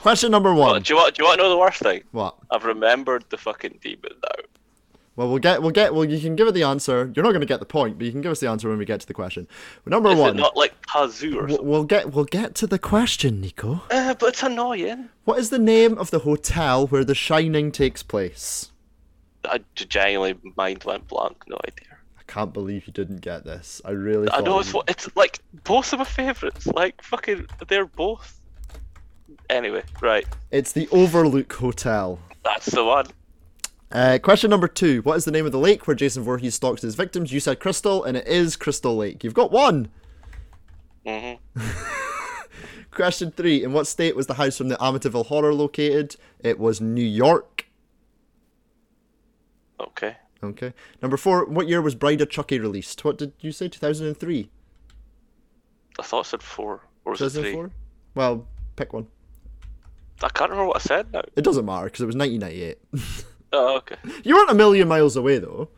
Question 0.00 0.30
number 0.30 0.52
one. 0.54 0.82
do 0.82 0.92
you 0.92 0.96
want? 0.98 1.14
Do 1.14 1.22
you 1.22 1.26
want 1.28 1.38
to 1.38 1.44
know 1.44 1.50
the 1.50 1.58
worst 1.58 1.80
thing? 1.80 2.02
What? 2.12 2.36
I've 2.50 2.64
remembered 2.64 3.24
the 3.30 3.36
fucking 3.38 3.78
demon 3.82 4.12
now. 4.22 4.44
Well, 5.16 5.28
we'll 5.28 5.38
get. 5.38 5.60
We'll 5.62 5.70
get. 5.70 5.94
Well, 5.94 6.04
you 6.04 6.18
can 6.20 6.36
give 6.36 6.46
it 6.48 6.52
the 6.52 6.62
answer. 6.62 7.12
You're 7.14 7.22
not 7.22 7.30
going 7.30 7.40
to 7.40 7.46
get 7.46 7.60
the 7.60 7.66
point, 7.66 7.98
but 7.98 8.04
you 8.06 8.12
can 8.12 8.20
give 8.20 8.32
us 8.32 8.40
the 8.40 8.48
answer 8.48 8.68
when 8.68 8.78
we 8.78 8.84
get 8.84 9.00
to 9.00 9.06
the 9.06 9.14
question. 9.14 9.46
Number 9.86 10.10
Is 10.10 10.18
one. 10.18 10.30
it 10.36 10.40
not 10.40 10.56
like 10.56 10.74
Pazu 10.86 11.34
or 11.36 11.44
We'll, 11.44 11.48
something? 11.48 11.66
we'll 11.68 11.84
get. 11.84 12.12
We'll 12.12 12.24
get 12.24 12.54
to 12.56 12.66
the 12.66 12.78
question, 12.78 13.40
Nico. 13.40 13.82
Uh, 13.90 14.14
but 14.14 14.30
it's 14.30 14.42
annoying. 14.42 15.08
What 15.24 15.38
is 15.38 15.50
the 15.50 15.58
name 15.58 15.96
of 15.98 16.10
the 16.10 16.20
hotel 16.20 16.86
where 16.88 17.04
The 17.04 17.14
Shining 17.14 17.70
takes 17.72 18.02
place? 18.02 18.72
I 19.44 19.60
genuinely 19.74 20.38
mind 20.56 20.84
went 20.84 21.06
blank. 21.08 21.36
No 21.46 21.58
idea. 21.68 21.93
I 22.34 22.40
can't 22.40 22.52
believe 22.52 22.88
you 22.88 22.92
didn't 22.92 23.20
get 23.20 23.44
this. 23.44 23.80
I 23.84 23.92
really. 23.92 24.28
I 24.32 24.40
know 24.40 24.58
it's 24.58 24.72
you- 24.74 24.82
it's 24.88 25.08
like. 25.14 25.38
Both 25.62 25.92
of 25.92 26.00
my 26.00 26.04
favorites. 26.04 26.66
Like 26.66 27.00
fucking, 27.00 27.46
they're 27.68 27.86
both. 27.86 28.40
Anyway, 29.48 29.84
right. 30.02 30.26
It's 30.50 30.72
the 30.72 30.88
Overlook 30.90 31.52
Hotel. 31.52 32.18
That's 32.44 32.66
the 32.66 32.84
one. 32.84 33.06
Uh, 33.92 34.18
question 34.20 34.50
number 34.50 34.66
two. 34.66 35.00
What 35.02 35.16
is 35.16 35.24
the 35.24 35.30
name 35.30 35.46
of 35.46 35.52
the 35.52 35.58
lake 35.60 35.86
where 35.86 35.94
Jason 35.94 36.24
Voorhees 36.24 36.56
stalks 36.56 36.82
his 36.82 36.96
victims? 36.96 37.32
You 37.32 37.38
said 37.38 37.60
Crystal, 37.60 38.02
and 38.02 38.16
it 38.16 38.26
is 38.26 38.56
Crystal 38.56 38.96
Lake. 38.96 39.22
You've 39.22 39.32
got 39.34 39.52
one. 39.52 39.88
hmm 41.06 41.34
Question 42.90 43.30
three. 43.30 43.62
In 43.62 43.72
what 43.72 43.86
state 43.86 44.16
was 44.16 44.26
the 44.26 44.34
house 44.34 44.58
from 44.58 44.68
the 44.70 44.76
Amityville 44.76 45.26
Horror 45.26 45.54
located? 45.54 46.16
It 46.40 46.58
was 46.58 46.80
New 46.80 47.00
York. 47.04 47.66
Okay. 49.78 50.16
Okay. 50.44 50.72
Number 51.02 51.16
four. 51.16 51.44
What 51.46 51.68
year 51.68 51.80
was 51.82 51.94
Bride 51.94 52.20
of 52.20 52.30
Chucky 52.30 52.58
released? 52.58 53.04
What 53.04 53.18
did 53.18 53.32
you 53.40 53.52
say? 53.52 53.68
2003? 53.68 54.50
I 55.98 56.02
thought 56.02 56.26
it 56.26 56.28
said 56.28 56.42
four. 56.42 56.82
Or 57.04 57.12
was 57.12 57.20
it 57.20 57.30
three? 57.30 57.52
2004? 57.52 57.70
Well, 58.14 58.46
pick 58.76 58.92
one. 58.92 59.06
I 60.22 60.28
can't 60.28 60.50
remember 60.50 60.68
what 60.68 60.76
I 60.76 60.80
said 60.80 61.12
now. 61.12 61.22
It 61.36 61.42
doesn't 61.44 61.64
matter 61.64 61.86
because 61.86 62.00
it 62.00 62.06
was 62.06 62.16
1998. 62.16 63.24
Oh, 63.56 63.76
okay. 63.76 63.94
you 64.24 64.34
weren't 64.34 64.50
a 64.50 64.54
million 64.54 64.88
miles 64.88 65.14
away 65.14 65.38
though. 65.38 65.68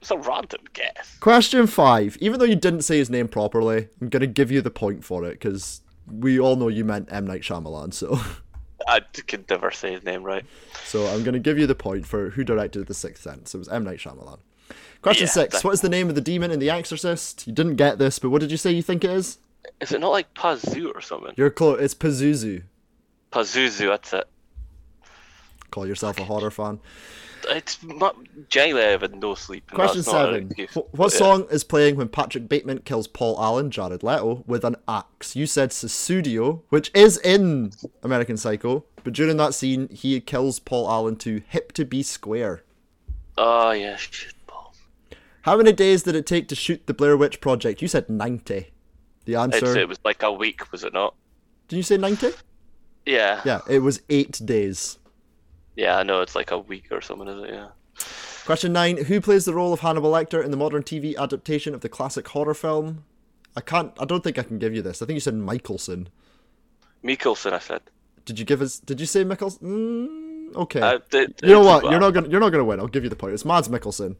It's 0.00 0.10
a 0.10 0.16
random 0.16 0.62
guess. 0.72 1.18
Question 1.20 1.66
five. 1.66 2.16
Even 2.18 2.38
though 2.38 2.46
you 2.46 2.56
didn't 2.56 2.80
say 2.80 2.96
his 2.96 3.10
name 3.10 3.28
properly, 3.28 3.88
I'm 4.00 4.08
gonna 4.08 4.26
give 4.26 4.50
you 4.50 4.62
the 4.62 4.70
point 4.70 5.04
for 5.04 5.22
it 5.26 5.32
because 5.32 5.82
we 6.10 6.40
all 6.40 6.56
know 6.56 6.68
you 6.68 6.82
meant 6.82 7.12
M 7.12 7.26
Night 7.26 7.42
Shyamalan. 7.42 7.92
So, 7.92 8.18
I 8.86 9.00
could 9.00 9.48
never 9.50 9.70
say 9.70 9.92
his 9.92 10.04
name 10.04 10.22
right. 10.22 10.44
so 10.84 11.06
I'm 11.06 11.24
gonna 11.24 11.38
give 11.38 11.58
you 11.58 11.66
the 11.66 11.74
point 11.74 12.06
for 12.06 12.30
who 12.30 12.44
directed 12.44 12.86
The 12.86 12.94
Sixth 12.94 13.22
Sense. 13.22 13.54
It 13.54 13.58
was 13.58 13.68
M 13.68 13.84
Night 13.84 13.98
Shyamalan. 13.98 14.38
Question 15.02 15.26
Yeah, 15.26 15.32
six. 15.32 15.62
What 15.62 15.74
is 15.74 15.80
the 15.80 15.88
name 15.88 16.08
of 16.08 16.14
the 16.14 16.20
demon 16.20 16.50
in 16.50 16.58
The 16.58 16.70
Exorcist? 16.70 17.46
You 17.46 17.52
didn't 17.52 17.76
get 17.76 17.98
this, 17.98 18.18
but 18.18 18.30
what 18.30 18.40
did 18.40 18.50
you 18.50 18.56
say 18.56 18.72
you 18.72 18.82
think 18.82 19.04
it 19.04 19.10
is? 19.10 19.38
Is 19.80 19.92
it 19.92 20.00
not 20.00 20.10
like 20.10 20.32
Pazuzu 20.34 20.94
or 20.94 21.00
something? 21.00 21.32
You're 21.36 21.50
close. 21.50 21.80
It's 21.80 21.94
Pazuzu. 21.94 22.62
Pazuzu, 23.32 23.86
that's 23.88 24.12
it. 24.12 24.28
Call 25.70 25.86
yourself 25.86 26.18
a 26.18 26.24
horror 26.24 26.50
fan. 26.50 26.80
It's 27.48 27.82
not 27.82 28.16
had 28.44 29.14
no 29.20 29.34
sleep. 29.34 29.70
Question 29.70 30.02
seven. 30.02 30.52
What 30.92 31.12
yeah. 31.12 31.18
song 31.18 31.46
is 31.50 31.64
playing 31.64 31.96
when 31.96 32.08
Patrick 32.08 32.48
Bateman 32.48 32.80
kills 32.80 33.06
Paul 33.06 33.36
Allen, 33.40 33.70
Jared 33.70 34.02
Leto, 34.02 34.44
with 34.46 34.64
an 34.64 34.76
axe? 34.88 35.36
You 35.36 35.46
said 35.46 35.70
Sussudio, 35.70 36.62
which 36.68 36.90
is 36.94 37.18
in 37.18 37.72
American 38.02 38.36
Psycho, 38.36 38.84
but 39.04 39.12
during 39.12 39.36
that 39.36 39.54
scene, 39.54 39.88
he 39.88 40.20
kills 40.20 40.58
Paul 40.58 40.90
Allen 40.90 41.16
to 41.16 41.42
Hip 41.48 41.72
to 41.72 41.84
Be 41.84 42.02
Square. 42.02 42.62
Oh 43.38 43.70
yeah, 43.72 43.96
shit 43.96 44.34
balls. 44.46 44.80
How 45.42 45.56
many 45.56 45.72
days 45.72 46.02
did 46.02 46.14
it 46.14 46.26
take 46.26 46.48
to 46.48 46.54
shoot 46.54 46.86
the 46.86 46.94
Blair 46.94 47.16
Witch 47.16 47.40
Project? 47.40 47.82
You 47.82 47.88
said 47.88 48.08
90. 48.08 48.68
The 49.26 49.36
answer. 49.36 49.76
it 49.76 49.88
was 49.88 49.98
like 50.04 50.22
a 50.22 50.32
week, 50.32 50.70
was 50.72 50.84
it 50.84 50.92
not? 50.92 51.14
Did 51.68 51.76
you 51.76 51.82
say 51.82 51.96
90? 51.96 52.30
Yeah. 53.04 53.42
Yeah, 53.44 53.60
it 53.68 53.80
was 53.80 54.02
eight 54.08 54.40
days. 54.44 54.98
Yeah, 55.76 55.98
I 55.98 56.02
know 56.02 56.22
it's 56.22 56.34
like 56.34 56.50
a 56.50 56.58
week 56.58 56.86
or 56.90 57.00
something, 57.00 57.28
is 57.28 57.44
it? 57.44 57.54
Yeah. 57.54 57.68
Question 58.46 58.72
nine. 58.72 58.96
Who 58.96 59.20
plays 59.20 59.44
the 59.44 59.54
role 59.54 59.72
of 59.72 59.80
Hannibal 59.80 60.10
Lecter 60.10 60.42
in 60.44 60.50
the 60.50 60.56
modern 60.56 60.82
TV 60.82 61.16
adaptation 61.16 61.74
of 61.74 61.82
the 61.82 61.88
classic 61.88 62.26
horror 62.28 62.54
film? 62.54 63.04
I 63.56 63.60
can't. 63.60 63.92
I 63.98 64.04
don't 64.04 64.22
think 64.22 64.38
I 64.38 64.42
can 64.42 64.58
give 64.58 64.74
you 64.74 64.82
this. 64.82 65.02
I 65.02 65.06
think 65.06 65.16
you 65.16 65.20
said 65.20 65.34
Michelson. 65.34 66.08
Mikkelsen, 67.04 67.52
I 67.52 67.58
said. 67.58 67.82
Did 68.24 68.38
you 68.38 68.44
give 68.44 68.62
us? 68.62 68.78
Did 68.78 69.00
you 69.00 69.06
say 69.06 69.24
Mickelson? 69.24 69.60
Mm, 69.60 70.56
okay. 70.56 70.80
Uh, 70.80 70.98
you 71.12 71.28
know 71.42 71.60
what? 71.60 71.82
well, 71.82 71.92
You're 71.92 72.00
not 72.00 72.10
gonna. 72.10 72.28
You're 72.28 72.40
not 72.40 72.50
gonna 72.50 72.64
win. 72.64 72.80
I'll 72.80 72.86
give 72.86 73.04
you 73.04 73.10
the 73.10 73.16
point. 73.16 73.34
It's 73.34 73.44
Mads 73.44 73.68
Mikkelsen. 73.68 74.16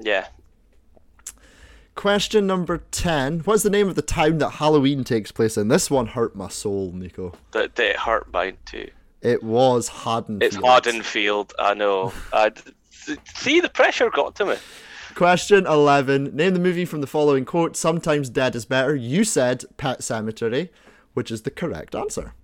Yeah. 0.00 0.28
Question 1.94 2.46
number 2.46 2.78
ten. 2.90 3.40
What's 3.40 3.62
the 3.62 3.70
name 3.70 3.88
of 3.88 3.96
the 3.96 4.02
town 4.02 4.38
that 4.38 4.50
Halloween 4.50 5.04
takes 5.04 5.30
place 5.30 5.56
in? 5.56 5.68
This 5.68 5.90
one 5.90 6.06
hurt 6.06 6.34
my 6.34 6.48
soul, 6.48 6.92
Nico. 6.92 7.34
That 7.52 7.74
that 7.76 7.96
hurt 7.96 8.32
mine 8.32 8.56
too. 8.64 8.88
It 9.22 9.42
was 9.42 9.88
Haddonfield. 9.88 10.42
It's 10.42 10.56
Haddonfield. 10.56 11.54
I 11.58 11.74
know. 11.74 12.12
I 12.32 12.52
see 13.34 13.60
the 13.60 13.68
pressure 13.68 14.10
got 14.10 14.34
to 14.36 14.44
me. 14.44 14.56
Question 15.14 15.66
11. 15.66 16.34
Name 16.34 16.54
the 16.54 16.60
movie 16.60 16.84
from 16.84 17.00
the 17.02 17.06
following 17.06 17.44
quote 17.44 17.76
Sometimes 17.76 18.28
dead 18.28 18.56
is 18.56 18.64
better. 18.64 18.94
You 18.96 19.24
said 19.24 19.64
Pet 19.76 20.00
Sematary, 20.00 20.70
which 21.14 21.30
is 21.30 21.42
the 21.42 21.50
correct 21.50 21.94
answer. 21.94 22.34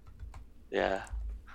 Yeah. 0.71 1.03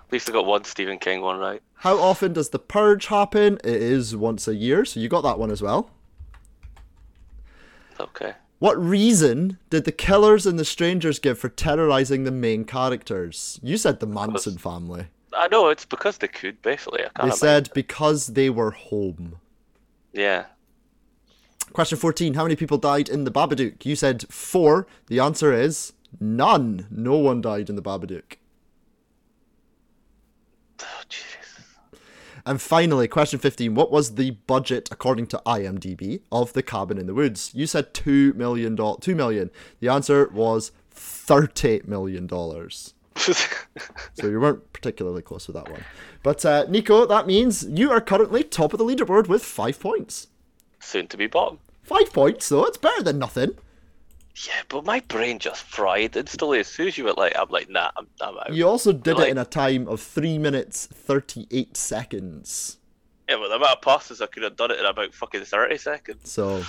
At 0.05 0.11
least 0.11 0.29
I 0.29 0.33
got 0.33 0.45
one 0.45 0.65
Stephen 0.65 0.99
King 0.99 1.21
one 1.21 1.39
right. 1.39 1.61
How 1.75 1.97
often 1.99 2.33
does 2.33 2.49
the 2.49 2.59
purge 2.59 3.07
happen? 3.07 3.59
It 3.63 3.81
is 3.81 4.15
once 4.15 4.47
a 4.47 4.55
year, 4.55 4.85
so 4.85 4.99
you 4.99 5.07
got 5.07 5.21
that 5.21 5.39
one 5.39 5.51
as 5.51 5.61
well. 5.61 5.89
Okay. 7.99 8.33
What 8.63 8.81
reason 8.81 9.57
did 9.69 9.83
the 9.83 9.91
killers 9.91 10.45
and 10.45 10.57
the 10.57 10.63
strangers 10.63 11.19
give 11.19 11.37
for 11.37 11.49
terrorizing 11.49 12.23
the 12.23 12.31
main 12.31 12.63
characters? 12.63 13.59
You 13.61 13.75
said 13.75 13.99
the 13.99 14.07
Manson 14.07 14.57
family. 14.57 15.07
I 15.33 15.49
know 15.49 15.67
it's 15.67 15.83
because 15.83 16.19
they 16.19 16.29
could 16.29 16.61
basically. 16.61 17.01
I 17.03 17.09
They 17.23 17.27
can't. 17.27 17.35
said 17.35 17.69
because 17.73 18.27
they 18.27 18.49
were 18.49 18.71
home. 18.71 19.35
Yeah. 20.13 20.45
Question 21.73 21.97
14. 21.97 22.35
How 22.35 22.43
many 22.43 22.55
people 22.55 22.77
died 22.77 23.09
in 23.09 23.25
the 23.25 23.31
Babadook? 23.31 23.85
You 23.85 23.97
said 23.97 24.23
four. 24.31 24.87
The 25.07 25.19
answer 25.19 25.51
is 25.51 25.91
none. 26.21 26.87
No 26.89 27.17
one 27.17 27.41
died 27.41 27.69
in 27.69 27.75
the 27.75 27.81
Babadook. 27.81 28.37
Oh. 30.81 31.32
And 32.45 32.61
finally, 32.61 33.07
question 33.07 33.39
15. 33.39 33.73
What 33.73 33.91
was 33.91 34.15
the 34.15 34.31
budget, 34.31 34.89
according 34.91 35.27
to 35.27 35.41
IMDb, 35.45 36.21
of 36.31 36.51
The 36.53 36.63
Cabin 36.63 36.97
in 36.97 37.07
the 37.07 37.13
Woods? 37.13 37.51
You 37.53 37.65
said 37.67 37.93
$2 37.93 38.35
million. 38.35 38.75
2 38.75 39.15
million. 39.15 39.49
The 39.79 39.87
answer 39.87 40.29
was 40.33 40.71
$30 40.93 41.87
million. 41.87 42.27
So 44.15 44.27
you 44.27 44.39
weren't 44.39 44.73
particularly 44.73 45.21
close 45.21 45.47
with 45.47 45.55
that 45.55 45.69
one. 45.69 45.83
But 46.23 46.45
uh, 46.45 46.65
Nico, 46.67 47.05
that 47.05 47.27
means 47.27 47.63
you 47.63 47.91
are 47.91 48.01
currently 48.01 48.43
top 48.43 48.73
of 48.73 48.79
the 48.79 48.85
leaderboard 48.85 49.27
with 49.27 49.43
five 49.43 49.79
points. 49.79 50.27
Soon 50.79 51.07
to 51.07 51.17
be 51.17 51.27
bottom. 51.27 51.59
Five 51.83 52.13
points, 52.13 52.49
though. 52.49 52.65
It's 52.65 52.77
better 52.77 53.03
than 53.03 53.19
nothing. 53.19 53.57
Yeah, 54.35 54.61
but 54.67 54.83
my 54.83 54.99
brain 55.01 55.37
just 55.37 55.63
fried 55.63 56.15
instantly 56.17 56.59
as 56.59 56.67
soon 56.67 56.87
as 56.87 56.97
you 56.97 57.03
went 57.05 57.17
like, 57.19 57.33
I'm 57.37 57.49
like, 57.49 57.69
nah, 57.69 57.91
I'm, 57.95 58.07
I'm 58.19 58.37
out. 58.37 58.53
You 58.53 58.67
also 58.67 58.91
did 58.91 59.17
Like- 59.17 59.27
it 59.27 59.31
in 59.31 59.37
a 59.37 59.45
time 59.45 59.87
of 59.87 60.01
three 60.01 60.37
minutes 60.39 60.87
thirty 60.87 61.47
eight 61.51 61.77
seconds. 61.77 62.77
Yeah, 63.29 63.37
but 63.37 63.49
the 63.49 63.55
amount 63.55 63.73
of 63.77 63.81
passes 63.81 64.21
I 64.21 64.25
could 64.25 64.43
have 64.43 64.55
done 64.55 64.71
it 64.71 64.79
in 64.79 64.85
about 64.85 65.13
fucking 65.13 65.45
thirty 65.45 65.77
seconds. 65.77 66.29
So 66.31 66.63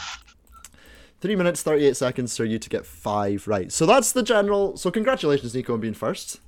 three 1.21 1.37
minutes 1.37 1.63
thirty 1.63 1.87
eight 1.87 1.97
seconds 1.97 2.37
for 2.37 2.45
you 2.45 2.59
to 2.59 2.69
get 2.69 2.85
five 2.85 3.49
right. 3.49 3.73
So 3.73 3.87
that's 3.87 4.13
the 4.13 4.23
general. 4.23 4.77
So 4.77 4.91
congratulations, 4.91 5.55
Nico, 5.55 5.73
on 5.75 5.81
being 5.81 5.95
first. 5.95 6.41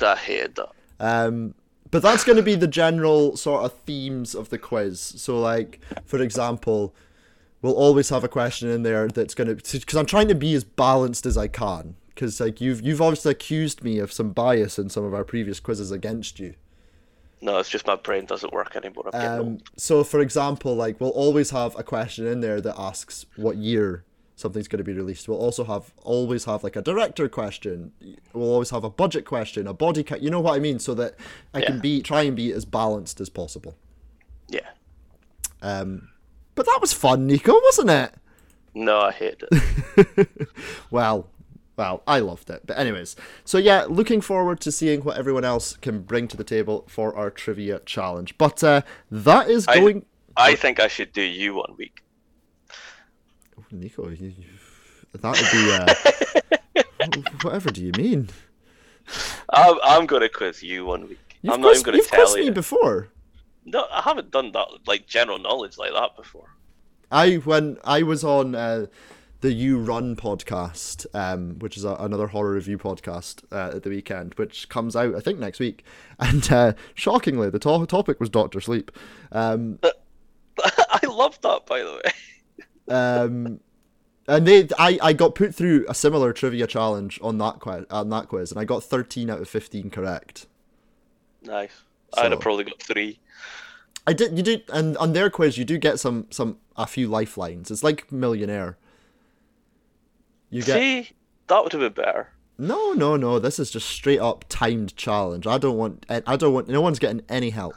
I 0.00 0.16
hated 0.16 0.56
that. 0.56 0.70
Um, 1.00 1.54
but 1.90 2.02
that's 2.02 2.24
going 2.24 2.36
to 2.36 2.42
be 2.42 2.54
the 2.56 2.66
general 2.66 3.36
sort 3.36 3.64
of 3.64 3.72
themes 3.80 4.34
of 4.34 4.48
the 4.48 4.58
quiz. 4.58 5.00
So, 5.00 5.38
like, 5.40 5.80
for 6.04 6.20
example, 6.20 6.94
we'll 7.62 7.74
always 7.74 8.10
have 8.10 8.24
a 8.24 8.28
question 8.28 8.68
in 8.68 8.82
there 8.82 9.08
that's 9.08 9.34
going 9.34 9.56
to 9.56 9.78
because 9.78 9.96
I'm 9.96 10.06
trying 10.06 10.28
to 10.28 10.34
be 10.34 10.54
as 10.54 10.64
balanced 10.64 11.24
as 11.24 11.38
I 11.38 11.48
can. 11.48 11.96
Because 12.08 12.40
like 12.40 12.60
you've 12.60 12.82
you've 12.82 13.00
obviously 13.00 13.30
accused 13.30 13.82
me 13.82 13.98
of 13.98 14.12
some 14.12 14.32
bias 14.32 14.78
in 14.78 14.90
some 14.90 15.04
of 15.04 15.14
our 15.14 15.24
previous 15.24 15.60
quizzes 15.60 15.90
against 15.90 16.38
you. 16.38 16.54
No, 17.40 17.58
it's 17.58 17.68
just 17.68 17.86
my 17.86 17.96
brain 17.96 18.24
doesn't 18.24 18.52
work 18.52 18.76
anymore. 18.76 19.10
Um, 19.12 19.58
so, 19.76 20.04
for 20.04 20.20
example, 20.20 20.76
like 20.76 21.00
we'll 21.00 21.10
always 21.10 21.50
have 21.50 21.76
a 21.78 21.82
question 21.82 22.26
in 22.26 22.40
there 22.40 22.60
that 22.60 22.78
asks 22.78 23.26
what 23.36 23.56
year 23.56 24.04
something's 24.36 24.68
going 24.68 24.78
to 24.78 24.84
be 24.84 24.92
released. 24.92 25.28
We'll 25.28 25.38
also 25.38 25.64
have 25.64 25.92
always 26.02 26.44
have 26.44 26.62
like 26.62 26.76
a 26.76 26.82
director 26.82 27.28
question. 27.28 27.92
We'll 28.32 28.50
always 28.50 28.70
have 28.70 28.84
a 28.84 28.90
budget 28.90 29.24
question, 29.24 29.66
a 29.66 29.74
body 29.74 30.04
count. 30.04 30.22
You 30.22 30.30
know 30.30 30.40
what 30.40 30.54
I 30.54 30.60
mean? 30.60 30.78
So 30.78 30.94
that 30.94 31.16
I 31.52 31.62
can 31.62 31.80
be 31.80 32.00
try 32.00 32.22
and 32.22 32.36
be 32.36 32.52
as 32.52 32.64
balanced 32.64 33.20
as 33.20 33.28
possible. 33.28 33.74
Yeah. 34.48 34.68
Um, 35.62 36.11
but 36.54 36.66
that 36.66 36.78
was 36.80 36.92
fun, 36.92 37.26
Nico, 37.26 37.52
wasn't 37.52 37.90
it? 37.90 38.14
No, 38.74 39.00
I 39.00 39.12
hate 39.12 39.42
it. 39.50 40.28
Well, 40.90 41.28
well, 41.76 42.02
I 42.06 42.18
loved 42.18 42.50
it. 42.50 42.62
But 42.66 42.78
anyways, 42.78 43.16
so 43.44 43.58
yeah, 43.58 43.86
looking 43.88 44.20
forward 44.20 44.60
to 44.60 44.70
seeing 44.70 45.02
what 45.02 45.16
everyone 45.16 45.44
else 45.44 45.76
can 45.76 46.02
bring 46.02 46.28
to 46.28 46.36
the 46.36 46.44
table 46.44 46.84
for 46.86 47.16
our 47.16 47.30
trivia 47.30 47.80
challenge. 47.80 48.36
But 48.36 48.62
uh, 48.62 48.82
that 49.10 49.48
is 49.48 49.66
going. 49.66 50.04
I 50.36 50.54
think 50.54 50.80
I 50.80 50.88
should 50.88 51.12
do 51.12 51.22
you 51.22 51.54
one 51.54 51.74
week. 51.78 52.02
Nico, 53.70 54.08
you, 54.10 54.26
you, 54.26 54.44
that 55.18 55.32
would 56.74 56.84
be. 56.84 57.14
Uh, 57.14 57.32
whatever 57.42 57.70
do 57.70 57.82
you 57.82 57.92
mean? 57.96 58.28
I'm, 59.50 59.78
I'm 59.82 60.06
going 60.06 60.22
to 60.22 60.28
quiz 60.28 60.62
you 60.62 60.84
one 60.84 61.08
week. 61.08 61.38
You've 61.40 61.54
I'm 61.54 61.60
not 61.62 61.72
even 61.72 61.82
going 61.82 61.92
to 61.98 62.02
you've 62.02 62.10
quizzed 62.10 62.36
me 62.36 62.50
before. 62.50 63.08
No, 63.64 63.86
I 63.90 64.02
haven't 64.02 64.30
done 64.30 64.52
that 64.52 64.68
like 64.86 65.06
general 65.06 65.38
knowledge 65.38 65.78
like 65.78 65.92
that 65.92 66.16
before. 66.16 66.56
I 67.10 67.36
when 67.36 67.78
I 67.84 68.02
was 68.02 68.24
on 68.24 68.54
uh, 68.54 68.86
the 69.42 69.52
You 69.52 69.78
Run 69.78 70.16
podcast, 70.16 71.06
um, 71.14 71.58
which 71.58 71.76
is 71.76 71.84
a, 71.84 71.94
another 71.94 72.28
horror 72.28 72.52
review 72.52 72.78
podcast 72.78 73.44
uh, 73.52 73.76
at 73.76 73.82
the 73.82 73.90
weekend, 73.90 74.34
which 74.34 74.68
comes 74.68 74.96
out 74.96 75.14
I 75.14 75.20
think 75.20 75.38
next 75.38 75.60
week, 75.60 75.84
and 76.18 76.50
uh, 76.50 76.72
shockingly 76.94 77.50
the 77.50 77.58
to- 77.60 77.86
topic 77.86 78.18
was 78.18 78.30
Doctor 78.30 78.60
Sleep. 78.60 78.90
Um, 79.30 79.78
I 80.64 81.00
love 81.06 81.40
that, 81.42 81.66
by 81.66 81.80
the 81.80 82.00
way. 82.04 82.64
um, 82.94 83.60
and 84.28 84.46
they, 84.46 84.68
I, 84.78 84.98
I 85.02 85.12
got 85.12 85.34
put 85.34 85.54
through 85.54 85.84
a 85.88 85.94
similar 85.94 86.32
trivia 86.32 86.66
challenge 86.66 87.18
on 87.22 87.38
that 87.38 87.58
quiz, 87.58 87.84
on 87.90 88.08
that 88.10 88.28
quiz, 88.28 88.50
and 88.50 88.60
I 88.60 88.64
got 88.64 88.84
thirteen 88.84 89.30
out 89.30 89.40
of 89.40 89.48
fifteen 89.48 89.90
correct. 89.90 90.46
Nice. 91.42 91.82
I'd 92.14 92.30
have 92.30 92.40
probably 92.40 92.64
got 92.64 92.80
three. 92.80 93.18
I 94.06 94.12
did, 94.12 94.36
you 94.36 94.42
do, 94.42 94.60
and 94.72 94.96
on 94.96 95.12
their 95.12 95.30
quiz 95.30 95.56
you 95.56 95.64
do 95.64 95.78
get 95.78 96.00
some, 96.00 96.26
some 96.30 96.58
a 96.76 96.86
few 96.86 97.08
lifelines. 97.08 97.70
It's 97.70 97.84
like 97.84 98.10
Millionaire. 98.10 98.76
You 100.50 100.62
get 100.62 100.74
See, 100.78 101.10
that 101.46 101.62
would 101.62 101.72
have 101.72 101.80
been 101.80 102.04
better. 102.04 102.28
no, 102.58 102.92
no, 102.92 103.16
no. 103.16 103.38
This 103.38 103.58
is 103.58 103.70
just 103.70 103.88
straight 103.88 104.20
up 104.20 104.44
timed 104.48 104.96
challenge. 104.96 105.46
I 105.46 105.58
don't 105.58 105.76
want, 105.76 106.04
I 106.08 106.36
don't 106.36 106.52
want. 106.52 106.68
No 106.68 106.80
one's 106.80 106.98
getting 106.98 107.22
any 107.28 107.50
help. 107.50 107.74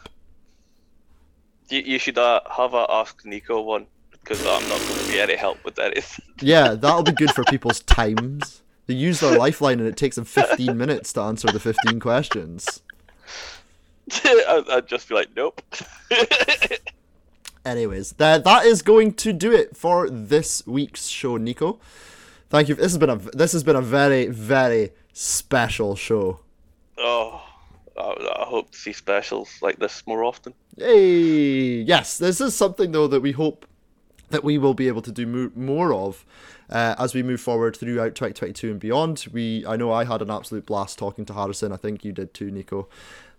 You, 1.69 1.81
you 1.81 1.99
should 1.99 2.17
uh, 2.17 2.41
have 2.55 2.73
a 2.73 2.85
Ask 2.89 3.25
Nico 3.25 3.61
one 3.61 3.87
because 4.11 4.41
I'm 4.45 4.67
not 4.67 4.79
going 4.79 4.99
to 5.05 5.11
be 5.11 5.19
any 5.19 5.35
help 5.35 5.63
with 5.63 5.79
anything. 5.79 6.25
Yeah, 6.41 6.73
that'll 6.73 7.03
be 7.03 7.13
good 7.13 7.31
for 7.31 7.43
people's 7.45 7.79
times. 7.81 8.61
They 8.87 8.93
use 8.93 9.19
their 9.21 9.37
lifeline 9.37 9.79
and 9.79 9.87
it 9.87 9.95
takes 9.97 10.15
them 10.17 10.25
15 10.25 10.77
minutes 10.77 11.13
to 11.13 11.21
answer 11.21 11.47
the 11.47 11.59
15 11.59 11.99
questions. 11.99 12.81
I'd 14.23 14.87
just 14.87 15.09
be 15.09 15.15
like, 15.15 15.29
nope. 15.35 15.61
Anyways, 17.65 18.13
that 18.13 18.43
that 18.43 18.65
is 18.65 18.81
going 18.83 19.13
to 19.13 19.33
do 19.33 19.51
it 19.51 19.75
for 19.75 20.09
this 20.09 20.65
week's 20.67 21.07
show, 21.07 21.37
Nico. 21.37 21.79
Thank 22.49 22.69
you. 22.69 22.75
This 22.75 22.91
has 22.91 22.97
been 22.99 23.09
a 23.09 23.15
this 23.15 23.53
has 23.53 23.63
been 23.63 23.75
a 23.75 23.81
very 23.81 24.27
very 24.27 24.91
special 25.13 25.95
show. 25.95 26.41
oh, 26.99 27.43
I, 27.97 28.01
I 28.41 28.45
hope 28.45 28.71
to 28.71 28.77
see 28.77 28.93
specials 28.93 29.49
like 29.61 29.79
this 29.79 30.05
more 30.05 30.23
often. 30.23 30.53
Hey, 30.77 31.81
yes, 31.81 32.19
this 32.19 32.39
is 32.39 32.55
something 32.55 32.91
though 32.91 33.07
that 33.07 33.21
we 33.21 33.31
hope 33.31 33.65
that 34.29 34.43
we 34.43 34.57
will 34.57 34.73
be 34.73 34.87
able 34.87 35.01
to 35.01 35.11
do 35.11 35.25
mo- 35.25 35.51
more 35.55 35.93
of 35.93 36.25
uh, 36.69 36.95
as 36.97 37.13
we 37.13 37.23
move 37.23 37.39
forward 37.39 37.77
throughout 37.77 38.15
2022 38.15 38.71
and 38.71 38.79
beyond. 38.79 39.27
We, 39.31 39.65
I 39.67 39.75
know 39.75 39.91
I 39.91 40.05
had 40.05 40.21
an 40.21 40.31
absolute 40.31 40.65
blast 40.65 40.97
talking 40.97 41.25
to 41.25 41.33
Harrison. 41.33 41.71
I 41.71 41.77
think 41.77 42.03
you 42.03 42.11
did 42.11 42.33
too, 42.33 42.51
Nico. 42.51 42.87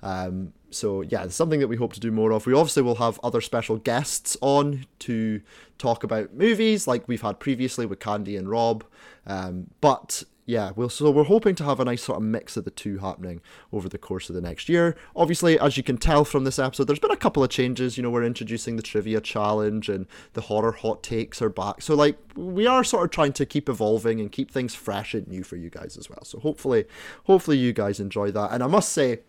Um, 0.07 0.53
so 0.71 1.01
yeah, 1.03 1.25
it's 1.25 1.35
something 1.35 1.59
that 1.59 1.67
we 1.67 1.77
hope 1.77 1.93
to 1.95 2.01
do 2.01 2.13
more 2.13 2.31
of. 2.31 2.47
We 2.47 2.55
obviously 2.55 2.83
will 2.83 2.97
have 2.97 3.19
other 3.25 3.41
special 3.41 3.77
guests 3.77 4.37
on 4.41 4.87
to 5.01 5.41
talk 5.79 6.05
about 6.05 6.33
movies, 6.35 6.87
like 6.87 7.09
we've 7.09 7.23
had 7.23 7.41
previously 7.41 7.87
with 7.87 7.99
Candy 7.99 8.37
and 8.37 8.49
Rob. 8.49 8.85
Um, 9.27 9.69
but 9.81 10.23
yeah, 10.45 10.71
we'll 10.77 10.89
so 10.89 11.11
we're 11.11 11.25
hoping 11.25 11.57
to 11.57 11.65
have 11.65 11.81
a 11.81 11.85
nice 11.85 12.05
sort 12.05 12.19
of 12.19 12.23
mix 12.23 12.57
of 12.57 12.65
the 12.65 12.71
two 12.71 12.99
happening 12.99 13.41
over 13.73 13.89
the 13.89 13.99
course 13.99 14.29
of 14.29 14.37
the 14.37 14.41
next 14.41 14.69
year. 14.69 14.97
Obviously, 15.17 15.59
as 15.59 15.77
you 15.77 15.83
can 15.83 15.99
tell 15.99 16.25
from 16.25 16.45
this 16.45 16.61
episode, 16.61 16.85
there's 16.85 17.01
been 17.01 17.11
a 17.11 17.17
couple 17.17 17.43
of 17.43 17.51
changes. 17.51 17.97
You 17.97 18.05
know, 18.05 18.11
we're 18.11 18.23
introducing 18.23 18.77
the 18.77 18.83
trivia 18.83 19.21
challenge 19.21 19.89
and 19.89 20.07
the 20.35 20.43
horror 20.43 20.71
hot 20.71 21.03
takes 21.03 21.43
are 21.43 21.49
back. 21.49 21.83
So 21.83 21.97
like 21.97 22.17
we 22.37 22.65
are 22.65 22.85
sort 22.85 23.05
of 23.05 23.11
trying 23.11 23.33
to 23.33 23.45
keep 23.45 23.69
evolving 23.69 24.21
and 24.21 24.31
keep 24.31 24.53
things 24.53 24.73
fresh 24.73 25.15
and 25.15 25.27
new 25.27 25.43
for 25.43 25.57
you 25.57 25.69
guys 25.69 25.97
as 25.97 26.09
well. 26.09 26.23
So 26.23 26.39
hopefully, 26.39 26.85
hopefully 27.25 27.59
you 27.59 27.73
guys 27.73 27.99
enjoy 27.99 28.31
that. 28.31 28.53
And 28.53 28.63
I 28.63 28.69
must 28.69 28.93
say. 28.93 29.23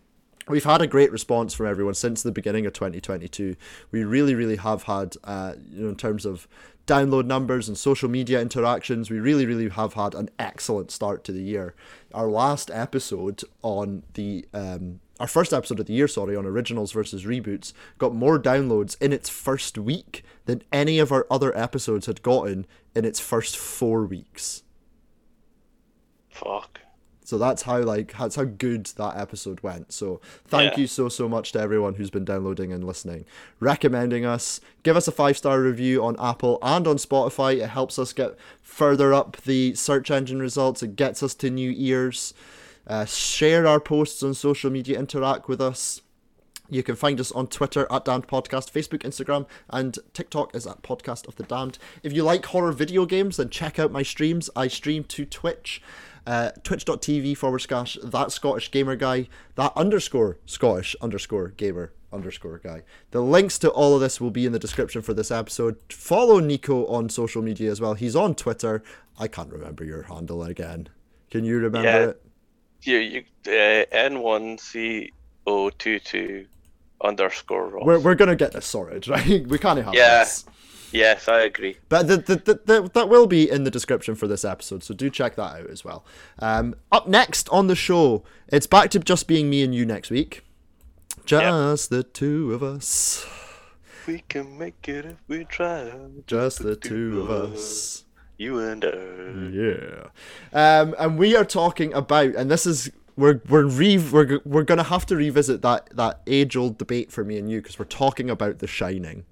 We've 0.48 0.64
had 0.64 0.80
a 0.80 0.86
great 0.86 1.12
response 1.12 1.52
from 1.54 1.66
everyone 1.66 1.94
since 1.94 2.22
the 2.22 2.32
beginning 2.32 2.64
of 2.66 2.72
2022. 2.72 3.56
We 3.90 4.04
really, 4.04 4.34
really 4.34 4.56
have 4.56 4.84
had, 4.84 5.16
uh, 5.24 5.54
you 5.70 5.82
know, 5.82 5.88
in 5.90 5.96
terms 5.96 6.24
of 6.24 6.48
download 6.86 7.26
numbers 7.26 7.68
and 7.68 7.76
social 7.76 8.08
media 8.08 8.40
interactions, 8.40 9.10
we 9.10 9.20
really, 9.20 9.44
really 9.44 9.68
have 9.68 9.92
had 9.92 10.14
an 10.14 10.30
excellent 10.38 10.90
start 10.90 11.22
to 11.24 11.32
the 11.32 11.42
year. 11.42 11.74
Our 12.14 12.28
last 12.28 12.70
episode 12.72 13.42
on 13.62 14.04
the, 14.14 14.46
um, 14.54 15.00
our 15.20 15.26
first 15.26 15.52
episode 15.52 15.80
of 15.80 15.86
the 15.86 15.92
year, 15.92 16.08
sorry, 16.08 16.34
on 16.34 16.46
originals 16.46 16.92
versus 16.92 17.24
reboots, 17.24 17.74
got 17.98 18.14
more 18.14 18.38
downloads 18.38 18.96
in 19.02 19.12
its 19.12 19.28
first 19.28 19.76
week 19.76 20.24
than 20.46 20.62
any 20.72 20.98
of 20.98 21.12
our 21.12 21.26
other 21.30 21.56
episodes 21.56 22.06
had 22.06 22.22
gotten 22.22 22.66
in 22.94 23.04
its 23.04 23.20
first 23.20 23.56
four 23.56 24.04
weeks. 24.04 24.62
Fuck. 26.30 26.80
So 27.28 27.36
that's 27.36 27.60
how 27.60 27.80
like 27.82 28.16
that's 28.16 28.36
how 28.36 28.44
good 28.44 28.86
that 28.96 29.18
episode 29.18 29.60
went. 29.60 29.92
So 29.92 30.18
thank 30.46 30.72
Yeah. 30.72 30.80
you 30.80 30.86
so 30.86 31.10
so 31.10 31.28
much 31.28 31.52
to 31.52 31.60
everyone 31.60 31.96
who's 31.96 32.08
been 32.08 32.24
downloading 32.24 32.72
and 32.72 32.82
listening, 32.82 33.26
recommending 33.60 34.24
us. 34.24 34.62
Give 34.82 34.96
us 34.96 35.08
a 35.08 35.12
five 35.12 35.36
star 35.36 35.60
review 35.60 36.02
on 36.02 36.16
Apple 36.18 36.58
and 36.62 36.86
on 36.86 36.96
Spotify. 36.96 37.62
It 37.62 37.68
helps 37.68 37.98
us 37.98 38.14
get 38.14 38.34
further 38.62 39.12
up 39.12 39.36
the 39.42 39.74
search 39.74 40.10
engine 40.10 40.40
results. 40.40 40.82
It 40.82 40.96
gets 40.96 41.22
us 41.22 41.34
to 41.34 41.50
new 41.50 41.74
ears. 41.76 42.32
Uh, 42.86 43.04
share 43.04 43.66
our 43.66 43.78
posts 43.78 44.22
on 44.22 44.32
social 44.32 44.70
media. 44.70 44.98
Interact 44.98 45.48
with 45.48 45.60
us. 45.60 46.00
You 46.70 46.82
can 46.82 46.96
find 46.96 47.20
us 47.20 47.30
on 47.32 47.46
Twitter 47.48 47.86
at 47.90 48.06
Damned 48.06 48.26
Podcast, 48.28 48.72
Facebook, 48.72 49.00
Instagram, 49.02 49.46
and 49.68 49.98
TikTok 50.14 50.54
is 50.54 50.66
at 50.66 50.80
Podcast 50.82 51.28
of 51.28 51.36
the 51.36 51.42
Damned. 51.42 51.78
If 52.02 52.14
you 52.14 52.22
like 52.22 52.46
horror 52.46 52.72
video 52.72 53.04
games, 53.04 53.36
then 53.36 53.50
check 53.50 53.78
out 53.78 53.92
my 53.92 54.02
streams. 54.02 54.48
I 54.56 54.68
stream 54.68 55.04
to 55.04 55.24
Twitch, 55.24 55.80
uh, 56.28 56.50
twitch.tv 56.62 57.34
forward 57.36 57.60
slash 57.60 57.96
that 58.04 58.30
Scottish 58.30 58.70
gamer 58.70 58.96
guy, 58.96 59.28
that 59.54 59.72
underscore 59.74 60.36
Scottish 60.44 60.94
underscore 61.00 61.48
gamer 61.48 61.92
underscore 62.12 62.58
guy. 62.58 62.82
The 63.12 63.20
links 63.22 63.58
to 63.60 63.70
all 63.70 63.94
of 63.94 64.00
this 64.02 64.20
will 64.20 64.30
be 64.30 64.44
in 64.44 64.52
the 64.52 64.58
description 64.58 65.00
for 65.00 65.14
this 65.14 65.30
episode. 65.30 65.76
Follow 65.90 66.38
Nico 66.38 66.86
on 66.86 67.08
social 67.08 67.40
media 67.40 67.70
as 67.70 67.80
well. 67.80 67.94
He's 67.94 68.14
on 68.14 68.34
Twitter. 68.34 68.82
I 69.18 69.26
can't 69.26 69.50
remember 69.50 69.84
your 69.84 70.02
handle 70.02 70.42
again. 70.44 70.88
Can 71.30 71.44
you 71.44 71.56
remember 71.56 71.82
Yeah. 71.82 72.06
it? 72.08 72.22
Yeah, 72.82 72.98
you, 72.98 73.24
uh, 73.46 73.84
N1CO22 75.46 76.46
underscore 77.02 77.68
Ross. 77.68 77.84
We're, 77.84 77.98
we're 78.00 78.14
gonna 78.14 78.36
get 78.36 78.52
this 78.52 78.66
sorted, 78.66 79.08
right? 79.14 79.46
We 79.46 79.58
can't 79.58 79.82
have 79.82 79.94
Yeah. 79.94 80.20
this. 80.24 80.44
Yes, 80.92 81.28
I 81.28 81.40
agree. 81.40 81.76
But 81.88 82.08
the, 82.08 82.16
the, 82.16 82.36
the, 82.36 82.60
the, 82.64 82.90
that 82.94 83.08
will 83.08 83.26
be 83.26 83.50
in 83.50 83.64
the 83.64 83.70
description 83.70 84.14
for 84.14 84.26
this 84.26 84.44
episode, 84.44 84.82
so 84.82 84.94
do 84.94 85.10
check 85.10 85.36
that 85.36 85.60
out 85.60 85.66
as 85.70 85.84
well. 85.84 86.04
Um, 86.38 86.74
up 86.90 87.06
next 87.06 87.48
on 87.50 87.66
the 87.66 87.76
show, 87.76 88.24
it's 88.48 88.66
back 88.66 88.90
to 88.90 88.98
just 88.98 89.26
being 89.26 89.50
me 89.50 89.62
and 89.62 89.74
you 89.74 89.84
next 89.84 90.10
week. 90.10 90.44
Just 91.26 91.90
the 91.90 92.02
two 92.02 92.54
of 92.54 92.62
us. 92.62 93.26
We 94.06 94.24
can 94.28 94.56
make 94.56 94.88
it 94.88 95.04
if 95.04 95.16
we 95.28 95.44
try. 95.44 95.92
Just 96.26 96.62
the 96.62 96.74
two 96.74 97.20
of 97.20 97.52
us. 97.52 98.04
You 98.38 98.58
and 98.60 98.82
I. 98.82 99.50
Yeah. 99.52 100.06
Um, 100.52 100.94
and 100.98 101.18
we 101.18 101.36
are 101.36 101.44
talking 101.44 101.92
about, 101.92 102.34
and 102.34 102.50
this 102.50 102.64
is 102.64 102.90
we're 103.16 103.42
we're 103.48 103.66
re 103.66 103.98
we're 103.98 104.40
we're 104.46 104.62
gonna 104.62 104.84
have 104.84 105.04
to 105.06 105.16
revisit 105.16 105.60
that 105.62 105.90
that 105.94 106.22
age 106.26 106.56
old 106.56 106.78
debate 106.78 107.12
for 107.12 107.24
me 107.24 107.36
and 107.36 107.50
you 107.50 107.60
because 107.60 107.78
we're 107.78 107.84
talking 107.84 108.30
about 108.30 108.60
The 108.60 108.66
Shining. 108.66 109.26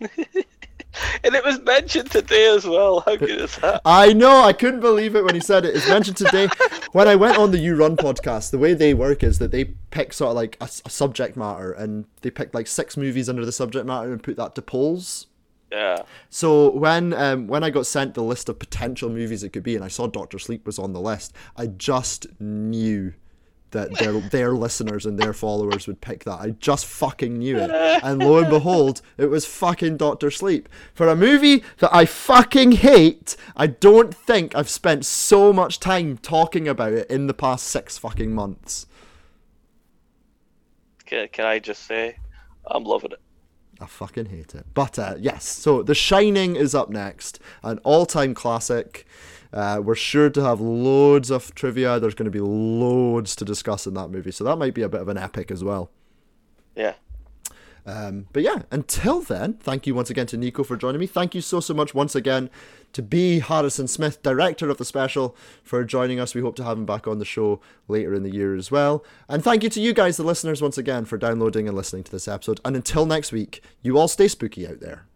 And 1.24 1.34
it 1.34 1.44
was 1.44 1.60
mentioned 1.60 2.10
today 2.10 2.48
as 2.54 2.66
well. 2.66 3.00
How 3.00 3.16
good 3.16 3.42
is 3.42 3.56
that? 3.56 3.80
I 3.84 4.12
know, 4.12 4.42
I 4.42 4.52
couldn't 4.52 4.80
believe 4.80 5.14
it 5.14 5.24
when 5.24 5.34
he 5.34 5.40
said 5.40 5.64
it. 5.64 5.76
It's 5.76 5.88
mentioned 5.88 6.16
today. 6.16 6.48
when 6.92 7.06
I 7.06 7.14
went 7.14 7.38
on 7.38 7.50
the 7.50 7.58
You 7.58 7.76
Run 7.76 7.96
podcast, 7.96 8.50
the 8.50 8.58
way 8.58 8.74
they 8.74 8.92
work 8.92 9.22
is 9.22 9.38
that 9.38 9.52
they 9.52 9.66
pick 9.90 10.12
sort 10.12 10.30
of 10.30 10.36
like 10.36 10.56
a, 10.60 10.64
a 10.64 10.90
subject 10.90 11.36
matter 11.36 11.72
and 11.72 12.06
they 12.22 12.30
pick 12.30 12.54
like 12.54 12.66
six 12.66 12.96
movies 12.96 13.28
under 13.28 13.44
the 13.44 13.52
subject 13.52 13.86
matter 13.86 14.12
and 14.12 14.22
put 14.22 14.36
that 14.36 14.54
to 14.56 14.62
polls. 14.62 15.28
Yeah. 15.70 16.02
So 16.28 16.70
when 16.70 17.14
um, 17.14 17.46
when 17.46 17.64
I 17.64 17.70
got 17.70 17.86
sent 17.86 18.14
the 18.14 18.22
list 18.22 18.50
of 18.50 18.58
potential 18.58 19.08
movies 19.08 19.42
it 19.42 19.50
could 19.50 19.62
be, 19.62 19.74
and 19.74 19.84
I 19.84 19.88
saw 19.88 20.06
Doctor 20.06 20.38
Sleep 20.38 20.66
was 20.66 20.78
on 20.78 20.92
the 20.92 21.00
list, 21.00 21.34
I 21.56 21.66
just 21.66 22.26
knew 22.40 23.14
that 23.72 23.94
their 23.98 24.12
their 24.20 24.52
listeners 24.52 25.04
and 25.04 25.18
their 25.18 25.32
followers 25.32 25.86
would 25.86 26.00
pick 26.00 26.24
that. 26.24 26.40
I 26.40 26.50
just 26.50 26.86
fucking 26.86 27.38
knew 27.38 27.58
it. 27.58 27.70
And 28.02 28.20
lo 28.20 28.38
and 28.38 28.48
behold, 28.48 29.02
it 29.18 29.26
was 29.26 29.44
fucking 29.44 29.96
Doctor 29.96 30.30
Sleep. 30.30 30.68
For 30.94 31.08
a 31.08 31.16
movie 31.16 31.62
that 31.78 31.94
I 31.94 32.06
fucking 32.06 32.72
hate, 32.72 33.36
I 33.56 33.66
don't 33.66 34.14
think 34.14 34.54
I've 34.54 34.68
spent 34.68 35.04
so 35.04 35.52
much 35.52 35.80
time 35.80 36.18
talking 36.18 36.68
about 36.68 36.92
it 36.92 37.10
in 37.10 37.26
the 37.26 37.34
past 37.34 37.66
six 37.66 37.98
fucking 37.98 38.34
months. 38.34 38.86
Can, 41.04 41.28
can 41.28 41.44
I 41.44 41.58
just 41.58 41.84
say, 41.84 42.16
I'm 42.66 42.84
loving 42.84 43.12
it. 43.12 43.20
I 43.80 43.86
fucking 43.86 44.26
hate 44.26 44.54
it. 44.54 44.66
But 44.74 44.98
uh, 44.98 45.16
yes, 45.18 45.44
so 45.44 45.82
The 45.82 45.94
Shining 45.94 46.56
is 46.56 46.74
up 46.74 46.88
next, 46.88 47.40
an 47.64 47.78
all-time 47.78 48.32
classic. 48.32 49.06
Uh, 49.52 49.80
we're 49.82 49.94
sure 49.94 50.30
to 50.30 50.42
have 50.42 50.60
loads 50.60 51.30
of 51.30 51.54
trivia. 51.54 52.00
There's 52.00 52.14
going 52.14 52.24
to 52.24 52.30
be 52.30 52.40
loads 52.40 53.36
to 53.36 53.44
discuss 53.44 53.86
in 53.86 53.94
that 53.94 54.08
movie, 54.08 54.32
so 54.32 54.44
that 54.44 54.56
might 54.56 54.74
be 54.74 54.82
a 54.82 54.88
bit 54.88 55.00
of 55.00 55.08
an 55.08 55.18
epic 55.18 55.50
as 55.50 55.62
well. 55.62 55.90
Yeah. 56.74 56.94
Um, 57.84 58.26
but 58.32 58.42
yeah, 58.42 58.62
until 58.70 59.20
then, 59.20 59.54
thank 59.54 59.86
you 59.86 59.94
once 59.94 60.08
again 60.08 60.26
to 60.28 60.36
Nico 60.36 60.62
for 60.62 60.76
joining 60.76 61.00
me. 61.00 61.06
Thank 61.06 61.34
you 61.34 61.40
so 61.40 61.58
so 61.58 61.74
much 61.74 61.94
once 61.94 62.14
again 62.14 62.48
to 62.92 63.02
B 63.02 63.40
Harrison 63.40 63.88
Smith, 63.88 64.22
director 64.22 64.68
of 64.70 64.78
the 64.78 64.84
special, 64.84 65.36
for 65.62 65.82
joining 65.82 66.20
us. 66.20 66.34
We 66.34 66.42
hope 66.42 66.54
to 66.56 66.64
have 66.64 66.78
him 66.78 66.86
back 66.86 67.08
on 67.08 67.18
the 67.18 67.24
show 67.24 67.60
later 67.88 68.14
in 68.14 68.22
the 68.22 68.32
year 68.32 68.54
as 68.54 68.70
well. 68.70 69.04
And 69.28 69.42
thank 69.42 69.62
you 69.64 69.68
to 69.70 69.80
you 69.80 69.92
guys, 69.92 70.16
the 70.16 70.22
listeners, 70.22 70.62
once 70.62 70.78
again 70.78 71.04
for 71.04 71.18
downloading 71.18 71.66
and 71.66 71.76
listening 71.76 72.04
to 72.04 72.12
this 72.12 72.28
episode. 72.28 72.60
And 72.64 72.76
until 72.76 73.04
next 73.04 73.32
week, 73.32 73.62
you 73.82 73.98
all 73.98 74.08
stay 74.08 74.28
spooky 74.28 74.66
out 74.66 74.80
there. 74.80 75.06